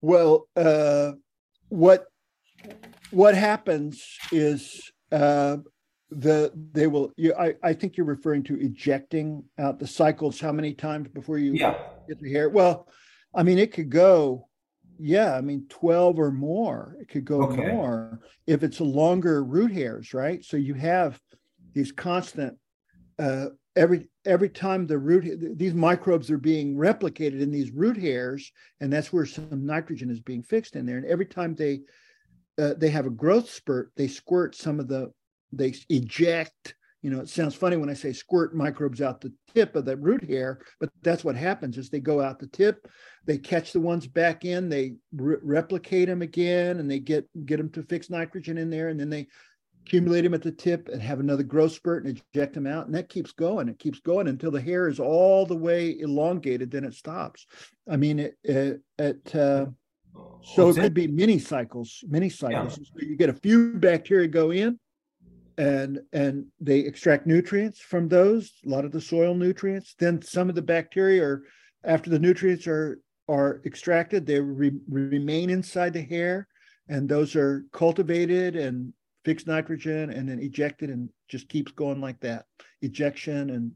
Well, 0.00 0.48
uh, 0.54 1.12
what 1.68 2.06
what 3.14 3.34
happens 3.34 4.04
is 4.32 4.90
uh, 5.12 5.58
the 6.10 6.52
they 6.72 6.86
will. 6.86 7.12
You, 7.16 7.34
I 7.34 7.54
I 7.62 7.72
think 7.72 7.96
you're 7.96 8.06
referring 8.06 8.42
to 8.44 8.60
ejecting 8.60 9.44
out 9.58 9.78
the 9.78 9.86
cycles. 9.86 10.40
How 10.40 10.52
many 10.52 10.74
times 10.74 11.08
before 11.08 11.38
you 11.38 11.54
yeah. 11.54 11.74
get 12.08 12.20
the 12.20 12.32
hair? 12.32 12.48
Well, 12.48 12.88
I 13.34 13.42
mean, 13.42 13.58
it 13.58 13.72
could 13.72 13.90
go, 13.90 14.48
yeah, 14.98 15.34
I 15.34 15.40
mean, 15.40 15.66
12 15.68 16.18
or 16.18 16.30
more. 16.30 16.96
It 17.00 17.08
could 17.08 17.24
go 17.24 17.42
okay. 17.44 17.72
more 17.72 18.20
if 18.46 18.62
it's 18.62 18.80
a 18.80 18.84
longer 18.84 19.42
root 19.42 19.72
hairs, 19.72 20.14
right? 20.14 20.44
So 20.44 20.56
you 20.56 20.74
have 20.74 21.20
these 21.72 21.90
constant, 21.90 22.56
uh, 23.18 23.46
every 23.76 24.08
every 24.24 24.48
time 24.48 24.86
the 24.86 24.98
root 24.98 25.58
these 25.58 25.74
microbes 25.74 26.30
are 26.30 26.38
being 26.38 26.76
replicated 26.76 27.40
in 27.40 27.50
these 27.50 27.70
root 27.72 27.96
hairs 27.96 28.52
and 28.80 28.92
that's 28.92 29.12
where 29.12 29.26
some 29.26 29.66
nitrogen 29.66 30.10
is 30.10 30.20
being 30.20 30.42
fixed 30.42 30.76
in 30.76 30.86
there 30.86 30.96
and 30.96 31.06
every 31.06 31.26
time 31.26 31.54
they 31.54 31.80
uh, 32.58 32.74
they 32.76 32.88
have 32.90 33.06
a 33.06 33.10
growth 33.10 33.50
spurt 33.50 33.90
they 33.96 34.08
squirt 34.08 34.54
some 34.54 34.80
of 34.80 34.88
the 34.88 35.10
they 35.52 35.74
eject 35.88 36.74
you 37.04 37.10
know, 37.10 37.20
it 37.20 37.28
sounds 37.28 37.54
funny 37.54 37.76
when 37.76 37.90
I 37.90 37.94
say 37.94 38.14
squirt 38.14 38.56
microbes 38.56 39.02
out 39.02 39.20
the 39.20 39.30
tip 39.54 39.76
of 39.76 39.84
the 39.84 39.94
root 39.94 40.24
hair, 40.24 40.60
but 40.80 40.88
that's 41.02 41.22
what 41.22 41.36
happens 41.36 41.76
is 41.76 41.90
they 41.90 42.00
go 42.00 42.22
out 42.22 42.38
the 42.38 42.46
tip, 42.46 42.88
they 43.26 43.36
catch 43.36 43.72
the 43.72 43.80
ones 43.80 44.06
back 44.06 44.46
in, 44.46 44.70
they 44.70 44.94
re- 45.14 45.36
replicate 45.42 46.08
them 46.08 46.22
again, 46.22 46.80
and 46.80 46.90
they 46.90 46.98
get 46.98 47.28
get 47.44 47.58
them 47.58 47.68
to 47.72 47.82
fix 47.82 48.08
nitrogen 48.08 48.56
in 48.56 48.70
there, 48.70 48.88
and 48.88 48.98
then 48.98 49.10
they 49.10 49.26
accumulate 49.84 50.22
them 50.22 50.32
at 50.32 50.40
the 50.40 50.50
tip 50.50 50.88
and 50.88 51.02
have 51.02 51.20
another 51.20 51.42
growth 51.42 51.72
spurt 51.72 52.06
and 52.06 52.22
eject 52.32 52.54
them 52.54 52.66
out, 52.66 52.86
and 52.86 52.94
that 52.94 53.10
keeps 53.10 53.32
going. 53.32 53.68
It 53.68 53.78
keeps 53.78 54.00
going 54.00 54.26
until 54.26 54.50
the 54.50 54.62
hair 54.62 54.88
is 54.88 54.98
all 54.98 55.44
the 55.44 55.54
way 55.54 55.98
elongated, 56.00 56.70
then 56.70 56.84
it 56.84 56.94
stops. 56.94 57.46
I 57.86 57.98
mean, 57.98 58.18
it 58.18 58.38
it, 58.42 58.80
it 58.98 59.36
uh, 59.36 59.66
so 60.42 60.68
it 60.68 60.76
could 60.76 60.94
be 60.94 61.06
many 61.06 61.38
cycles, 61.38 62.04
many 62.06 62.28
cycles. 62.28 62.78
Yeah. 62.78 62.84
So 62.84 63.06
you 63.06 63.16
get 63.16 63.30
a 63.30 63.34
few 63.34 63.74
bacteria 63.74 64.28
go 64.28 64.50
in, 64.50 64.78
and 65.58 66.00
and 66.12 66.46
they 66.60 66.80
extract 66.80 67.26
nutrients 67.26 67.80
from 67.80 68.08
those 68.08 68.52
a 68.66 68.68
lot 68.68 68.84
of 68.84 68.92
the 68.92 69.00
soil 69.00 69.34
nutrients 69.34 69.94
then 69.98 70.20
some 70.20 70.48
of 70.48 70.54
the 70.54 70.62
bacteria 70.62 71.22
are 71.22 71.44
after 71.84 72.10
the 72.10 72.18
nutrients 72.18 72.66
are 72.66 73.00
are 73.28 73.60
extracted 73.64 74.26
they 74.26 74.40
re- 74.40 74.80
remain 74.88 75.50
inside 75.50 75.92
the 75.92 76.02
hair 76.02 76.48
and 76.88 77.08
those 77.08 77.36
are 77.36 77.64
cultivated 77.72 78.56
and 78.56 78.92
fixed 79.24 79.46
nitrogen 79.46 80.10
and 80.10 80.28
then 80.28 80.40
ejected 80.40 80.90
and 80.90 81.08
just 81.28 81.48
keeps 81.48 81.72
going 81.72 82.00
like 82.00 82.20
that 82.20 82.44
ejection 82.82 83.50
and 83.50 83.72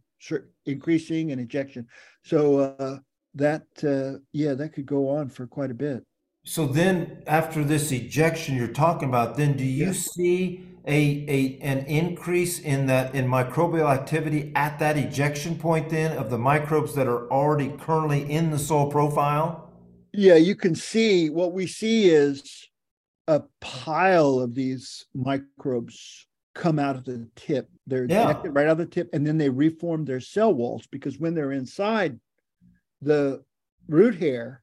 increasing 0.66 1.30
and 1.30 1.40
ejection 1.40 1.86
so 2.24 2.58
uh, 2.58 2.98
that 3.34 3.62
uh, 3.84 4.18
yeah 4.32 4.52
that 4.52 4.72
could 4.72 4.86
go 4.86 5.08
on 5.08 5.28
for 5.28 5.46
quite 5.46 5.70
a 5.70 5.74
bit 5.74 6.04
so 6.48 6.66
then 6.66 7.22
after 7.26 7.62
this 7.62 7.92
ejection 7.92 8.56
you're 8.56 8.68
talking 8.68 9.06
about 9.08 9.36
then 9.36 9.54
do 9.54 9.64
you 9.64 9.86
yeah. 9.86 9.92
see 9.92 10.64
a, 10.86 11.26
a 11.28 11.58
an 11.60 11.84
increase 11.84 12.60
in 12.60 12.86
that 12.86 13.14
in 13.14 13.26
microbial 13.26 13.92
activity 13.92 14.50
at 14.54 14.78
that 14.78 14.96
ejection 14.96 15.56
point 15.56 15.90
then 15.90 16.16
of 16.16 16.30
the 16.30 16.38
microbes 16.38 16.94
that 16.94 17.06
are 17.06 17.30
already 17.30 17.68
currently 17.78 18.30
in 18.30 18.50
the 18.50 18.58
soil 18.58 18.90
profile? 18.90 19.70
Yeah, 20.14 20.36
you 20.36 20.56
can 20.56 20.74
see 20.74 21.28
what 21.28 21.52
we 21.52 21.66
see 21.66 22.08
is 22.08 22.66
a 23.26 23.42
pile 23.60 24.38
of 24.40 24.54
these 24.54 25.04
microbes 25.14 26.26
come 26.54 26.78
out 26.78 26.96
of 26.96 27.04
the 27.04 27.28
tip. 27.36 27.68
They're 27.86 28.06
yeah. 28.08 28.40
right 28.46 28.66
out 28.66 28.72
of 28.72 28.78
the 28.78 28.86
tip, 28.86 29.10
and 29.12 29.26
then 29.26 29.36
they 29.36 29.50
reform 29.50 30.06
their 30.06 30.20
cell 30.20 30.54
walls 30.54 30.86
because 30.86 31.18
when 31.18 31.34
they're 31.34 31.52
inside 31.52 32.18
the 33.02 33.44
root 33.86 34.14
hair, 34.14 34.62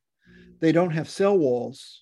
they 0.65 0.71
don't 0.71 0.89
have 0.89 1.07
cell 1.07 1.37
walls, 1.37 2.01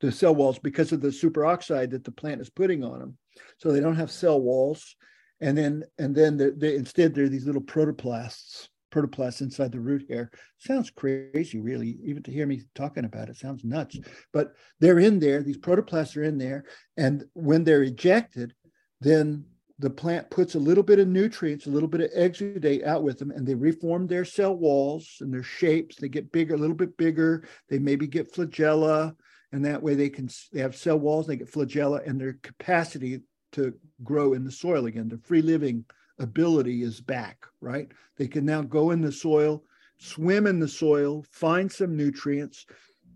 the 0.00 0.10
cell 0.10 0.34
walls 0.34 0.58
because 0.58 0.90
of 0.90 1.00
the 1.00 1.10
superoxide 1.10 1.90
that 1.90 2.02
the 2.02 2.10
plant 2.10 2.40
is 2.40 2.50
putting 2.50 2.82
on 2.82 2.98
them. 2.98 3.16
So 3.58 3.70
they 3.70 3.78
don't 3.78 3.94
have 3.94 4.10
cell 4.10 4.40
walls. 4.40 4.96
And 5.40 5.56
then 5.56 5.84
and 5.96 6.12
then 6.12 6.36
they're, 6.36 6.50
they 6.50 6.74
instead 6.74 7.14
they're 7.14 7.28
these 7.28 7.46
little 7.46 7.62
protoplasts 7.62 8.66
protoplasts 8.92 9.42
inside 9.42 9.70
the 9.70 9.78
root 9.78 10.04
hair 10.10 10.32
sounds 10.58 10.90
crazy 10.90 11.60
really. 11.60 12.00
Even 12.02 12.24
to 12.24 12.32
hear 12.32 12.48
me 12.48 12.62
talking 12.74 13.04
about 13.04 13.28
it 13.28 13.36
sounds 13.36 13.62
nuts. 13.62 13.96
But 14.32 14.54
they're 14.80 14.98
in 14.98 15.20
there 15.20 15.44
these 15.44 15.58
protoplasts 15.58 16.16
are 16.16 16.24
in 16.24 16.36
there. 16.36 16.64
And 16.96 17.24
when 17.34 17.62
they're 17.62 17.84
ejected 17.84 18.54
then 19.00 19.44
the 19.80 19.90
plant 19.90 20.28
puts 20.30 20.54
a 20.54 20.58
little 20.58 20.82
bit 20.82 20.98
of 20.98 21.08
nutrients 21.08 21.66
a 21.66 21.70
little 21.70 21.88
bit 21.88 22.00
of 22.00 22.10
exudate 22.12 22.84
out 22.84 23.02
with 23.02 23.18
them 23.18 23.30
and 23.30 23.46
they 23.46 23.54
reform 23.54 24.06
their 24.06 24.24
cell 24.24 24.54
walls 24.54 25.16
and 25.20 25.32
their 25.32 25.42
shapes 25.42 25.96
they 25.96 26.08
get 26.08 26.32
bigger 26.32 26.54
a 26.54 26.58
little 26.58 26.76
bit 26.76 26.96
bigger 26.96 27.44
they 27.68 27.78
maybe 27.78 28.06
get 28.06 28.32
flagella 28.32 29.14
and 29.52 29.64
that 29.64 29.82
way 29.82 29.94
they 29.94 30.08
can 30.08 30.28
they 30.52 30.60
have 30.60 30.76
cell 30.76 30.98
walls 30.98 31.26
they 31.26 31.36
get 31.36 31.50
flagella 31.50 32.06
and 32.06 32.20
their 32.20 32.34
capacity 32.42 33.20
to 33.52 33.74
grow 34.04 34.32
in 34.34 34.44
the 34.44 34.52
soil 34.52 34.86
again. 34.86 35.08
their 35.08 35.18
free 35.18 35.42
living 35.42 35.84
ability 36.18 36.82
is 36.82 37.00
back, 37.00 37.46
right? 37.60 37.88
They 38.16 38.28
can 38.28 38.44
now 38.44 38.62
go 38.62 38.90
in 38.90 39.00
the 39.00 39.12
soil, 39.12 39.64
swim 39.98 40.46
in 40.46 40.60
the 40.60 40.68
soil, 40.68 41.24
find 41.30 41.70
some 41.70 41.96
nutrients, 41.96 42.66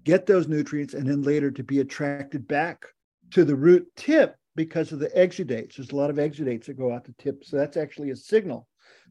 get 0.04 0.26
those 0.26 0.48
nutrients, 0.48 0.94
and 0.94 1.06
then 1.06 1.22
later 1.22 1.50
to 1.50 1.62
be 1.62 1.80
attracted 1.80 2.48
back 2.48 2.86
to 3.32 3.44
the 3.44 3.56
root 3.56 3.86
tip 3.96 4.36
because 4.56 4.92
of 4.92 4.98
the 4.98 5.08
exudates. 5.08 5.76
There's 5.76 5.90
a 5.90 5.96
lot 5.96 6.10
of 6.10 6.16
exudates 6.16 6.66
that 6.66 6.78
go 6.78 6.92
out 6.92 7.04
the 7.04 7.14
tip. 7.18 7.44
So 7.44 7.56
that's 7.56 7.76
actually 7.76 8.10
a 8.10 8.16
signal 8.16 8.68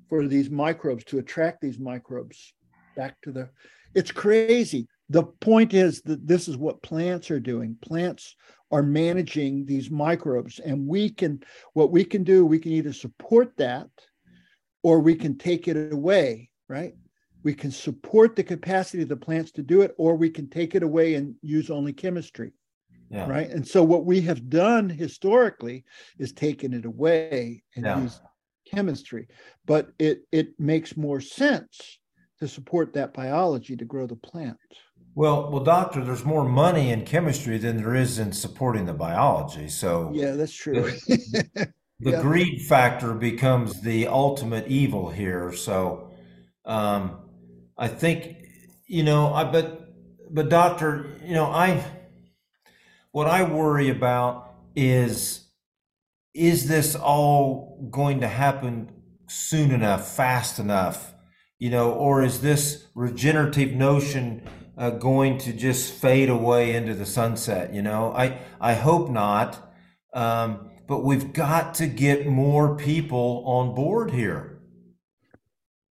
for 0.10 0.28
these 0.28 0.50
microbes 0.50 1.04
to 1.06 1.20
attract 1.20 1.62
these 1.62 1.80
microbes 1.80 2.54
back 2.96 3.20
to 3.22 3.32
the. 3.32 3.50
It's 3.96 4.12
crazy. 4.12 4.88
The 5.10 5.24
point 5.24 5.74
is 5.74 6.02
that 6.04 6.26
this 6.26 6.48
is 6.48 6.58
what 6.58 6.82
plants 6.82 7.30
are 7.30 7.40
doing. 7.40 7.78
Plants 7.82 8.36
are 8.72 8.82
managing 8.82 9.66
these 9.66 9.92
microbes. 9.92 10.60
And 10.60 10.88
we 10.88 11.10
can, 11.10 11.44
what 11.74 11.92
we 11.92 12.04
can 12.04 12.24
do, 12.24 12.46
we 12.46 12.58
can 12.58 12.72
either 12.72 12.94
support 12.94 13.56
that 13.58 13.88
or 14.82 15.00
we 15.00 15.14
can 15.14 15.38
take 15.38 15.68
it 15.68 15.94
away, 15.94 16.50
right? 16.68 16.96
We 17.44 17.54
can 17.54 17.72
support 17.72 18.36
the 18.36 18.44
capacity 18.44 19.04
of 19.04 19.10
the 19.10 19.18
plants 19.18 19.52
to 19.54 19.62
do 19.62 19.82
it, 19.82 19.94
or 19.98 20.16
we 20.16 20.30
can 20.30 20.50
take 20.50 20.76
it 20.76 20.84
away 20.84 21.16
and 21.16 21.36
use 21.42 21.70
only 21.70 21.94
chemistry. 21.94 22.54
Yeah. 23.14 23.30
right? 23.30 23.50
And 23.50 23.68
so 23.68 23.84
what 23.84 24.06
we 24.06 24.22
have 24.22 24.50
done 24.50 24.90
historically 24.90 25.86
is 26.20 26.32
taken 26.34 26.74
it 26.74 26.86
away 26.86 27.64
and 27.76 27.86
Yeah. 27.86 27.96
used 27.96 28.22
chemistry, 28.66 29.28
but 29.66 29.92
it 30.00 30.24
it 30.32 30.60
makes 30.60 30.98
more 30.98 31.22
sense 31.22 32.00
to 32.40 32.48
support 32.48 32.94
that 32.94 33.14
biology 33.14 33.76
to 33.78 33.86
grow 33.86 34.08
the 34.08 34.16
plant. 34.16 34.58
Well, 35.16 35.52
well, 35.52 35.64
doctor, 35.64 36.04
there's 36.04 36.26
more 36.26 36.44
money 36.48 36.90
in 36.92 37.06
chemistry 37.06 37.58
than 37.58 37.78
there 37.78 37.96
is 37.96 38.18
in 38.20 38.32
supporting 38.32 38.86
the 38.86 38.94
biology. 38.94 39.68
So 39.70 40.14
Yeah, 40.14 40.32
that's 40.32 40.54
true. 40.54 40.84
the 41.08 41.34
Yeah. 42.00 42.22
greed 42.22 42.62
factor 42.62 43.14
becomes 43.14 43.82
the 43.82 44.08
ultimate 44.08 44.68
evil 44.68 45.10
here. 45.10 45.54
So 45.54 46.12
um, 46.66 47.20
I 47.78 47.88
think, 47.88 48.38
you 48.88 49.04
know, 49.04 49.34
I 49.34 49.44
but 49.46 49.82
but 50.34 50.50
doctor, 50.50 51.06
you 51.24 51.34
know, 51.34 51.46
I 51.46 51.84
what 53.14 53.28
I 53.28 53.44
worry 53.44 53.90
about 53.90 54.56
is 54.76 55.48
is 56.34 56.68
this 56.68 56.96
all 56.96 57.88
going 57.92 58.22
to 58.22 58.28
happen 58.28 58.92
soon 59.28 59.70
enough, 59.70 60.16
fast 60.16 60.58
enough, 60.58 61.14
you 61.60 61.70
know, 61.70 61.92
or 61.92 62.24
is 62.24 62.42
this 62.42 62.88
regenerative 62.96 63.74
notion 63.74 64.42
uh, 64.76 64.90
going 64.90 65.38
to 65.38 65.54
just 65.54 65.94
fade 65.94 66.28
away 66.28 66.76
into 66.76 66.96
the 66.96 67.06
sunset? 67.06 67.72
You 67.72 67.84
know, 67.84 68.12
I 68.14 68.40
I 68.60 68.74
hope 68.74 69.12
not, 69.12 69.72
um, 70.16 70.72
but 70.88 71.04
we've 71.04 71.34
got 71.34 71.76
to 71.76 71.88
get 71.88 72.26
more 72.26 72.76
people 72.76 73.44
on 73.46 73.76
board 73.76 74.10
here. 74.10 74.60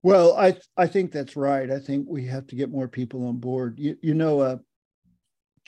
Well, 0.03 0.37
I 0.37 0.57
I 0.77 0.87
think 0.87 1.11
that's 1.11 1.35
right. 1.35 1.69
I 1.69 1.79
think 1.79 2.07
we 2.07 2.25
have 2.27 2.47
to 2.47 2.55
get 2.55 2.69
more 2.71 2.87
people 2.87 3.27
on 3.27 3.39
board. 3.39 3.77
You 3.77 3.97
you 4.01 4.13
know, 4.13 4.39
uh, 4.39 4.57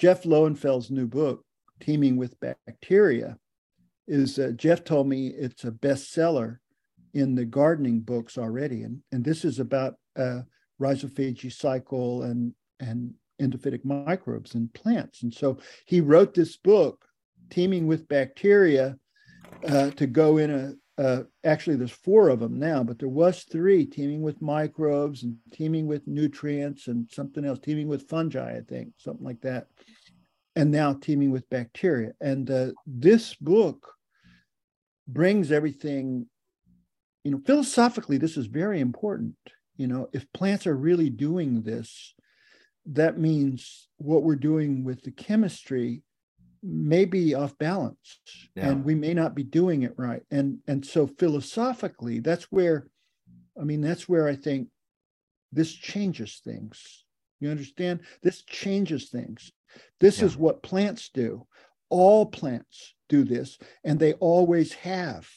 Jeff 0.02 0.24
Lowenfels's 0.24 0.90
new 0.90 1.06
book, 1.06 1.46
Teeming 1.80 2.18
with 2.18 2.40
Bacteria, 2.40 3.38
is 4.08 4.40
uh, 4.40 4.52
Jeff 4.56 4.84
told 4.84 5.08
me 5.08 5.28
it's 5.28 5.64
a 5.64 5.70
bestseller 5.70 6.58
in 7.14 7.36
the 7.36 7.46
gardening 7.46 8.00
books 8.00 8.36
already, 8.36 8.82
and 8.82 9.04
and 9.12 9.24
this 9.24 9.46
is 9.46 9.60
about 9.60 9.94
uh, 10.18 10.40
rhizophagy 10.82 11.54
cycle 11.54 12.24
and 12.24 12.56
and 12.80 13.14
endophytic 13.40 13.86
microbes 13.86 14.56
in 14.56 14.70
plants. 14.70 15.22
And 15.22 15.32
so 15.32 15.60
he 15.86 16.02
wrote 16.02 16.34
this 16.34 16.58
book, 16.58 17.06
Teeming 17.52 17.86
with 17.86 18.08
Bacteria, 18.08 18.98
uh, 19.68 19.92
to 19.92 20.08
go 20.08 20.38
in 20.38 20.50
a 20.50 20.74
uh, 21.02 21.24
actually 21.44 21.76
there's 21.78 21.92
four 21.92 22.30
of 22.30 22.40
them 22.40 22.60
now, 22.60 22.84
but 22.84 23.00
there 23.00 23.10
was 23.10 23.44
three 23.44 23.86
teeming 23.86 24.22
with 24.22 24.42
microbes 24.42 25.24
and 25.24 25.36
teeming 25.52 25.88
with 25.88 26.06
nutrients 26.06 26.88
and 26.88 27.10
something 27.12 27.44
else, 27.44 27.58
teeming 27.58 27.88
with 27.88 28.08
fungi, 28.08 28.58
I 28.58 28.62
think, 28.62 28.94
something 28.98 29.26
like 29.26 29.42
that. 29.42 29.66
And 30.56 30.70
now 30.70 30.94
teeming 30.94 31.32
with 31.32 31.50
bacteria. 31.50 32.12
And 32.22 32.52
uh, 32.52 32.72
this 32.86 33.34
book 33.34 33.92
brings 35.08 35.52
everything, 35.52 36.28
you 37.24 37.32
know, 37.32 37.42
philosophically, 37.48 38.20
this 38.20 38.38
is 38.38 38.46
very 38.46 38.80
important. 38.80 39.36
You 39.78 39.88
know, 39.88 40.08
if 40.14 40.32
plants 40.34 40.68
are 40.68 40.76
really 40.76 41.10
doing 41.10 41.64
this, 41.64 42.14
that 42.86 43.18
means 43.18 43.88
what 43.98 44.22
we're 44.22 44.36
doing 44.36 44.84
with 44.84 45.02
the 45.02 45.12
chemistry 45.12 46.04
may 46.64 47.06
be 47.06 47.34
off 47.34 47.58
balance 47.58 48.20
Yeah. 48.56 48.70
and 48.70 48.86
we 48.86 48.96
may 48.96 49.14
not 49.14 49.36
be 49.36 49.44
doing 49.44 49.84
it 49.84 49.94
right. 49.98 50.24
And 50.32 50.60
and 50.68 50.86
so 50.86 51.08
philosophically 51.08 52.20
that's 52.20 52.46
where 52.52 52.88
i 53.60 53.64
mean 53.64 53.82
that's 53.82 54.08
where 54.08 54.28
i 54.28 54.36
think 54.36 54.70
this 55.52 55.74
changes 55.74 56.40
things. 56.44 57.04
You 57.42 57.50
understand? 57.50 58.02
This 58.22 58.44
changes 58.44 59.10
things. 59.10 59.52
This 60.00 60.20
Yeah. 60.20 60.26
is 60.26 60.38
what 60.38 60.64
plants 60.64 61.10
do. 61.10 61.46
All 61.90 62.26
plants 62.26 62.96
do 63.10 63.24
this 63.26 63.58
and 63.84 64.00
they 64.00 64.14
always 64.14 64.74
have 64.74 65.28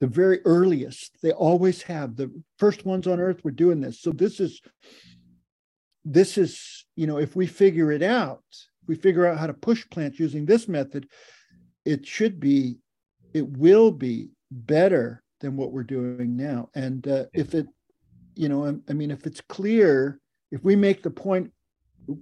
the 0.00 0.08
very 0.08 0.40
earliest. 0.44 1.20
They 1.22 1.30
always 1.30 1.82
have 1.82 2.16
the 2.16 2.32
first 2.58 2.84
ones 2.84 3.06
on 3.06 3.20
earth 3.20 3.44
were 3.44 3.52
doing 3.52 3.80
this. 3.80 4.00
So 4.00 4.10
this 4.10 4.40
is 4.40 4.60
this 6.04 6.36
is 6.36 6.84
you 6.96 7.06
know 7.06 7.18
if 7.18 7.36
we 7.36 7.46
figure 7.46 7.92
it 7.92 8.02
out 8.02 8.42
we 8.86 8.94
figure 8.94 9.26
out 9.26 9.38
how 9.38 9.46
to 9.46 9.54
push 9.54 9.88
plants 9.90 10.18
using 10.18 10.44
this 10.44 10.68
method 10.68 11.06
it 11.84 12.06
should 12.06 12.40
be 12.40 12.78
it 13.34 13.46
will 13.56 13.90
be 13.90 14.30
better 14.50 15.22
than 15.40 15.56
what 15.56 15.72
we're 15.72 15.82
doing 15.82 16.36
now. 16.36 16.68
And 16.74 17.06
uh, 17.08 17.24
if 17.32 17.54
it 17.54 17.66
you 18.34 18.48
know 18.48 18.66
I, 18.66 18.74
I 18.88 18.94
mean 18.94 19.10
if 19.10 19.26
it's 19.26 19.40
clear 19.40 20.18
if 20.50 20.62
we 20.64 20.76
make 20.76 21.02
the 21.02 21.10
point 21.10 21.52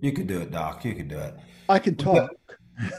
You 0.00 0.12
could 0.12 0.28
do 0.28 0.40
it, 0.42 0.52
Doc. 0.52 0.84
You 0.84 0.94
could 0.94 1.08
do 1.08 1.18
it. 1.18 1.34
i 1.68 1.78
can 1.80 1.96
talk 1.96 2.30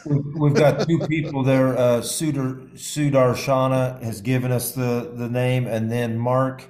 We've 0.06 0.56
got 0.56 0.88
two 0.88 1.00
people 1.08 1.44
there. 1.44 1.78
Uh, 1.78 2.02
Sudar 2.02 2.72
Sudar 2.74 3.36
Shana 3.36 4.02
has 4.02 4.22
given 4.22 4.52
us 4.52 4.72
the, 4.72 5.12
the 5.14 5.30
name, 5.30 5.68
and 5.68 5.92
then 5.92 6.18
Mark, 6.18 6.66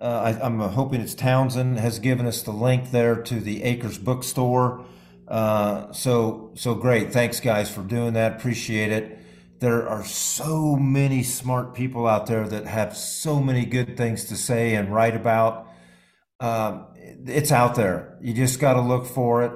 uh, 0.00 0.04
I, 0.40 0.46
I'm 0.46 0.58
hoping 0.58 1.00
it's 1.00 1.14
Townsend, 1.14 1.78
has 1.78 1.98
given 1.98 2.26
us 2.26 2.42
the 2.42 2.52
link 2.52 2.90
there 2.90 3.16
to 3.22 3.40
the 3.40 3.62
Acres 3.62 3.98
Bookstore. 3.98 4.84
Uh, 5.28 5.92
so 5.92 6.52
so 6.54 6.74
great. 6.74 7.12
Thanks, 7.12 7.40
guys, 7.40 7.70
for 7.70 7.82
doing 7.82 8.14
that. 8.14 8.36
Appreciate 8.36 8.90
it. 8.92 9.18
There 9.58 9.88
are 9.88 10.04
so 10.04 10.76
many 10.76 11.22
smart 11.22 11.74
people 11.74 12.06
out 12.06 12.26
there 12.26 12.46
that 12.48 12.66
have 12.66 12.96
so 12.96 13.40
many 13.40 13.64
good 13.64 13.96
things 13.96 14.26
to 14.26 14.36
say 14.36 14.74
and 14.74 14.92
write 14.92 15.16
about. 15.16 15.68
Um, 16.40 16.86
it's 16.94 17.52
out 17.52 17.74
there. 17.74 18.18
You 18.20 18.34
just 18.34 18.60
got 18.60 18.74
to 18.74 18.80
look 18.80 19.06
for 19.06 19.44
it. 19.44 19.52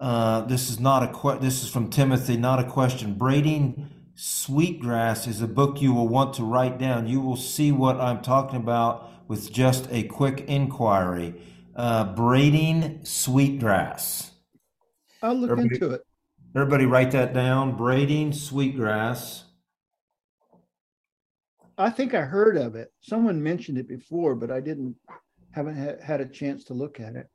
Uh, 0.00 0.42
this 0.42 0.70
is 0.70 0.78
not 0.78 1.02
a 1.02 1.08
que- 1.08 1.38
this 1.40 1.62
is 1.64 1.70
from 1.70 1.90
Timothy, 1.90 2.36
not 2.36 2.60
a 2.60 2.64
question. 2.64 3.14
Braiding 3.14 3.88
Sweetgrass 4.14 5.26
is 5.26 5.40
a 5.42 5.48
book 5.48 5.80
you 5.82 5.92
will 5.92 6.08
want 6.08 6.34
to 6.34 6.44
write 6.44 6.78
down. 6.78 7.06
You 7.08 7.20
will 7.20 7.36
see 7.36 7.72
what 7.72 8.00
I'm 8.00 8.20
talking 8.22 8.58
about 8.60 9.28
with 9.28 9.52
just 9.52 9.88
a 9.90 10.04
quick 10.04 10.40
inquiry. 10.48 11.34
Uh, 11.74 12.12
braiding 12.14 13.00
Sweetgrass. 13.04 14.32
i'll 15.22 15.34
look 15.34 15.50
Everybody- 15.50 15.74
into 15.76 15.90
it 15.94 16.02
Everybody 16.56 16.86
write 16.86 17.10
that 17.12 17.32
down. 17.34 17.76
Braiding 17.76 18.32
Sweetgrass. 18.32 19.44
i 21.76 21.88
think 21.90 22.14
i 22.14 22.22
heard 22.22 22.56
of 22.56 22.74
it 22.74 22.92
someone 23.00 23.40
mentioned 23.40 23.78
it 23.78 23.86
before 23.86 24.34
but 24.34 24.50
i 24.50 24.58
didn't 24.58 24.96
haven't 25.52 25.76
ha- 25.76 26.02
had 26.04 26.20
a 26.20 26.26
chance 26.26 26.64
to 26.64 26.74
look 26.74 26.98
at 26.98 27.14
it 27.14 27.28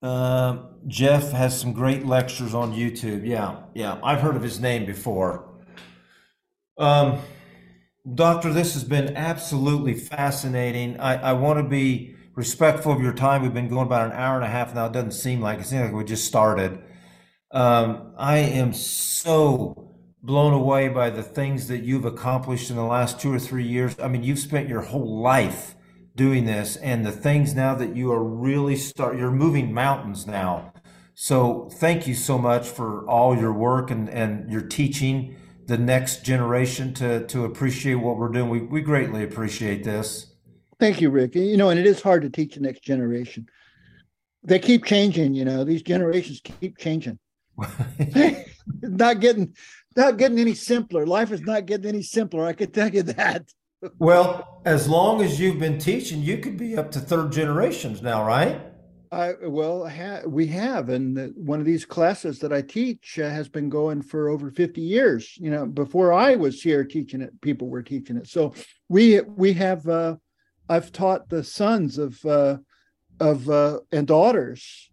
Um, 0.00 0.68
Jeff 0.86 1.32
has 1.32 1.58
some 1.58 1.72
great 1.72 2.06
lectures 2.06 2.54
on 2.54 2.72
YouTube. 2.72 3.26
Yeah, 3.26 3.62
yeah, 3.74 3.98
I've 4.02 4.20
heard 4.20 4.36
of 4.36 4.42
his 4.42 4.60
name 4.60 4.86
before. 4.86 5.44
Um, 6.76 7.18
Doctor, 8.14 8.52
this 8.52 8.74
has 8.74 8.84
been 8.84 9.16
absolutely 9.16 9.94
fascinating. 9.94 10.98
I, 11.00 11.30
I 11.30 11.32
want 11.32 11.58
to 11.58 11.68
be 11.68 12.14
respectful 12.34 12.92
of 12.92 13.02
your 13.02 13.12
time. 13.12 13.42
We've 13.42 13.52
been 13.52 13.68
going 13.68 13.86
about 13.86 14.06
an 14.06 14.12
hour 14.12 14.36
and 14.36 14.44
a 14.44 14.48
half 14.48 14.74
now. 14.74 14.86
It 14.86 14.92
doesn't 14.92 15.12
seem 15.12 15.40
like 15.40 15.58
it 15.58 15.66
seems 15.66 15.82
like 15.82 15.92
we 15.92 16.04
just 16.04 16.24
started. 16.24 16.78
Um, 17.50 18.14
I 18.16 18.38
am 18.38 18.72
so 18.72 19.96
blown 20.22 20.52
away 20.52 20.88
by 20.88 21.10
the 21.10 21.22
things 21.22 21.68
that 21.68 21.82
you've 21.82 22.04
accomplished 22.04 22.70
in 22.70 22.76
the 22.76 22.84
last 22.84 23.20
two 23.20 23.32
or 23.32 23.38
three 23.38 23.64
years. 23.64 23.98
I 23.98 24.08
mean, 24.08 24.22
you've 24.22 24.38
spent 24.38 24.68
your 24.68 24.82
whole 24.82 25.20
life 25.20 25.74
doing 26.18 26.44
this, 26.44 26.76
and 26.76 27.06
the 27.06 27.12
things 27.12 27.54
now 27.54 27.74
that 27.76 27.96
you 27.96 28.12
are 28.12 28.22
really 28.22 28.76
start. 28.76 29.16
You're 29.16 29.30
moving 29.30 29.72
mountains 29.72 30.26
now. 30.26 30.74
So 31.14 31.70
thank 31.80 32.06
you 32.06 32.14
so 32.14 32.36
much 32.36 32.68
for 32.68 33.08
all 33.08 33.34
your 33.36 33.52
work 33.52 33.90
and, 33.90 34.10
and 34.10 34.52
your 34.52 34.60
teaching 34.60 35.36
the 35.66 35.78
next 35.78 36.24
generation 36.24 36.92
to 36.94 37.26
to 37.26 37.44
appreciate 37.44 37.94
what 37.94 38.18
we're 38.18 38.28
doing. 38.28 38.50
We 38.50 38.60
we 38.60 38.82
greatly 38.82 39.24
appreciate 39.24 39.84
this. 39.84 40.34
Thank 40.78 41.00
you, 41.00 41.10
Rick. 41.10 41.34
You 41.34 41.56
know, 41.56 41.70
and 41.70 41.80
it 41.80 41.86
is 41.86 42.02
hard 42.02 42.22
to 42.22 42.30
teach 42.30 42.54
the 42.54 42.60
next 42.60 42.82
generation. 42.82 43.48
They 44.44 44.58
keep 44.58 44.84
changing, 44.84 45.34
you 45.34 45.44
know, 45.44 45.64
these 45.64 45.82
generations 45.82 46.40
keep 46.40 46.78
changing. 46.78 47.18
not 48.82 49.20
getting 49.20 49.54
not 49.96 50.16
getting 50.16 50.38
any 50.38 50.54
simpler. 50.54 51.06
Life 51.06 51.32
is 51.32 51.40
not 51.42 51.66
getting 51.66 51.86
any 51.86 52.02
simpler. 52.02 52.44
I 52.44 52.52
can 52.52 52.70
tell 52.70 52.88
you 52.88 53.02
that. 53.02 53.42
Well, 53.98 54.60
as 54.64 54.88
long 54.88 55.22
as 55.22 55.38
you've 55.40 55.58
been 55.58 55.78
teaching, 55.78 56.22
you 56.22 56.38
could 56.38 56.56
be 56.56 56.76
up 56.76 56.90
to 56.92 57.00
third 57.00 57.32
generations 57.32 58.02
now, 58.02 58.24
right? 58.24 58.60
I 59.10 59.34
well, 59.42 59.88
ha, 59.88 60.20
we 60.26 60.46
have, 60.48 60.90
and 60.90 61.32
one 61.34 61.60
of 61.60 61.66
these 61.66 61.84
classes 61.84 62.40
that 62.40 62.52
I 62.52 62.60
teach 62.60 63.18
uh, 63.18 63.28
has 63.30 63.48
been 63.48 63.70
going 63.70 64.02
for 64.02 64.28
over 64.28 64.50
fifty 64.50 64.82
years. 64.82 65.34
You 65.38 65.50
know, 65.50 65.64
before 65.66 66.12
I 66.12 66.36
was 66.36 66.60
here 66.60 66.84
teaching 66.84 67.22
it, 67.22 67.40
people 67.40 67.68
were 67.68 67.82
teaching 67.82 68.16
it. 68.16 68.28
So 68.28 68.54
we 68.88 69.20
we 69.20 69.54
have. 69.54 69.86
Uh, 69.88 70.16
I've 70.68 70.92
taught 70.92 71.30
the 71.30 71.42
sons 71.42 71.96
of 71.96 72.22
uh, 72.26 72.58
of 73.18 73.48
uh, 73.48 73.80
and 73.92 74.06
daughters 74.06 74.90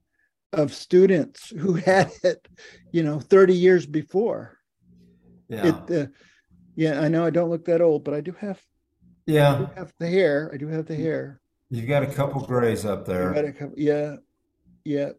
of 0.53 0.73
students 0.73 1.49
who 1.59 1.73
had 1.73 2.11
it, 2.23 2.47
you 2.91 3.03
know, 3.03 3.19
thirty 3.19 3.55
years 3.55 3.85
before. 3.85 4.57
Yeah. 5.49 5.83
It, 5.89 5.91
uh, 5.91 6.11
yeah, 6.75 7.01
I 7.01 7.09
know 7.09 7.25
I 7.25 7.29
don't 7.29 7.49
look 7.49 7.65
that 7.65 7.81
old, 7.81 8.03
but 8.03 8.13
I 8.13 8.21
do 8.21 8.33
have. 8.39 8.61
I 9.27 9.31
do 9.31 9.33
Yeah. 9.37 9.67
have 9.75 9.93
the 9.99 10.07
hair. 10.07 10.51
I 10.53 10.57
do 10.57 10.67
have 10.67 10.85
the 10.85 10.95
hair. 10.95 11.41
You've 11.69 11.87
got 11.87 12.03
a 12.03 12.07
couple 12.07 12.45
grays 12.45 12.85
up 12.85 13.05
there. 13.05 13.33
couple- 13.53 13.77
Yeah, 13.77 14.17
yeah. 14.83 15.11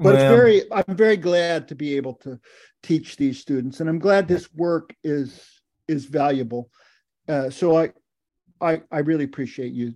but 0.00 0.14
it's 0.14 0.22
very 0.22 0.62
i'm 0.72 0.96
very 0.96 1.16
glad 1.16 1.66
to 1.66 1.74
be 1.74 1.96
able 1.96 2.14
to 2.14 2.38
teach 2.84 3.16
these 3.16 3.40
students 3.40 3.80
and 3.80 3.90
i'm 3.90 3.98
glad 3.98 4.28
this 4.28 4.48
work 4.54 4.94
is 5.02 5.44
is 5.88 6.04
valuable 6.04 6.70
uh, 7.28 7.50
so 7.50 7.76
I, 7.76 7.90
I 8.60 8.80
i 8.92 8.98
really 9.00 9.24
appreciate 9.24 9.72
you 9.72 9.94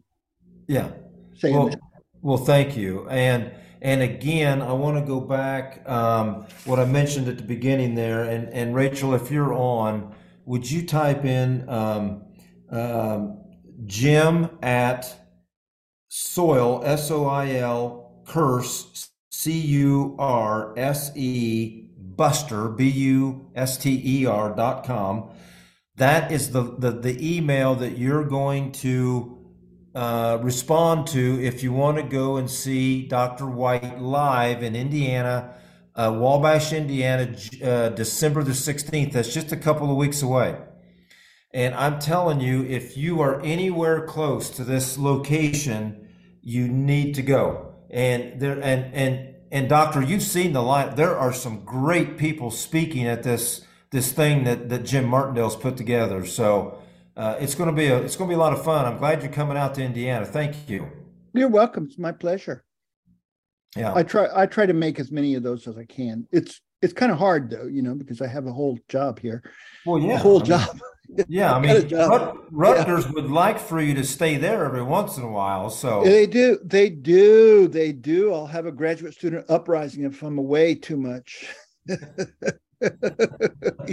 yeah. 0.67 0.91
saying 1.37 1.55
Well, 1.55 1.69
that 1.69 1.79
well, 2.21 2.37
thank 2.39 2.77
you. 2.77 3.09
And 3.09 3.53
and 3.81 4.03
again, 4.03 4.61
I 4.61 4.73
want 4.73 4.97
to 4.99 5.05
go 5.07 5.21
back 5.21 5.89
um, 5.89 6.47
what 6.65 6.81
I 6.81 6.85
mentioned 6.85 7.29
at 7.29 7.37
the 7.37 7.45
beginning 7.45 7.95
there. 7.95 8.25
And 8.25 8.49
and 8.49 8.75
Rachel, 8.75 9.15
if 9.15 9.31
you're 9.31 9.55
on, 9.55 10.13
would 10.45 10.69
you 10.69 10.85
type 10.85 11.25
in 11.25 11.69
um, 11.69 12.25
um, 12.71 13.45
Jim 13.85 14.51
at 14.63 15.29
soil 16.09 16.83
s 16.85 17.11
o 17.11 17.27
i 17.27 17.57
l 17.57 18.23
curse 18.25 19.11
c 19.31 19.53
u 19.53 20.17
r 20.19 20.73
s 20.79 21.13
e 21.15 21.91
buster 21.97 22.69
b 22.69 22.89
u 22.89 23.51
s 23.55 23.77
t 23.77 24.01
e 24.05 24.27
r 24.27 24.55
dot 24.55 24.85
com. 24.85 25.31
That 25.97 26.33
is 26.33 26.51
the, 26.53 26.63
the 26.63 26.91
the 26.91 27.37
email 27.37 27.75
that 27.77 27.99
you're 27.99 28.25
going 28.25 28.73
to 28.73 29.37
uh, 29.95 30.39
respond 30.43 31.07
to 31.09 31.41
if 31.43 31.63
you 31.63 31.73
want 31.73 31.97
to 31.97 32.03
go 32.03 32.37
and 32.37 32.51
see 32.51 33.07
Dr. 33.07 33.47
White 33.47 33.99
live 33.99 34.63
in 34.63 34.77
Indiana, 34.77 35.55
uh, 35.95 36.15
Wabash, 36.15 36.75
Indiana, 36.75 37.35
uh, 37.65 37.89
December 37.89 38.43
the 38.43 38.53
16th. 38.53 39.13
That's 39.13 39.33
just 39.33 39.53
a 39.53 39.57
couple 39.57 39.91
of 39.91 39.97
weeks 39.97 40.21
away. 40.21 40.57
And 41.57 41.75
I'm 41.75 41.99
telling 41.99 42.41
you, 42.41 42.65
if 42.65 42.99
you 42.99 43.23
are 43.23 43.41
anywhere 43.41 44.07
close 44.07 44.51
to 44.51 44.63
this 44.63 44.99
location, 44.99 46.07
you 46.43 46.69
need 46.69 47.15
to 47.15 47.23
go. 47.23 47.73
And 47.91 48.39
there, 48.39 48.61
and 48.63 48.93
and 48.95 49.35
and 49.51 49.69
doctor, 49.69 50.03
you've 50.03 50.23
seen 50.23 50.53
the 50.53 50.63
line. 50.63 50.97
There 50.97 51.17
are 51.17 51.33
some 51.33 51.65
great 51.65 52.19
people 52.19 52.51
speaking 52.51 53.07
at 53.07 53.23
this 53.23 53.65
this 53.91 54.13
thing 54.13 54.45
that 54.45 54.69
that 54.69 54.85
Jim 54.85 55.07
Martindale's 55.07 55.57
put 55.57 55.79
together. 55.79 56.27
So 56.27 56.79
uh, 57.17 57.37
it's 57.41 57.55
going 57.55 57.71
to 57.71 57.75
be 57.75 57.87
a 57.87 58.03
it's 58.03 58.17
going 58.17 58.29
to 58.29 58.33
be 58.37 58.37
a 58.37 58.45
lot 58.47 58.53
of 58.53 58.63
fun. 58.63 58.85
I'm 58.85 58.99
glad 58.99 59.23
you're 59.23 59.33
coming 59.33 59.57
out 59.57 59.75
to 59.77 59.83
Indiana. 59.83 60.27
Thank 60.27 60.69
you. 60.69 60.87
you're 61.33 61.49
welcome 61.49 61.85
it's 61.87 61.99
my 61.99 62.13
pleasure 62.13 62.65
Yeah. 63.77 63.93
i 63.95 64.03
try 64.03 64.25
i 64.43 64.47
try 64.47 64.65
to 64.67 64.73
make 64.73 64.99
as 64.99 65.11
many 65.13 65.35
of 65.39 65.43
those 65.43 65.69
as 65.69 65.77
i 65.77 65.85
can 65.85 66.27
it's 66.33 66.63
it's 66.83 66.95
kind 67.01 67.13
of 67.13 67.19
hard 67.19 67.51
though 67.51 67.67
you 67.77 67.83
know 67.83 67.95
because 67.95 68.21
i 68.23 68.27
have 68.37 68.47
a 68.47 68.53
whole 68.53 68.79
job 68.89 69.19
here 69.27 69.43
Well, 69.85 69.99
yeah. 70.01 70.15
a 70.15 70.19
whole 70.27 70.37
I 70.39 70.49
mean, 70.49 70.53
job 70.53 70.81
Yeah, 71.29 71.55
I 71.55 71.61
mean. 71.65 71.89
Rut- 71.89 72.37
Rutgers 72.53 73.09
would 73.11 73.31
like 73.31 73.59
for 73.59 73.81
you 73.81 73.95
to 73.95 74.05
stay 74.05 74.37
there 74.37 74.65
every 74.65 74.83
once 74.83 75.17
in 75.17 75.23
a 75.23 75.31
while. 75.31 75.71
So 75.71 76.03
they 76.05 76.27
do 76.27 76.59
they 76.65 76.91
do 76.91 77.69
they 77.69 77.93
do 77.93 78.33
i'll 78.33 78.47
have 78.47 78.67
a 78.67 78.73
graduate 78.73 79.15
student 79.15 79.45
uprising 79.49 80.05
if 80.05 80.23
i'm 80.23 80.39
away 80.39 80.75
too 80.75 80.97
much 80.97 81.47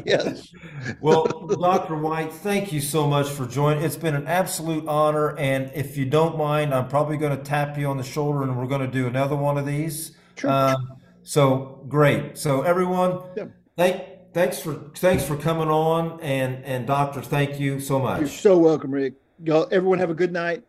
yes 0.05 0.53
Well, 1.01 1.25
Dr. 1.47 1.95
White, 1.97 2.31
thank 2.33 2.71
you 2.73 2.81
so 2.81 3.07
much 3.07 3.29
for 3.29 3.45
joining. 3.45 3.83
It's 3.83 3.95
been 3.95 4.15
an 4.15 4.27
absolute 4.27 4.87
honor. 4.87 5.37
And 5.37 5.71
if 5.73 5.95
you 5.97 6.05
don't 6.05 6.37
mind, 6.37 6.73
I'm 6.73 6.87
probably 6.87 7.17
going 7.17 7.37
to 7.37 7.43
tap 7.43 7.77
you 7.77 7.87
on 7.87 7.97
the 7.97 8.03
shoulder 8.03 8.43
and 8.43 8.57
we're 8.57 8.67
going 8.67 8.81
to 8.81 8.87
do 8.91 9.07
another 9.07 9.35
one 9.35 9.57
of 9.57 9.65
these. 9.65 10.17
Sure. 10.35 10.49
Um, 10.51 10.93
so 11.23 11.85
great. 11.87 12.37
So 12.37 12.61
everyone, 12.63 13.19
Yeah. 13.37 13.45
thank, 13.77 14.03
thanks 14.33 14.59
for, 14.59 14.73
thanks 14.95 15.23
for 15.23 15.37
coming 15.37 15.69
on. 15.69 16.19
And, 16.21 16.63
and 16.65 16.85
doctor, 16.85 17.21
thank 17.21 17.59
you 17.59 17.79
so 17.79 17.99
much. 17.99 18.19
you're 18.19 18.27
so 18.27 18.57
welcome 18.57 18.91
rick 18.91 19.13
y'all 19.43 19.67
everyone 19.71 19.99
have 19.99 20.09
a 20.09 20.15
good 20.15 20.31
night 20.31 20.63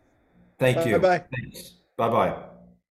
Thank 0.58 0.86
you. 0.86 0.98
Bye-bye. 0.98 1.24
Bye-bye. 1.96 2.53